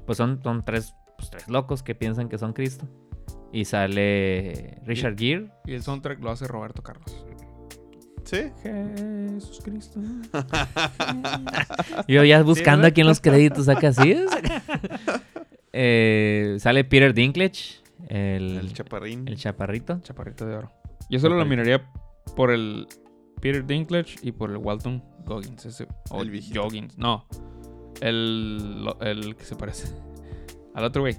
pues 0.05 0.17
son, 0.17 0.41
son 0.43 0.63
tres, 0.63 0.95
pues, 1.17 1.29
tres 1.29 1.47
locos 1.47 1.83
que 1.83 1.95
piensan 1.95 2.29
que 2.29 2.37
son 2.37 2.53
Cristo. 2.53 2.87
Y 3.51 3.65
sale 3.65 4.79
Richard 4.83 5.15
Gere. 5.17 5.51
Y 5.65 5.73
el 5.73 5.83
soundtrack 5.83 6.19
lo 6.21 6.31
hace 6.31 6.47
Roberto 6.47 6.81
Carlos. 6.81 7.25
¿Sí? 8.23 8.51
Jesús 8.63 9.59
Cristo. 9.63 9.99
Yo 12.07 12.23
ya 12.23 12.41
buscando 12.41 12.87
aquí 12.87 13.01
en 13.01 13.07
los 13.07 13.19
créditos 13.19 13.67
acá 13.69 13.89
así. 13.89 14.15
Eh, 15.73 16.55
sale 16.59 16.83
Peter 16.83 17.13
Dinklage, 17.13 17.81
el, 18.07 18.57
El 18.57 18.73
chaparrín. 18.73 19.27
el 19.27 19.37
chaparrito. 19.37 19.99
Chaparrito 20.01 20.45
de 20.45 20.55
oro. 20.55 20.71
Yo 21.09 21.19
solo 21.19 21.35
lo 21.35 21.45
miraría 21.45 21.83
por 22.35 22.51
el 22.51 22.87
Peter 23.41 23.65
Dinklage 23.65 24.15
y 24.21 24.31
por 24.31 24.51
el 24.51 24.57
Walton 24.57 25.03
Goggins. 25.25 25.65
Ese, 25.65 25.87
o 26.09 26.21
El. 26.21 26.41
Joggins. 26.53 26.97
No. 26.97 27.25
El, 28.01 28.87
el 29.01 29.35
que 29.35 29.43
se 29.45 29.55
parece. 29.55 29.87
Al 30.75 30.83
otro 30.85 31.01
güey. 31.01 31.17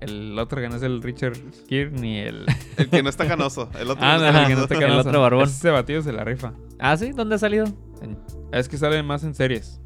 El 0.00 0.38
otro 0.38 0.60
que 0.60 0.68
no 0.68 0.76
es 0.76 0.82
el 0.82 1.02
Richard 1.02 1.36
Gere 1.68 1.90
ni 1.90 2.18
el. 2.18 2.44
El 2.76 2.90
que 2.90 3.02
no 3.02 3.08
está 3.08 3.26
canoso. 3.26 3.70
El 3.80 3.90
otro 3.90 4.04
Ah, 4.04 4.18
no 4.18 4.24
no, 4.24 4.26
está 4.28 4.42
el 4.42 4.46
que 4.48 4.54
no 4.54 4.58
canoso. 4.58 4.62
está 4.64 4.74
El 4.74 4.80
canoso. 4.82 5.08
otro 5.08 5.20
barbón. 5.22 5.44
Ese 5.44 5.70
batido 5.70 6.02
se 6.02 6.12
la 6.12 6.22
rifa. 6.24 6.52
Ah, 6.78 6.94
sí, 6.98 7.12
¿dónde 7.12 7.36
ha 7.36 7.38
salido? 7.38 7.64
En- 8.02 8.18
Es 8.52 8.68
que 8.68 8.76
sale 8.76 9.02
más 9.02 9.24
en 9.24 9.34
series. 9.34 9.80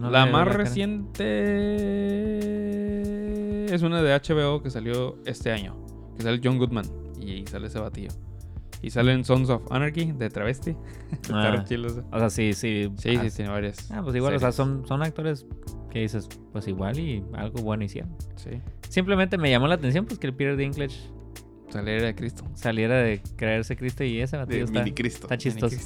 No, 0.00 0.10
la 0.10 0.24
más 0.26 0.48
reciente 2.40 3.74
es 3.74 3.82
una 3.82 4.02
de 4.02 4.12
HBO 4.18 4.62
que 4.62 4.70
salió 4.70 5.18
este 5.26 5.52
año. 5.52 5.76
Que 6.16 6.22
sale 6.22 6.40
John 6.42 6.58
Goodman. 6.58 6.86
Y 7.20 7.46
sale 7.46 7.66
ese 7.66 7.78
batido. 7.78 8.14
Y 8.82 8.90
sale 8.90 9.12
en 9.12 9.24
Sons 9.24 9.50
of 9.50 9.70
Anarchy 9.70 10.12
de 10.12 10.30
Travesti. 10.30 10.74
Está 11.12 11.52
Ah. 11.52 11.64
O 12.12 12.18
sea, 12.18 12.30
sí, 12.30 12.54
sí. 12.54 12.90
Sí, 12.96 13.16
ah, 13.16 13.28
sí, 13.28 13.36
tiene 13.36 13.50
varias. 13.50 13.90
Ah, 13.90 14.00
pues 14.02 14.16
igual, 14.16 14.34
o 14.34 14.38
sea, 14.38 14.52
son, 14.52 14.86
son 14.86 15.02
actores 15.02 15.46
que 15.90 16.00
dices, 16.00 16.28
pues 16.52 16.66
igual 16.66 16.98
y 16.98 17.22
algo 17.34 17.62
bueno 17.62 17.84
hicieron. 17.84 18.16
Sí. 18.36 18.50
Simplemente 18.88 19.36
me 19.36 19.50
llamó 19.50 19.66
la 19.68 19.74
atención 19.74 20.06
pues 20.06 20.18
que 20.18 20.26
el 20.28 20.34
Peter 20.34 20.56
Dinklage 20.56 20.96
Saliera 21.68 22.06
de 22.06 22.14
Cristo. 22.14 22.44
saliera 22.54 22.96
de 22.96 23.20
creerse 23.36 23.76
Cristo 23.76 24.02
y 24.02 24.20
ese 24.20 24.36
De 24.36 24.42
batido 24.44 24.64
está, 24.64 24.78
mini 24.80 24.92
Cristo. 24.92 25.26
está 25.26 25.36
chistoso. 25.38 25.76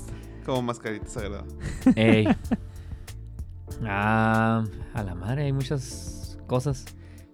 Como 0.47 0.63
mascarita 0.63 1.07
sagrada. 1.07 1.45
Ey. 1.97 2.27
Ah, 3.85 4.65
a 4.93 5.03
la 5.03 5.15
madre, 5.15 5.45
hay 5.45 5.53
muchas 5.53 6.39
cosas. 6.47 6.85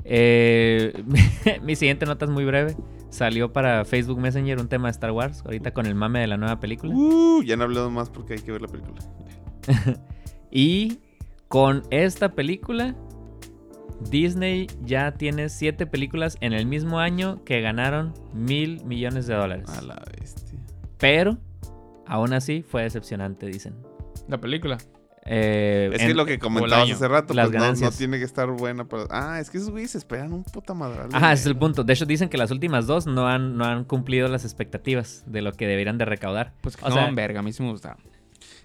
Eh, 0.04 1.04
mi 1.62 1.76
siguiente 1.76 2.06
nota 2.06 2.24
es 2.24 2.30
muy 2.30 2.44
breve. 2.44 2.76
Salió 3.10 3.52
para 3.52 3.84
Facebook 3.84 4.20
Messenger 4.20 4.60
un 4.60 4.68
tema 4.68 4.88
de 4.88 4.92
Star 4.92 5.10
Wars, 5.10 5.42
ahorita 5.44 5.72
con 5.72 5.86
el 5.86 5.94
mame 5.94 6.20
de 6.20 6.28
la 6.28 6.36
nueva 6.36 6.60
película. 6.60 6.94
Uh, 6.94 7.42
ya 7.42 7.56
no 7.56 7.62
he 7.62 7.66
hablado 7.66 7.90
más 7.90 8.08
porque 8.08 8.34
hay 8.34 8.40
que 8.40 8.52
ver 8.52 8.62
la 8.62 8.68
película. 8.68 9.00
Y 10.52 10.98
con 11.46 11.82
esta 11.90 12.32
película, 12.32 12.96
Disney 14.10 14.66
ya 14.82 15.12
tiene 15.12 15.48
siete 15.48 15.86
películas 15.86 16.36
en 16.40 16.52
el 16.52 16.66
mismo 16.66 16.98
año 16.98 17.44
que 17.44 17.60
ganaron 17.60 18.14
mil 18.34 18.84
millones 18.84 19.26
de 19.26 19.34
dólares. 19.34 19.68
A 19.70 19.82
la 19.82 20.02
bestia. 20.18 20.58
Pero, 20.98 21.38
aún 22.06 22.32
así, 22.32 22.62
fue 22.62 22.82
decepcionante, 22.82 23.46
dicen. 23.46 23.76
La 24.28 24.40
película. 24.40 24.78
Eh, 25.26 25.90
Es 25.92 26.00
en- 26.00 26.08
que 26.08 26.14
lo 26.14 26.24
que 26.26 26.38
comentabas 26.38 26.90
hace 26.90 27.06
rato, 27.08 27.34
Las 27.34 27.46
pues 27.46 27.52
no, 27.54 27.58
no 27.58 27.64
ganancias. 27.64 27.98
tiene 27.98 28.18
que 28.18 28.24
estar 28.24 28.50
buena. 28.50 28.86
Pero... 28.88 29.06
Ah, 29.10 29.38
es 29.40 29.50
que 29.50 29.58
esos 29.58 29.70
güeyes 29.70 29.94
esperan 29.94 30.32
un 30.32 30.44
puta 30.44 30.72
madral. 30.74 31.08
Ajá, 31.12 31.32
ese 31.32 31.42
es 31.42 31.46
el 31.46 31.56
punto. 31.56 31.84
De 31.84 31.92
hecho, 31.92 32.06
dicen 32.06 32.28
que 32.30 32.38
las 32.38 32.50
últimas 32.50 32.86
dos 32.86 33.06
no 33.06 33.28
han, 33.28 33.56
no 33.56 33.64
han 33.66 33.84
cumplido 33.84 34.28
las 34.28 34.44
expectativas 34.44 35.22
de 35.26 35.42
lo 35.42 35.52
que 35.52 35.66
deberían 35.66 35.98
de 35.98 36.06
recaudar. 36.06 36.54
Pues 36.62 36.76
que 36.76 36.84
O 36.84 36.88
no, 36.88 36.94
sea- 36.94 37.10
verga. 37.12 37.40
A 37.40 37.42
mí 37.42 37.52
sí 37.52 37.62
me 37.62 37.70
gustaba. 37.70 37.98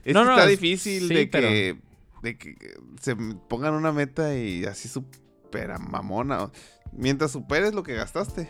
Es 0.05 0.13
No, 0.13 0.21
que 0.21 0.25
no, 0.27 0.31
está 0.31 0.43
es- 0.45 0.59
difícil 0.59 1.07
sí, 1.07 1.13
de, 1.13 1.27
pero- 1.27 1.47
que, 1.49 1.77
de 2.23 2.37
que 2.37 2.55
se 3.01 3.15
pongan 3.15 3.73
una 3.73 3.91
meta 3.91 4.33
y 4.35 4.63
así 4.65 4.87
supera 4.87 5.77
mamona. 5.77 6.49
Mientras 6.93 7.31
superes 7.31 7.73
lo 7.73 7.83
que 7.83 7.95
gastaste. 7.95 8.49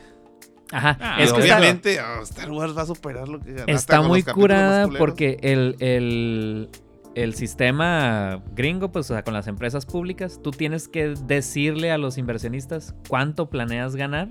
Ajá. 0.72 0.98
Ah, 1.02 1.18
es 1.22 1.32
que 1.34 1.42
está- 1.42 1.58
obviamente 1.58 2.00
ah, 2.00 2.20
Star 2.24 2.52
Wars 2.52 2.78
va 2.78 2.84
a 2.84 2.86
superar 2.86 3.28
lo 3.28 3.40
que 3.40 3.52
hasta 3.52 3.72
Está 3.72 4.02
muy 4.02 4.22
curada 4.24 4.88
porque 4.90 5.38
el, 5.42 5.76
el, 5.80 6.70
el 7.16 7.34
sistema 7.34 8.44
gringo, 8.54 8.92
pues, 8.92 9.10
o 9.10 9.14
sea, 9.14 9.24
con 9.24 9.34
las 9.34 9.48
empresas 9.48 9.86
públicas, 9.86 10.40
tú 10.44 10.52
tienes 10.52 10.88
que 10.88 11.16
decirle 11.26 11.92
a 11.92 11.98
los 11.98 12.18
inversionistas 12.18 12.94
cuánto 13.08 13.50
planeas 13.50 13.96
ganar. 13.96 14.28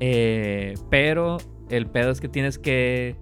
eh, 0.00 0.74
pero 0.90 1.38
el 1.68 1.86
pedo 1.86 2.10
es 2.10 2.20
que 2.20 2.28
tienes 2.28 2.58
que 2.58 3.16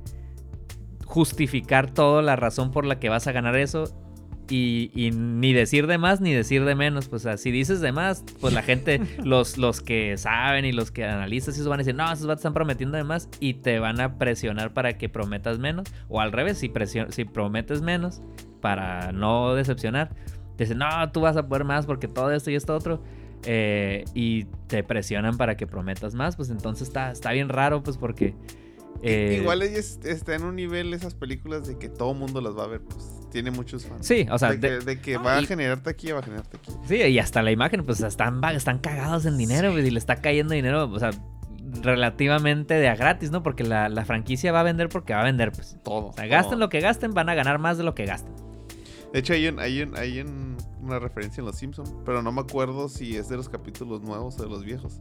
justificar 1.05 1.91
toda 1.91 2.23
la 2.23 2.37
razón 2.37 2.71
por 2.71 2.87
la 2.87 2.99
que 2.99 3.09
vas 3.09 3.27
a 3.27 3.33
ganar 3.33 3.57
eso. 3.57 3.85
Y, 4.51 4.91
y 4.95 5.11
ni 5.11 5.53
decir 5.53 5.87
de 5.87 5.99
más 5.99 6.21
ni 6.23 6.33
decir 6.33 6.65
de 6.65 6.75
menos. 6.75 7.09
Pues 7.09 7.23
o 7.23 7.29
sea, 7.29 7.37
si 7.37 7.51
dices 7.51 7.81
de 7.81 7.93
más, 7.93 8.25
pues 8.41 8.55
la 8.55 8.63
gente, 8.63 9.01
los, 9.25 9.59
los 9.59 9.81
que 9.83 10.17
saben 10.17 10.65
y 10.65 10.73
los 10.73 10.91
que 10.91 11.05
analizan, 11.05 11.53
eso 11.55 11.69
van 11.69 11.81
a 11.81 11.83
decir, 11.83 11.95
no, 11.95 12.11
esos 12.11 12.27
vatos 12.27 12.41
están 12.41 12.55
prometiendo 12.55 12.97
de 12.97 13.05
más 13.05 13.29
y 13.41 13.55
te 13.55 13.79
van 13.79 14.01
a 14.01 14.17
presionar 14.19 14.73
para 14.73 14.97
que 14.97 15.09
prometas 15.09 15.59
menos. 15.59 15.87
O 16.09 16.21
al 16.21 16.33
revés, 16.33 16.59
si, 16.59 16.73
si 17.11 17.25
prometes 17.27 17.83
menos 17.83 18.23
para 18.61 19.13
no 19.13 19.55
decepcionar, 19.55 20.15
te 20.57 20.65
dicen, 20.65 20.79
no, 20.79 20.87
tú 21.13 21.21
vas 21.21 21.37
a 21.37 21.47
poder 21.47 21.65
más 21.65 21.85
porque 21.87 22.09
todo 22.09 22.33
esto 22.33 22.51
y 22.51 22.55
esto 22.55 22.75
otro. 22.75 23.03
eh, 23.45 24.05
y 24.15 24.45
te 24.67 24.83
presionan 24.83 25.37
para 25.37 25.57
que 25.57 25.67
prometas 25.67 26.15
más. 26.15 26.37
Pues 26.37 26.51
entonces 26.51 26.89
está, 26.89 27.11
está 27.13 27.33
bien 27.33 27.49
raro, 27.49 27.83
pues 27.83 27.97
porque... 27.99 28.35
eh, 29.03 29.39
Igual 29.41 29.63
es- 29.63 30.01
está 30.05 30.35
en 30.35 30.45
un 30.45 30.57
nivel 30.57 30.93
esas 30.95 31.15
películas 31.15 31.67
de 31.69 31.79
que 31.79 31.89
todo 31.89 32.15
mundo 32.15 32.41
las 32.41 32.57
va 32.57 32.65
a 32.65 32.67
ver, 32.69 32.81
pues 32.83 32.99
tiene 33.31 33.51
muchos 33.51 33.85
fans. 33.87 34.07
Sí, 34.07 34.27
o 34.31 34.39
sea, 34.39 34.51
de, 34.53 34.61
que, 34.61 34.71
de- 34.71 34.81
de 34.81 35.01
que 35.01 35.15
no, 35.15 35.23
va 35.25 35.41
y- 35.41 35.45
a 35.45 35.47
generar 35.47 35.83
taquilla, 35.83 36.15
va 36.15 36.21
a 36.21 36.23
generar 36.25 36.47
taquilla. 36.47 36.79
Sí, 36.89 36.97
y 36.97 37.19
hasta 37.19 37.43
la 37.43 37.51
imagen, 37.53 37.85
pues 37.85 38.01
están, 38.01 38.43
están 38.55 38.79
cagados 38.79 39.25
en 39.27 39.37
dinero, 39.37 39.71
pues, 39.73 39.87
y 39.87 39.91
le 39.91 39.99
está 39.99 40.17
cayendo 40.17 40.55
dinero, 40.55 40.91
o 40.91 40.99
sea, 40.99 41.11
relativamente 41.83 42.75
de 42.75 42.89
a 42.89 42.97
gratis, 42.97 43.31
¿no? 43.31 43.43
Porque 43.43 43.65
la, 43.65 43.89
la 43.89 44.05
franquicia 44.05 44.53
va 44.53 44.61
a 44.61 44.65
vender 44.65 44.89
porque 44.89 45.13
va 45.15 45.21
a 45.21 45.25
vender, 45.25 45.53
pues. 45.53 45.77
Todo. 45.85 46.07
O 46.09 46.13
sea, 46.13 46.27
gasten 46.27 46.59
lo 46.59 46.69
que 46.69 46.81
gasten, 46.81 47.13
van 47.15 47.29
a 47.29 47.35
ganar 47.35 47.59
más 47.59 47.79
de 47.79 47.85
lo 47.85 47.95
que 47.95 48.05
gasten. 48.07 48.33
De 49.13 49.21
hecho, 49.21 49.33
hay, 49.33 49.49
un- 49.49 49.59
hay, 49.59 49.83
un- 49.83 49.97
hay 49.97 50.21
un- 50.21 50.57
una 50.83 50.99
referencia 50.99 51.41
en 51.41 51.47
Los 51.47 51.57
Simpsons, 51.57 51.95
pero 52.05 52.23
no 52.23 52.33
me 52.33 52.41
acuerdo 52.41 52.89
si 52.89 53.17
es 53.17 53.29
de 53.29 53.37
los 53.37 53.49
capítulos 53.49 54.01
nuevos 54.03 54.39
o 54.39 54.43
de 54.43 54.49
los 54.49 54.65
viejos. 54.65 54.97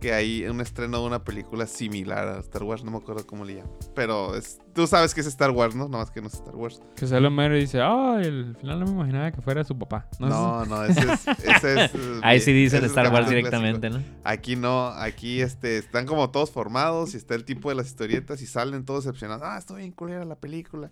Que 0.00 0.12
hay 0.12 0.44
un 0.44 0.60
estreno 0.60 1.00
de 1.00 1.06
una 1.06 1.24
película 1.24 1.66
similar 1.66 2.28
a 2.28 2.38
Star 2.40 2.62
Wars, 2.62 2.84
no 2.84 2.90
me 2.90 2.98
acuerdo 2.98 3.26
cómo 3.26 3.44
le 3.44 3.56
llaman. 3.56 3.72
Pero 3.94 4.34
es, 4.34 4.58
tú 4.74 4.86
sabes 4.86 5.14
que 5.14 5.22
es 5.22 5.26
Star 5.26 5.50
Wars, 5.50 5.74
¿no? 5.74 5.88
Nada 5.88 6.04
más 6.04 6.10
que 6.10 6.20
no 6.20 6.28
es 6.28 6.34
Star 6.34 6.54
Wars. 6.54 6.80
Que 6.94 7.06
sale 7.06 7.26
Homero 7.26 7.56
y 7.56 7.60
dice, 7.60 7.80
ay, 7.80 8.26
al 8.26 8.56
final 8.60 8.80
no 8.80 8.86
me 8.86 8.92
imaginaba 8.92 9.32
que 9.32 9.40
fuera 9.40 9.64
su 9.64 9.76
papá. 9.78 10.06
No, 10.18 10.28
No, 10.28 10.66
no, 10.66 10.84
ese 10.84 11.00
es. 11.00 11.26
Ese 11.28 11.84
es 11.84 11.92
Ahí 12.22 12.40
sí 12.40 12.52
dicen 12.52 12.84
Star 12.84 13.12
Wars 13.12 13.28
directamente, 13.28 13.88
¿no? 13.88 14.02
Aquí 14.24 14.54
no, 14.56 14.88
aquí 14.88 15.40
este, 15.40 15.78
están 15.78 16.04
como 16.06 16.30
todos 16.30 16.50
formados 16.50 17.14
y 17.14 17.16
está 17.16 17.34
el 17.34 17.44
tipo 17.44 17.68
de 17.70 17.76
las 17.76 17.86
historietas 17.86 18.42
y 18.42 18.46
salen 18.46 18.84
todos 18.84 19.04
decepcionados. 19.04 19.42
Ah, 19.44 19.56
estuvo 19.58 19.78
bien 19.78 19.92
culera 19.92 20.24
la 20.24 20.36
película. 20.36 20.90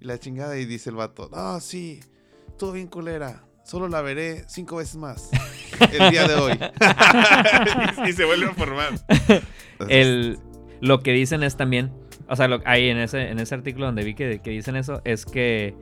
Y 0.00 0.04
la 0.04 0.18
chingada 0.18 0.56
y 0.58 0.64
dice 0.64 0.90
el 0.90 0.96
vato, 0.96 1.28
ah, 1.32 1.58
sí, 1.60 2.00
estuvo 2.48 2.72
bien 2.72 2.86
culera. 2.86 3.42
Solo 3.64 3.88
la 3.88 4.02
veré 4.02 4.44
cinco 4.46 4.76
veces 4.76 4.96
más 4.96 5.30
el 5.90 6.10
día 6.10 6.28
de 6.28 6.34
hoy. 6.34 6.52
y, 8.04 8.08
y 8.10 8.12
se 8.12 8.24
vuelve 8.24 8.46
a 8.46 8.54
formar. 8.54 8.92
El, 9.88 10.38
lo 10.80 11.00
que 11.00 11.12
dicen 11.12 11.42
es 11.42 11.56
también, 11.56 11.90
o 12.28 12.36
sea, 12.36 12.46
lo, 12.46 12.60
ahí 12.66 12.90
en 12.90 12.98
ese, 12.98 13.30
en 13.30 13.40
ese 13.40 13.54
artículo 13.54 13.86
donde 13.86 14.04
vi 14.04 14.14
que, 14.14 14.40
que 14.40 14.50
dicen 14.50 14.76
eso, 14.76 15.00
es 15.04 15.24
que 15.24 15.74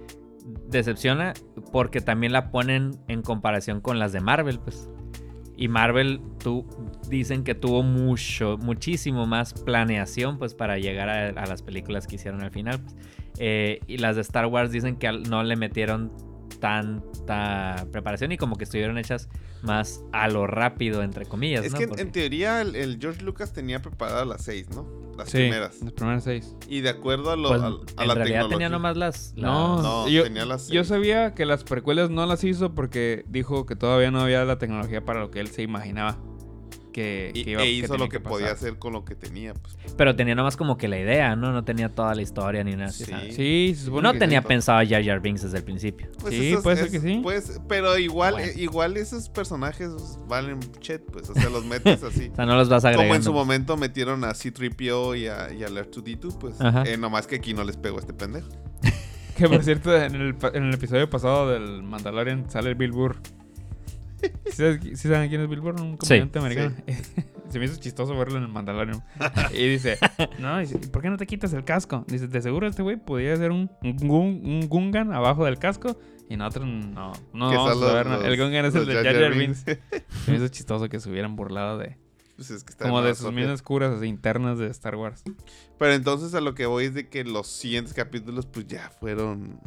decepciona 0.68 1.34
porque 1.72 2.00
también 2.00 2.32
la 2.32 2.50
ponen 2.50 2.92
en 3.08 3.22
comparación 3.22 3.80
con 3.80 3.98
las 3.98 4.12
de 4.12 4.20
Marvel, 4.20 4.60
pues. 4.60 4.88
Y 5.56 5.68
Marvel, 5.68 6.20
tú, 6.38 6.66
dicen 7.08 7.44
que 7.44 7.54
tuvo 7.54 7.82
mucho, 7.82 8.58
muchísimo 8.58 9.26
más 9.26 9.54
planeación, 9.54 10.38
pues, 10.38 10.54
para 10.54 10.78
llegar 10.78 11.08
a, 11.08 11.28
a 11.28 11.46
las 11.46 11.62
películas 11.62 12.06
que 12.06 12.14
hicieron 12.14 12.42
al 12.42 12.50
final. 12.50 12.80
pues. 12.80 12.96
Eh, 13.38 13.80
y 13.86 13.98
las 13.98 14.16
de 14.16 14.22
Star 14.22 14.46
Wars 14.46 14.70
dicen 14.70 14.96
que 14.96 15.10
no 15.10 15.42
le 15.42 15.56
metieron 15.56 16.12
tanta 16.62 17.86
preparación 17.92 18.32
y 18.32 18.36
como 18.38 18.56
que 18.56 18.64
estuvieron 18.64 18.96
hechas 18.98 19.28
más 19.62 20.00
a 20.12 20.28
lo 20.28 20.46
rápido, 20.46 21.02
entre 21.02 21.26
comillas. 21.26 21.64
Es 21.64 21.72
¿no? 21.72 21.78
que 21.78 21.84
en- 21.84 21.88
Porque- 21.90 22.02
en 22.02 22.12
teoría 22.12 22.60
el, 22.62 22.74
el 22.76 22.98
George 23.00 23.22
Lucas 23.22 23.52
tenía 23.52 23.80
preparadas 23.82 24.26
las 24.26 24.42
seis, 24.42 24.68
¿no? 24.70 24.86
Las 25.16 25.28
Sí, 25.28 25.38
primeras. 25.38 25.80
las 25.82 25.92
primeras 25.92 26.24
seis. 26.24 26.56
Y 26.68 26.80
de 26.80 26.88
acuerdo 26.88 27.30
a, 27.30 27.36
lo, 27.36 27.48
pues, 27.48 27.60
a, 27.60 27.66
a 27.66 27.70
en 27.70 27.76
la 28.08 28.14
realidad 28.14 28.16
tecnología. 28.40 28.48
tenía 28.48 28.68
nomás 28.70 28.96
las... 28.96 29.34
No, 29.36 29.74
las- 29.76 29.82
No, 29.82 30.08
yo, 30.08 30.22
tenía 30.24 30.46
las 30.46 30.68
yo 30.68 30.80
seis. 30.82 30.88
sabía 30.88 31.34
que 31.34 31.44
las 31.46 31.64
precuelas 31.64 32.10
no 32.10 32.24
las 32.26 32.42
hizo 32.44 32.74
porque 32.74 33.24
dijo 33.28 33.66
que 33.66 33.76
todavía 33.76 34.10
no 34.10 34.20
había 34.22 34.44
la 34.44 34.58
tecnología 34.58 35.04
para 35.04 35.20
lo 35.20 35.30
que 35.30 35.40
él 35.40 35.48
se 35.48 35.62
imaginaba 35.62 36.18
que, 36.92 37.32
Y, 37.34 37.44
que 37.44 37.50
iba- 37.52 37.62
e 37.62 37.64
que 37.64 37.70
hizo 37.72 37.96
lo 37.96 38.08
que, 38.08 38.20
podía 38.20 38.52
hacer 38.52 38.78
con 38.78 38.92
lo 38.92 39.04
que 39.04 39.14
tenía. 39.16 39.54
Pues. 39.54 39.76
Pero 39.96 40.14
tenía 40.14 40.34
nomás 40.34 40.56
como 40.56 40.76
que 40.78 40.86
la 40.88 40.98
idea, 41.00 41.34
¿no? 41.34 41.50
No 41.52 41.64
tenía 41.64 41.88
toda 41.88 42.14
la 42.14 42.22
historia 42.22 42.62
ni 42.62 42.76
nada. 42.76 42.90
Sí. 42.92 43.04
¿sabes? 43.06 43.34
Sí, 43.34 43.72
se 43.76 43.86
supone 43.86 44.02
No 44.02 44.12
que 44.12 44.18
tenía 44.20 44.42
sí. 44.42 44.46
pensado 44.48 44.78
a 44.78 44.86
Jar 44.86 45.04
Jar 45.04 45.20
Binks 45.20 45.42
desde 45.42 45.58
el 45.58 45.64
principio. 45.64 46.08
Pues 46.20 46.34
Sí, 46.34 46.50
esos- 46.50 46.62
puede 46.62 46.76
ser 46.76 46.86
es- 46.86 46.92
que 46.92 47.00
sí. 47.00 47.20
pues, 47.22 47.60
pero 47.68 47.98
igual, 47.98 48.34
Bueno. 48.34 48.48
eh, 48.48 48.54
igual 48.56 48.96
esos 48.96 49.28
personajes 49.28 49.90
valen 50.28 50.60
shit, 50.80 51.00
pues, 51.12 51.28
o 51.30 51.34
sea, 51.34 51.48
los 51.50 51.64
metes 51.64 52.02
así. 52.04 52.28
O 52.32 52.36
sea, 52.36 52.46
no 52.46 52.54
los 52.56 52.68
vas 52.68 52.84
agregando. 52.84 53.08
Como 53.08 53.16
en 53.16 53.22
su 53.22 53.32
momento 53.32 53.76
metieron 53.76 54.24
a 54.24 54.34
C-3PO 54.34 55.16
y 55.18 55.26
a, 55.26 55.52
y 55.52 55.64
a 55.64 55.68
R2D2, 55.68 56.38
pues, 56.38 56.56
eh, 56.86 56.96
nomás 56.96 57.26
que 57.26 57.36
aquí 57.36 57.54
no 57.54 57.64
les 57.64 57.76
pegó 57.76 57.98
este 57.98 58.12
pendejo. 58.12 58.48
Que 59.36 59.48
por 59.48 59.64
cierto, 59.64 59.96
en 59.96 60.14
el, 60.14 60.36
en 60.52 60.62
el 60.64 60.74
episodio 60.74 61.08
pasado 61.08 61.48
del 61.48 61.82
Mandalorian 61.82 62.50
sale 62.50 62.68
el 62.68 62.74
Bill 62.74 62.92
Burr. 62.92 63.16
¿Sí, 64.46 64.96
saben 65.08 65.28
quién 65.28 65.40
es 65.40 65.48
Bill 65.48 65.60
Burr? 65.60 65.80
Un 65.80 65.96
comediante 65.96 66.38
americano. 66.38 66.74
Se 67.48 67.58
me 67.58 67.66
hizo 67.66 67.76
chistoso 67.76 68.16
verlo 68.16 68.38
en 68.38 68.44
el 68.44 68.48
Mandalorian. 68.48 69.04
Y 69.52 69.68
dice, 69.68 69.98
no, 70.38 70.58
dice, 70.58 70.78
¿y 70.82 70.86
¿por 70.86 71.02
qué 71.02 71.10
no 71.10 71.16
te 71.18 71.26
quitas 71.26 71.52
el 71.52 71.64
casco? 71.64 72.04
Dice, 72.08 72.26
de 72.28 72.40
seguro 72.40 72.66
este 72.66 72.82
güey 72.82 72.96
podía 72.96 73.36
ser 73.36 73.50
un, 73.50 73.70
un, 73.82 73.96
gun- 73.98 74.40
un 74.44 74.68
Gungan 74.68 75.12
abajo 75.12 75.44
del 75.44 75.58
casco. 75.58 75.98
Y 76.30 76.36
nosotros 76.38 76.66
no, 76.66 77.12
no. 77.34 78.22
El 78.22 78.38
Gungan 78.38 78.64
es 78.64 78.74
el 78.74 78.86
de 78.86 78.94
Jar 78.94 79.14
Jar 79.14 79.34
Binks. 79.34 79.64
Se 79.64 80.30
me 80.30 80.36
hizo 80.38 80.48
chistoso 80.48 80.88
que 80.88 80.98
se 80.98 81.10
hubieran 81.10 81.36
burlado 81.36 81.76
de... 81.78 81.98
Pues 82.36 82.50
es 82.50 82.64
que 82.64 82.70
está 82.70 82.86
Como 82.86 83.02
de 83.02 83.14
sus 83.14 83.30
minas 83.32 83.60
curas 83.60 83.92
así, 83.92 84.06
internas 84.06 84.58
de 84.58 84.68
Star 84.68 84.96
Wars. 84.96 85.22
Pero 85.78 85.92
entonces 85.92 86.34
a 86.34 86.40
lo 86.40 86.54
que 86.54 86.64
voy 86.64 86.86
es 86.86 86.94
de 86.94 87.08
que 87.08 87.24
los 87.24 87.46
siguientes 87.48 87.92
capítulos, 87.92 88.46
pues 88.46 88.66
ya 88.66 88.90
fueron. 88.98 89.60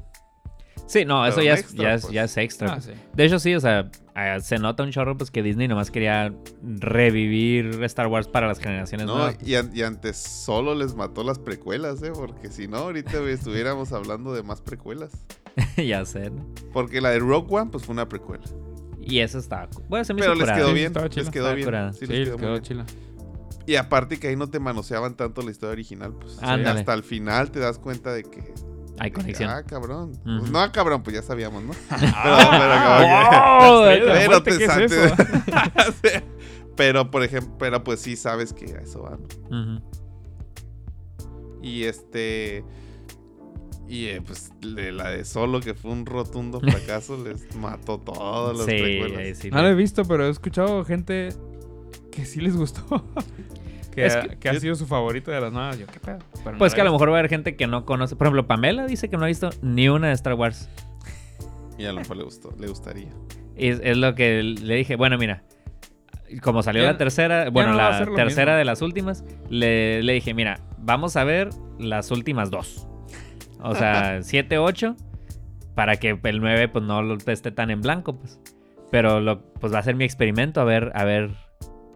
Sí, 0.87 1.05
no, 1.05 1.25
eso 1.27 1.41
ya 1.43 1.53
es, 1.53 1.59
extra, 1.61 1.83
ya, 1.83 1.93
es, 1.93 2.01
pues. 2.01 2.13
ya 2.13 2.23
es 2.23 2.37
extra. 2.37 2.73
Ah, 2.73 2.81
sí. 2.81 2.91
De 3.13 3.25
hecho, 3.25 3.37
sí, 3.37 3.53
o 3.53 3.59
sea, 3.59 3.89
eh, 4.15 4.37
se 4.41 4.57
nota 4.59 4.83
un 4.83 4.91
chorro 4.91 5.17
pues 5.17 5.29
que 5.31 5.43
Disney 5.43 5.67
nomás 5.67 5.91
quería 5.91 6.33
revivir 6.63 7.83
Star 7.83 8.07
Wars 8.07 8.27
para 8.27 8.47
las 8.47 8.59
generaciones 8.59 9.07
No, 9.07 9.15
nuevas. 9.17 9.37
y, 9.45 9.55
an- 9.55 9.71
y 9.73 9.81
antes 9.81 10.17
solo 10.17 10.73
les 10.75 10.95
mató 10.95 11.23
las 11.23 11.39
precuelas, 11.39 12.01
¿eh? 12.03 12.11
Porque 12.13 12.49
si 12.49 12.67
no, 12.67 12.77
ahorita 12.77 13.19
estuviéramos 13.29 13.91
hablando 13.91 14.33
de 14.33 14.43
más 14.43 14.61
precuelas. 14.61 15.11
ya 15.77 16.05
sé, 16.05 16.29
¿no? 16.31 16.45
Porque 16.73 17.01
la 17.01 17.09
de 17.11 17.19
Rogue 17.19 17.47
One, 17.49 17.71
pues 17.71 17.83
fue 17.85 17.93
una 17.93 18.07
precuela. 18.07 18.43
Y 19.01 19.19
eso 19.19 19.37
está... 19.37 19.67
Bueno, 19.89 20.03
se 20.05 20.13
me 20.13 20.21
Pero 20.21 20.33
les 20.35 20.49
quedó 20.51 20.73
bien. 20.73 20.93
Les 21.15 21.29
quedó 21.29 21.53
bien. 21.53 21.65
curada. 21.67 21.93
Sí, 21.93 22.05
Sí, 22.07 22.13
les 22.13 22.35
quedó 22.35 22.57
chila. 22.59 22.85
Y 23.67 23.75
aparte 23.75 24.17
que 24.19 24.27
ahí 24.29 24.35
no 24.35 24.49
te 24.49 24.59
manoseaban 24.59 25.15
tanto 25.15 25.41
la 25.41 25.51
historia 25.51 25.73
original, 25.73 26.13
pues. 26.13 26.37
Ándale. 26.41 26.79
Hasta 26.79 26.93
el 26.93 27.03
final 27.03 27.51
te 27.51 27.59
das 27.59 27.77
cuenta 27.79 28.13
de 28.13 28.23
que. 28.23 28.53
Hay 28.99 29.11
conexión. 29.11 29.49
ah, 29.49 29.63
cabrón. 29.63 30.11
Ujú. 30.11 30.39
Pues 30.39 30.51
no, 30.51 30.71
cabrón, 30.71 31.03
pues 31.03 31.15
ya 31.15 31.21
sabíamos, 31.21 31.63
¿no? 31.63 31.73
Pero, 31.89 32.07
pero, 33.83 33.87
estrellas 33.89 34.07
de 34.07 34.07
la 34.07 34.19
te 34.19 34.27
muerte, 34.27 34.57
¿qué 34.57 34.65
es 34.65 34.71
salte- 34.71 36.23
pero, 36.75 37.11
por 37.11 37.23
ejemplo, 37.23 37.55
pero 37.57 37.83
pues 37.83 37.99
sí 38.01 38.15
sabes 38.15 38.53
que 38.53 38.65
a 38.75 38.79
eso 38.81 39.01
va. 39.03 39.17
Y 41.61 41.83
este. 41.83 42.63
Y 43.87 44.05
eh, 44.05 44.21
pues 44.25 44.51
la 44.61 45.09
de 45.11 45.25
solo, 45.25 45.59
que 45.61 45.73
fue 45.75 45.91
un 45.91 46.05
rotundo 46.05 46.59
fracaso, 46.59 47.17
les 47.23 47.55
mató 47.55 47.99
todas 47.99 48.57
las 48.57 48.65
Sí, 48.65 48.71
precuelas. 48.81 49.17
ahí 49.19 49.35
sí. 49.35 49.49
No 49.51 49.61
lo 49.61 49.67
he 49.69 49.75
visto, 49.75 50.03
pero 50.05 50.25
he 50.25 50.29
escuchado 50.29 50.83
gente 50.85 51.29
que 52.11 52.25
sí 52.25 52.41
les 52.41 52.55
gustó. 52.57 52.81
Que, 53.95 54.05
Es 54.05 54.15
ha- 54.15 54.21
que- 54.21 54.37
que 54.37 54.49
ha 54.49 54.53
yo- 54.53 54.59
sido 54.59 54.75
su 54.75 54.85
favorito 54.85 55.31
de 55.31 55.41
las 55.41 55.51
nuevas. 55.51 55.79
Yo, 55.79 55.87
¿qué 55.87 55.99
pedo? 55.99 56.19
Pero 56.43 56.57
Pues 56.57 56.75
que 56.75 56.81
a 56.81 56.83
lo 56.83 56.91
mejor 56.91 57.09
va 57.09 57.15
a 57.15 57.19
haber 57.19 57.29
gente 57.29 57.55
que 57.55 57.65
no 57.67 57.85
conoce. 57.85 58.15
Por 58.15 58.27
ejemplo, 58.27 58.45
Pamela 58.45 58.85
dice 58.85 59.09
que 59.09 59.17
no 59.17 59.23
ha 59.23 59.27
visto 59.27 59.49
ni 59.61 59.89
una 59.89 60.07
de 60.09 60.13
Star 60.13 60.33
Wars. 60.35 60.69
Y 61.77 61.85
a 61.85 61.91
lo 61.93 61.99
mejor 61.99 62.17
le 62.17 62.23
gustó, 62.23 62.53
le 62.59 62.67
gustaría. 62.67 63.09
Y 63.57 63.69
es, 63.69 63.79
es 63.83 63.97
lo 63.97 64.13
que 64.15 64.43
le 64.43 64.75
dije. 64.75 64.95
Bueno, 64.95 65.17
mira. 65.17 65.43
Como 66.41 66.63
salió 66.63 66.81
Ya- 66.83 66.91
la 66.93 66.97
tercera, 66.97 67.49
bueno, 67.51 67.71
no 67.71 67.77
la 67.77 67.99
tercera 68.15 68.53
mismo. 68.53 68.57
de 68.57 68.65
las 68.65 68.81
últimas, 68.81 69.23
le, 69.49 70.01
le 70.01 70.13
dije, 70.13 70.33
mira, 70.33 70.59
vamos 70.79 71.15
a 71.17 71.23
ver 71.23 71.49
las 71.79 72.09
últimas 72.11 72.49
dos. 72.49 72.87
O 73.61 73.75
sea, 73.75 74.19
7, 74.23 74.57
8, 74.57 74.95
para 75.75 75.97
que 75.97 76.19
el 76.23 76.39
9 76.41 76.67
pues 76.67 76.83
no 76.83 77.01
lo 77.03 77.15
esté 77.15 77.51
tan 77.51 77.69
en 77.69 77.81
blanco, 77.81 78.17
pues. 78.17 78.39
Pero 78.91 79.19
lo, 79.21 79.43
pues 79.53 79.73
va 79.73 79.79
a 79.79 79.83
ser 79.83 79.95
mi 79.95 80.03
experimento, 80.03 80.59
a 80.61 80.63
ver, 80.63 80.91
a 80.95 81.03
ver 81.03 81.29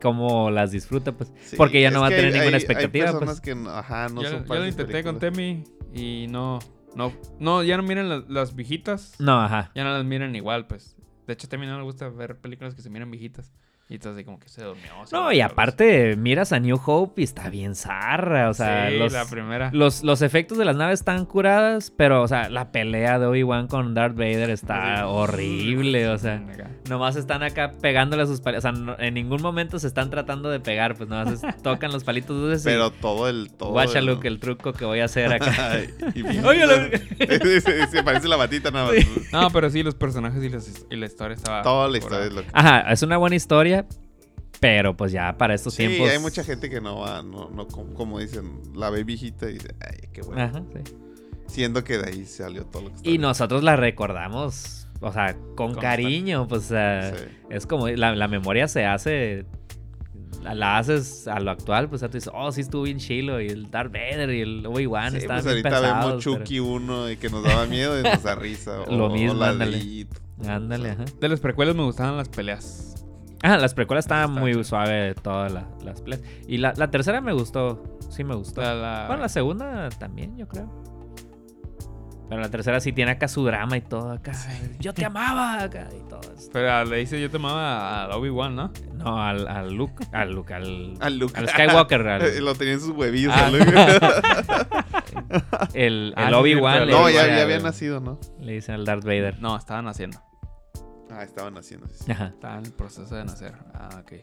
cómo 0.02 0.50
las 0.52 0.72
disfruta, 0.72 1.12
pues. 1.12 1.32
Sí, 1.44 1.56
Porque 1.56 1.82
ya 1.82 1.92
no 1.92 2.02
va 2.02 2.08
a 2.08 2.10
tener 2.10 2.26
hay- 2.34 2.40
ninguna 2.40 2.58
expectativa, 2.58 3.06
Hay 3.06 3.12
personas 3.12 3.40
pues. 3.40 3.42
que, 3.42 3.56
no- 3.56 3.70
ajá, 3.70 4.10
no 4.10 4.22
yo, 4.22 4.30
son 4.30 4.46
yo 4.46 4.56
lo 4.56 4.68
intenté 4.68 5.04
con. 5.04 5.20
Temi 5.20 5.64
y 5.94 6.28
no, 6.30 6.60
no, 6.96 7.14
no, 7.40 7.64
ya 7.64 7.78
no 7.78 7.84
miran 7.84 8.10
las, 8.10 8.30
las 8.30 8.56
viejitas. 8.56 9.16
No, 9.20 9.42
ajá. 9.42 9.72
Ya 9.76 9.84
no 9.84 9.92
las 9.94 10.06
miran 10.06 10.36
igual, 10.36 10.68
pues. 10.68 10.96
De 11.28 11.34
hecho, 11.34 11.48
Temi 11.48 11.66
no 11.68 11.78
le 11.78 11.84
gusta 11.84 12.10
ver 12.10 12.38
películas 12.40 12.74
que 12.76 12.82
se 12.82 12.90
miran 12.90 13.12
viejitas. 13.12 13.54
Y 13.92 13.96
entonces 13.96 14.18
así 14.20 14.24
como 14.24 14.40
que 14.40 14.48
se 14.50 14.64
durmió. 14.64 14.84
se 15.06 15.16
No, 15.16 15.24
durmió, 15.24 15.38
y 15.38 15.42
aparte 15.42 16.16
miras 16.16 16.52
a 16.54 16.60
New 16.60 16.80
Hope 16.86 17.22
y 17.22 17.24
está 17.24 17.50
bien 17.50 17.74
zarra. 17.74 18.50
O 18.50 18.54
sea, 18.54 18.88
Sí, 18.92 18.98
los, 19.00 19.12
la 19.12 19.26
primera. 19.26 19.72
los, 19.74 20.04
los 20.04 20.22
efectos 20.22 20.60
de 20.60 20.66
las 20.66 20.76
naves 20.76 21.00
están 21.00 21.26
curadas, 21.26 21.92
pero, 21.98 22.22
o 22.22 22.28
sea, 22.28 22.50
la 22.50 22.72
pelea 22.72 23.18
de 23.18 23.26
Obi-Wan 23.26 23.68
con 23.68 23.96
Darth 23.96 24.14
Vader 24.16 24.52
está 24.52 25.08
horrible. 25.08 26.08
O 26.10 26.20
sea, 26.20 26.40
nomás 26.88 27.16
están 27.16 27.42
acá 27.42 27.72
pegándole 27.82 28.22
a 28.22 28.26
sus 28.28 28.42
palitos. 28.42 28.64
O 28.66 28.72
sea, 28.72 28.80
no- 28.80 28.96
en 29.00 29.16
ningún 29.16 29.42
momento 29.42 29.80
se 29.80 29.88
están 29.88 30.12
tratando 30.12 30.50
de 30.52 30.60
pegar, 30.60 30.94
pues 30.96 31.10
nomás 31.10 31.32
es- 31.44 31.58
tocan 31.64 31.92
los 31.92 32.04
palitos 32.04 32.62
y- 32.62 32.64
Pero 32.64 32.92
todo 32.92 33.28
el. 33.28 33.50
Todo 33.58 33.72
Guacha, 33.72 34.02
Luke, 34.02 34.28
el 34.28 34.40
truco 34.40 34.72
que 34.72 34.86
voy 34.86 35.00
a 35.00 35.06
hacer 35.06 35.34
acá. 35.34 35.80
Oye, 36.46 36.68
lo- 36.68 37.60
se, 37.62 37.88
se 37.88 38.04
parece 38.04 38.28
la 38.28 38.36
batita 38.36 38.70
nada 38.70 38.92
más. 38.92 38.96
No, 39.34 39.50
pero 39.50 39.68
sí, 39.72 39.82
los 39.82 39.96
personajes 39.96 40.44
y, 40.44 40.50
las- 40.50 40.86
y 40.92 40.96
la 40.96 41.08
historia 41.08 41.34
estaba. 41.36 41.64
Toda 41.64 41.88
la 41.88 41.98
historia 41.98 42.26
es 42.28 42.34
lo 42.34 42.42
que. 42.44 42.50
Ajá, 42.54 42.82
es 42.92 43.02
una 43.02 43.18
buena 43.18 43.36
historia, 43.36 43.79
pero 44.60 44.96
pues 44.98 45.12
ya 45.12 45.38
para 45.38 45.54
estos 45.54 45.74
Sí, 45.76 45.88
tiempos. 45.88 46.10
hay 46.10 46.20
mucha 46.20 46.44
gente 46.44 46.70
que 46.70 46.82
no 46.82 47.00
va, 47.00 47.22
no, 47.24 47.50
no, 47.50 47.68
como, 47.68 47.94
como 47.94 48.20
dicen, 48.20 48.62
la 48.76 48.90
ve 48.90 49.04
viejita 49.04 49.50
y 49.50 49.54
dice, 49.54 49.76
ay, 49.80 50.10
qué 50.12 50.22
bueno. 50.22 50.42
Ajá, 50.42 50.64
sí. 50.74 50.94
Siendo 51.48 51.84
que 51.84 51.98
de 51.98 52.10
ahí 52.10 52.26
salió 52.26 52.66
todo 52.66 52.84
lo 52.84 52.90
que 52.90 52.96
está 52.98 53.08
Y 53.10 53.12
bien. 53.14 53.22
nosotros 53.22 53.64
la 53.64 53.76
recordamos, 53.76 54.88
o 55.02 55.12
sea, 55.14 55.36
con 55.56 55.74
cariño, 55.76 56.48
pues, 56.48 56.66
o 56.66 56.68
sea, 56.70 57.14
Sí. 57.16 57.24
es 57.50 57.66
como, 57.66 57.88
la, 57.88 58.14
la 58.16 58.28
memoria 58.28 58.68
se 58.68 58.86
hace, 58.86 59.46
la, 60.44 60.54
la 60.54 60.78
haces 60.78 61.28
a 61.28 61.40
lo 61.40 61.50
actual, 61.52 61.90
pues, 61.90 62.00
o 62.00 62.02
sea, 62.02 62.10
tú 62.10 62.18
dices, 62.18 62.32
oh, 62.36 62.52
sí 62.52 62.62
estuvo 62.62 62.84
bien 62.84 62.98
chilo, 63.00 63.42
y 63.42 63.48
el 63.48 63.72
Darth 63.72 63.92
Vader 63.94 64.30
y 64.32 64.42
el 64.42 64.66
Obi-Wan 64.66 65.12
Sí, 65.12 65.18
estaban 65.18 65.42
pues 65.44 65.56
bien 65.56 65.66
ahorita 65.68 65.82
pensados, 65.90 66.26
vemos 66.26 66.40
Chucky 66.44 66.60
1 66.60 67.12
y 67.12 67.18
que 67.18 67.30
nos 67.30 67.44
daba 67.44 67.66
miedo 67.66 68.00
y 68.00 68.04
nos 68.04 68.22
da 68.24 68.36
risa. 68.36 68.82
o- 68.88 68.96
Lo 68.96 69.10
mismo, 69.10 69.32
o 69.32 69.36
la 69.38 69.50
ándale. 69.50 69.78
de 69.78 69.84
It. 69.84 70.10
pero- 70.42 70.54
Ándale, 70.54 70.92
ajá. 70.92 71.06
De 71.20 71.30
las 71.30 71.40
precuelas 71.40 71.76
me 71.76 71.84
gustaban 71.84 72.16
las 72.18 72.30
peleas. 72.30 72.86
Ah, 73.42 73.58
las 73.58 73.74
precuelas 73.74 74.06
estaban 74.06 74.30
Está 74.30 74.40
muy 74.42 74.52
chido. 74.52 74.64
suave 74.64 75.16
todas 75.16 75.52
la- 75.52 75.66
las 75.84 76.02
peleas. 76.02 76.22
Y 76.48 76.58
la, 76.58 76.74
la 76.76 76.92
tercera 76.92 77.22
me 77.22 77.32
gustó, 77.34 77.98
sí 78.10 78.24
me 78.24 78.36
gustó. 78.36 78.62
La- 78.62 79.06
Bueno, 79.08 79.22
la 79.22 79.30
segunda 79.30 79.90
también, 79.90 80.36
yo 80.38 80.48
creo. 80.48 80.70
Pero 82.28 82.42
la 82.42 82.50
tercera 82.52 82.80
sí 82.80 82.92
tiene 82.94 83.10
acá 83.12 83.28
su 83.28 83.44
drama 83.44 83.76
y 83.78 83.82
todo 83.82 84.12
acá. 84.12 84.34
Yo 84.80 84.94
te 84.94 85.04
amaba 85.04 85.64
acá 85.64 85.88
y 85.98 86.08
todo 86.08 86.22
eso. 86.38 86.48
Pero 86.54 86.86
le 86.86 86.98
dice 86.98 87.20
yo 87.20 87.28
te 87.32 87.38
amaba 87.38 88.04
a 88.04 88.16
Obi-Wan, 88.18 88.56
¿no? 88.56 88.72
No, 88.94 89.20
al, 89.24 89.48
al 89.48 89.74
Luke, 89.74 90.06
al 90.12 90.34
Luke, 90.34 90.54
al, 90.54 90.94
Al 91.00 91.18
Luke. 91.18 91.34
al 91.40 91.50
Skywalker, 91.50 92.08
al- 92.08 92.40
Lo 92.46 92.54
tenía 92.54 92.74
en 92.76 92.82
sus 92.82 92.92
huevillos. 92.92 93.34
Ah. 93.36 93.48
al 93.48 93.58
Luke. 93.58 93.74
el, 95.74 96.14
Ah, 96.16 96.28
el 96.28 96.34
Obi-Wan. 96.36 96.88
no, 96.90 97.10
ya, 97.10 97.26
ya 97.28 97.42
había 97.42 97.60
nacido, 97.60 98.00
¿no? 98.00 98.20
Le 98.40 98.54
dicen 98.54 98.76
al 98.76 98.86
Darth 98.86 99.04
Vader. 99.06 99.42
No, 99.42 99.58
estaban 99.58 99.88
haciendo. 99.88 100.20
Ah, 101.12 101.24
estaban 101.24 101.58
haciendo. 101.58 101.88
sí, 101.88 102.04
sí. 102.06 102.12
Ajá. 102.12 102.28
Estaban 102.28 102.60
en 102.60 102.66
el 102.68 102.72
proceso 102.74 103.16
de 103.16 103.26
nacer. 103.26 103.54
Ah, 103.74 103.90
ok. 104.02 104.14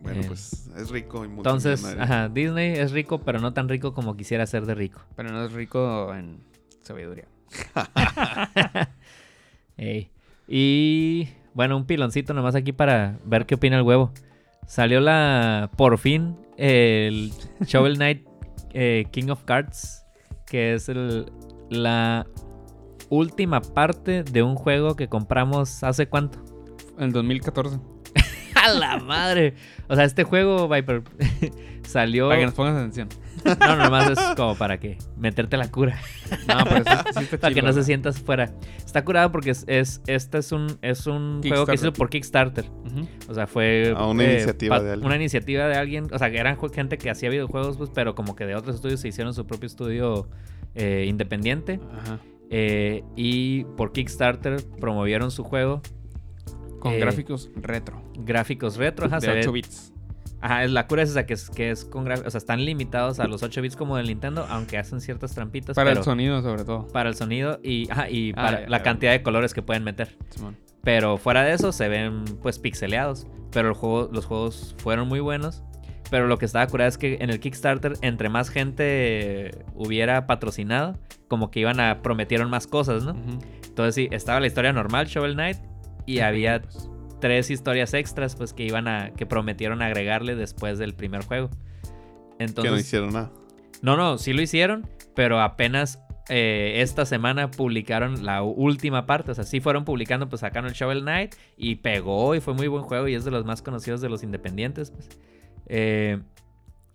Bueno, 0.00 0.20
Eh. 0.20 0.24
pues 0.28 0.68
es 0.76 0.90
rico 0.90 1.24
y 1.24 1.28
Entonces, 1.28 1.80
multimillonario. 1.80 2.14
ajá, 2.24 2.28
Disney 2.28 2.72
es 2.78 2.92
rico, 2.92 3.20
pero 3.22 3.40
no 3.40 3.52
tan 3.54 3.68
rico 3.68 3.94
como 3.94 4.16
quisiera 4.16 4.46
ser 4.46 4.66
de 4.66 4.74
rico. 4.74 5.00
Pero 5.16 5.30
no 5.30 5.44
es 5.44 5.52
rico 5.52 6.14
en 6.14 6.40
sabiduría. 6.82 7.24
Ey. 9.76 10.10
Y 10.46 11.28
bueno, 11.54 11.76
un 11.76 11.86
piloncito 11.86 12.34
nomás 12.34 12.54
aquí 12.54 12.72
para 12.72 13.18
ver 13.24 13.46
qué 13.46 13.54
opina 13.54 13.76
el 13.76 13.82
huevo. 13.82 14.12
Salió 14.66 15.00
la, 15.00 15.70
por 15.76 15.98
fin, 15.98 16.36
el 16.56 17.32
Shovel 17.66 17.96
Knight 17.96 18.26
eh, 18.72 19.06
King 19.10 19.28
of 19.30 19.44
Cards, 19.44 20.04
que 20.46 20.74
es 20.74 20.88
el, 20.88 21.30
la 21.70 22.26
última 23.16 23.60
parte 23.60 24.22
de 24.24 24.42
un 24.42 24.54
juego 24.54 24.96
que 24.96 25.08
compramos 25.08 25.82
hace 25.82 26.06
cuánto. 26.08 26.38
En 26.98 27.12
2014. 27.12 27.78
¡A 28.54 28.68
la 28.68 28.98
madre! 28.98 29.54
O 29.88 29.94
sea, 29.96 30.04
este 30.04 30.24
juego, 30.24 30.68
Viper, 30.68 31.02
salió... 31.82 32.28
Para 32.28 32.40
que 32.40 32.46
nos 32.46 32.54
pongas 32.54 32.76
atención. 32.76 33.08
No, 33.44 33.76
nomás 33.76 34.10
es 34.10 34.18
como 34.36 34.54
para 34.54 34.78
que 34.78 34.96
meterte 35.16 35.56
la 35.56 35.70
cura. 35.70 35.98
No, 36.48 36.64
pero 36.64 36.84
sí, 36.84 36.90
sí 37.14 37.20
está 37.24 37.38
Para 37.38 37.54
que 37.54 37.62
no 37.62 37.72
se 37.72 37.84
sientas 37.84 38.18
fuera. 38.20 38.52
Está 38.78 39.04
curado 39.04 39.30
porque 39.32 39.50
es, 39.50 39.64
es 39.66 40.00
este 40.06 40.38
es 40.38 40.52
un, 40.52 40.78
es 40.80 41.06
un 41.06 41.42
juego 41.42 41.66
que 41.66 41.74
hizo 41.74 41.92
por 41.92 42.08
Kickstarter. 42.08 42.64
O 43.28 43.34
sea, 43.34 43.46
fue 43.46 43.92
Ah, 43.96 44.06
una 44.06 44.24
iniciativa 44.24 44.80
de 44.80 44.92
alguien. 44.92 45.06
Una 45.06 45.16
iniciativa 45.16 45.68
de 45.68 45.76
alguien. 45.76 46.08
O 46.12 46.18
sea, 46.18 46.30
que 46.30 46.38
eran 46.38 46.56
gente 46.72 46.96
que 46.96 47.10
hacía 47.10 47.28
videojuegos, 47.28 47.76
pues, 47.76 47.90
pero 47.92 48.14
como 48.14 48.34
que 48.34 48.46
de 48.46 48.54
otros 48.54 48.76
estudios 48.76 49.00
se 49.00 49.08
hicieron 49.08 49.34
su 49.34 49.46
propio 49.46 49.66
estudio 49.66 50.28
eh, 50.74 51.04
independiente. 51.06 51.80
Ajá. 51.98 52.18
Eh, 52.50 53.02
y 53.16 53.64
por 53.76 53.92
Kickstarter 53.92 54.56
promovieron 54.80 55.30
su 55.30 55.44
juego. 55.44 55.80
Con 56.80 56.92
Eh, 56.92 56.98
gráficos 56.98 57.50
retro. 57.56 58.02
Gráficos 58.18 58.76
retro, 58.76 59.06
ajá, 59.06 59.18
de 59.18 59.28
ve- 59.28 59.40
8 59.40 59.52
bits. 59.52 59.92
Ajá, 60.42 60.64
es 60.64 60.70
la 60.70 60.86
cura 60.86 61.02
es 61.02 61.08
esa 61.10 61.24
que 61.24 61.32
es, 61.32 61.48
que 61.48 61.70
es 61.70 61.86
con 61.86 62.04
gráficos. 62.04 62.26
O 62.28 62.30
sea, 62.32 62.38
están 62.38 62.62
limitados 62.64 63.18
a 63.20 63.26
los 63.26 63.42
8 63.42 63.62
bits 63.62 63.76
como 63.76 63.96
del 63.96 64.06
Nintendo, 64.08 64.46
aunque 64.50 64.76
hacen 64.76 65.00
ciertas 65.00 65.34
trampitas. 65.34 65.74
Para 65.74 65.90
pero 65.90 66.00
el 66.00 66.04
sonido, 66.04 66.42
sobre 66.42 66.64
todo. 66.64 66.86
Para 66.88 67.08
el 67.08 67.14
sonido 67.14 67.58
y, 67.62 67.90
ajá, 67.90 68.10
y 68.10 68.32
Ah, 68.32 68.34
para 68.36 68.60
ya, 68.64 68.68
la 68.68 68.76
ya. 68.78 68.82
cantidad 68.82 69.12
de 69.12 69.22
colores 69.22 69.54
que 69.54 69.62
pueden 69.62 69.84
meter. 69.84 70.18
Simón. 70.28 70.58
Pero 70.82 71.16
fuera 71.16 71.42
de 71.42 71.54
eso 71.54 71.72
se 71.72 71.88
ven 71.88 72.24
pues 72.42 72.58
pixeleados. 72.58 73.26
Pero 73.52 73.68
el 73.68 73.74
juego, 73.74 74.10
los 74.12 74.26
juegos 74.26 74.74
fueron 74.78 75.08
muy 75.08 75.20
buenos. 75.20 75.62
Pero 76.10 76.26
lo 76.26 76.38
que 76.38 76.44
estaba 76.44 76.66
curado 76.66 76.88
es 76.88 76.98
que 76.98 77.18
en 77.20 77.30
el 77.30 77.40
Kickstarter, 77.40 77.94
entre 78.02 78.28
más 78.28 78.50
gente 78.50 79.64
hubiera 79.74 80.26
patrocinado, 80.26 80.98
como 81.28 81.50
que 81.50 81.60
iban 81.60 81.80
a 81.80 82.02
prometieron 82.02 82.50
más 82.50 82.66
cosas, 82.66 83.04
¿no? 83.04 83.16
Entonces 83.66 83.94
sí, 83.94 84.08
estaba 84.10 84.40
la 84.40 84.46
historia 84.46 84.72
normal, 84.72 85.06
Shovel 85.06 85.34
Knight, 85.34 85.58
y 86.06 86.20
había 86.20 86.62
Pues, 86.62 86.88
tres 87.20 87.50
historias 87.50 87.94
extras, 87.94 88.36
pues 88.36 88.52
que 88.52 88.64
iban 88.64 88.86
a, 88.86 89.10
que 89.10 89.24
prometieron 89.26 89.82
agregarle 89.82 90.36
después 90.36 90.78
del 90.78 90.94
primer 90.94 91.24
juego. 91.24 91.48
que 92.38 92.44
Entonces, 92.44 92.72
no 92.72 92.78
hicieron 92.78 93.12
nada. 93.14 93.32
no, 93.82 93.96
no, 93.96 94.18
sí 94.18 94.32
lo 94.32 94.42
hicieron, 94.42 94.86
pero 95.14 95.40
apenas 95.40 95.98
eh, 96.28 96.80
esta 96.82 97.06
semana 97.06 97.50
publicaron 97.50 98.24
la 98.24 98.42
última 98.42 99.06
parte. 99.06 99.32
O 99.32 99.34
sea, 99.34 99.44
sí 99.44 99.60
fueron 99.60 99.84
publicando, 99.84 100.28
pues 100.28 100.40
sacaron 100.40 100.68
el 100.68 100.74
Shovel 100.74 101.00
Knight 101.00 101.34
y 101.56 101.76
pegó 101.76 102.34
y 102.34 102.40
fue 102.40 102.54
muy 102.54 102.68
buen 102.68 102.82
juego 102.82 103.08
y 103.08 103.14
es 103.14 103.24
de 103.24 103.30
los 103.30 103.44
más 103.44 103.62
conocidos 103.62 104.00
de 104.00 104.08
los 104.08 104.22
independientes. 104.22 104.90
pues. 104.90 105.08
Eh, 105.66 106.18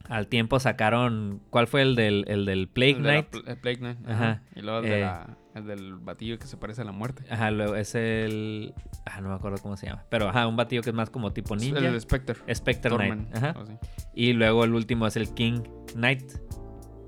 al 0.08 0.28
tiempo 0.28 0.60
sacaron, 0.60 1.40
¿cuál 1.52 1.68
fue 1.68 1.82
el 1.84 1.96
del, 1.96 2.26
el 2.28 2.46
del 2.46 2.68
Plague 2.68 2.92
el 2.98 3.04
de 3.04 3.14
la 3.14 3.22
Knight? 3.30 3.48
el 3.48 3.58
Plague 3.58 3.78
Knight. 3.78 3.98
Ajá. 4.10 4.42
Y 4.56 4.62
luego 4.62 4.80
el, 4.80 4.86
de 4.86 4.98
Eh. 4.98 5.02
la- 5.02 5.38
el 5.56 5.66
del 5.66 5.96
batillo 5.96 6.38
que 6.40 6.46
se 6.48 6.58
parece 6.58 6.82
a 6.82 6.86
la 6.86 6.92
muerte. 6.92 7.24
Ajá, 7.30 7.52
luego 7.52 7.76
es 7.76 7.94
el... 7.96 8.74
Ah, 9.06 9.20
no 9.22 9.30
me 9.30 9.36
acuerdo 9.36 9.58
cómo 9.62 9.76
se 9.78 9.88
llama. 9.88 10.04
Pero 10.10 10.30
ajá, 10.30 10.48
un 10.48 10.56
batido 10.56 10.82
que 10.84 10.90
es 10.92 10.96
más 10.96 11.10
como 11.10 11.32
tipo 11.34 11.56
ninja. 11.56 11.80
El 11.80 12.00
Spectre. 12.00 12.36
Spectre 12.54 12.90
Torment, 12.92 13.30
Knight. 13.30 13.44
Ajá. 13.56 13.80
Y 14.14 14.34
luego 14.34 14.64
el 14.64 14.74
último 14.74 15.06
es 15.08 15.16
el 15.16 15.34
King 15.34 15.62
Knight. 15.96 16.32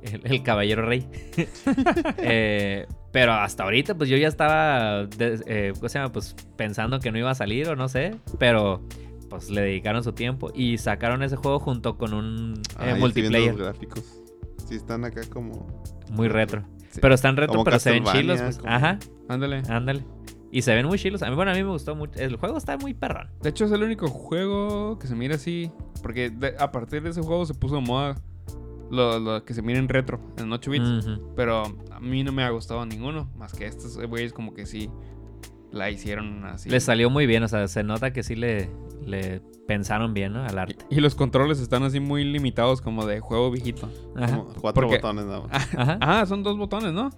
El, 0.04 0.22
el 0.26 0.44
caballero 0.44 0.86
rey. 0.86 1.08
Eh, 2.18 2.88
pero 3.12 3.34
hasta 3.34 3.64
ahorita, 3.64 3.96
pues 3.96 4.10
yo 4.10 4.18
ya 4.18 4.28
estaba. 4.28 5.06
de- 5.06 5.42
eh, 5.46 5.72
¿Cómo 5.76 5.90
se 5.90 6.00
llama? 6.00 6.12
Pues 6.12 6.36
pensando 6.56 7.00
que 7.00 7.12
no 7.12 7.18
iba 7.20 7.30
a 7.32 7.36
salir 7.36 7.68
o 7.70 7.76
no 7.76 7.88
sé. 7.90 8.16
Pero 8.40 8.82
pues 9.32 9.49
le 9.49 9.62
dedicaron 9.62 10.03
su 10.03 10.12
tiempo 10.14 10.52
y 10.53 10.78
sacaron 10.78 11.24
ese 11.24 11.36
juego 11.38 11.60
junto 11.60 11.98
con 11.98 12.14
un 12.14 12.53
eh, 12.58 12.74
Ah, 12.78 12.84
viendo 12.86 12.99
multiplayer 13.02 13.53
los 13.56 13.62
gráficos. 13.64 14.03
Sí, 14.68 14.76
están 14.76 15.03
acá 15.06 15.22
como. 15.34 15.68
muy 16.12 16.28
retro. 16.28 16.64
Sí. 16.91 16.99
Pero 17.02 17.16
están 17.16 17.38
retro, 17.38 17.53
Como 17.53 17.64
pero 17.64 17.80
se 17.80 17.91
ven 17.91 18.03
chilos. 18.03 18.41
pues. 18.41 18.58
como- 18.60 18.70
Ajá, 18.70 18.99
Ándale. 19.30 19.64
ándale. 19.70 20.03
Y 20.52 20.62
se 20.64 20.76
ven 20.76 20.86
muy 20.86 20.99
chilos. 20.99 21.24
A 21.24 21.30
mí, 21.30 21.36
bueno, 21.36 21.52
a 21.52 21.53
mí 21.53 21.64
me 21.64 21.70
gustó 21.70 21.95
mucho. 21.95 22.20
El 22.20 22.36
juego 22.36 22.58
está 22.58 22.78
muy 22.78 22.94
perrón. 22.94 23.30
De 23.41 23.49
hecho, 23.49 23.64
es 23.66 23.72
el 23.72 23.82
único 23.84 24.08
juego 24.08 24.99
que 24.99 25.08
se 25.08 25.16
mira 25.16 25.36
así. 25.36 25.72
Porque 26.03 26.30
de- 26.30 26.56
a 26.60 26.72
partir 26.72 27.02
de 27.02 27.12
ese 27.12 27.22
juego 27.22 27.45
se 27.45 27.53
puso 27.53 27.76
de 27.76 27.82
moda 27.82 28.16
lo, 28.90 29.18
lo 29.20 29.45
que 29.45 29.53
se 29.53 29.62
mira 29.62 29.80
en 29.80 29.88
retro, 29.88 30.20
en 30.38 30.52
8 30.52 30.70
bits. 30.72 31.08
Pero 31.38 31.64
a 31.91 31.99
mí 32.02 32.24
no 32.26 32.34
me 32.34 32.44
ha 32.44 32.49
gustado 32.49 32.86
ninguno. 32.86 33.30
Más 33.38 33.53
que 33.53 33.66
estos 33.66 33.98
güeyes, 34.06 34.34
como 34.34 34.53
que 34.53 34.66
sí 34.66 34.90
la 35.72 35.89
hicieron 35.89 36.45
así. 36.45 36.69
Le 36.69 36.80
salió 36.80 37.10
muy 37.10 37.26
bien. 37.26 37.43
O 37.43 37.48
sea, 37.48 37.68
se 37.68 37.84
nota 37.84 38.11
que 38.14 38.23
sí 38.23 38.35
le, 38.35 38.69
le 39.06 39.41
pensaron 39.68 40.14
bien, 40.14 40.34
¿no? 40.34 40.43
Al 40.43 40.57
arte. 40.60 40.85
Y 40.89 40.99
los 40.99 41.15
controles 41.15 41.60
están 41.60 41.84
así 41.84 41.99
muy 41.99 42.23
limitados, 42.26 42.81
como 42.81 43.06
de 43.06 43.19
juego 43.19 43.52
viejito. 43.52 43.89
Ajá. 44.15 44.38
como 44.38 44.53
cuatro 44.56 44.88
Porque- 44.88 44.98
botones 44.98 45.26
nada 45.26 45.41
más. 45.41 45.69
Ajá. 45.77 45.98
Ah, 46.02 46.26
son 46.26 46.43
dos 46.43 46.57
botones, 46.57 46.93
¿no? 46.93 47.10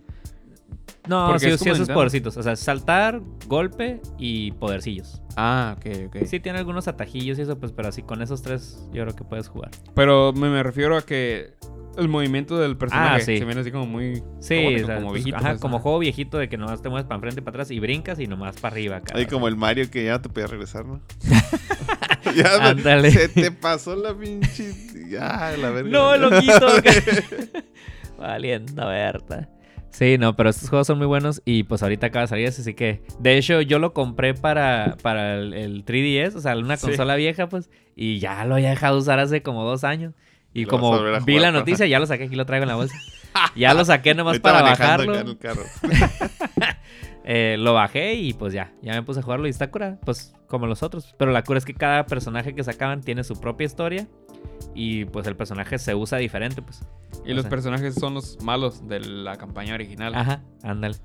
No, 1.08 1.28
Porque 1.28 1.40
sí, 1.48 1.50
es 1.50 1.60
sí, 1.60 1.70
esos 1.70 1.90
podercitos. 1.90 2.38
O 2.38 2.44
sea, 2.44 2.56
saltar, 2.56 3.22
golpe 3.48 4.00
y 4.18 4.52
podercillos. 4.54 5.22
Ah, 5.36 5.76
ok, 5.78 6.08
ok. 6.08 6.26
Sí 6.26 6.40
tiene 6.40 6.60
algunos 6.60 6.88
atajillos 6.88 7.38
y 7.40 7.42
eso, 7.42 7.60
pues, 7.60 7.74
pero 7.74 7.90
así 7.90 8.04
con 8.04 8.22
esos 8.22 8.42
tres 8.42 8.88
yo 8.94 9.04
creo 9.04 9.14
que 9.16 9.26
puedes 9.26 9.50
jugar. 9.50 9.72
Pero 9.96 10.32
me, 10.32 10.50
me 10.50 10.64
refiero 10.64 10.96
a 10.96 11.02
que 11.02 11.56
el 11.98 12.08
movimiento 12.10 12.58
del 12.60 12.76
personaje 12.78 13.16
Ah, 13.16 13.20
sí. 13.20 13.38
se 13.38 13.46
viene 13.46 13.62
así 13.62 13.72
como 13.72 13.86
muy. 13.86 14.24
Sí, 14.40 14.56
robótico, 14.56 14.84
o 14.84 14.86
sea, 14.88 14.96
como 14.96 15.08
pues, 15.10 15.24
viejito. 15.24 15.38
ajá, 15.38 15.50
pues, 15.50 15.62
como 15.62 15.80
juego 15.80 16.00
viejito 16.00 16.38
de 16.38 16.50
que 16.50 16.58
nomás 16.58 16.82
te 16.82 16.90
mueves 16.90 17.06
para 17.06 17.16
enfrente 17.16 17.42
y 17.42 17.44
para 17.44 17.56
atrás 17.56 17.72
y 17.72 17.80
brincas 17.80 18.20
y 18.20 18.28
nomás 18.28 18.56
para 18.60 18.74
arriba. 18.74 18.98
acá, 18.98 19.18
Ahí 19.18 19.26
como 19.26 19.48
el 19.48 19.56
Mario 19.56 19.90
que 19.92 20.06
ya 20.06 20.22
te 20.22 20.30
podía 20.30 20.48
regresar, 20.48 20.86
¿no? 20.86 21.02
ya 22.36 22.70
Ándale. 22.70 23.12
se 23.12 23.30
te 23.30 23.52
pasó 23.52 23.96
la 23.96 24.18
pinche. 24.18 24.72
Ya, 25.10 25.54
la 25.60 25.70
verga. 25.70 25.90
No, 25.90 26.18
loquito. 26.18 26.68
Valiendo, 28.18 28.88
Berta. 28.88 29.50
Sí, 29.92 30.18
no, 30.18 30.36
pero 30.36 30.50
estos 30.50 30.70
juegos 30.70 30.88
son 30.88 30.98
muy 30.98 31.06
buenos 31.06 31.42
y 31.46 31.64
pues 31.64 31.84
ahorita 31.84 32.08
acaba 32.08 32.22
de 32.24 32.28
salir 32.28 32.48
ese, 32.48 32.62
así 32.62 32.74
que... 32.74 33.04
De 33.20 33.38
hecho, 33.38 33.62
yo 33.62 33.78
lo 33.78 33.94
compré 33.94 34.34
para, 34.34 34.98
para 35.04 35.36
el, 35.36 35.54
el 35.54 35.86
3DS, 35.86 36.36
o 36.36 36.40
sea, 36.42 36.58
una 36.58 36.78
Sí. 36.78 36.88
consola 36.88 37.16
vieja, 37.16 37.48
pues, 37.48 37.70
y 37.96 38.18
ya 38.18 38.44
lo 38.46 38.56
había 38.56 38.72
dejado 38.72 38.98
usar 38.98 39.20
hace 39.20 39.44
como 39.44 39.64
dos 39.66 39.84
años. 39.84 40.16
Y 40.54 40.66
Lo 40.66 40.70
como 40.70 41.00
vi 41.26 41.40
la 41.40 41.52
noticia, 41.52 41.86
ya 41.88 42.00
lo 42.00 42.06
saqué, 42.06 42.26
aquí 42.26 42.36
lo 42.36 42.46
traigo 42.46 42.64
en 42.64 42.70
la 42.70 42.76
bolsa. 42.76 42.96
ya 43.56 43.74
lo 43.74 43.84
saqué 43.86 44.14
nomás 44.14 44.40
para 44.40 44.62
bajarlo. 44.62 45.12
acá 45.14 45.22
en 45.22 45.28
el 45.28 45.38
carro. 45.38 45.64
Eh, 47.26 47.56
lo 47.58 47.74
bajé 47.74 48.16
y 48.16 48.34
pues 48.34 48.52
ya, 48.54 48.74
ya 48.82 48.92
me 48.92 49.02
puse 49.02 49.22
a 49.22 49.24
jugarlo 49.24 49.48
y 49.48 49.50
está 49.50 49.72
cura, 49.72 49.98
pues 50.04 50.36
como 50.48 50.68
los 50.68 50.84
otros. 50.84 51.16
Pero 51.18 51.32
la 51.32 51.42
cura 51.46 51.58
es 51.58 51.64
que 51.64 51.74
cada 51.74 52.06
personaje 52.06 52.54
que 52.54 52.66
sacaban 52.66 53.00
tiene 53.00 53.24
su 53.24 53.40
propia 53.40 53.64
historia 53.64 54.08
y 54.76 55.06
pues 55.06 55.26
el 55.28 55.38
personaje 55.38 55.80
se 55.80 55.96
usa 55.96 56.18
diferente, 56.18 56.62
pues. 56.62 56.82
Y 57.26 57.32
O 57.32 57.36
los 57.36 57.44
sea. 57.44 57.50
personajes 57.50 57.96
son 57.96 58.16
los 58.16 58.42
malos 58.44 58.90
de 58.90 59.00
la 59.00 59.38
campaña 59.38 59.74
original. 59.74 60.14
Ajá, 60.16 60.42
ándale. 60.64 60.98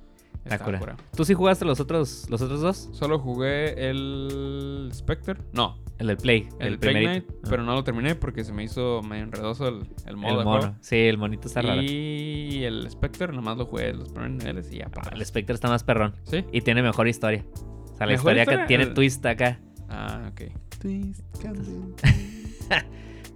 La 0.48 0.54
Está 0.54 0.64
cura. 0.64 0.78
cura. 0.78 0.96
¿Tú 1.16 1.24
sí 1.24 1.34
jugaste 1.34 1.64
los 1.64 1.78
otros, 1.80 2.26
los 2.30 2.40
otros 2.42 2.60
dos? 2.60 2.88
Solo 2.92 3.18
jugué 3.18 3.88
el 3.90 4.90
Spectre. 4.94 5.36
No, 5.52 5.78
El 5.98 6.06
del 6.06 6.16
Play, 6.16 6.48
el, 6.58 6.68
el, 6.74 6.78
primerito. 6.78 7.10
Knight, 7.10 7.24
Ah. 7.30 7.46
pero 7.50 7.62
no 7.64 7.74
lo 7.74 7.84
terminé 7.84 8.14
porque 8.14 8.44
se 8.44 8.52
me 8.52 8.64
hizo 8.64 9.02
medio 9.02 9.24
enredoso 9.24 9.68
el, 9.68 9.86
el 10.06 10.16
modo 10.16 10.32
el 10.32 10.38
de 10.38 10.44
mono. 10.44 10.60
juego. 10.60 10.76
Sí, 10.80 10.96
el 10.96 11.18
monito 11.18 11.48
está 11.48 11.60
raro. 11.62 11.82
Y 11.82 12.62
el 12.64 12.88
Spectre 12.90 13.32
nomás 13.32 13.58
lo 13.58 13.66
jugué 13.66 13.92
los 13.92 14.08
primeros 14.10 14.38
niveles 14.38 14.72
y 14.72 14.78
ya. 14.78 14.86
para 14.88 15.08
El 15.08 15.14
atrás. 15.16 15.28
Spectre 15.28 15.54
está 15.54 15.68
más 15.68 15.84
perrón 15.84 16.14
¿Sí? 16.24 16.44
y 16.52 16.60
tiene 16.62 16.82
mejor 16.82 17.08
historia. 17.08 17.44
O 17.54 17.96
sea, 17.96 18.06
la 18.06 18.12
¿Mejor 18.12 18.16
historia, 18.32 18.42
historia? 18.42 18.60
que 18.62 18.66
tiene 18.68 18.84
El- 18.84 18.94
twist 18.94 19.26
acá. 19.26 19.60
Ah, 19.88 20.30
ok. 20.32 20.42
Twist. 20.80 21.20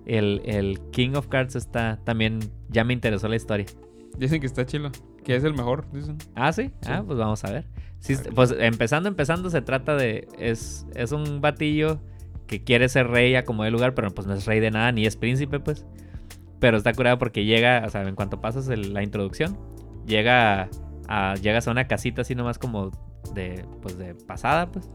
El, 0.04 0.42
el 0.44 0.80
King 0.90 1.10
of 1.14 1.28
Cards 1.28 1.54
está 1.56 2.00
también, 2.04 2.40
ya 2.68 2.82
me 2.84 2.92
interesó 2.92 3.28
la 3.28 3.36
historia. 3.36 3.66
Dicen 4.18 4.40
que 4.40 4.46
está 4.46 4.66
chilo. 4.66 4.90
Que 5.24 5.36
es 5.36 5.44
el 5.44 5.54
mejor, 5.54 5.86
dicen. 5.92 6.18
Ah, 6.34 6.52
sí. 6.52 6.70
Ah, 6.86 7.02
pues 7.06 7.18
vamos 7.18 7.44
a 7.44 7.50
ver. 7.52 7.66
Sí, 8.00 8.14
A 8.14 8.18
ver. 8.22 8.34
pues 8.34 8.54
empezando, 8.58 9.08
empezando, 9.08 9.50
se 9.50 9.62
trata 9.62 9.94
de. 9.96 10.26
Es, 10.38 10.86
es 10.94 11.12
un 11.12 11.40
batillo 11.40 12.00
que 12.46 12.62
quiere 12.64 12.88
ser 12.88 13.06
rey 13.08 13.34
a 13.36 13.44
como 13.44 13.64
de 13.64 13.70
lugar, 13.70 13.94
pero 13.94 14.10
pues 14.10 14.26
no 14.26 14.34
es 14.34 14.44
rey 14.46 14.58
de 14.60 14.70
nada, 14.70 14.90
ni 14.92 15.06
es 15.06 15.16
príncipe, 15.16 15.60
pues. 15.60 15.86
Pero 16.58 16.76
está 16.76 16.92
curado 16.92 17.18
porque 17.18 17.44
llega, 17.44 17.82
o 17.86 17.90
sea, 17.90 18.02
en 18.02 18.14
cuanto 18.14 18.40
pasas 18.40 18.68
el- 18.68 18.92
la 18.94 19.02
introducción, 19.02 19.56
llega 20.06 20.68
a, 21.08 21.34
llegas 21.36 21.66
a 21.68 21.70
una 21.70 21.86
casita 21.88 22.22
así 22.22 22.34
nomás 22.34 22.58
como 22.58 22.90
de, 23.34 23.64
pues 23.80 23.96
de 23.98 24.14
pasada, 24.14 24.70
pues. 24.70 24.90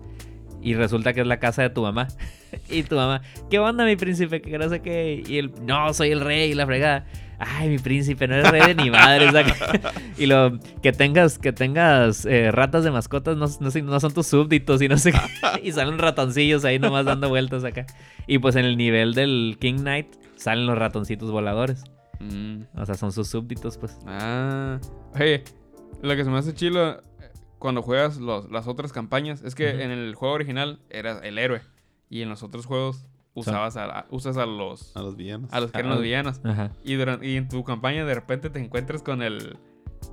Y 0.61 0.73
resulta 0.73 1.13
que 1.13 1.21
es 1.21 1.27
la 1.27 1.39
casa 1.39 1.61
de 1.61 1.69
tu 1.69 1.81
mamá. 1.83 2.07
y 2.69 2.83
tu 2.83 2.95
mamá, 2.95 3.21
¿qué 3.49 3.59
onda, 3.59 3.85
mi 3.85 3.95
príncipe? 3.95 4.41
Que 4.41 4.57
no 4.57 4.67
sé 4.69 4.81
qué. 4.81 5.23
Y 5.25 5.37
él, 5.37 5.53
no, 5.61 5.93
soy 5.93 6.11
el 6.11 6.19
rey, 6.21 6.51
y 6.51 6.53
la 6.53 6.65
fregada. 6.65 7.05
Ay, 7.39 7.69
mi 7.69 7.77
príncipe, 7.77 8.27
no 8.27 8.35
eres 8.35 8.49
rey 8.49 8.61
de 8.73 8.75
ni 8.83 8.89
madre. 8.89 9.27
y 10.17 10.25
lo 10.25 10.59
que 10.81 10.91
tengas, 10.91 11.37
que 11.37 11.53
tengas 11.53 12.25
eh, 12.25 12.51
ratas 12.51 12.83
de 12.83 12.89
mascotas 12.91 13.37
no, 13.37 13.45
no, 13.59 13.71
sé- 13.71 13.81
no 13.83 13.99
son 13.99 14.13
tus 14.13 14.25
súbditos 14.27 14.81
y 14.81 14.87
no 14.87 14.97
sé 14.97 15.11
qué. 15.11 15.19
y 15.63 15.71
salen 15.71 15.99
ratoncillos 15.99 16.65
ahí 16.65 16.79
nomás 16.79 17.05
dando 17.05 17.29
vueltas 17.29 17.63
acá. 17.63 17.85
Y 18.25 18.39
pues 18.39 18.55
en 18.55 18.65
el 18.65 18.75
nivel 18.77 19.13
del 19.13 19.57
King 19.59 19.75
Knight 19.79 20.07
salen 20.35 20.65
los 20.65 20.77
ratoncitos 20.77 21.29
voladores. 21.31 21.83
Mm. 22.19 22.61
O 22.75 22.85
sea, 22.85 22.95
son 22.95 23.11
sus 23.11 23.27
súbditos, 23.27 23.77
pues. 23.77 23.97
Ah. 24.07 24.79
Oye, 25.13 25.43
lo 26.01 26.15
que 26.15 26.23
se 26.23 26.29
me 26.31 26.39
hace 26.39 26.55
chilo 26.55 26.93
eh, 26.93 27.01
cuando 27.59 27.83
juegas 27.83 28.17
los- 28.17 28.49
las 28.49 28.67
otras 28.67 28.91
campañas 28.91 29.43
es 29.43 29.53
que 29.53 29.83
en 29.83 29.91
el 29.91 30.15
juego 30.15 30.33
original 30.33 30.79
eras 30.89 31.19
el 31.23 31.37
héroe. 31.37 31.61
Y 32.09 32.21
en 32.23 32.29
los 32.29 32.41
otros 32.41 32.65
juegos 32.65 33.05
usabas 33.39 33.77
a, 33.77 33.85
a- 33.85 34.05
usas 34.09 34.37
a 34.37 34.45
los 34.45 34.95
A 34.95 35.01
los 35.01 35.15
villanos. 35.15 35.51
a 35.53 35.59
los 35.59 35.71
que 35.71 35.79
eran 35.79 35.91
Ah. 35.91 35.95
los 35.95 36.03
villanos. 36.03 36.41
Ajá. 36.43 36.71
Y, 36.83 36.95
durante, 36.95 37.27
y 37.27 37.35
en 37.37 37.47
tu 37.47 37.63
campaña 37.63 38.03
de 38.05 38.13
repente 38.15 38.49
te 38.49 38.59
encuentras 38.59 39.01
con 39.03 39.21
el 39.21 39.57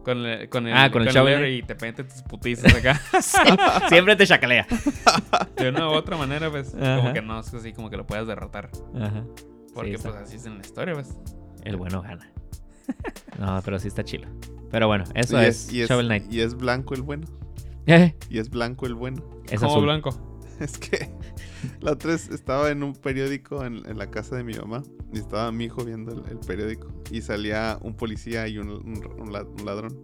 con 0.03 0.25
el 0.27 0.49
con 0.49 0.67
el, 0.67 0.75
Ah, 0.75 0.91
con 0.91 1.03
el 1.07 1.49
y 1.55 1.63
te 1.63 1.75
mete 1.77 2.05
tus 2.05 2.23
putizas 2.23 2.75
acá. 2.75 3.01
Siempre 3.89 4.17
te 4.17 4.27
chacalea. 4.27 4.67
de 5.57 5.69
una 5.69 5.89
u 5.89 5.93
otra 5.93 6.17
manera, 6.17 6.51
pues, 6.51 6.75
Ajá. 6.75 6.97
como 6.97 7.13
que 7.13 7.23
no 7.23 7.41
es 7.41 7.53
así 7.55 7.73
como 7.73 7.91
que 7.91 7.97
lo 7.97 8.07
puedas 8.07 8.27
derrotar. 8.27 8.71
Ajá. 8.95 9.25
Porque 9.75 9.97
Sí, 9.97 10.03
pues 10.03 10.15
así 10.17 10.37
es 10.37 10.47
en 10.47 10.55
la 10.59 10.61
historia, 10.61 10.95
pues. 10.95 11.17
El 11.65 11.77
bueno 11.77 12.03
gana. 12.03 12.31
No, 13.39 13.61
pero 13.65 13.79
sí 13.79 13.89
está 13.89 14.05
chilo. 14.05 14.29
Pero 14.71 14.87
bueno, 14.87 15.05
eso 15.15 15.41
y 15.41 15.47
es, 15.47 15.73
y 15.73 15.83
es, 15.83 15.89
Shovel 15.89 16.07
Knight. 16.07 16.33
y 16.33 16.41
es 16.41 16.55
blanco 16.55 16.95
el 16.95 17.03
bueno. 17.03 17.27
Eh, 17.87 18.15
Y 18.31 18.39
es 18.39 18.49
blanco 18.51 18.87
el 18.87 18.95
bueno. 18.95 19.23
es 19.51 19.59
como 19.61 19.73
azul. 19.73 19.85
blanco. 19.85 20.39
Es 20.61 20.79
que 20.79 21.11
la 21.81 21.93
otra 21.93 22.13
vez 22.13 22.29
estaba 22.31 22.71
en 22.71 22.83
un 22.83 22.95
periódico 22.95 23.65
en, 23.65 23.83
la 23.97 24.11
casa 24.11 24.37
de 24.37 24.45
mi 24.45 24.55
mamá 24.55 24.83
y 25.13 25.19
estaba 25.19 25.51
mi 25.53 25.65
hijo 25.65 25.85
viendo 25.85 26.13
el, 26.13 26.39
periódico 26.39 26.89
y 27.11 27.23
salía 27.23 27.79
un 27.83 27.95
policía 27.95 28.49
y 28.49 28.59
un 28.59 29.33
ladrón. 29.65 30.01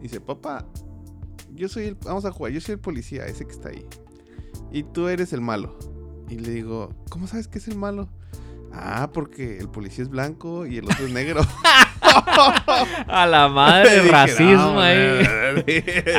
Y 0.00 0.04
dice, 0.04 0.20
papá, 0.20 0.66
yo 1.54 1.68
soy 1.68 1.84
el, 1.84 1.94
vamos 1.94 2.24
a 2.24 2.32
jugar, 2.32 2.52
yo 2.52 2.60
soy 2.60 2.74
el 2.74 2.80
policía, 2.80 3.26
ese 3.26 3.44
que 3.44 3.52
está 3.52 3.68
ahí. 3.68 3.86
Y 4.72 4.82
tú 4.82 5.08
eres 5.08 5.32
el 5.32 5.40
malo. 5.40 5.78
Y 6.28 6.38
le 6.38 6.50
digo, 6.50 6.94
¿cómo 7.10 7.26
sabes 7.26 7.46
que 7.46 7.58
es 7.58 7.68
el 7.68 7.76
malo? 7.76 8.08
Ah, 8.72 9.10
porque 9.12 9.58
el 9.58 9.68
policía 9.68 10.02
es 10.02 10.08
blanco 10.08 10.66
y 10.66 10.78
el 10.78 10.86
otro 10.86 11.06
es 11.06 11.12
negro. 11.12 11.42
A 13.08 13.26
la 13.26 13.48
madre, 13.48 13.96
Dije, 14.00 14.10
racismo 14.10 14.72
"No, 14.74 14.80
ahí. 14.80 14.96
man". 14.98 15.64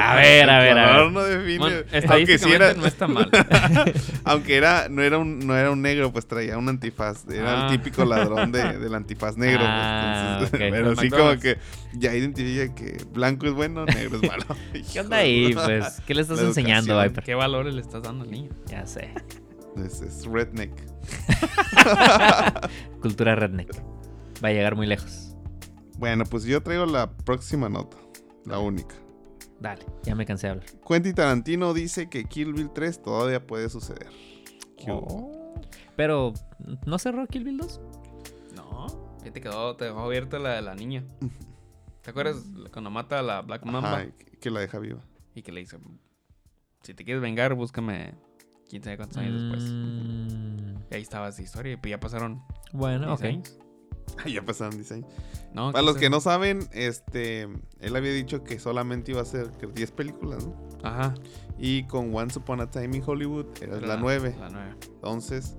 A 0.02 0.16
ver, 0.16 0.50
a 0.50 0.60
ver, 0.60 0.78
a 0.78 0.98
ver. 0.98 1.12
no 1.12 1.24
define. 1.24 1.58
Bueno, 1.60 1.78
aunque 2.10 2.38
sí 2.38 2.52
era, 2.52 2.74
no 2.74 2.86
está 2.86 3.08
mal. 3.08 3.30
aunque 4.24 4.56
era, 4.58 4.88
no 4.90 5.02
era 5.02 5.18
un, 5.18 5.40
no 5.46 5.58
era 5.58 5.72
un 5.72 5.82
negro, 5.82 6.12
pues 6.12 6.28
traía 6.28 6.58
un 6.58 6.70
antifaz. 6.70 7.26
Era 7.30 7.62
Ah. 7.64 7.66
el 7.66 7.72
típico 7.78 8.06
ladrón 8.06 8.52
de- 8.52 8.78
del 8.78 8.94
antifaz 8.96 9.38
negro. 9.38 9.60
pues, 9.60 9.70
Ah, 9.72 10.40
entonces. 10.42 10.60
Pero 10.72 10.90
Del 10.90 10.98
sí 11.00 11.10
como 11.10 11.38
que 11.40 11.58
ya 11.94 12.14
identifica 12.14 12.74
que 12.76 12.98
blanco 13.12 13.48
es 13.48 13.54
bueno, 13.54 13.86
negro 13.86 14.20
es 14.22 14.28
malo. 14.30 14.46
¿Qué 14.92 15.00
onda 15.00 15.18
ahí, 15.18 15.54
pues? 15.54 16.02
¿Qué 16.06 16.14
le 16.14 16.22
estás 16.22 16.40
La 16.40 16.48
enseñando, 16.48 16.92
educación. 16.94 17.10
Viper? 17.14 17.24
¿Qué 17.24 17.36
valores 17.36 17.74
le 17.74 17.82
estás 17.82 18.04
dando 18.04 18.24
al 18.24 18.32
niño? 18.32 18.50
Ya 18.68 18.86
sé. 18.86 19.14
Es, 19.84 20.02
es 20.02 20.26
redneck. 20.26 20.72
Cultura 23.02 23.36
redneck. 23.36 23.70
Va 24.44 24.50
a 24.50 24.52
llegar 24.52 24.76
muy 24.76 24.88
lejos. 24.88 25.23
Bueno, 26.04 26.26
pues 26.26 26.44
yo 26.44 26.62
traigo 26.62 26.86
la 26.86 27.10
próxima 27.10 27.70
nota. 27.70 27.96
La 28.46 28.60
única. 28.60 28.94
Dale, 29.62 29.86
ya 30.04 30.14
me 30.16 30.26
cansé 30.26 30.48
de 30.48 30.52
hablar. 30.52 30.66
Quentin 30.86 31.16
Tarantino 31.16 31.74
dice 31.74 32.10
que 32.10 32.26
Kill 32.26 32.52
Bill 32.52 32.72
3 32.74 33.02
todavía 33.02 33.48
puede 33.48 33.70
suceder. 33.70 34.10
¿Qué 34.78 34.92
hubo? 34.92 35.62
Pero, 35.96 36.34
¿no 36.86 37.00
cerró 37.00 37.26
Kill 37.28 37.46
Bill 37.46 37.58
2? 37.60 37.80
No. 38.54 38.88
Ahí 39.24 39.32
te 39.32 39.40
quedó, 39.40 39.78
te 39.78 39.86
dejó 39.86 40.02
abierta 40.02 40.40
la 40.40 40.56
de 40.56 40.62
la 40.62 40.76
niña. 40.76 41.06
¿Te 42.02 42.10
acuerdas 42.10 42.44
cuando 42.74 42.90
mata 42.92 43.20
a 43.20 43.22
la 43.24 43.42
Black 43.42 43.64
Mamba? 43.64 44.00
Ajá, 44.00 44.08
que- 44.42 44.52
la 44.52 44.60
deja 44.60 44.80
viva. 44.80 45.00
Y 45.34 45.42
que 45.42 45.54
le 45.54 45.62
dice, 45.62 45.78
si 46.82 46.94
te 46.94 47.06
quieres 47.06 47.22
vengar, 47.24 47.54
búscame 47.56 48.14
quién 48.70 48.84
sabe 48.84 48.98
cuántos 48.98 49.20
años 49.20 49.42
después. 49.42 49.64
Mm, 49.72 50.76
Y 50.92 50.96
ahí 50.96 51.02
estaba 51.02 51.30
esa 51.30 51.42
historia. 51.42 51.72
Y 51.72 51.78
pues 51.78 51.92
ya 51.92 52.00
pasaron 52.02 52.44
bueno, 52.74 53.06
10 53.08 53.20
ok. 53.20 53.24
años. 53.26 53.58
ya 54.32 54.44
pasaron 54.44 54.78
diseño. 54.78 55.08
No, 55.54 55.72
Para 55.72 55.84
los 55.84 55.98
que 55.98 56.10
no 56.10 56.20
saben, 56.20 56.68
este, 56.72 57.48
él 57.80 57.96
había 57.96 58.12
dicho 58.14 58.44
que 58.44 58.60
solamente 58.60 59.12
iba 59.12 59.22
a 59.22 59.26
ser 59.26 59.52
que 59.52 59.68
10 59.68 59.92
películas, 59.92 60.46
¿no? 60.46 60.56
Ajá. 60.84 61.14
Y 61.60 61.84
con 61.88 62.14
Once 62.16 62.40
Upon 62.40 62.62
a 62.62 62.70
Time 62.72 62.98
in 62.98 63.04
Hollywood 63.06 63.46
era 63.62 63.78
Era 63.78 63.88
la 63.88 63.98
9. 63.98 64.36
La 64.40 64.50
9. 64.50 64.76
Entonces, 64.96 65.56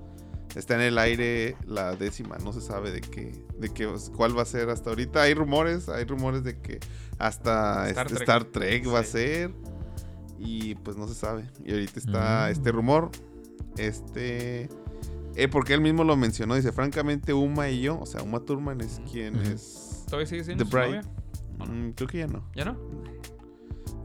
está 0.55 0.75
en 0.75 0.81
el 0.81 0.97
aire 0.97 1.55
la 1.65 1.95
décima. 1.95 2.37
No 2.39 2.51
se 2.53 2.61
sabe 2.61 2.91
de 2.91 3.01
qué, 3.01 3.45
de 3.57 3.69
qué, 3.73 3.87
cuál 4.15 4.37
va 4.37 4.41
a 4.41 4.45
ser 4.45 4.69
hasta 4.69 4.89
ahorita. 4.89 5.21
Hay 5.23 5.33
rumores, 5.33 5.87
hay 5.89 6.03
rumores 6.05 6.43
de 6.43 6.59
que 6.59 6.79
hasta 7.17 7.87
Star 7.89 8.05
este 8.07 8.15
Trek. 8.15 8.21
Star 8.21 8.43
Trek 8.45 8.93
va 8.93 8.99
a 8.99 9.03
ser. 9.03 9.51
Y 10.37 10.75
pues 10.75 10.97
no 10.97 11.07
se 11.07 11.15
sabe. 11.15 11.49
Y 11.63 11.71
ahorita 11.71 11.99
está 11.99 12.47
Mm. 12.47 12.51
este 12.51 12.71
rumor. 12.73 13.09
Este. 13.77 14.67
Eh, 15.35 15.47
porque 15.47 15.73
él 15.73 15.81
mismo 15.81 16.03
lo 16.03 16.15
mencionó. 16.15 16.55
Dice, 16.55 16.71
francamente, 16.71 17.33
Uma 17.33 17.69
y 17.69 17.81
yo, 17.81 17.99
o 17.99 18.05
sea, 18.05 18.21
Uma 18.23 18.39
Thurman 18.39 18.81
es 18.81 19.01
quien 19.11 19.35
es. 19.35 20.03
¿Todavía 20.05 20.27
sigue 20.27 20.43
siendo 20.43 20.63
The 20.63 20.71
su 20.71 20.77
novia? 20.77 21.01
Mm, 21.59 21.89
creo 21.91 22.07
que 22.07 22.17
ya 22.19 22.27
no. 22.27 22.49
¿Ya 22.55 22.65
no? 22.65 22.77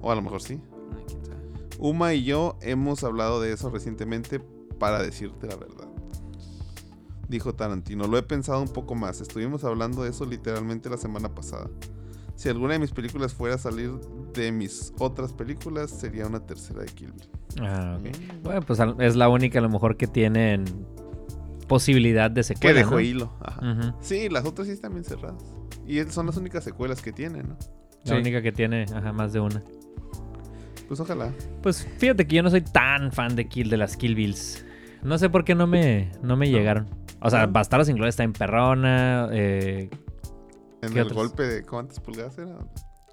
O 0.03 0.11
a 0.11 0.15
lo 0.15 0.23
mejor 0.23 0.43
sí. 0.43 0.61
Ay, 0.97 1.05
quién 1.07 1.25
sabe. 1.25 1.41
Uma 1.79 2.15
y 2.15 2.25
yo 2.25 2.59
hemos 2.63 3.05
hablado 3.05 3.41
de 3.41 3.53
eso 3.53 3.71
recientemente 3.71 4.41
para 4.79 5.03
decirte 5.03 5.47
la 5.47 5.57
verdad. 5.57 5.89
Dijo 7.29 7.55
Tarantino, 7.55 8.09
lo 8.09 8.19
he 8.19 8.23
pensado 8.23 8.61
un 8.61 8.69
poco 8.69 8.97
más. 8.97 9.21
Estuvimos 9.21 9.63
hablando 9.63 10.03
de 10.03 10.11
eso 10.11 10.27
literalmente 10.27 10.91
la 10.91 10.97
semana 10.97 11.33
pasada. 11.33 11.71
Si 12.35 12.49
alguna 12.49 12.73
de 12.73 12.81
mis 12.81 12.91
películas 12.91 13.35
fuera 13.35 13.55
a 13.55 13.59
salir 13.59 13.93
de 14.33 14.51
mis 14.51 14.93
otras 14.99 15.33
películas, 15.33 15.91
sería 15.91 16.27
una 16.27 16.41
tercera 16.41 16.81
de 16.81 16.87
Kill 16.87 17.13
Bill. 17.13 17.29
Ah, 17.61 17.99
ok. 18.01 18.43
Bueno, 18.43 18.63
pues 18.63 18.81
es 18.99 19.15
la 19.15 19.29
única 19.29 19.59
a 19.59 19.63
lo 19.63 19.69
mejor 19.69 19.97
que 19.97 20.07
tienen 20.07 20.65
posibilidad 21.71 22.31
de 22.31 22.41
Que 22.41 22.45
secuela, 22.45 22.79
dejó 22.81 22.97
¿no? 22.97 23.01
hilo. 23.01 23.33
Ajá. 23.41 23.95
Sí, 24.01 24.29
las 24.29 24.45
otras 24.45 24.67
sí 24.67 24.73
están 24.75 24.93
bien 24.93 25.05
cerradas. 25.05 25.43
Y 25.87 26.01
son 26.11 26.27
las 26.27 26.37
únicas 26.37 26.65
secuelas 26.65 27.01
que 27.01 27.13
tienen, 27.13 27.49
¿no? 27.49 27.57
La 28.05 28.15
Sí. 28.17 28.21
única 28.21 28.43
que 28.43 28.51
tiene, 28.53 28.85
ajá, 28.95 29.13
más 29.13 29.33
de 29.33 29.41
una. 29.41 29.63
Pues 30.89 30.99
ojalá. 31.01 31.33
Pues 31.63 31.87
fíjate 31.99 32.27
que 32.27 32.37
yo 32.37 32.43
no 32.43 32.51
soy 32.51 32.63
tan 32.63 33.13
fan 33.13 33.37
de 33.37 33.47
Kill 33.49 33.71
de 33.71 33.77
las 33.77 33.97
Kill 33.97 34.15
Bills. 34.17 34.65
No 35.03 35.17
sé 35.19 35.31
por 35.31 35.45
qué 35.45 35.55
no 35.55 35.67
me, 35.67 36.11
no 36.23 36.37
me 36.37 36.51
llegaron. 36.51 36.87
O 37.21 37.31
sea, 37.31 37.47
No. 37.47 37.53
Bastardos 37.53 37.87
sin 37.87 37.97
Gloria 37.97 38.11
está 38.11 38.25
en 38.25 38.33
perrona. 38.33 39.29
eh, 39.33 39.89
En 40.83 40.93
¿Qué 40.93 41.01
el 41.01 41.13
golpe 41.15 41.43
de 41.45 41.63
¿cuántas 41.65 42.01
pulgadas 42.01 42.37
era? 42.39 42.57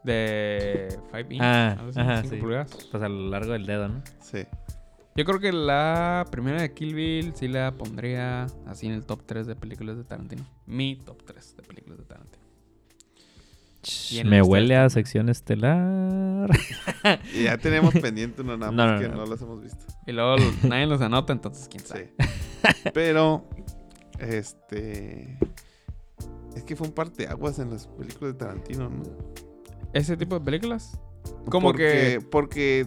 de 0.03 0.87
5 1.11 1.33
inch. 1.33 1.41
Ah, 1.43 1.77
ajá, 1.95 2.21
cinco 2.21 2.35
sí. 2.35 2.41
pulgadas. 2.41 2.87
Pues 2.91 3.03
a 3.03 3.09
lo 3.09 3.29
largo 3.29 3.51
del 3.53 3.65
dedo, 3.65 3.89
¿no? 3.89 4.01
Sí. 4.21 4.39
Yo 5.17 5.25
creo 5.25 5.39
que 5.39 5.51
la 5.51 6.27
primera 6.29 6.61
de 6.61 6.71
Kill 6.75 6.93
Bill 6.93 7.33
sí 7.33 7.47
la 7.47 7.71
pondría 7.71 8.45
así 8.67 8.85
en 8.85 8.93
el 8.93 9.03
top 9.03 9.23
3 9.25 9.47
de 9.47 9.55
películas 9.55 9.97
de 9.97 10.03
Tarantino. 10.03 10.45
Mi 10.67 10.95
top 10.95 11.23
3 11.25 11.57
de 11.57 11.63
películas 11.63 11.97
de 11.97 12.05
Tarantino. 12.05 12.45
Me 14.29 14.43
huele 14.43 14.75
a 14.75 14.87
sección 14.91 15.29
estelar. 15.29 16.51
Y 17.33 17.45
ya 17.45 17.57
tenemos 17.57 17.95
pendiente 17.95 18.43
una 18.43 18.57
nada 18.57 18.71
más 18.71 18.93
no, 18.93 18.99
que 18.99 19.09
no. 19.09 19.15
no 19.15 19.25
las 19.25 19.41
hemos 19.41 19.63
visto. 19.63 19.85
Y 20.05 20.11
luego 20.11 20.35
nadie 20.63 20.85
los 20.85 21.01
anota, 21.01 21.33
entonces 21.33 21.67
quién 21.67 21.83
sabe. 21.83 22.13
Sí. 22.19 22.89
Pero, 22.93 23.49
este. 24.19 25.39
Es 26.55 26.63
que 26.63 26.75
fue 26.75 26.87
un 26.87 26.93
parteaguas 26.93 27.57
en 27.57 27.71
las 27.71 27.87
películas 27.87 28.33
de 28.33 28.37
Tarantino, 28.37 28.89
¿no? 28.89 29.03
Ese 29.93 30.15
tipo 30.15 30.37
de 30.37 30.45
películas. 30.45 30.99
Como 31.49 31.69
porque, 31.69 32.19
Porque 32.29 32.85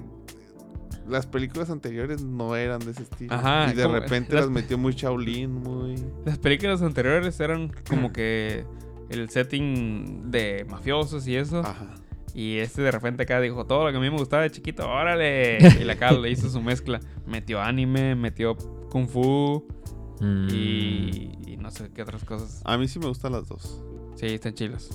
las 1.11 1.27
películas 1.27 1.71
anteriores 1.71 2.23
no 2.25 2.57
eran 2.57 2.81
de 2.81 2.93
ese 2.93 3.03
estilo. 3.03 3.35
Ajá, 3.35 3.71
y 3.73 3.77
de 3.77 3.83
como- 3.83 3.95
repente 3.97 4.35
las- 4.35 4.45
las 4.45 4.51
metió 4.51 4.79
muy 4.79 4.93
Shaolin, 4.95 5.53
muy. 5.53 5.97
Las 6.25 6.39
películas 6.39 6.81
anteriores 6.83 7.39
eran 7.41 7.71
como 7.89 8.13
que 8.13 8.65
el 9.11 9.29
setting 9.31 10.31
de 10.31 10.65
mafiosos 10.69 11.27
y 11.27 11.37
eso. 11.37 11.61
Ajá. 11.61 11.95
Y 12.33 12.59
este 12.59 12.81
de 12.83 12.93
repente 12.93 13.25
acá 13.25 13.41
dijo 13.41 13.67
todo 13.67 13.85
lo 13.87 13.91
que 13.91 13.97
a 13.97 14.01
mí 14.01 14.09
me 14.09 14.17
gustaba 14.17 14.45
de 14.45 14.51
chiquito, 14.53 14.89
órale. 14.89 15.59
Y 15.81 15.85
la 15.85 15.95
acá 15.95 16.13
le 16.13 16.31
hizo 16.31 16.49
su 16.49 16.63
mezcla. 16.63 17.01
Metió 17.27 17.61
anime, 17.61 18.15
metió 18.15 18.57
kung 18.91 19.09
fu 19.09 19.67
Mm. 20.21 20.49
y, 20.53 21.33
y 21.47 21.57
no 21.57 21.71
sé 21.71 21.91
qué 21.93 22.03
otras 22.03 22.23
cosas. 22.25 22.61
A 22.67 22.77
mí 22.77 22.87
sí 22.89 22.99
me 22.99 23.07
gustan 23.07 23.33
las 23.33 23.49
dos. 23.49 23.83
Sí, 24.17 24.27
están 24.27 24.53
chilas. 24.55 24.91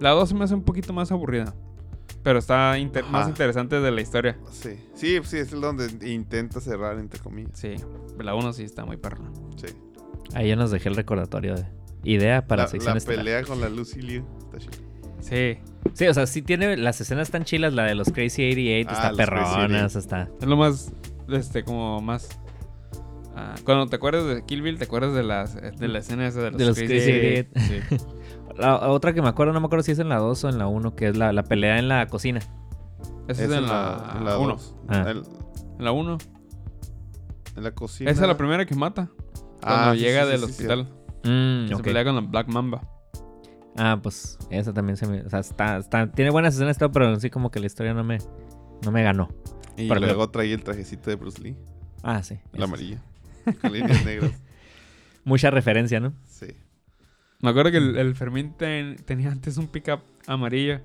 La 0.00 0.10
2 0.10 0.28
se 0.28 0.34
me 0.36 0.44
hace 0.44 0.54
un 0.54 0.62
poquito 0.62 0.92
más 0.92 1.10
aburrida. 1.12 1.54
Pero 2.22 2.38
está 2.38 2.78
inter- 2.78 3.02
Ajá. 3.02 3.10
más 3.12 3.28
interesante 3.28 3.80
de 3.80 3.90
la 3.90 4.00
historia. 4.00 4.38
Sí. 4.50 4.70
Sí, 4.94 5.18
sí, 5.24 5.38
es 5.38 5.52
el 5.52 5.60
donde 5.60 5.88
intenta 6.08 6.60
cerrar, 6.60 6.98
entre 6.98 7.18
comillas. 7.20 7.50
Sí, 7.58 7.74
la 8.18 8.34
1 8.34 8.52
sí 8.52 8.62
está 8.62 8.84
muy 8.84 8.96
perra. 8.96 9.18
Sí. 9.56 9.66
Ahí 10.34 10.48
yo 10.48 10.56
nos 10.56 10.70
dejé 10.70 10.88
el 10.88 10.94
recordatorio 10.96 11.56
de 11.56 11.66
idea 12.04 12.46
para 12.46 12.62
la, 12.62 12.68
sección 12.68 12.94
la 12.96 13.00
pelea 13.04 13.42
con 13.42 13.60
la 13.60 13.68
Lucy 13.68 14.00
Liu. 14.02 14.24
Está 14.44 14.58
chida. 14.58 14.72
Sí, 15.20 15.58
Sí, 15.94 16.06
o 16.06 16.14
sea, 16.14 16.26
sí 16.26 16.42
tiene 16.42 16.76
las 16.76 17.00
escenas 17.00 17.30
tan 17.30 17.44
chilas, 17.44 17.74
la 17.74 17.82
de 17.84 17.94
los 17.96 18.10
Crazy 18.12 18.42
88 18.52 18.88
Ah, 18.90 18.94
está 19.10 19.16
perronas, 19.16 19.96
está. 19.96 20.30
es 20.40 20.46
lo 20.46 20.56
más, 20.56 20.92
este, 21.28 21.64
como 21.64 22.00
más... 22.00 22.28
ah, 23.36 23.56
cuando 23.64 23.86
te 23.88 23.96
acuerdas 23.96 24.26
de 24.26 24.44
Kill 24.44 24.62
Bill, 24.62 24.78
te 24.78 24.84
acuerdas 24.84 25.12
de, 25.14 25.22
las, 25.24 25.56
de 25.56 25.88
la 25.88 25.98
escena 25.98 26.28
esa 26.28 26.40
de 26.40 26.50
los, 26.52 26.58
De 26.58 26.66
los 26.66 26.78
Crazy 26.78 27.10
Eight. 27.10 27.48
Sí. 27.58 27.80
La 28.58 28.88
otra 28.88 29.12
que 29.14 29.22
me 29.22 29.28
acuerdo, 29.28 29.52
no 29.52 29.60
me 29.60 29.66
acuerdo 29.66 29.82
si 29.82 29.92
es 29.92 29.98
en 29.98 30.08
la 30.08 30.18
2 30.18 30.44
o 30.44 30.48
en 30.48 30.58
la 30.58 30.66
1, 30.66 30.94
que 30.94 31.08
es 31.08 31.16
la, 31.16 31.32
la 31.32 31.42
pelea 31.44 31.78
en 31.78 31.88
la 31.88 32.06
cocina. 32.06 32.40
Esa 33.28 33.44
es 33.44 33.50
en 33.50 33.66
la 33.66 34.14
en 34.18 34.24
la 34.24 34.38
1. 34.38 34.48
dos. 34.52 34.74
Ah. 34.88 35.04
En, 35.78 35.84
la 35.84 35.92
1. 35.92 36.18
en 37.56 37.62
la 37.64 37.70
cocina. 37.72 38.10
Esa 38.10 38.22
es 38.22 38.28
la 38.28 38.36
primera 38.36 38.64
que 38.66 38.74
mata. 38.74 39.08
Cuando 39.62 39.90
Ah, 39.90 39.94
llega 39.94 40.24
sí, 40.24 40.28
del 40.30 40.40
sí, 40.40 40.46
sí, 40.46 40.52
hospital. 40.52 40.88
Mm, 41.24 41.68
Se 41.68 41.74
ok. 41.74 41.82
pelea 41.82 42.04
con 42.04 42.14
la 42.16 42.20
Black 42.22 42.48
Mamba. 42.48 42.82
Ah, 43.76 43.98
pues 44.02 44.38
esa 44.50 44.72
también 44.72 44.96
se 44.96 45.06
me. 45.06 45.22
O 45.22 45.30
sea, 45.30 45.38
está, 45.38 45.78
está- 45.78 46.10
tiene 46.10 46.30
buenas 46.30 46.54
escenas, 46.54 46.76
todo, 46.78 46.90
pero 46.92 47.18
sí 47.20 47.30
como 47.30 47.50
que 47.50 47.60
la 47.60 47.66
historia 47.66 47.94
no 47.94 48.04
me, 48.04 48.18
no 48.84 48.90
me 48.90 49.02
ganó. 49.02 49.28
Y 49.76 49.88
Pero- 49.88 50.00
luego 50.00 50.28
traía 50.30 50.54
el 50.54 50.62
trajecito 50.64 51.08
de 51.10 51.16
Bruce 51.16 51.40
Lee, 51.40 51.56
Ah, 52.02 52.22
sí. 52.22 52.38
el 52.52 52.62
amarillo. 52.62 52.98
Con 53.62 53.72
líneas 53.72 54.04
negras. 54.04 54.32
Mucha 55.24 55.50
referencia, 55.50 56.00
¿no? 56.00 56.12
Me 57.42 57.50
acuerdo 57.50 57.70
que 57.70 57.76
el, 57.78 57.96
el 57.98 58.14
Fermín 58.14 58.54
ten- 58.56 58.96
tenía 59.04 59.30
antes 59.30 59.56
un 59.58 59.66
pickup 59.68 60.00
amarillo. 60.26 60.80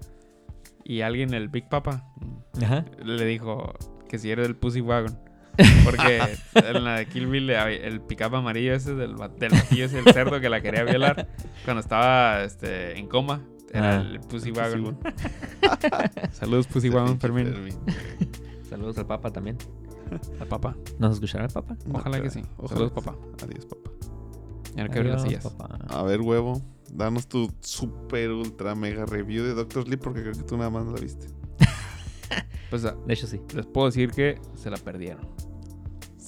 Y 0.84 1.02
alguien, 1.02 1.34
el 1.34 1.50
Big 1.50 1.68
Papa, 1.70 2.04
Ajá. 2.62 2.86
le 3.04 3.26
dijo 3.26 3.74
que 4.10 4.18
si 4.18 4.32
era 4.32 4.42
del 4.44 4.56
Pussy 4.56 4.82
Wagon. 4.82 5.18
Porque 5.86 6.22
en 6.54 6.84
la 6.84 6.98
de 7.00 7.08
Kill 7.08 7.28
Bill, 7.28 7.50
el 7.50 8.00
pickup 8.02 8.36
amarillo 8.36 8.74
ese 8.76 8.94
del, 8.96 9.16
del 9.16 9.52
batillo 9.52 9.86
ese, 9.86 10.00
el 10.00 10.06
cerdo 10.14 10.40
que 10.40 10.50
la 10.50 10.62
quería 10.62 10.84
violar, 10.84 11.28
cuando 11.66 11.82
estaba 11.82 12.44
este, 12.44 12.98
en 12.98 13.08
coma, 13.08 13.42
era 13.74 13.98
Ah. 13.98 14.02
el 14.02 14.20
Pussy 14.22 14.52
Pussy 14.52 14.52
Wagon. 14.52 14.98
Saludos, 16.32 16.68
Pussy 16.68 16.90
Wagon, 16.90 17.20
Fermín. 17.20 17.54
Saludos 18.70 18.98
al 18.98 19.08
Papa 19.08 19.32
también. 19.32 19.58
La 20.40 20.46
papa. 20.46 20.76
¿Nos 21.00 21.16
escuchará 21.16 21.46
el 21.46 21.52
Papa? 21.52 21.76
No 21.86 21.96
Ojalá 22.00 22.16
que 22.22 22.30
creo. 22.30 22.32
sí. 22.32 22.42
Ojalá 22.58 22.88
Saludos, 22.90 22.94
que 22.94 23.02
sí. 23.02 23.46
Adiós, 23.46 23.66
papá. 23.66 23.92
Las 24.86 25.24
sillas. 25.24 25.44
papá. 25.54 25.78
A 25.90 26.04
ver, 26.04 26.22
huevo, 26.22 26.62
danos 26.92 27.28
tu 27.28 27.52
super 27.62 28.30
ultra 28.32 28.76
mega 28.76 29.06
review 29.06 29.44
de 29.44 29.54
Doctor 29.54 29.84
Sleep 29.84 30.00
porque 30.02 30.22
creo 30.22 30.34
que 30.34 30.44
tú 30.44 30.58
nada 30.58 30.70
más 30.70 30.86
no 30.86 30.92
la 30.94 31.02
viste. 31.02 31.28
Pues 32.70 32.84
De 32.84 32.92
hecho, 33.14 33.28
sí. 33.28 33.40
les 33.56 33.66
puedo 33.66 33.88
decir 33.88 34.12
que 34.12 34.42
se 34.56 34.70
la 34.70 34.76
perdieron. 34.78 35.26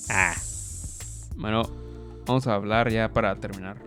Ah. 0.10 0.34
Bueno, 1.36 1.64
vamos 2.26 2.48
a 2.48 2.56
hablar 2.56 2.90
ya 2.90 3.12
para 3.12 3.36
terminar 3.42 3.82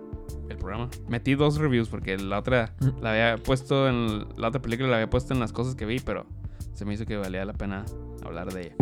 el 0.51 0.59
programa. 0.59 0.91
Metí 1.09 1.35
dos 1.35 1.57
reviews 1.57 1.89
porque 1.89 2.19
la 2.19 2.39
otra 2.39 2.75
la 3.01 3.13
había 3.13 3.43
puesto 3.43 3.89
en 3.89 4.27
la 4.37 4.49
otra 4.49 4.61
película 4.61 4.89
la 4.91 4.97
había 4.97 5.09
puesto 5.09 5.33
en 5.33 5.41
las 5.41 5.53
cosas 5.53 5.75
que 5.75 5.87
vi, 5.87 5.99
pero 6.01 6.27
se 6.75 6.85
me 6.85 6.93
hizo 6.93 7.07
que 7.07 7.17
valía 7.17 7.45
la 7.47 7.55
pena 7.55 7.87
hablar 8.23 8.53
de 8.53 8.67
ella. 8.67 8.77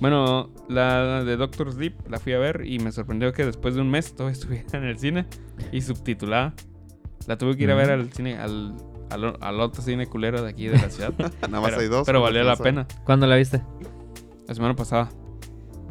Bueno, 0.00 0.50
la 0.68 1.24
de 1.24 1.36
Doctor 1.36 1.72
Sleep 1.72 2.08
la 2.08 2.18
fui 2.18 2.32
a 2.32 2.38
ver 2.38 2.62
y 2.66 2.78
me 2.78 2.92
sorprendió 2.92 3.32
que 3.32 3.44
después 3.44 3.74
de 3.74 3.80
un 3.80 3.90
mes 3.90 4.14
todavía 4.14 4.32
estuviera 4.38 4.78
en 4.78 4.84
el 4.84 4.98
cine 4.98 5.26
y 5.70 5.80
subtitulada. 5.82 6.54
La 7.26 7.38
tuve 7.38 7.56
que 7.56 7.64
ir 7.64 7.70
a 7.70 7.74
ver 7.74 7.90
al 7.90 8.12
cine, 8.12 8.38
al, 8.38 8.74
al, 9.10 9.36
al 9.40 9.60
otro 9.60 9.82
cine 9.82 10.06
culero 10.06 10.42
de 10.42 10.50
aquí 10.50 10.66
de 10.66 10.78
la 10.78 10.90
ciudad. 10.90 11.12
Nada 11.42 11.60
más 11.60 11.70
pero, 11.70 11.80
hay 11.80 11.88
dos. 11.88 12.06
pero 12.06 12.20
¿o 12.20 12.22
valió 12.22 12.42
la 12.42 12.56
pena. 12.56 12.86
¿Cuándo 13.04 13.26
la 13.26 13.36
viste? 13.36 13.62
La 14.48 14.54
semana 14.54 14.74
pasada. 14.74 15.08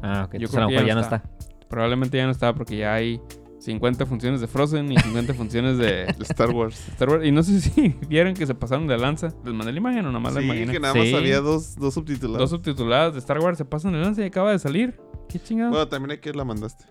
Ah, 0.02 0.26
ok. 0.26 0.34
Yo 0.34 0.48
Entonces 0.48 0.50
creo 0.52 0.62
a 0.62 0.64
lo 0.64 0.68
que 0.68 0.74
mejor 0.74 0.84
ya 0.84 0.88
ya 0.88 0.96
no 0.96 1.02
no 1.02 1.06
está. 1.06 1.24
Probablemente 1.70 2.18
ya 2.18 2.26
no 2.26 2.32
está 2.32 2.54
porque 2.54 2.78
ya 2.78 2.94
hay 2.94 3.22
50 3.62 4.06
funciones 4.08 4.42
de 4.42 4.48
Frozen 4.48 4.92
y 4.92 4.98
50 4.98 5.34
funciones 5.36 5.78
de 5.78 6.04
Star 6.22 6.50
Wars. 6.50 6.88
Star 6.90 7.10
Wars. 7.10 7.26
Y 7.26 7.32
no 7.32 7.44
sé 7.44 7.62
si 7.62 7.96
vieron 8.10 8.34
que 8.34 8.46
se 8.48 8.56
pasaron 8.56 8.88
de 8.88 8.98
lanza. 8.98 9.28
Les 9.46 9.54
mandé 9.54 9.72
la 9.72 9.78
imagen 9.78 10.06
o 10.06 10.12
nomás 10.12 10.34
la 10.34 10.40
sí, 10.42 10.46
imaginé. 10.48 10.72
que 10.74 10.80
nada 10.80 10.94
más 10.96 11.04
Sí. 11.08 11.14
había 11.16 11.40
dos, 11.42 11.76
dos 11.76 11.94
subtitulados. 11.94 12.40
Dos 12.40 12.50
subtituladas 12.50 13.14
de 13.14 13.20
Star 13.20 13.40
Wars 13.40 13.58
se 13.58 13.66
pasan 13.66 13.94
de 13.94 14.00
lanza 14.00 14.22
y 14.22 14.26
acaba 14.26 14.52
de 14.52 14.60
salir. 14.60 15.00
¿Qué 15.30 15.40
chingado? 15.40 15.70
Bueno, 15.72 15.88
también 15.88 16.12
hay 16.12 16.18
que 16.18 16.34
la 16.34 16.44
mandaste. 16.44 16.86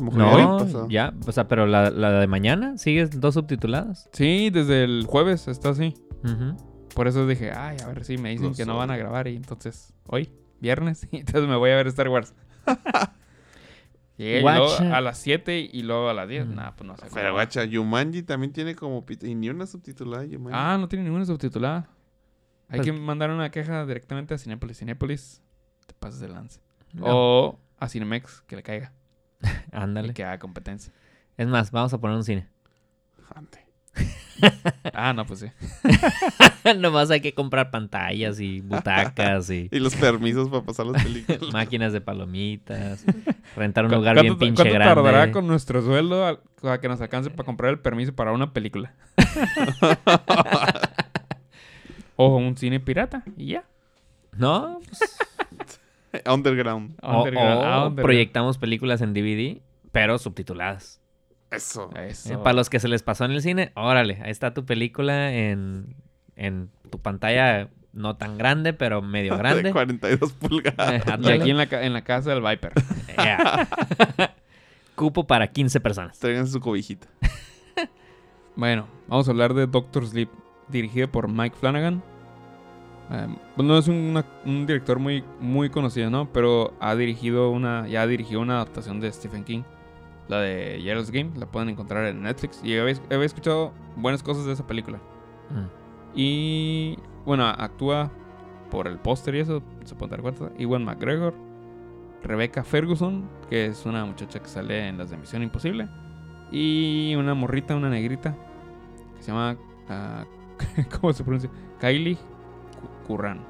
No, 0.00 0.88
ya. 0.88 1.14
O 1.26 1.32
sea, 1.32 1.46
pero 1.46 1.66
la, 1.66 1.90
la 1.90 2.18
de 2.20 2.26
mañana 2.26 2.78
sigue 2.78 3.06
dos 3.06 3.34
subtituladas. 3.34 4.08
Sí, 4.12 4.50
desde 4.50 4.82
el 4.84 5.04
jueves 5.06 5.46
está 5.48 5.68
así. 5.70 5.94
Por 6.94 7.06
eso 7.08 7.26
dije, 7.26 7.50
ay, 7.52 7.76
a 7.84 7.88
ver 7.88 8.04
si 8.04 8.16
me 8.18 8.30
dicen 8.30 8.54
que 8.54 8.64
no 8.64 8.76
van 8.76 8.90
a 8.90 8.96
grabar. 8.96 9.28
Y 9.28 9.36
entonces, 9.36 9.92
hoy, 10.06 10.30
viernes, 10.60 11.06
y 11.12 11.18
entonces 11.18 11.48
me 11.48 11.56
voy 11.56 11.70
a 11.70 11.76
ver 11.76 11.86
Star 11.88 12.08
Wars. 12.08 12.34
Llegué 14.16 14.38
y 14.38 14.42
luego 14.42 14.76
a 14.78 15.00
las 15.00 15.18
7 15.18 15.70
y 15.72 15.82
luego 15.82 16.08
a 16.08 16.14
las 16.14 16.28
10. 16.28 16.46
Mm. 16.46 16.54
Nah, 16.54 16.70
pues 16.72 16.86
no 16.86 16.96
sé. 16.96 17.06
Pero 17.12 17.32
guacha, 17.32 17.64
Yumanji 17.64 18.22
también 18.22 18.52
tiene 18.52 18.74
como... 18.76 19.04
Y 19.22 19.34
ni 19.34 19.48
una 19.48 19.66
subtitulada 19.66 20.24
Yumanji. 20.24 20.56
Ah, 20.58 20.76
no 20.78 20.86
tiene 20.88 21.04
ninguna 21.04 21.24
subtitulada. 21.24 21.88
Hay 22.68 22.78
Pues- 22.78 22.86
que 22.86 22.92
mandar 22.92 23.30
una 23.30 23.50
queja 23.50 23.84
directamente 23.86 24.32
a 24.34 24.38
Cinépolis. 24.38 24.78
Cinépolis, 24.78 25.42
te 25.86 25.94
pasas 25.94 26.20
de 26.20 26.28
lance. 26.28 26.60
No. 26.92 27.04
O 27.06 27.60
a 27.78 27.88
Cinemex, 27.88 28.42
que 28.42 28.56
le 28.56 28.62
caiga. 28.62 28.92
Ándale. 29.72 30.14
que 30.14 30.24
haga 30.24 30.38
competencia. 30.38 30.92
Es 31.36 31.48
más, 31.48 31.72
vamos 31.72 31.92
a 31.92 31.98
poner 31.98 32.16
un 32.16 32.24
cine. 32.24 32.48
Ande. 33.34 33.63
Ah, 34.92 35.12
no, 35.14 35.24
pues 35.26 35.40
sí. 35.40 35.46
Nomás 36.78 37.10
hay 37.10 37.20
que 37.20 37.34
comprar 37.34 37.70
pantallas 37.70 38.40
y 38.40 38.60
butacas 38.60 39.48
y 39.50 39.68
Y 39.72 39.78
los 39.78 39.94
permisos 39.94 40.48
para 40.48 40.62
pasar 40.64 40.86
las 40.86 41.02
películas. 41.02 41.52
máquinas 41.52 41.92
de 41.92 42.00
palomitas. 42.00 43.04
Rentar 43.56 43.84
un 43.84 43.90
¿Cu- 43.92 43.96
lugar 43.96 44.16
¿Cuánto, 44.16 44.36
bien 44.36 44.54
pinche 44.54 44.62
cuánto 44.64 44.74
grande. 44.74 44.94
tardará 45.02 45.32
con 45.32 45.46
nuestro 45.46 45.82
sueldo 45.82 46.26
a, 46.26 46.40
a 46.72 46.80
que 46.80 46.88
nos 46.88 47.00
alcance 47.00 47.30
para 47.30 47.44
comprar 47.46 47.70
el 47.72 47.78
permiso 47.78 48.12
para 48.14 48.32
una 48.32 48.52
película? 48.52 48.92
o 52.16 52.36
un 52.36 52.56
cine 52.56 52.80
pirata 52.80 53.22
y 53.36 53.46
ya. 53.46 53.64
No, 54.36 54.80
pues, 54.88 55.18
Underground. 56.26 56.96
o, 57.02 57.18
Underground, 57.18 57.58
o 57.58 57.62
ah, 57.64 57.86
underground. 57.86 58.00
proyectamos 58.02 58.58
películas 58.58 59.00
en 59.00 59.14
DVD, 59.14 59.60
pero 59.92 60.18
subtituladas. 60.18 61.00
Eso. 61.54 61.90
Eso. 61.96 62.34
Eh, 62.34 62.38
Para 62.38 62.54
los 62.54 62.70
que 62.70 62.80
se 62.80 62.88
les 62.88 63.02
pasó 63.02 63.24
en 63.24 63.32
el 63.32 63.42
cine, 63.42 63.72
órale, 63.74 64.20
ahí 64.22 64.30
está 64.30 64.54
tu 64.54 64.64
película 64.64 65.32
en, 65.32 65.96
en 66.36 66.70
tu 66.90 67.00
pantalla 67.00 67.68
no 67.92 68.16
tan 68.16 68.36
grande, 68.38 68.72
pero 68.72 69.02
medio 69.02 69.32
De 69.36 69.38
grande. 69.38 69.72
42 69.72 70.32
pulgadas. 70.32 71.02
Y 71.22 71.30
aquí 71.30 71.50
en 71.50 71.56
la, 71.56 71.64
en 71.64 71.92
la 71.92 72.02
casa 72.02 72.30
del 72.34 72.42
Viper. 72.42 72.72
Cupo 74.94 75.26
para 75.26 75.48
15 75.48 75.80
personas. 75.80 76.18
Traigan 76.18 76.46
su 76.46 76.60
cobijita. 76.60 77.08
Bueno, 78.56 78.86
vamos 79.08 79.26
a 79.26 79.32
hablar 79.32 79.52
de 79.54 79.66
Doctor 79.66 80.06
Sleep, 80.06 80.28
dirigido 80.68 81.10
por 81.10 81.28
Mike 81.28 81.56
Flanagan. 81.58 82.02
Um, 83.10 83.36
pues 83.56 83.66
no 83.68 83.76
es 83.76 83.88
un, 83.88 83.96
una- 83.96 84.24
un 84.46 84.64
director 84.66 84.98
muy, 84.98 85.24
muy 85.40 85.68
conocido, 85.70 86.08
¿no? 86.08 86.32
Pero 86.32 86.72
ha 86.80 86.94
dirigido 86.94 87.50
una, 87.50 87.86
ya 87.88 88.06
dirigió 88.06 88.40
una 88.40 88.54
adaptación 88.54 89.00
de 89.00 89.12
Stephen 89.12 89.42
King, 89.44 89.62
la 90.28 90.40
de 90.40 90.80
Gerald's 90.82 91.10
Game, 91.10 91.30
la 91.36 91.46
pueden 91.46 91.68
encontrar 91.68 92.06
en 92.06 92.22
Netflix. 92.22 92.60
Y 92.64 92.76
había, 92.78 92.94
había 93.10 93.24
escuchado 93.26 93.72
buenas 93.96 94.22
cosas 94.22 94.44
de 94.46 94.52
esa 94.52 94.66
película. 94.66 94.98
Mm. 95.50 95.66
Y 96.14 96.98
bueno, 97.24 97.44
actúa 97.46 98.10
por 98.70 98.86
el 98.88 98.98
póster 98.98 99.34
y 99.34 99.40
eso, 99.40 99.62
se 99.84 99.94
puede 99.94 100.10
dar 100.10 100.22
cuenta. 100.22 100.50
Iwan 100.58 100.84
McGregor, 100.84 101.34
Rebecca 102.22 102.64
Ferguson, 102.64 103.28
que 103.50 103.66
es 103.66 103.84
una 103.86 104.04
muchacha 104.04 104.40
que 104.40 104.48
sale 104.48 104.88
en 104.88 104.98
las 104.98 105.10
de 105.10 105.16
Misión 105.16 105.42
Imposible. 105.42 105.88
Y 106.50 107.14
una 107.16 107.34
morrita, 107.34 107.74
una 107.74 107.88
negrita, 107.90 108.34
que 109.16 109.22
se 109.22 109.32
llama. 109.32 109.56
ah, 109.88 110.24
¿Cómo 111.00 111.12
se 111.12 111.24
pronuncia? 111.24 111.50
Kylie 111.80 112.14
Cu- 112.16 113.06
Curran. 113.08 113.40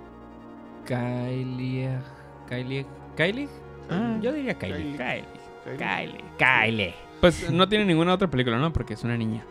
Kylie. 0.86 1.90
Kylie. 2.48 2.86
Kylie. 3.16 3.48
Ah, 3.90 4.18
yo 4.20 4.32
diría 4.32 4.54
Kylie. 4.54 4.76
Kylie. 4.76 4.96
Kylie. 4.96 5.43
Kylie. 5.78 6.24
Kylie. 6.38 6.94
Pues 7.20 7.50
no 7.50 7.68
tiene 7.68 7.84
ninguna 7.84 8.12
otra 8.14 8.28
película, 8.28 8.58
¿no? 8.58 8.72
Porque 8.72 8.94
es 8.94 9.04
una 9.04 9.16
niña. 9.16 9.44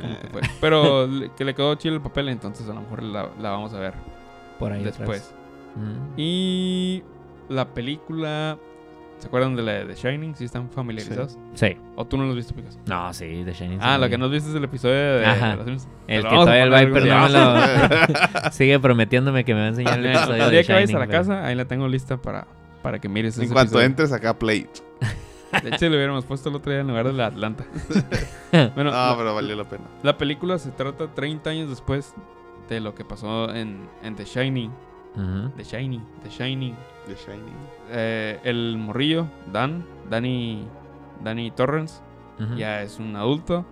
Eh. 0.00 0.18
Pero 0.60 1.06
le- 1.06 1.30
que 1.32 1.44
le 1.44 1.54
quedó 1.54 1.74
chido 1.74 1.94
el 1.94 2.00
papel, 2.00 2.28
entonces 2.28 2.68
a 2.68 2.74
lo 2.74 2.80
mejor 2.80 3.02
la, 3.02 3.28
la 3.40 3.50
vamos 3.50 3.72
a 3.74 3.78
ver 3.78 3.94
Por 4.58 4.72
ahí 4.72 4.82
después. 4.84 5.22
atrás. 5.22 5.34
Mm. 5.76 6.12
Y 6.16 7.02
la 7.48 7.66
película. 7.66 8.58
¿Se 9.18 9.28
acuerdan 9.28 9.54
de 9.54 9.62
la 9.62 9.72
de 9.72 9.84
The 9.84 9.94
Shining? 9.94 10.34
¿Sí 10.34 10.44
están 10.44 10.68
familiarizados? 10.68 11.38
Sí. 11.54 11.76
¿O 11.94 12.04
tú 12.04 12.16
no 12.16 12.24
los 12.24 12.34
viste, 12.34 12.52
Picas? 12.54 12.76
No, 12.86 13.12
sí, 13.12 13.42
The 13.44 13.52
Shining. 13.52 13.78
Ah, 13.80 13.94
sí. 13.94 14.00
lo 14.00 14.08
que 14.10 14.18
no 14.18 14.28
viste 14.28 14.50
es 14.50 14.56
el 14.56 14.64
episodio 14.64 14.96
de, 15.18 15.24
Ajá. 15.26 15.56
de 15.58 15.70
los 15.72 15.86
El 16.08 16.22
que 16.24 16.28
todavía 16.28 16.62
el 16.64 16.70
Viper 16.86 17.06
no 17.06 17.28
día. 17.28 17.28
lo... 17.28 18.50
Sigue 18.50 18.80
prometiéndome 18.80 19.44
que 19.44 19.54
me 19.54 19.60
va 19.60 19.66
a 19.66 19.68
enseñar 19.68 19.98
el 20.00 20.06
El 20.06 20.12
episodio 20.16 20.34
día 20.50 20.58
de 20.58 20.64
que 20.64 20.72
vayas 20.72 20.90
a 20.94 20.98
la 20.98 21.06
pero- 21.06 21.18
casa, 21.20 21.46
ahí 21.46 21.54
la 21.54 21.66
tengo 21.66 21.86
lista 21.86 22.16
para, 22.16 22.48
para 22.82 22.98
que 22.98 23.08
mires 23.08 23.34
ese 23.34 23.44
En 23.44 23.52
cuanto 23.52 23.68
episodio. 23.74 23.86
entres 23.86 24.12
acá, 24.12 24.36
play. 24.36 24.66
De 25.62 25.68
hecho, 25.70 25.88
le 25.88 25.96
hubiéramos 25.96 26.24
puesto 26.24 26.48
el 26.48 26.54
otro 26.56 26.72
día 26.72 26.80
en 26.80 26.88
lugar 26.88 27.06
de 27.06 27.12
la 27.12 27.26
Atlanta. 27.26 27.64
bueno, 28.74 28.90
No, 28.90 29.10
la, 29.10 29.14
pero 29.16 29.34
valió 29.34 29.54
la 29.56 29.64
pena. 29.64 29.84
la 30.02 30.16
película 30.16 30.58
se 30.58 30.70
trata 30.70 31.12
30 31.12 31.50
años 31.50 31.68
después 31.68 32.14
de 32.68 32.80
lo 32.80 32.94
que 32.94 33.04
pasó 33.04 33.52
en, 33.54 33.88
en 34.02 34.16
The 34.16 34.24
Shining. 34.24 34.70
The 35.56 35.62
Shining. 35.64 36.02
The 36.22 36.30
Shining. 36.30 36.74
The 37.06 37.14
Shining. 37.16 37.56
Eh, 37.90 38.40
el 38.44 38.78
morrillo, 38.78 39.26
Dan, 39.52 39.84
Danny, 40.08 40.64
Danny 41.22 41.50
Torrance, 41.50 42.00
ya 42.56 42.82
es 42.82 42.98
un 42.98 43.14
adulto 43.14 43.64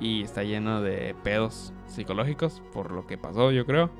y 0.00 0.22
está 0.22 0.42
lleno 0.42 0.80
de 0.80 1.14
pedos 1.22 1.72
psicológicos 1.86 2.62
por 2.72 2.90
lo 2.92 3.06
que 3.06 3.18
pasó, 3.18 3.50
yo 3.52 3.66
creo. 3.66 3.90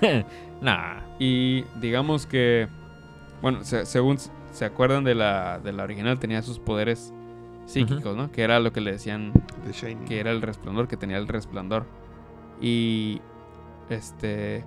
Nah. 0.60 1.00
Y 1.18 1.62
digamos 1.80 2.26
que, 2.26 2.68
bueno, 3.42 3.64
se- 3.64 3.86
según 3.86 4.18
se 4.54 4.64
acuerdan 4.64 5.04
de 5.04 5.14
la, 5.14 5.58
de 5.58 5.72
la 5.72 5.82
original, 5.84 6.18
tenía 6.18 6.40
sus 6.42 6.58
poderes 6.58 7.12
psíquicos, 7.66 8.16
¿no? 8.16 8.30
Que 8.30 8.42
era 8.42 8.60
lo 8.60 8.72
que 8.72 8.80
le 8.80 8.92
decían 8.92 9.32
The 9.64 9.72
Shining. 9.72 10.04
que 10.04 10.20
era 10.20 10.30
el 10.30 10.40
resplandor, 10.42 10.86
que 10.88 10.96
tenía 10.96 11.18
el 11.18 11.26
resplandor. 11.28 11.84
Y 12.60 13.20
este, 13.90 14.64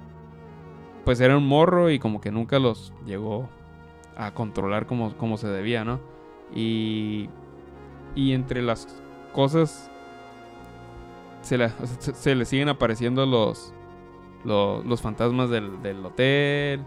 pues 1.05 1.19
era 1.22 1.38
un 1.38 1.47
morro 1.47 1.89
y 1.89 1.99
como 1.99 2.19
que 2.22 2.31
nunca 2.31 2.59
los 2.59 2.93
llegó 3.05 3.47
a 4.18 4.31
controlar 4.34 4.88
como, 4.88 5.15
como 5.15 5.38
se 5.38 5.47
debía, 5.47 5.84
¿no? 5.85 5.99
Y, 6.53 7.30
y 8.15 8.34
entre 8.34 8.61
las 8.61 8.88
cosas 9.34 9.89
se, 11.41 11.57
la- 11.57 11.69
se, 11.99 12.14
se 12.14 12.35
le 12.35 12.45
siguen 12.45 12.68
apareciendo 12.69 13.26
los, 13.26 13.73
los, 14.43 14.85
los 14.85 15.01
fantasmas 15.01 15.49
del, 15.49 15.81
del 15.81 16.05
hotel 16.05 16.81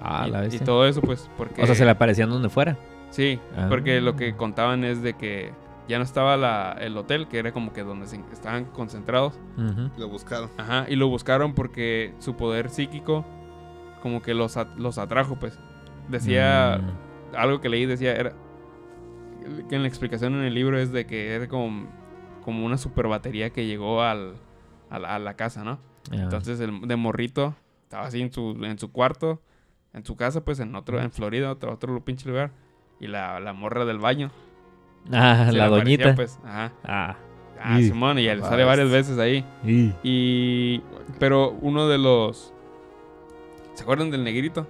Ah, 0.00 0.24
y, 0.26 0.30
la 0.30 0.38
y 0.40 0.42
bestia. 0.42 0.64
todo 0.64 0.86
eso, 0.86 1.00
pues, 1.00 1.30
porque... 1.36 1.62
O 1.62 1.66
sea, 1.66 1.74
se 1.74 1.84
le 1.84 1.90
aparecían 1.90 2.28
donde 2.30 2.48
fuera. 2.48 2.76
Sí, 3.10 3.38
Ah. 3.56 3.66
porque 3.68 4.00
lo 4.00 4.16
que 4.16 4.34
contaban 4.36 4.84
es 4.84 5.02
de 5.02 5.14
que 5.14 5.52
ya 5.88 5.98
no 5.98 6.04
estaba 6.04 6.36
la, 6.36 6.76
el 6.80 6.96
hotel, 6.96 7.28
que 7.28 7.38
era 7.38 7.52
como 7.52 7.72
que 7.72 7.82
donde 7.84 8.06
se 8.06 8.20
estaban 8.32 8.64
concentrados. 8.66 9.38
Lo 9.96 10.08
buscaron. 10.08 10.50
Ajá, 10.58 10.86
y 10.88 10.96
lo 10.96 11.08
buscaron 11.08 11.54
porque 11.54 12.14
su 12.18 12.36
poder 12.36 12.70
psíquico 12.70 13.24
como 14.02 14.20
que 14.22 14.34
los, 14.34 14.56
at- 14.56 14.76
los 14.76 14.98
atrajo, 14.98 15.36
pues. 15.36 15.58
Decía, 16.08 16.80
Mm. 16.82 17.36
algo 17.36 17.60
que 17.60 17.68
leí 17.68 17.86
decía, 17.86 18.14
era 18.14 18.32
que 19.68 19.76
en 19.76 19.82
la 19.82 19.88
explicación 19.88 20.34
en 20.34 20.42
el 20.44 20.54
libro 20.54 20.78
es 20.78 20.90
de 20.92 21.06
que 21.06 21.34
era 21.34 21.48
como, 21.48 21.86
como 22.44 22.64
una 22.64 22.78
super 22.78 23.08
batería 23.08 23.50
que 23.50 23.66
llegó 23.66 24.02
al, 24.02 24.34
a, 24.90 24.98
la, 24.98 25.14
a 25.14 25.18
la 25.18 25.34
casa, 25.34 25.64
¿no? 25.64 25.78
Entonces 26.12 26.60
el 26.60 26.80
de 26.86 26.96
morrito 26.96 27.54
estaba 27.84 28.06
así 28.06 28.20
en 28.20 28.32
su, 28.32 28.58
en 28.64 28.78
su 28.78 28.90
cuarto, 28.92 29.40
en 29.94 30.04
su 30.04 30.16
casa, 30.16 30.44
pues 30.44 30.60
en 30.60 30.74
otro, 30.74 31.00
en 31.00 31.10
Florida, 31.10 31.50
otro, 31.50 31.72
otro 31.72 32.04
pinche 32.04 32.28
lugar. 32.28 32.50
Y 33.00 33.06
la, 33.06 33.40
la 33.40 33.52
morra 33.52 33.84
del 33.84 33.98
baño. 33.98 34.30
Ah, 35.12 35.50
la 35.52 35.66
aparecía, 35.66 35.68
doñita. 35.68 36.14
pues, 36.14 36.38
ajá. 36.44 36.72
Ah. 36.84 37.16
Ah, 37.62 37.80
Y- 37.80 37.84
Simón, 37.84 38.18
y 38.18 38.26
él 38.26 38.40
Ah, 38.42 38.48
sale 38.48 38.64
varias 38.64 38.86
es- 38.88 38.92
veces 38.92 39.18
ahí. 39.18 39.44
Y- 39.64 39.92
Y. 40.02 40.82
Pero 41.18 41.50
uno 41.62 41.88
de 41.88 41.98
los. 41.98 42.52
¿Se 43.74 43.82
acuerdan 43.82 44.10
del 44.10 44.22
negrito? 44.24 44.66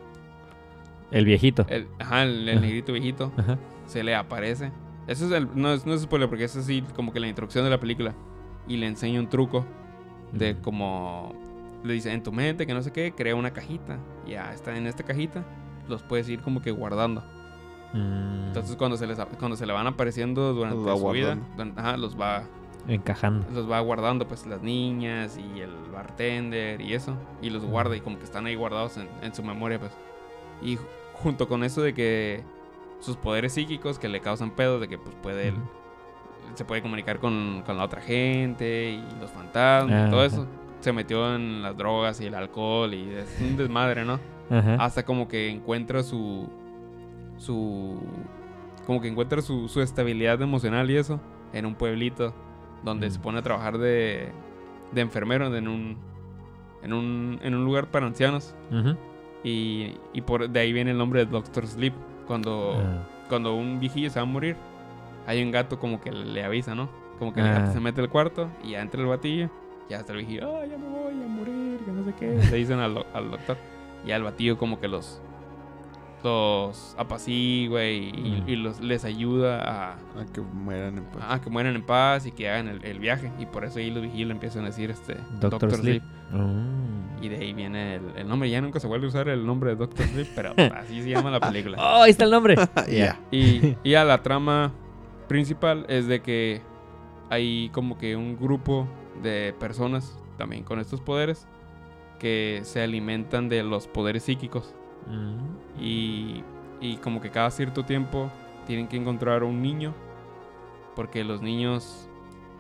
El 1.11 1.25
viejito. 1.25 1.67
El, 1.69 1.87
ajá, 1.99 2.23
el, 2.25 2.45
negrito 2.47 2.93
viejito. 2.93 3.33
Ajá. 3.37 3.59
Se 3.87 4.03
le 4.03 4.15
aparece. 4.15 4.73
Eso 5.07 5.27
es 5.27 5.33
el. 5.33 5.49
No 5.55 5.73
es, 5.73 5.85
no 5.87 5.93
es 5.95 6.03
spoiler, 6.03 6.29
porque 6.29 6.45
eso 6.45 6.63
sí, 6.63 6.83
como 6.97 7.13
que 7.13 7.21
la 7.21 7.29
introducción 7.29 7.65
de 7.65 7.71
la 7.71 7.79
película. 7.81 8.15
Y 8.67 8.77
le 8.79 8.87
enseña 8.87 9.21
un 9.21 9.29
truco 9.29 9.65
de 10.33 10.57
como. 10.61 11.35
Le 11.85 11.93
dice, 11.95 12.13
en 12.13 12.23
tu 12.23 12.33
mente, 12.33 12.67
que 12.67 12.75
no 12.75 12.83
sé 12.83 12.91
qué, 12.93 13.13
crea 13.15 13.37
una 13.37 13.53
cajita. 13.53 13.99
Y 14.27 14.31
Ya 14.33 14.53
está 14.53 14.77
en 14.77 14.87
esta 14.89 15.05
cajita. 15.05 15.45
Los 15.89 16.03
puedes 16.03 16.29
ir 16.29 16.41
como 16.41 16.61
que 16.63 16.71
guardando. 16.73 17.23
Mm. 17.93 18.47
Entonces, 18.49 18.75
cuando 18.77 18.97
se 18.97 19.07
les 19.07 19.19
cuando 19.39 19.57
se 19.57 19.67
le 19.67 19.73
van 19.73 19.87
apareciendo 19.87 20.53
durante 20.55 20.77
Los 20.77 20.89
va 20.89 20.97
su 20.97 21.11
vida, 21.11 21.39
ajá, 21.77 21.97
los 21.97 22.19
va 22.21 22.43
Encajando. 22.89 23.47
los 23.53 23.71
va 23.71 23.79
guardando 23.81 24.27
pues 24.27 24.47
las 24.47 24.61
niñas 24.63 25.39
y 25.39 25.61
el 25.61 25.71
bartender 25.93 26.81
y 26.83 26.93
eso 26.95 27.17
y 27.41 27.49
los 27.51 27.65
guarda 27.65 27.97
y 27.97 28.01
como 28.01 28.19
que 28.19 28.25
están 28.25 28.45
ahí 28.47 28.57
guardados 28.57 28.97
en, 28.99 29.09
en 29.23 29.33
su 29.35 29.43
memoria 29.43 29.79
pues 29.79 29.93
y 30.61 30.77
ju- 30.77 30.81
junto 31.15 31.49
con 31.49 31.65
eso 31.65 31.81
de 31.83 31.95
que 31.95 32.43
sus 33.01 33.17
poderes 33.17 33.55
psíquicos 33.55 33.99
que 33.99 34.09
le 34.09 34.21
causan 34.21 34.51
pedos 34.51 34.81
de 34.83 34.89
que 34.89 34.99
pues 34.99 35.15
puede 35.23 35.49
él- 35.49 35.55
se 36.57 36.65
puede 36.67 36.83
comunicar 36.83 37.21
con, 37.21 37.63
con 37.65 37.79
la 37.79 37.85
otra 37.85 38.03
gente 38.03 38.91
y 38.91 39.21
los 39.21 39.31
fantasmas 39.31 40.09
y 40.09 40.11
todo 40.11 40.21
Ajá. 40.21 40.27
eso 40.27 40.47
se 40.85 40.93
metió 40.93 41.35
en 41.35 41.63
las 41.63 41.77
drogas 41.77 42.21
y 42.21 42.27
el 42.27 42.35
alcohol 42.35 42.93
y 42.95 43.09
es 43.11 43.39
un 43.41 43.57
desmadre 43.57 44.05
no 44.05 44.21
Ajá. 44.51 44.75
hasta 44.77 45.05
como 45.05 45.27
que 45.27 45.49
encuentra 45.51 46.03
su 46.03 46.49
su 47.39 47.99
como 48.87 49.01
que 49.01 49.09
encuentra 49.09 49.41
su, 49.43 49.69
su 49.69 49.81
estabilidad 49.81 50.41
emocional 50.43 50.91
y 50.91 50.97
eso 50.97 51.21
en 51.53 51.67
un 51.67 51.75
pueblito 51.75 52.35
donde 52.85 53.09
Mm. 53.09 53.11
se 53.11 53.19
pone 53.19 53.39
a 53.39 53.43
trabajar 53.43 53.79
de, 53.79 54.29
de 54.93 55.01
enfermero 55.01 55.55
en 55.57 55.69
un 55.69 55.97
en 56.83 56.93
un 56.93 57.41
en 57.43 57.55
un 57.55 57.65
lugar 57.65 57.87
para 57.91 58.07
ancianos 58.07 58.55
y, 59.43 59.95
y 60.13 60.21
por 60.21 60.49
de 60.49 60.61
ahí 60.61 60.73
viene 60.73 60.91
el 60.91 60.99
nombre 60.99 61.25
de 61.25 61.31
Doctor 61.31 61.67
Sleep 61.67 61.95
cuando 62.27 62.75
Ah. 62.77 63.07
cuando 63.29 63.55
un 63.55 63.81
viejillo 63.81 64.11
se 64.11 64.19
va 64.19 64.23
a 64.23 64.27
morir 64.27 64.57
hay 65.27 65.43
un 65.43 65.51
gato 65.51 65.79
como 65.79 66.01
que 66.01 66.13
le 66.13 66.45
avisa 66.45 66.75
no 66.75 66.89
como 67.19 67.33
que 67.33 67.41
el 67.41 67.47
Ah. 67.47 67.59
gato 67.61 67.73
se 67.73 67.81
mete 67.81 68.01
al 68.03 68.11
cuarto 68.11 68.51
y 68.63 68.71
ya 68.73 68.83
entra 68.83 69.01
el 69.01 69.07
batillo 69.07 69.49
ya 69.89 69.99
está 69.99 70.13
el 70.13 70.19
viejillo 70.19 70.57
ah 70.57 70.65
ya 70.67 70.77
me 70.79 70.89
voy 70.89 71.13
a 71.23 71.27
morir 71.29 71.79
que 71.85 71.93
no 71.93 72.05
sé 72.05 72.15
qué 72.19 72.27
le 72.51 72.57
dicen 72.57 72.79
al, 72.79 73.05
al 73.13 73.31
doctor 73.31 73.57
y 74.07 74.13
al 74.13 74.23
batillo 74.23 74.57
como 74.59 74.81
que 74.81 74.89
los 74.89 75.21
los 76.23 76.95
apacigua 76.99 77.85
y, 77.85 78.11
Mm. 78.47 78.49
y 78.49 78.57
los, 78.57 78.81
les 78.81 79.05
ayuda 79.05 79.61
a, 79.63 79.93
A 79.93 80.25
que 80.33 80.41
mueran 80.41 80.97
en 80.97 81.05
paz. 81.05 81.23
a 81.29 81.41
que 81.41 81.51
mueran 81.51 81.75
en 81.77 81.85
paz 81.85 82.25
y 82.25 82.33
que 82.33 82.49
hagan 82.49 82.69
el, 82.69 82.83
el 82.85 82.99
viaje 82.99 83.31
y 83.39 83.45
por 83.45 83.63
eso 83.65 83.79
ahí 83.79 83.91
los 83.91 84.03
le 84.03 84.23
empiezan 84.33 84.63
a 84.63 84.67
decir 84.69 84.91
este 84.91 85.17
Doctor 85.39 85.51
Doctor, 85.61 85.75
Sleep. 85.75 86.03
Mm. 86.33 87.23
y 87.23 87.29
de 87.29 87.37
ahí 87.37 87.53
viene 87.53 87.97
el, 87.97 88.03
el 88.17 88.27
nombre 88.29 88.49
ya 88.49 88.63
nunca 88.63 88.81
se 88.81 88.87
vuelve 88.87 89.05
a 89.05 89.09
usar 89.11 89.29
el 89.29 89.45
nombre 89.45 89.71
de 89.71 89.77
Doctor 89.77 90.07
Sleep 90.07 90.29
pero 90.35 90.55
así 90.77 91.03
se 91.03 91.11
llama 91.11 91.31
la 91.31 91.41
película 91.41 91.77
Oh, 91.79 92.03
ahí 92.05 92.11
está 92.11 92.25
el 92.25 92.31
nombre. 92.31 92.55
Ya. 92.91 93.21
y, 93.31 93.77
y 93.85 93.95
a 93.95 94.05
la 94.05 94.23
trama 94.23 94.73
principal 95.29 95.85
es 95.91 96.07
de 96.07 96.23
que 96.23 96.63
hay 97.29 97.69
como 97.71 97.99
que 97.99 98.17
un 98.17 98.39
grupo 98.39 98.87
de 99.23 99.55
personas 99.59 100.19
también 100.39 100.65
con 100.65 100.79
estos 100.81 101.01
poderes 101.01 101.47
que 102.19 102.61
se 102.65 102.83
alimentan 102.83 103.49
de 103.49 103.63
los 103.63 103.87
poderes 103.89 104.23
psíquicos 104.25 104.75
Mm. 105.07 105.37
y, 105.79 106.43
y 106.81 106.97
como 106.97 107.21
que 107.21 107.31
cada 107.31 107.51
cierto 107.51 107.85
tiempo 107.85 108.31
tienen 108.67 108.89
que 108.89 108.97
encontrar 108.97 109.43
un 109.45 109.61
niño 109.61 109.93
porque 110.97 111.25
los 111.25 111.43
niños 111.43 112.09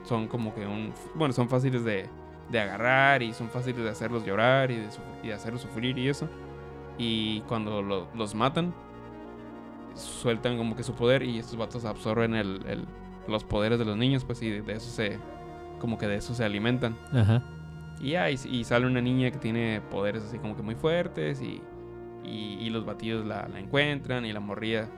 son 0.03 0.29
como 0.29 0.55
que 0.55 0.67
un 0.67 0.93
bueno 1.15 1.33
son 1.33 1.49
fáciles 1.49 1.85
de, 1.85 2.07
de 2.51 2.61
agarrar 2.61 3.23
y 3.23 3.33
son 3.33 3.49
fáciles 3.49 3.83
de 3.83 3.89
hacerlos 3.89 4.27
llorar 4.27 4.71
y 4.71 4.77
de, 4.77 4.89
y 5.23 5.29
de 5.29 5.33
hacerlos 5.33 5.63
sufrir 5.63 5.97
y 5.97 6.09
eso 6.09 6.29
y 6.99 7.41
cuando 7.49 7.81
lo- 7.81 8.09
los 8.15 8.35
matan 8.35 8.75
sueltan 9.95 10.57
como 10.59 10.77
que 10.77 10.83
su 10.83 10.93
poder 10.95 11.23
y 11.23 11.39
estos 11.39 11.57
vatos 11.57 11.85
absorben 11.85 12.35
el, 12.35 12.61
el- 12.67 12.85
los 13.27 13.45
poderes 13.45 13.79
de 13.79 13.85
los 13.87 13.97
niños 13.97 14.25
pues 14.25 14.43
y 14.43 14.51
de, 14.51 14.61
de 14.63 14.75
eso 14.75 14.91
se 14.91 15.19
como 15.81 15.99
que 15.99 16.07
de 16.07 16.17
eso 16.17 16.35
se 16.35 16.45
alimentan 16.45 16.97
Ajá. 17.13 17.43
y 18.01 18.11
ya, 18.11 18.31
y, 18.31 18.39
y 18.51 18.65
sale 18.65 18.87
una 18.87 19.01
niña 19.01 19.31
que 19.31 19.39
tiene 19.39 19.81
poderes 19.91 20.23
así 20.25 20.39
como 20.39 20.57
que 20.57 20.63
muy 20.63 20.75
fuertes 20.75 21.41
y, 21.43 21.61
y, 22.25 22.59
y 22.61 22.71
los 22.71 22.85
batidos 22.85 23.27
la, 23.27 23.49
la 23.49 23.61
encuentran 23.61 24.25
y 24.25 24.33
la 24.33 24.41
morría 24.41 24.89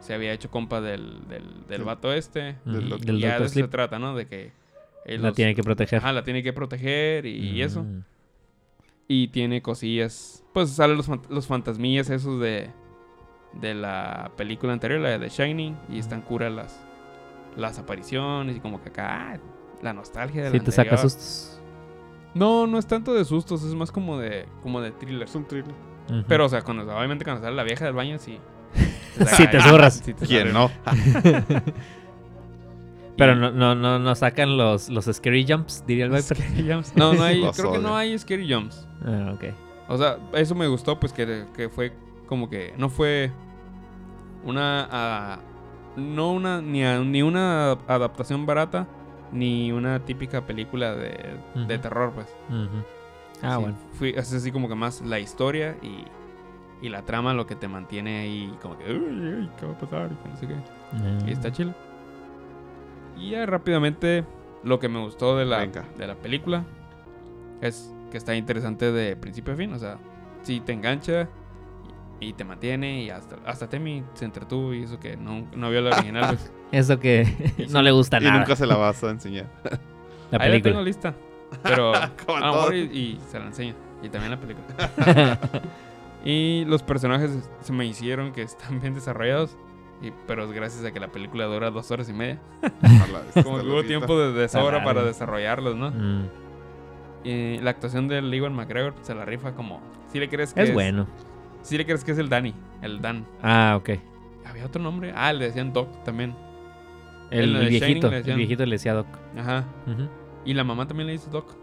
se 0.00 0.12
había 0.14 0.32
hecho 0.32 0.50
compa 0.50 0.80
del, 0.80 1.26
del, 1.28 1.66
del 1.68 1.84
vato 1.84 2.12
este. 2.12 2.56
Del 2.66 2.86
y, 2.86 2.88
doc- 2.90 3.02
y 3.02 3.06
del 3.06 3.18
ya 3.18 3.38
de 3.38 3.46
eso 3.46 3.54
se 3.54 3.68
trata, 3.68 3.98
¿no? 3.98 4.14
De 4.14 4.26
que... 4.26 4.52
La 5.06 5.32
tiene 5.32 5.54
que 5.54 5.62
proteger. 5.62 6.00
Ajá, 6.00 6.12
la 6.12 6.22
tiene 6.24 6.42
que 6.42 6.52
proteger 6.52 7.26
y, 7.26 7.36
y 7.50 7.62
eso. 7.62 7.84
Mm. 7.84 8.02
Y 9.06 9.28
tiene 9.28 9.62
cosillas. 9.62 10.44
Pues 10.52 10.70
salen 10.70 10.96
los, 10.96 11.08
los 11.30 11.46
fantasmillas 11.46 12.10
esos 12.10 12.40
de. 12.40 12.70
De 13.52 13.72
la 13.72 14.32
película 14.36 14.72
anterior, 14.72 15.00
la 15.00 15.10
de 15.10 15.20
The 15.20 15.28
Shining. 15.28 15.76
Y 15.90 16.00
están 16.00 16.22
curas 16.22 16.52
las. 16.52 16.84
Las 17.56 17.78
apariciones. 17.78 18.56
Y 18.56 18.60
como 18.60 18.82
que 18.82 18.88
acá. 18.88 19.38
La 19.82 19.92
nostalgia 19.92 20.44
de 20.44 20.50
Sí, 20.50 20.58
la 20.58 20.64
te 20.64 20.72
saca 20.72 20.90
anterior. 20.90 21.10
sustos. 21.10 21.60
No, 22.34 22.66
no 22.66 22.78
es 22.78 22.86
tanto 22.86 23.14
de 23.14 23.24
sustos. 23.24 23.62
Es 23.62 23.74
más 23.74 23.90
como 23.90 24.18
de. 24.18 24.46
Como 24.62 24.80
de 24.80 24.92
thriller. 24.92 25.24
Es 25.28 25.34
un 25.34 25.46
thriller. 25.46 25.74
Pero, 26.28 26.46
o 26.46 26.48
sea, 26.48 26.62
cuando, 26.62 26.82
obviamente 26.96 27.24
cuando 27.24 27.42
sale 27.42 27.56
la 27.56 27.64
vieja 27.64 27.84
del 27.84 27.94
baño, 27.94 28.18
sí. 28.18 28.38
Sí 29.36 29.46
te 29.50 29.60
zurras. 29.60 30.02
Sí 30.04 30.14
te 30.14 30.26
¿Quién 30.26 30.52
no? 30.52 30.70
Pero 33.16 33.34
no, 33.34 33.50
no, 33.50 33.74
no, 33.74 33.98
no 33.98 34.14
sacan 34.14 34.58
los, 34.58 34.90
los 34.90 35.06
scary 35.06 35.46
jumps, 35.48 35.82
diría 35.86 36.04
el 36.04 36.10
Viper. 36.10 36.36
Jumps. 36.70 36.94
No, 36.96 37.14
no 37.14 37.22
hay. 37.22 37.42
Creo 37.56 37.72
que 37.72 37.78
no 37.78 37.96
hay 37.96 38.18
scary 38.18 38.52
jumps. 38.52 38.86
Ah, 39.04 39.32
ok. 39.34 39.44
O 39.88 39.96
sea, 39.96 40.18
eso 40.34 40.54
me 40.54 40.66
gustó, 40.66 41.00
pues 41.00 41.12
que, 41.14 41.46
que 41.54 41.68
fue 41.70 41.92
como 42.26 42.50
que 42.50 42.74
no 42.76 42.90
fue 42.90 43.30
una. 44.44 44.86
ah, 44.90 45.38
no 45.96 46.32
una. 46.32 46.60
Ni, 46.60 46.84
a- 46.84 46.98
ni 47.00 47.22
una 47.22 47.70
adaptación 47.88 48.44
barata, 48.44 48.86
ni 49.32 49.72
una 49.72 50.00
típica 50.04 50.46
película 50.46 50.94
de, 50.94 51.36
de 51.66 51.78
terror, 51.78 52.12
pues. 52.14 52.26
Ah, 53.42 53.56
Sí, 53.56 53.60
bueno. 53.62 53.76
Fui, 53.92 54.10
es 54.16 54.32
así 54.32 54.50
como 54.52 54.68
que 54.68 54.74
más 54.74 55.00
la 55.02 55.18
historia 55.18 55.76
y, 55.82 56.04
y 56.84 56.88
la 56.88 57.02
trama 57.02 57.34
lo 57.34 57.46
que 57.46 57.54
te 57.56 57.68
mantiene 57.68 58.20
ahí, 58.20 58.56
como 58.62 58.78
que. 58.78 58.84
Uy, 58.92 58.98
uy, 59.40 59.50
¿Qué 59.58 59.66
va 59.66 59.72
a 59.72 59.78
pasar? 59.78 60.10
Y 60.24 60.28
no 60.28 60.36
sé 60.36 60.46
qué. 60.46 60.54
Ah. 60.92 61.18
Y 61.26 61.32
está 61.32 61.52
chido. 61.52 61.74
Y 63.18 63.30
ya 63.30 63.46
rápidamente 63.46 64.24
lo 64.62 64.78
que 64.78 64.88
me 64.88 65.00
gustó 65.00 65.36
de 65.36 65.44
la, 65.44 65.58
Venga. 65.58 65.84
de 65.96 66.06
la 66.06 66.14
película 66.16 66.64
es 67.60 67.92
que 68.10 68.18
está 68.18 68.34
interesante 68.34 68.92
de 68.92 69.16
principio 69.16 69.54
a 69.54 69.56
fin. 69.56 69.72
O 69.72 69.78
sea, 69.78 69.98
sí 70.42 70.60
te 70.60 70.72
engancha 70.72 71.28
y, 72.20 72.28
y 72.28 72.32
te 72.34 72.44
mantiene 72.44 73.02
y 73.02 73.10
hasta, 73.10 73.36
hasta 73.46 73.68
Temi 73.68 74.02
se 74.14 74.24
entretuvo 74.24 74.72
y 74.74 74.82
eso 74.82 74.98
que 75.00 75.16
no, 75.16 75.46
no 75.54 75.70
vio 75.70 75.80
la 75.80 75.90
original. 75.96 76.36
pues. 76.36 76.52
Eso 76.72 76.98
que 76.98 77.54
Y 77.58 77.66
no 77.72 77.82
le 77.82 77.90
gusta 77.92 78.18
Y 78.20 78.24
nada. 78.24 78.38
nunca 78.40 78.56
se 78.56 78.66
la 78.66 78.76
vas 78.76 79.02
a 79.04 79.10
enseñar. 79.10 79.46
La 80.30 80.38
Ahí 80.38 80.48
la 80.50 80.62
tengo 80.62 80.62
película. 80.62 80.82
lista. 80.82 81.14
Pero 81.62 81.94
a 81.94 82.10
lo 82.28 82.52
mejor 82.52 82.74
y, 82.74 82.80
y 82.80 83.20
se 83.30 83.38
la 83.38 83.46
enseño. 83.46 83.74
Y 84.02 84.08
también 84.08 84.30
la 84.32 84.40
película. 84.40 85.38
Y 86.24 86.64
los 86.64 86.82
personajes 86.82 87.48
se 87.60 87.72
me 87.72 87.86
hicieron 87.86 88.32
que 88.32 88.42
están 88.42 88.80
bien 88.80 88.94
desarrollados. 88.94 89.56
Y, 90.02 90.10
pero 90.26 90.42
es 90.44 90.50
gracias 90.50 90.84
a 90.84 90.90
que 90.90 90.98
la 90.98 91.06
película 91.06 91.44
dura 91.44 91.70
dos 91.70 91.88
horas 91.92 92.08
y 92.08 92.12
media. 92.12 92.40
Como 93.44 93.60
que 93.60 93.66
hubo 93.68 93.84
tiempo 93.84 94.18
de, 94.18 94.32
de 94.32 94.48
sobra 94.48 94.82
para 94.82 95.04
desarrollarlos, 95.04 95.76
¿no? 95.76 95.92
Mm. 95.92 96.28
Y 97.22 97.58
la 97.58 97.70
actuación 97.70 98.08
del 98.08 98.34
Ewan 98.34 98.54
McGregor 98.54 98.94
se 99.02 99.14
la 99.14 99.24
rifa 99.24 99.52
como. 99.52 99.80
Si 100.12 100.18
le 100.18 100.28
crees 100.28 100.52
que 100.52 100.62
Es 100.62 100.74
bueno. 100.74 101.06
Si 101.62 101.78
le 101.78 101.84
crees 101.86 102.02
que 102.02 102.10
es 102.10 102.18
el 102.18 102.28
Danny, 102.28 102.54
el 102.82 103.00
Dan. 103.00 103.24
Ah, 103.40 103.74
ok. 103.78 103.90
Había 104.48 104.66
otro 104.66 104.82
nombre. 104.82 105.12
Ah, 105.14 105.32
le 105.32 105.44
decían 105.46 105.72
Doc 105.72 106.02
también. 106.02 106.34
El, 107.30 107.54
Shining 107.54 107.68
viejito. 107.80 108.10
le 108.10 108.18
El 108.18 108.36
viejito 108.36 108.66
le 108.66 108.72
decía 108.72 108.94
Doc. 108.94 109.06
Ajá. 109.36 109.64
Y 110.44 110.54
la 110.54 110.64
mamá 110.64 110.86
también 110.86 111.06
le 111.06 111.12
dice 111.12 111.30
Doc. 111.30 111.54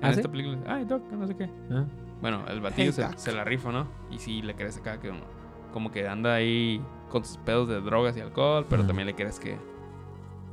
En 0.00 0.06
¿Ah, 0.06 0.12
sí? 0.12 0.20
esta 0.20 0.30
película. 0.30 0.58
Ay, 0.66 0.84
Doc, 0.84 1.02
no 1.12 1.26
sé 1.26 1.36
qué. 1.36 1.50
Ah. 1.70 1.84
Bueno, 2.20 2.42
el 2.48 2.60
batillo 2.60 2.92
Hey, 2.96 3.04
se, 3.16 3.32
la 3.32 3.44
rifa, 3.44 3.70
¿no? 3.72 3.86
Y 4.10 4.18
sí 4.18 4.42
le 4.42 4.54
crees 4.54 4.76
acá 4.78 4.98
que 5.00 5.10
uno- 5.10 5.24
como 5.72 5.90
que 5.90 6.08
anda 6.08 6.34
ahí 6.34 6.82
con 7.10 7.24
sus 7.24 7.36
pedos 7.38 7.68
de 7.68 7.80
drogas 7.80 8.16
y 8.16 8.20
alcohol, 8.20 8.66
pero 8.68 8.84
también 8.86 9.06
le 9.06 9.14
crees 9.14 9.38
que 9.40 9.56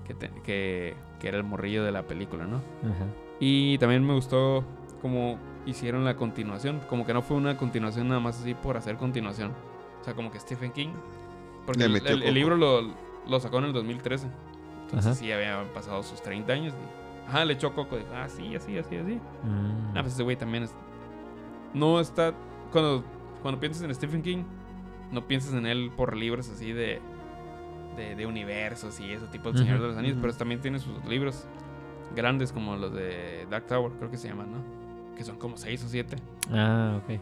que, 0.05 0.13
te- 0.13 0.31
que 0.43 0.95
que 1.19 1.27
era 1.27 1.37
el 1.37 1.43
morrillo 1.43 1.83
de 1.83 1.91
la 1.91 2.03
película, 2.03 2.45
¿no? 2.45 2.57
Ajá. 2.57 3.05
Y 3.39 3.77
también 3.79 4.05
me 4.05 4.13
gustó 4.13 4.63
cómo 5.01 5.37
hicieron 5.65 6.05
la 6.05 6.15
continuación. 6.15 6.79
Como 6.87 7.05
que 7.05 7.13
no 7.13 7.21
fue 7.21 7.37
una 7.37 7.57
continuación 7.57 8.07
nada 8.07 8.19
más 8.19 8.39
así 8.39 8.53
por 8.53 8.77
hacer 8.77 8.97
continuación. 8.97 9.51
O 9.99 10.03
sea, 10.03 10.13
como 10.13 10.31
que 10.31 10.39
Stephen 10.39 10.71
King. 10.71 10.89
Porque 11.65 11.87
Le 11.89 11.97
el, 11.99 12.33
libro 12.33 12.55
lo, 12.55 12.81
lo 13.27 13.39
sacó 13.39 13.57
en 13.59 13.65
el 13.65 13.73
2013. 13.73 14.27
Entonces 14.87 15.11
Ajá. 15.11 15.15
sí 15.15 15.31
habían 15.31 15.67
pasado 15.73 16.01
sus 16.03 16.21
30 16.21 16.51
años. 16.53 16.73
Y, 16.73 17.29
ajá, 17.29 17.45
le 17.45 17.53
echó 17.53 17.73
coco. 17.73 17.97
Dijo, 17.97 18.09
ah, 18.15 18.27
sí, 18.29 18.55
así, 18.55 18.77
así, 18.77 18.95
así. 18.95 19.19
Mm. 19.43 19.95
Ah, 19.97 20.01
pues 20.01 20.13
ese 20.13 20.23
güey 20.23 20.35
también 20.35 20.63
es... 20.63 20.73
No 21.73 21.99
está... 21.99 22.33
Cuando, 22.71 23.03
cuando 23.41 23.59
piensas 23.59 23.83
en 23.83 23.93
Stephen 23.93 24.21
King, 24.21 24.43
no 25.11 25.27
piensas 25.27 25.53
en 25.53 25.65
él 25.65 25.91
por 25.95 26.15
libros 26.15 26.49
así 26.49 26.71
de... 26.71 27.01
De, 27.97 28.15
de 28.15 28.25
universos 28.27 28.99
y 28.99 29.11
ese 29.11 29.25
tipo 29.27 29.51
de 29.51 29.57
Señor 29.57 29.81
de 29.81 29.87
los 29.87 29.97
Anillos, 29.97 30.19
pero 30.21 30.31
también 30.33 30.61
tiene 30.61 30.77
sus 30.77 31.03
libros 31.05 31.47
grandes 32.15 32.51
como 32.51 32.75
los 32.75 32.93
de 32.93 33.47
Dark 33.49 33.65
Tower, 33.65 33.91
creo 33.97 34.11
que 34.11 34.17
se 34.17 34.27
llaman, 34.27 34.51
¿no? 34.51 35.15
Que 35.15 35.23
son 35.23 35.39
como 35.39 35.57
6 35.57 35.83
o 35.83 35.89
7. 35.89 36.15
Ah, 36.51 36.99
ok. 37.03 37.19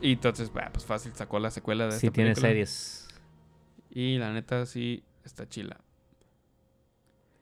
Y 0.00 0.12
entonces, 0.12 0.50
bah, 0.50 0.70
pues 0.72 0.86
fácil 0.86 1.12
sacó 1.14 1.38
la 1.38 1.50
secuela 1.50 1.84
de 1.84 1.92
Sí 1.92 2.06
esta 2.06 2.14
tiene 2.14 2.30
película. 2.30 2.48
series. 2.48 3.08
Y 3.90 4.16
la 4.16 4.32
neta 4.32 4.64
sí 4.64 5.02
está 5.22 5.46
chila. 5.46 5.76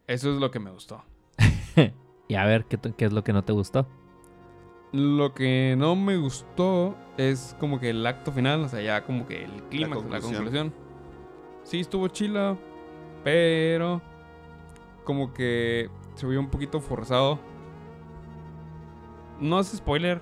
Eso 0.06 0.32
es 0.32 0.40
lo 0.40 0.50
que 0.50 0.60
me 0.60 0.70
gustó. 0.70 1.04
Y 2.28 2.34
a 2.34 2.44
ver, 2.44 2.64
¿qué, 2.64 3.04
es 3.04 3.12
lo 3.12 3.22
que 3.22 3.32
no 3.32 3.44
te 3.44 3.52
gustó? 3.52 3.86
Lo 4.92 5.32
que 5.32 5.76
no 5.78 5.94
me 5.94 6.16
gustó 6.16 6.96
es 7.16 7.56
como 7.60 7.78
que 7.78 7.90
el 7.90 8.04
acto 8.04 8.32
final, 8.32 8.62
o 8.62 8.68
sea, 8.68 8.80
ya 8.80 9.04
como 9.04 9.26
que 9.26 9.44
el 9.44 9.62
clímax, 9.64 9.96
la 9.96 10.00
conclusión. 10.00 10.34
conclusión. 10.34 10.74
Sí, 11.62 11.80
estuvo 11.80 12.08
chila, 12.08 12.56
pero 13.22 14.02
como 15.04 15.32
que 15.32 15.88
se 16.14 16.26
vio 16.26 16.40
un 16.40 16.50
poquito 16.50 16.80
forzado. 16.80 17.38
No 19.38 19.60
es 19.60 19.68
spoiler, 19.68 20.20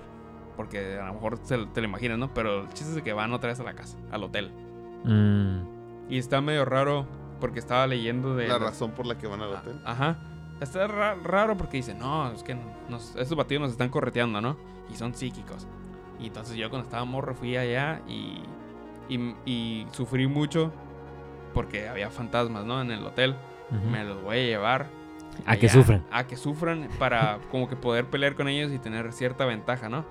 porque 0.55 0.99
a 0.99 1.07
lo 1.07 1.13
mejor 1.13 1.39
te 1.39 1.57
lo 1.57 1.83
imaginas, 1.83 2.17
¿no? 2.17 2.33
Pero 2.33 2.61
el 2.61 2.67
chiste 2.69 2.89
es 2.89 2.95
de 2.95 3.03
que 3.03 3.13
van 3.13 3.33
otra 3.33 3.49
vez 3.49 3.59
a 3.59 3.63
la 3.63 3.73
casa, 3.73 3.97
al 4.11 4.23
hotel. 4.23 4.51
Mm. 5.05 6.11
Y 6.11 6.17
está 6.17 6.41
medio 6.41 6.65
raro 6.65 7.07
porque 7.39 7.59
estaba 7.59 7.85
leyendo 7.87 8.35
de... 8.35 8.47
La 8.47 8.57
razón 8.59 8.91
por 8.91 9.05
la 9.05 9.17
que 9.17 9.27
van 9.27 9.41
al 9.41 9.53
Ah, 9.55 9.59
hotel. 9.59 9.81
Ajá. 9.85 10.17
Está 10.61 10.87
ra- 10.87 11.15
raro 11.23 11.57
porque 11.57 11.77
dice, 11.77 11.93
no, 11.93 12.31
es 12.31 12.41
que 12.43 12.55
nos, 12.89 13.15
estos 13.15 13.37
batidos 13.37 13.61
nos 13.63 13.71
están 13.71 13.89
correteando, 13.89 14.39
¿no? 14.41 14.55
Y 14.91 14.95
son 14.95 15.13
psíquicos. 15.13 15.67
Y 16.19 16.27
entonces 16.27 16.55
yo 16.55 16.69
cuando 16.69 16.85
estaba 16.85 17.03
morro 17.05 17.35
fui 17.35 17.57
allá 17.57 18.01
y, 18.07 18.41
y, 19.09 19.35
y 19.45 19.87
sufrí 19.91 20.27
mucho 20.27 20.71
porque 21.53 21.89
había 21.89 22.09
fantasmas, 22.09 22.63
¿no? 22.65 22.81
En 22.81 22.91
el 22.91 23.05
hotel. 23.05 23.35
Ujú. 23.71 23.89
Me 23.89 24.03
los 24.05 24.21
voy 24.23 24.37
a 24.37 24.43
llevar. 24.43 24.87
A 25.45 25.57
que 25.57 25.65
allá, 25.65 25.73
sufran. 25.73 26.05
A 26.11 26.25
que 26.27 26.37
sufran 26.37 26.87
para 26.99 27.39
como 27.51 27.67
que 27.67 27.75
poder 27.75 28.05
pelear 28.05 28.35
con 28.35 28.47
ellos 28.47 28.71
y 28.71 28.79
tener 28.79 29.11
cierta 29.11 29.45
ventaja, 29.45 29.89
¿no? 29.89 30.05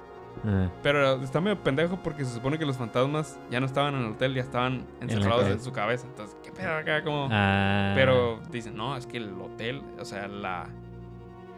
Ah, 0.45 0.69
Pero 0.83 1.23
está 1.23 1.41
medio 1.41 1.63
pendejo 1.63 1.99
porque 2.03 2.25
se 2.25 2.35
supone 2.35 2.59
que 2.59 2.67
los 2.67 2.77
fantasmas 2.77 3.39
ya 3.51 3.61
no 3.61 3.67
estaban 3.67 3.95
en 3.95 4.01
el 4.03 4.13
hotel, 4.13 4.35
ya 4.35 4.43
estaban 4.43 4.87
encerrados 5.01 5.47
en, 5.47 5.61
su 5.61 5.73
cabeza. 5.73 6.07
Entonces, 6.07 6.37
¿qué 6.43 6.51
pedo 6.53 6.77
acá? 6.77 7.03
Como... 7.03 7.29
ah. 7.31 7.93
Pero 7.95 8.41
dicen, 8.51 8.77
no, 8.77 8.97
es 8.97 9.07
que 9.07 9.19
el 9.19 9.33
hotel, 9.41 9.83
o 9.99 10.05
sea, 10.05 10.29
la. 10.29 10.69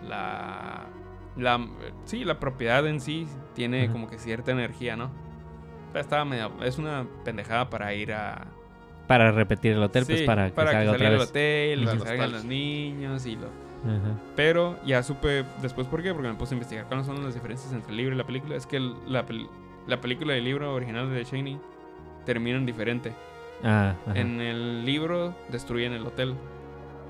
La. 0.02 0.86
La. 1.36 1.66
Sí, 2.04 2.24
la 2.24 2.38
propiedad 2.38 2.86
en 2.86 3.00
sí 3.00 3.26
tiene 3.54 3.90
como 3.90 4.08
que 4.08 4.18
cierta 4.18 4.52
energía, 4.52 4.96
¿no? 4.96 5.10
Pero 5.92 6.00
estaba 6.02 6.24
medio. 6.24 6.52
Es 6.62 6.78
una 6.78 7.06
pendejada 7.24 7.70
para 7.70 7.92
ir 7.94 8.12
a. 8.12 8.46
Para 9.06 9.30
repetir 9.30 9.72
el 9.72 9.82
hotel, 9.82 10.04
pues 10.04 10.20
Sí, 10.20 10.26
para 10.26 10.50
que 10.50 10.56
salga 10.56 10.80
otra 10.80 10.92
salga 10.92 11.08
el 11.08 11.18
vez. 11.18 11.28
hotel 11.28 11.82
y 11.82 11.86
que 11.86 11.98
salgan 12.00 12.32
los 12.32 12.44
niños 12.44 13.26
y 13.26 13.36
lo. 13.36 13.65
Ajá. 13.84 14.18
Pero 14.34 14.78
ya 14.84 15.02
supe 15.02 15.44
después 15.62 15.86
por 15.86 16.02
qué, 16.02 16.12
porque 16.12 16.28
me 16.28 16.34
puse 16.34 16.54
a 16.54 16.56
investigar 16.56 16.86
cuáles 16.86 17.06
son 17.06 17.22
las 17.24 17.34
diferencias 17.34 17.72
entre 17.72 17.90
el 17.90 17.96
libro 17.96 18.14
y 18.14 18.18
la 18.18 18.24
película. 18.26 18.56
Es 18.56 18.66
que 18.66 18.76
el- 18.78 18.94
la, 19.06 19.26
pel- 19.26 19.48
la 19.86 20.00
película 20.00 20.34
y 20.34 20.38
el 20.38 20.44
libro 20.44 20.74
original 20.74 21.10
de 21.10 21.24
The 21.24 21.30
Shining 21.36 21.60
terminan 22.24 22.66
diferente. 22.66 23.12
Ah, 23.62 23.94
ajá. 24.06 24.18
En 24.18 24.40
el 24.40 24.84
libro 24.84 25.34
destruyen 25.50 25.92
el 25.92 26.06
hotel. 26.06 26.34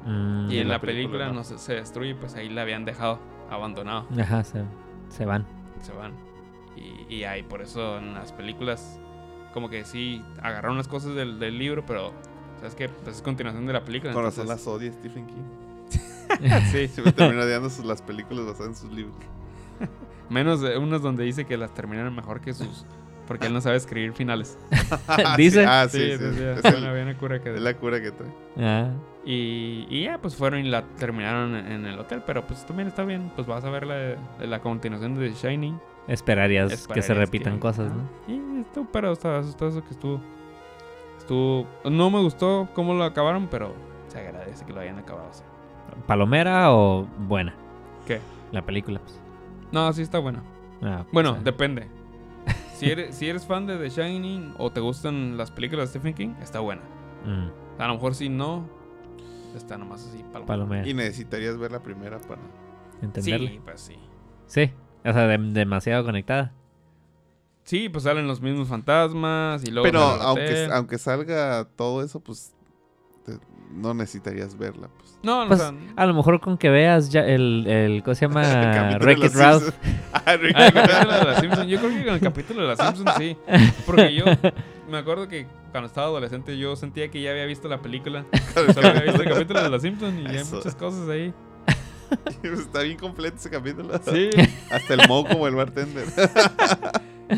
Mm. 0.04 0.50
Y 0.50 0.58
en 0.58 0.68
la 0.68 0.74
la 0.74 0.80
película, 0.80 1.18
película, 1.18 1.26
no 1.28 1.32
no. 1.34 1.44
se, 1.44 1.58
se 1.58 1.74
destruye, 1.74 2.14
pues 2.14 2.34
ahí 2.36 2.48
la 2.48 2.62
habían 2.62 2.84
dejado 2.84 3.18
abandonado. 3.50 4.06
Ajá, 4.20 4.44
se, 4.44 4.62
se 5.08 5.24
van. 5.26 5.44
Se 5.82 5.92
van. 5.92 6.12
Y, 6.76 7.12
y 7.14 7.24
ahí 7.24 7.42
por 7.42 7.62
eso 7.62 7.98
en 7.98 8.14
las 8.14 8.32
películas, 8.32 9.00
como 9.54 9.68
que 9.70 9.84
sí 9.84 10.22
agarraron 10.42 10.76
las 10.76 10.86
cosas 10.88 11.14
del, 11.14 11.38
del 11.40 11.58
libro, 11.58 11.84
pero 11.86 12.12
sabes 12.58 12.74
que 12.74 12.88
pues 12.88 13.16
es 13.16 13.22
continuación 13.22 13.66
de 13.66 13.72
la 13.72 13.82
película. 13.84 14.12
Con 14.12 14.22
razón 14.22 14.46
las 14.46 14.66
odia 14.66 14.92
Stephen 14.92 15.26
King. 15.26 15.42
sí, 16.70 16.88
Siempre 16.88 17.12
termina 17.12 17.42
odiando 17.44 17.70
sus- 17.70 17.84
las 17.84 18.02
películas 18.02 18.46
basadas 18.46 18.68
en 18.68 18.74
sus 18.76 18.92
libros. 18.92 19.14
menos 20.28 20.60
de 20.60 20.76
unas 20.78 21.02
donde 21.02 21.24
dice 21.24 21.44
que 21.44 21.56
las 21.56 21.72
terminaron 21.74 22.14
mejor 22.14 22.40
que 22.40 22.52
sus. 22.54 22.84
Porque 23.26 23.48
él 23.48 23.52
no 23.52 23.60
sabe 23.60 23.76
escribir 23.76 24.12
finales. 24.12 24.56
Dice. 25.36 25.62
Sí, 25.62 25.66
Ah, 25.68 25.86
sí, 25.90 25.98
sí. 25.98 26.12
sí, 26.12 26.18
sí, 26.36 26.42
Es, 26.44 26.60
sí, 26.62 26.68
el- 26.68 26.76
una 26.76 26.90
buena 26.92 27.18
cura 27.18 27.42
que 27.42 27.52
es 27.54 27.60
la 27.60 27.74
cura 27.74 28.00
que 28.00 28.12
trae. 28.12 28.30
Ah, 28.56 28.90
Y, 29.24 29.84
y 29.90 30.04
ya, 30.04 30.18
pues 30.18 30.36
fueron 30.36 30.60
y 30.64 30.68
la 30.68 30.82
terminaron 30.96 31.56
en, 31.56 31.66
en 31.72 31.86
el 31.86 31.98
hotel. 31.98 32.22
Pero 32.24 32.46
pues 32.46 32.64
también 32.66 32.86
está 32.88 33.04
bien. 33.04 33.32
Pues 33.34 33.48
vas 33.48 33.64
a 33.64 33.70
ver 33.70 33.84
la, 33.84 34.16
la 34.46 34.60
continuación 34.60 35.16
de 35.18 35.28
The 35.30 35.34
Shining. 35.34 35.76
esperarías, 36.06 36.86
que 36.86 37.02
se 37.02 37.14
repitan 37.14 37.58
cosas, 37.58 37.92
¿no? 37.92 38.02
Ah, 38.02 38.30
Y 38.30 38.60
estuvo, 38.60 38.86
pero 38.92 39.10
estaba 39.12 39.38
asustoso 39.40 39.82
que 39.82 39.90
estuvo. 39.90 40.20
Estuvo. 41.18 41.66
No 41.90 42.10
me 42.10 42.20
gustó 42.20 42.68
cómo 42.74 42.94
lo 42.94 43.02
acabaron, 43.02 43.48
pero 43.50 43.74
se 44.06 44.20
agradece 44.20 44.64
que 44.64 44.72
lo 44.72 44.78
hayan 44.80 44.98
acabado 45.00 45.28
así. 45.30 45.42
¿Palomera 46.06 46.72
o 46.72 47.04
buena? 47.26 47.54
¿Qué? 48.06 48.20
La 48.52 48.64
película, 48.64 49.00
pues. 49.00 49.20
No, 49.72 49.92
sí 49.92 50.02
está 50.02 50.18
bueno. 50.18 50.42
Ah, 50.82 51.04
Bueno, 51.12 51.32
pues, 51.32 51.44
depende. 51.44 51.88
Si 52.76 52.90
eres, 52.90 53.14
si 53.16 53.26
eres 53.28 53.46
fan 53.46 53.66
de 53.66 53.78
The 53.78 53.88
Shining 53.88 54.54
o 54.58 54.70
te 54.70 54.80
gustan 54.80 55.36
las 55.38 55.50
películas 55.50 55.92
de 55.92 55.98
Stephen 55.98 56.14
King, 56.14 56.34
está 56.42 56.60
buena. 56.60 56.82
mm, 57.24 57.80
A 57.80 57.86
lo 57.88 57.94
mejor 57.94 58.14
si 58.14 58.28
no, 58.28 58.68
está 59.56 59.78
nomás 59.78 60.06
así 60.06 60.18
palomera. 60.18 60.46
palomera. 60.46 60.86
Y 60.88 60.92
necesitarías 60.92 61.56
ver 61.56 61.72
la 61.72 61.82
primera 61.82 62.18
para... 62.20 62.42
Entenderle. 63.00 63.48
Sí, 63.48 63.60
pues 63.64 63.80
sí. 63.80 63.96
Sí. 64.46 64.70
O 65.04 65.12
sea, 65.12 65.26
de- 65.26 65.38
demasiado 65.38 66.04
conectada. 66.04 66.52
Sí, 67.64 67.88
pues 67.88 68.04
salen 68.04 68.26
los 68.28 68.40
mismos 68.42 68.68
fantasmas 68.68 69.64
y 69.66 69.70
luego... 69.70 69.84
Pero 69.84 70.00
aunque, 70.00 70.68
aunque 70.72 70.98
salga 70.98 71.64
todo 71.76 72.02
eso, 72.02 72.20
pues 72.20 72.54
no 73.74 73.94
necesitaría 73.94 74.46
verla. 74.58 74.88
Pues. 74.96 75.18
No, 75.22 75.42
no, 75.42 75.48
Pues, 75.48 75.60
o 75.60 75.70
sea, 75.70 75.74
A 75.96 76.06
lo 76.06 76.14
mejor 76.14 76.40
con 76.40 76.56
que 76.58 76.68
veas 76.70 77.10
ya 77.10 77.20
el, 77.20 77.66
el 77.66 78.02
¿cómo 78.02 78.14
se 78.14 78.26
llama? 78.28 78.42
Capítulo 78.42 78.98
de 78.98 79.04
Wreck-It 79.04 79.34
Ralph. 79.34 79.68
Ah, 80.12 80.36
Rick- 80.36 80.54
Ah, 80.56 80.66
el 80.66 80.72
capítulo 80.72 81.14
de 81.18 81.24
la 81.24 81.40
Simpsons. 81.40 81.68
Yo 81.68 81.78
creo 81.78 81.90
que 81.90 82.04
con 82.04 82.14
el 82.14 82.20
capítulo 82.20 82.62
de 82.62 82.68
la 82.68 82.76
Simpsons 82.76 83.10
sí. 83.18 83.36
Porque 83.86 84.12
yo 84.14 84.24
me 84.90 84.98
acuerdo 84.98 85.28
que 85.28 85.46
cuando 85.70 85.86
estaba 85.86 86.06
adolescente 86.08 86.56
yo 86.58 86.74
sentía 86.74 87.10
que 87.10 87.20
ya 87.22 87.30
había 87.30 87.44
visto 87.44 87.68
la 87.68 87.78
película. 87.78 88.24
Solo 88.74 88.88
había 88.88 89.02
visto 89.02 89.22
el 89.22 89.28
capítulo 89.30 89.62
de 89.62 89.70
la 89.70 89.78
Simpsons 89.78 90.18
y 90.20 90.24
ya 90.24 90.40
hay 90.40 90.44
muchas 90.44 90.74
cosas 90.74 91.08
ahí. 91.08 91.32
Está 92.42 92.82
bien 92.82 92.98
completo 92.98 93.36
ese 93.36 93.50
capítulo. 93.50 93.98
Sí. 94.04 94.30
Hasta 94.70 94.94
el 94.94 95.06
moco 95.08 95.28
como 95.30 95.46
el 95.48 95.54
bartender. 95.56 96.06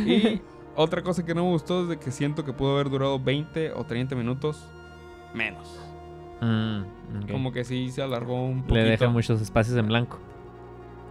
Y 0.07 0.41
otra 0.77 1.03
cosa 1.03 1.25
que 1.25 1.35
no 1.35 1.45
me 1.45 1.51
gustó 1.51 1.83
es 1.83 1.89
de 1.89 1.99
que 1.99 2.11
siento 2.11 2.45
que 2.45 2.53
pudo 2.53 2.75
haber 2.75 2.91
durado 2.91 3.19
20 3.19 3.73
o 3.73 3.85
30 3.85 4.15
minutos 4.15 4.63
menos. 5.35 5.67
Mm, 6.41 6.81
ok. 7.25 7.31
Como 7.33 7.53
que 7.53 7.65
sí 7.65 7.91
se 7.91 8.03
alargó 8.03 8.45
un 8.45 8.61
poquito. 8.63 8.75
Le 8.77 8.85
deja 8.85 9.09
muchos 9.09 9.41
espacios 9.41 9.77
en 9.77 9.87
blanco. 9.89 10.19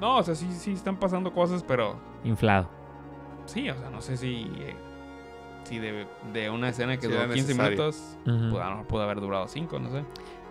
No, 0.02 0.18
o 0.18 0.24
sea, 0.24 0.36
sí, 0.36 0.48
sí 0.52 0.74
están 0.74 0.98
pasando 0.98 1.34
cosas, 1.34 1.64
pero 1.68 1.96
Inflado. 2.24 2.70
sí, 3.46 3.70
o 3.70 3.76
sea, 3.76 3.90
no 3.90 4.00
sé 4.02 4.16
si, 4.16 4.48
eh, 4.60 4.76
si 5.64 5.80
de, 5.80 6.06
de 6.34 6.50
una 6.52 6.70
escena 6.70 6.98
que 6.98 7.08
Sí, 7.08 7.12
duró 7.12 7.24
15 7.24 7.36
necesario. 7.54 7.70
minutos, 7.72 8.18
a 8.28 8.30
lo 8.32 8.70
mejor 8.72 8.86
pudo 8.88 9.02
haber 9.02 9.20
durado 9.20 9.48
5, 9.48 9.80
no 9.80 9.90
sé. 9.90 10.04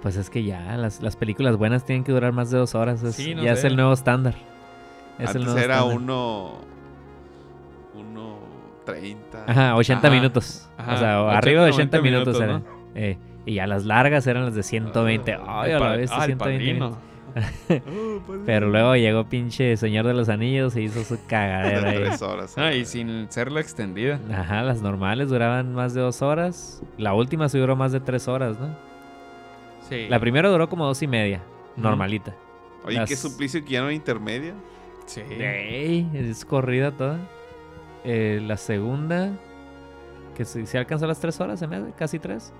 Pues 0.02 0.16
es 0.16 0.28
que 0.30 0.42
ya, 0.44 0.76
las, 0.76 1.00
las 1.00 1.16
películas 1.16 1.56
buenas 1.56 1.84
tienen 1.84 2.02
que 2.04 2.12
durar 2.12 2.32
más 2.32 2.50
de 2.50 2.58
dos 2.58 2.74
horas. 2.74 3.02
Es- 3.02 3.14
Sí, 3.14 3.34
no 3.34 3.42
ya 3.44 3.52
es 3.52 3.60
sé. 3.60 3.68
el 3.68 3.76
nuevo 3.76 3.92
estándar. 3.92 4.34
Es 5.18 5.30
el 5.30 5.42
Antes 5.42 5.44
nuevo 5.44 5.58
era 5.58 5.74
estándar. 5.76 5.96
uno... 5.96 6.52
Uno... 7.94 8.36
30. 8.84 9.44
Ajá, 9.48 9.74
80 9.76 10.06
Ajá. 10.06 10.16
minutos. 10.16 10.68
Ajá, 10.76 10.94
o 10.94 10.96
sea, 10.98 11.22
80, 11.22 11.38
arriba 11.38 11.64
de 11.64 11.70
80 11.70 11.96
90 11.98 12.02
minutos, 12.02 12.40
minutos, 12.40 12.64
eran. 12.64 12.64
Eh, 12.94 13.18
y 13.46 13.54
ya 13.54 13.66
las 13.66 13.86
largas 13.86 14.26
eran 14.26 14.44
las 14.44 14.54
de 14.54 14.62
120. 14.62 15.32
Ah, 15.34 15.62
Ay, 15.62 15.72
a 15.72 15.78
la 15.78 15.96
vez 15.96 16.10
ah, 16.12 16.24
el 16.26 16.36
120 16.36 16.64
minutos. 16.74 16.98
padrino. 16.98 17.06
Oh, 17.36 18.42
Pero 18.46 18.68
luego 18.70 18.96
llegó 18.96 19.24
pinche 19.28 19.76
Señor 19.76 20.06
de 20.06 20.14
los 20.14 20.28
Anillos 20.30 20.74
y 20.76 20.82
hizo 20.82 21.02
su 21.04 21.18
cagadera 21.26 21.80
De 21.82 21.88
ahí. 21.88 21.96
tres 22.04 22.22
horas. 22.22 22.54
Ah, 22.58 22.72
y 22.72 22.84
sin 22.86 23.30
ser 23.30 23.52
la 23.52 23.60
extendida. 23.60 24.18
Ajá, 24.32 24.62
las 24.62 24.82
normales 24.82 25.28
duraban 25.28 25.74
más 25.74 25.94
de 25.94 26.00
dos 26.00 26.22
horas. 26.22 26.82
La 26.98 27.14
última 27.14 27.48
sí 27.48 27.58
duró 27.58 27.76
más 27.76 27.92
de 27.92 28.00
tres 28.00 28.26
horas, 28.28 28.58
¿no? 28.58 28.74
Sí. 29.88 30.06
La 30.08 30.18
primera 30.18 30.48
duró 30.48 30.68
como 30.68 30.86
dos 30.86 31.00
y 31.02 31.06
media. 31.06 31.42
Normalita. 31.76 32.34
Oye, 32.84 32.96
las- 32.96 33.08
qué 33.08 33.16
suplicio 33.16 33.62
que 33.64 33.70
ya 33.72 33.82
no 33.82 33.88
hay 33.88 33.96
intermedia. 33.96 34.54
Sí. 35.04 35.20
Ey, 35.20 36.08
es 36.14 36.44
corrida 36.44 36.90
toda. 36.90 37.18
Eh, 38.02 38.40
la 38.46 38.56
segunda, 38.56 39.30
que 40.34 40.44
se, 40.44 40.64
se 40.66 40.78
alcanzó 40.78 41.06
las 41.06 41.20
tres 41.20 41.38
horas, 41.40 41.58
se 41.60 41.66
me 41.66 41.76
hace, 41.76 41.92
casi 41.98 42.18
tres. 42.18 42.52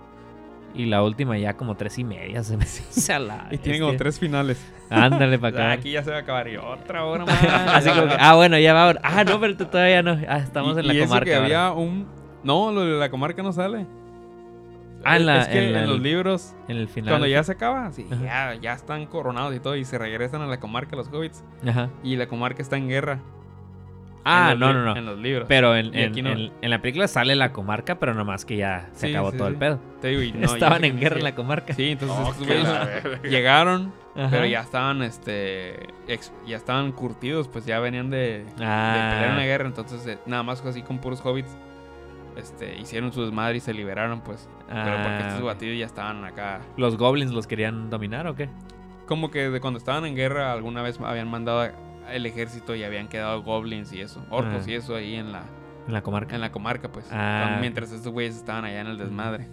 Y 0.74 0.86
la 0.86 1.02
última 1.02 1.38
ya 1.38 1.56
como 1.56 1.74
tres 1.74 1.98
y 1.98 2.04
media, 2.04 2.42
se 2.44 2.56
me 2.56 2.64
hace 2.64 3.12
a 3.12 3.18
la 3.18 3.48
Y 3.50 3.58
tiene 3.58 3.80
como 3.80 3.96
tres 3.96 4.18
finales. 4.18 4.62
Ándale 4.90 5.38
para 5.38 5.56
Ah, 5.58 5.72
acá. 5.72 5.72
aquí 5.80 5.92
ya 5.92 6.02
se 6.04 6.10
va 6.10 6.18
a 6.18 6.20
acabar 6.20 6.48
y 6.48 6.56
otra 6.58 7.04
hora 7.04 7.24
más. 7.26 7.42
Así 7.42 7.88
como 7.90 8.08
que, 8.08 8.16
ah, 8.18 8.34
bueno, 8.34 8.58
ya 8.58 8.74
va. 8.74 8.84
ahora. 8.84 9.00
Ah, 9.02 9.24
no, 9.24 9.40
pero 9.40 9.56
todavía 9.56 10.02
no. 10.02 10.18
Ah, 10.28 10.38
estamos 10.38 10.76
Y- 10.76 10.80
en 10.80 10.86
la 10.88 10.94
y 10.94 10.98
eso 10.98 11.08
comarca. 11.08 11.24
que 11.24 11.34
ahora. 11.34 11.44
había 11.66 11.72
un... 11.72 12.06
No, 12.44 12.70
lo 12.72 12.82
de 12.84 12.98
la 12.98 13.10
comarca 13.10 13.42
no 13.42 13.52
sale. 13.52 13.86
Ah, 15.04 15.16
en 15.16 15.26
la- 15.26 15.42
es 15.42 15.48
que 15.48 15.68
en 15.78 15.86
los 15.86 16.00
libros, 16.00 16.54
En 16.68 16.76
el 16.76 16.88
final. 16.88 17.10
cuando 17.12 17.26
ya 17.26 17.42
se 17.44 17.52
acaba, 17.52 17.90
sí, 17.92 18.06
ya, 18.22 18.54
ya 18.60 18.72
están 18.72 19.06
coronados 19.06 19.54
y 19.54 19.60
todo, 19.60 19.76
y 19.76 19.84
se 19.84 19.98
regresan 19.98 20.42
a 20.42 20.46
la 20.46 20.58
comarca 20.60 20.94
los 20.96 21.08
hobbits. 21.08 21.44
Ajá. 21.66 21.90
Y 22.02 22.16
la 22.16 22.26
comarca 22.26 22.60
está 22.62 22.76
en 22.76 22.88
guerra. 22.88 23.20
Ah, 24.28 24.54
no, 24.58 24.72
no, 24.72 24.84
no. 24.84 24.96
En 24.96 25.06
los 25.06 25.18
libros. 25.18 25.46
Pero 25.48 25.76
en, 25.76 25.94
en, 25.94 26.12
no. 26.24 26.30
en- 26.32 26.52
en 26.60 26.70
la 26.70 26.80
película 26.82 27.06
sale 27.06 27.36
la 27.36 27.52
comarca, 27.52 27.98
pero 28.00 28.12
nomás 28.12 28.44
que 28.44 28.56
ya 28.56 28.88
se 28.92 29.06
Sí, 29.06 29.12
acabó 29.14 29.30
sí, 29.30 29.36
todo 29.38 29.46
sí. 29.48 29.52
el 29.54 29.58
pedo. 29.58 29.80
Te 30.00 30.08
digo, 30.08 30.22
y 30.22 30.32
no, 30.32 30.46
Estaban 30.46 30.84
en 30.84 30.98
guerra 30.98 31.14
sí. 31.16 31.20
en 31.20 31.24
la 31.24 31.34
comarca. 31.34 31.72
Sí, 31.74 31.90
entonces 31.90 32.16
Oh, 32.18 32.30
estos 32.32 33.22
llegaron, 33.30 33.92
Ajá. 34.16 34.28
pero 34.30 34.46
ya 34.46 34.60
estaban, 34.62 35.02
este, 35.02 35.86
ex- 36.08 36.32
ya 36.46 36.56
estaban 36.56 36.90
curtidos, 36.92 37.48
pues 37.48 37.64
ya 37.66 37.78
venían 37.80 38.10
de, 38.10 38.44
de 38.44 38.52
pelear 38.56 39.24
en 39.30 39.36
la 39.36 39.42
Ah, 39.42 39.46
guerra, 39.46 39.66
entonces 39.66 40.06
eh, 40.06 40.18
nada 40.26 40.42
más 40.42 40.64
así 40.66 40.82
con 40.82 40.98
puros 40.98 41.20
hobbits, 41.24 41.56
este, 42.36 42.76
hicieron 42.78 43.12
su 43.12 43.22
desmadre 43.22 43.56
y 43.56 43.60
se 43.60 43.72
liberaron, 43.72 44.20
pues. 44.20 44.48
pero 44.68 44.96
porque 44.96 45.22
ah, 45.22 45.28
estos 45.28 45.42
batidos 45.44 45.78
ya 45.78 45.86
estaban 45.86 46.24
acá. 46.24 46.60
¿Los 46.76 46.96
goblins 46.98 47.32
los 47.32 47.46
querían 47.46 47.88
dominar 47.90 48.26
o 48.26 48.34
qué? 48.34 48.48
Como 49.06 49.30
que 49.30 49.48
de 49.50 49.60
cuando 49.60 49.78
estaban 49.78 50.04
en 50.04 50.16
guerra 50.16 50.52
alguna 50.52 50.82
vez 50.82 50.98
habían 51.00 51.28
mandado 51.30 51.60
a- 51.62 51.70
el 52.12 52.26
ejército 52.26 52.74
y 52.74 52.82
habían 52.84 53.08
quedado 53.08 53.42
goblins 53.42 53.92
y 53.92 54.00
eso, 54.00 54.24
orcos 54.30 54.64
Ah. 54.66 54.70
y 54.70 54.74
eso 54.74 54.94
ahí 54.96 55.14
en 55.14 55.32
la, 55.32 55.44
En 55.86 55.92
la 55.92 56.02
comarca. 56.02 56.34
en 56.34 56.40
la 56.40 56.52
comarca, 56.52 56.90
pues. 56.92 57.06
Ah. 57.10 57.42
cuando- 57.44 57.60
mientras 57.60 57.92
estos 57.92 58.12
güeyes 58.12 58.36
estaban 58.36 58.64
allá 58.64 58.80
en 58.80 58.86
el 58.88 58.98
desmadre. 58.98 59.48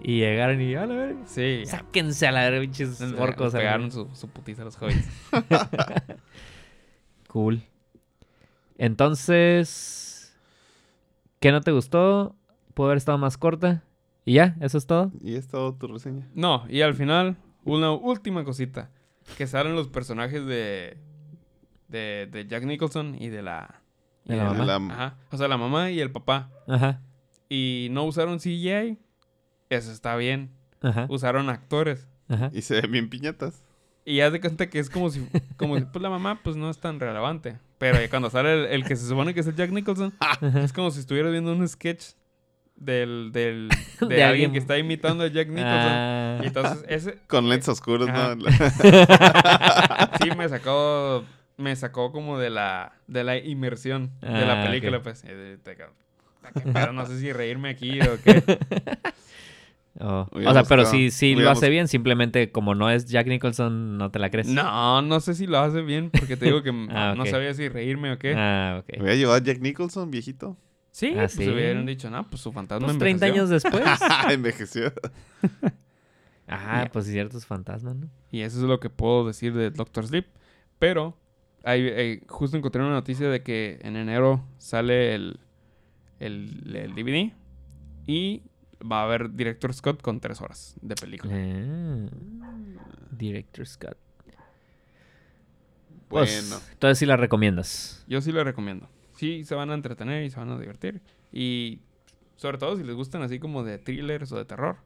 Y 0.00 0.18
llegaron 0.20 0.60
y, 0.60 0.74
a 0.76 0.86
la 0.86 0.94
verga. 0.94 1.20
Sí. 1.26 1.62
Sáquense 1.66 2.26
a 2.28 2.32
la 2.32 2.42
verga, 2.42 2.60
pinches 2.60 3.00
orcos. 3.18 3.52
la 3.52 3.58
pegaron 3.58 3.90
su, 3.90 4.08
su 4.14 4.28
putiza 4.28 4.62
a 4.62 4.64
los 4.66 4.76
hobbits. 4.80 5.08
Cool. 7.28 7.62
Entonces, 8.78 10.34
¿qué 11.40 11.52
no 11.52 11.60
te 11.60 11.72
gustó? 11.72 12.34
Pudo 12.74 12.86
haber 12.86 12.98
estado 12.98 13.18
más 13.18 13.36
corta. 13.36 13.82
Y 14.24 14.34
ya, 14.34 14.56
eso 14.60 14.78
es 14.78 14.86
todo. 14.86 15.10
Y 15.22 15.34
es 15.34 15.48
todo 15.48 15.74
tu 15.74 15.88
reseña. 15.88 16.28
No, 16.34 16.64
y 16.68 16.80
al 16.82 16.94
final, 16.94 17.36
una 17.64 17.90
última 17.92 18.44
cosita. 18.44 18.90
Que 19.36 19.46
salen 19.46 19.74
los 19.74 19.88
personajes 19.88 20.46
de. 20.46 20.96
De, 21.88 22.28
de 22.30 22.46
Jack 22.46 22.64
Nicholson 22.64 23.16
y 23.20 23.28
de 23.28 23.42
la. 23.42 23.80
y 24.24 24.30
De 24.32 24.36
la 24.36 24.44
mamá. 24.52 24.64
La- 24.64 24.76
Ajá. 24.94 25.16
O 25.30 25.36
sea, 25.36 25.48
la 25.48 25.56
mamá 25.56 25.90
y 25.90 26.00
el 26.00 26.10
papá. 26.10 26.50
Ajá, 26.68 27.00
Y 27.48 27.88
no 27.90 28.04
usaron 28.04 28.38
CGI. 28.38 28.98
Eso 29.70 29.90
está 29.92 30.16
bien. 30.16 30.50
ajá, 30.82 31.06
Usaron 31.08 31.48
actores. 31.50 32.06
ajá. 32.28 32.50
Y 32.52 32.62
se 32.62 32.80
ven 32.80 32.92
bien 32.92 33.08
piñatas. 33.10 33.64
Y 34.04 34.20
haz 34.20 34.32
de 34.32 34.40
cuenta 34.40 34.70
que 34.70 34.78
es 34.78 34.88
como 34.88 35.10
si. 35.10 35.26
Como 35.58 35.76
si, 35.78 35.84
pues 35.84 36.02
la 36.02 36.08
mamá, 36.08 36.40
pues 36.42 36.56
no 36.56 36.70
es 36.70 36.78
tan 36.78 36.98
relevante. 37.00 37.58
Pero 37.78 37.98
cuando 38.10 38.30
sale 38.30 38.52
el, 38.54 38.66
el 38.66 38.84
que 38.84 38.96
se 38.96 39.06
supone 39.06 39.34
que 39.34 39.40
es 39.40 39.46
el 39.46 39.54
Jack 39.54 39.70
Nicholson, 39.70 40.14
es 40.64 40.72
como 40.72 40.90
si 40.90 41.00
estuvieras 41.00 41.30
viendo 41.32 41.52
un 41.52 41.68
sketch 41.68 42.12
del. 42.74 43.30
del 43.32 43.68
de, 44.00 44.06
De 44.06 44.22
alguien 44.24 44.24
alguien. 44.24 44.52
que 44.52 44.58
está 44.58 44.78
imitando 44.78 45.24
a 45.24 45.28
Jack 45.28 45.48
Nicholson. 45.48 45.92
Ah, 45.92 46.40
Y 46.42 46.46
entonces, 46.46 46.84
ese, 46.88 47.18
Con 47.26 47.48
lentes 47.50 47.68
oscuros. 47.68 48.08
¿no? 48.08 48.34
sí 50.22 50.30
me 50.36 50.48
sacó 50.48 51.24
me 51.58 51.76
sacó 51.76 52.10
como 52.12 52.38
de 52.38 52.48
la 52.50 52.92
de 53.06 53.24
la 53.24 53.36
inmersión 53.36 54.10
de 54.20 54.28
Ah, 54.28 54.40
la 54.46 54.64
película 54.64 54.96
ok. 54.98 55.02
pues 55.04 55.22
Y 55.24 55.28
de- 55.28 55.56
de- 55.58 55.76
¿qué 55.76 56.60
pedo? 56.72 56.92
no 56.92 57.04
sé 57.04 57.18
si 57.20 57.32
reírme 57.32 57.68
aquí 57.68 58.00
o 58.00 58.16
qué 58.24 58.42
oh. 60.00 60.26
O 60.32 60.52
sea, 60.52 60.62
pero 60.64 60.86
sí, 60.86 61.10
sí 61.10 61.34
lo 61.34 61.50
hace 61.50 61.68
bien. 61.68 61.88
Simplemente, 61.88 62.50
como 62.52 62.74
no 62.74 62.88
es 62.90 63.06
Jack 63.06 63.26
Nicholson, 63.26 63.98
no 63.98 64.10
te 64.10 64.18
la 64.18 64.30
crees. 64.30 64.46
no 64.48 65.02
no 65.02 65.20
sé 65.20 65.34
si 65.34 65.46
lo 65.46 65.58
hace 65.58 65.82
bien 65.82 66.10
porque 66.10 66.36
te 66.36 66.46
digo 66.46 66.62
que 66.62 66.70
Ah, 66.90 67.14
no 67.16 67.26
sabía 67.26 67.52
si 67.54 67.68
reírme 67.68 68.12
o 68.12 68.18
qué 68.18 68.34
Ah, 68.36 68.78
ok. 68.82 69.00
Hubiera 69.00 69.14
llevado 69.16 69.36
a 69.38 69.42
Jack 69.42 69.58
Nicholson, 69.60 70.10
viejito. 70.10 70.56
sí 70.92 71.08
Ah, 71.14 71.22
pues 71.22 71.32
sí. 71.32 71.48
hubieran 71.48 71.84
dicho 71.86 72.08
no 72.08 72.28
pues 72.30 72.40
su 72.40 72.52
fantasma 72.52 72.86
Unos 72.86 72.98
30 72.98 73.26
envejeció". 73.26 73.42
años 73.42 73.50
después. 73.50 73.84
Envejeció. 74.32 74.92
ah, 76.46 76.88
pues 76.92 77.06
sí, 77.06 77.12
ciertos 77.12 77.44
fantasmas, 77.46 77.96
¿no? 77.96 78.08
y 78.30 78.42
eso 78.42 78.58
es 78.58 78.64
lo 78.64 78.78
que 78.80 78.90
puedo 78.90 79.26
decir 79.26 79.54
de 79.54 79.70
Doctor 79.70 80.06
Sleep 80.06 80.26
pero 80.78 81.16
hay, 81.64 81.82
eh, 81.86 82.22
justo 82.28 82.56
encontré 82.56 82.80
una 82.82 82.92
noticia 82.92 83.28
de 83.28 83.42
que 83.42 83.78
en 83.82 83.96
enero 83.96 84.44
sale 84.58 85.14
el 85.14 85.40
el, 86.20 86.74
el 86.74 86.94
DVD 86.94 87.32
y 88.06 88.42
va 88.80 89.00
a 89.00 89.04
haber 89.04 89.32
Director 89.34 89.72
Scott 89.74 90.02
con 90.02 90.20
tres 90.20 90.40
horas 90.40 90.76
de 90.82 90.94
película 90.96 91.32
Ah, 91.34 92.08
Director 93.10 93.66
Scott. 93.66 93.96
Pues, 96.08 96.48
Bueno. 96.48 96.64
entonces 96.72 96.98
sí 96.98 97.06
la 97.06 97.16
recomiendas. 97.16 98.04
Yo 98.08 98.20
sí 98.20 98.32
lo 98.32 98.42
recomiendo. 98.42 98.88
Sí, 99.16 99.44
se 99.44 99.54
van 99.54 99.70
a 99.70 99.74
entretener 99.74 100.24
y 100.24 100.30
se 100.30 100.38
van 100.38 100.50
a 100.50 100.58
divertir. 100.58 101.02
Y 101.32 101.80
sobre 102.36 102.56
todo 102.58 102.76
si 102.76 102.84
les 102.84 102.94
gustan 102.94 103.22
así 103.22 103.38
como 103.38 103.62
de 103.62 103.78
thrillers 103.78 104.32
o 104.32 104.36
de 104.38 104.44
terror. 104.44 104.76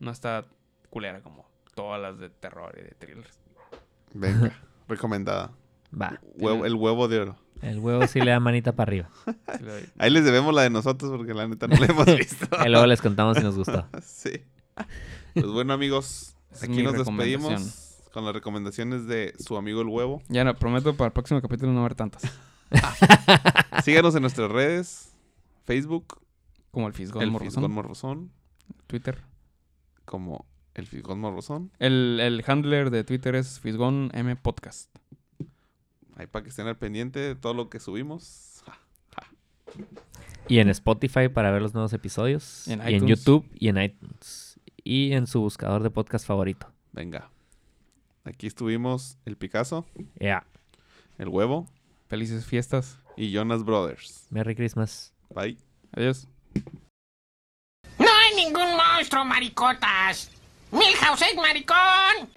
No 0.00 0.10
está 0.10 0.46
culera 0.90 1.20
como 1.20 1.46
todas 1.74 2.00
las 2.00 2.18
de 2.18 2.30
terror 2.30 2.74
y 2.78 2.82
de 2.82 2.90
thrillers. 2.98 3.38
Venga. 4.14 4.58
Recomendada. 4.88 5.52
Va. 6.00 6.20
Huevo- 6.36 6.64
el 6.66 6.74
huevo 6.74 7.08
de 7.08 7.20
oro. 7.20 7.36
El 7.60 7.78
huevo 7.78 8.06
sí 8.08 8.20
le 8.20 8.30
da 8.32 8.40
manita 8.40 8.72
para 8.72 8.88
arriba. 8.90 9.08
Ahí 9.98 10.10
les 10.10 10.24
debemos 10.24 10.52
la 10.54 10.62
de 10.62 10.70
nosotros 10.70 11.12
porque 11.16 11.32
la 11.34 11.46
neta 11.46 11.68
no 11.68 11.76
la 11.76 11.86
hemos 11.86 12.06
visto. 12.18 12.46
Y 12.64 12.68
luego 12.68 12.86
les 12.86 13.00
contamos 13.00 13.36
si 13.36 13.42
nos 13.44 13.56
gustó. 13.56 13.86
sí. 14.02 14.32
Pues 15.34 15.46
bueno, 15.46 15.72
amigos, 15.72 16.34
es 16.50 16.62
aquí 16.64 16.82
nos 16.82 16.94
despedimos 16.94 18.00
con 18.12 18.24
las 18.24 18.34
recomendaciones 18.34 19.06
de 19.06 19.34
su 19.38 19.56
amigo 19.56 19.80
el 19.80 19.88
huevo. 19.88 20.22
Ya 20.28 20.44
no, 20.44 20.54
prometo 20.56 20.96
para 20.96 21.06
el 21.08 21.12
próximo 21.12 21.40
capítulo 21.40 21.72
no 21.72 21.80
haber 21.80 21.94
tantas. 21.94 22.22
Síganos 23.84 24.14
en 24.14 24.22
nuestras 24.22 24.50
redes. 24.50 25.12
Facebook, 25.64 26.18
Como 26.72 26.88
el 26.88 26.94
Fisgón 26.94 27.22
el 27.22 27.30
Morbosón. 27.30 27.50
Fisgón 27.54 27.72
Morbosón. 27.72 28.32
Twitter. 28.88 29.22
Como 30.04 30.46
el 30.74 30.86
Fisgón 30.86 31.20
Morbosón. 31.20 31.70
El, 31.78 32.18
el 32.20 32.42
handler 32.46 32.90
de 32.90 33.04
Twitter 33.04 33.34
es 33.36 33.60
Fisgón 33.60 34.10
M 34.14 34.34
Podcast. 34.36 34.90
Ahí 36.16 36.26
para 36.26 36.42
que 36.42 36.50
estén 36.50 36.66
al 36.66 36.76
pendiente 36.76 37.18
de 37.20 37.34
todo 37.34 37.54
lo 37.54 37.68
que 37.70 37.80
subimos. 37.80 38.62
Y 40.48 40.58
en 40.58 40.68
Spotify 40.68 41.28
para 41.28 41.50
ver 41.50 41.62
los 41.62 41.72
nuevos 41.72 41.92
episodios. 41.92 42.66
En 42.68 42.80
y 42.88 42.94
en. 42.94 43.06
YouTube 43.06 43.48
y 43.54 43.68
en 43.68 43.80
iTunes. 43.82 44.60
Y 44.84 45.12
en 45.12 45.26
su 45.26 45.40
buscador 45.40 45.82
de 45.82 45.90
podcast 45.90 46.26
favorito. 46.26 46.66
Venga. 46.92 47.30
Aquí 48.24 48.46
estuvimos 48.46 49.16
el 49.24 49.36
Picasso, 49.36 49.84
Ya. 50.20 50.44
el 51.18 51.28
Huevo 51.28 51.66
Felices 52.08 52.44
fiestas. 52.44 52.98
y 53.16 53.32
Jonas 53.32 53.64
Brothers. 53.64 54.26
Merry 54.30 54.54
Christmas. 54.54 55.12
Bye. 55.34 55.56
Adiós. 55.92 56.28
No 57.98 58.06
hay 58.08 58.36
ningún 58.44 58.76
monstruo, 58.76 59.24
maricotas. 59.24 60.30
Milhouse 60.70 61.22
es 61.22 61.36
maricón. 61.36 62.28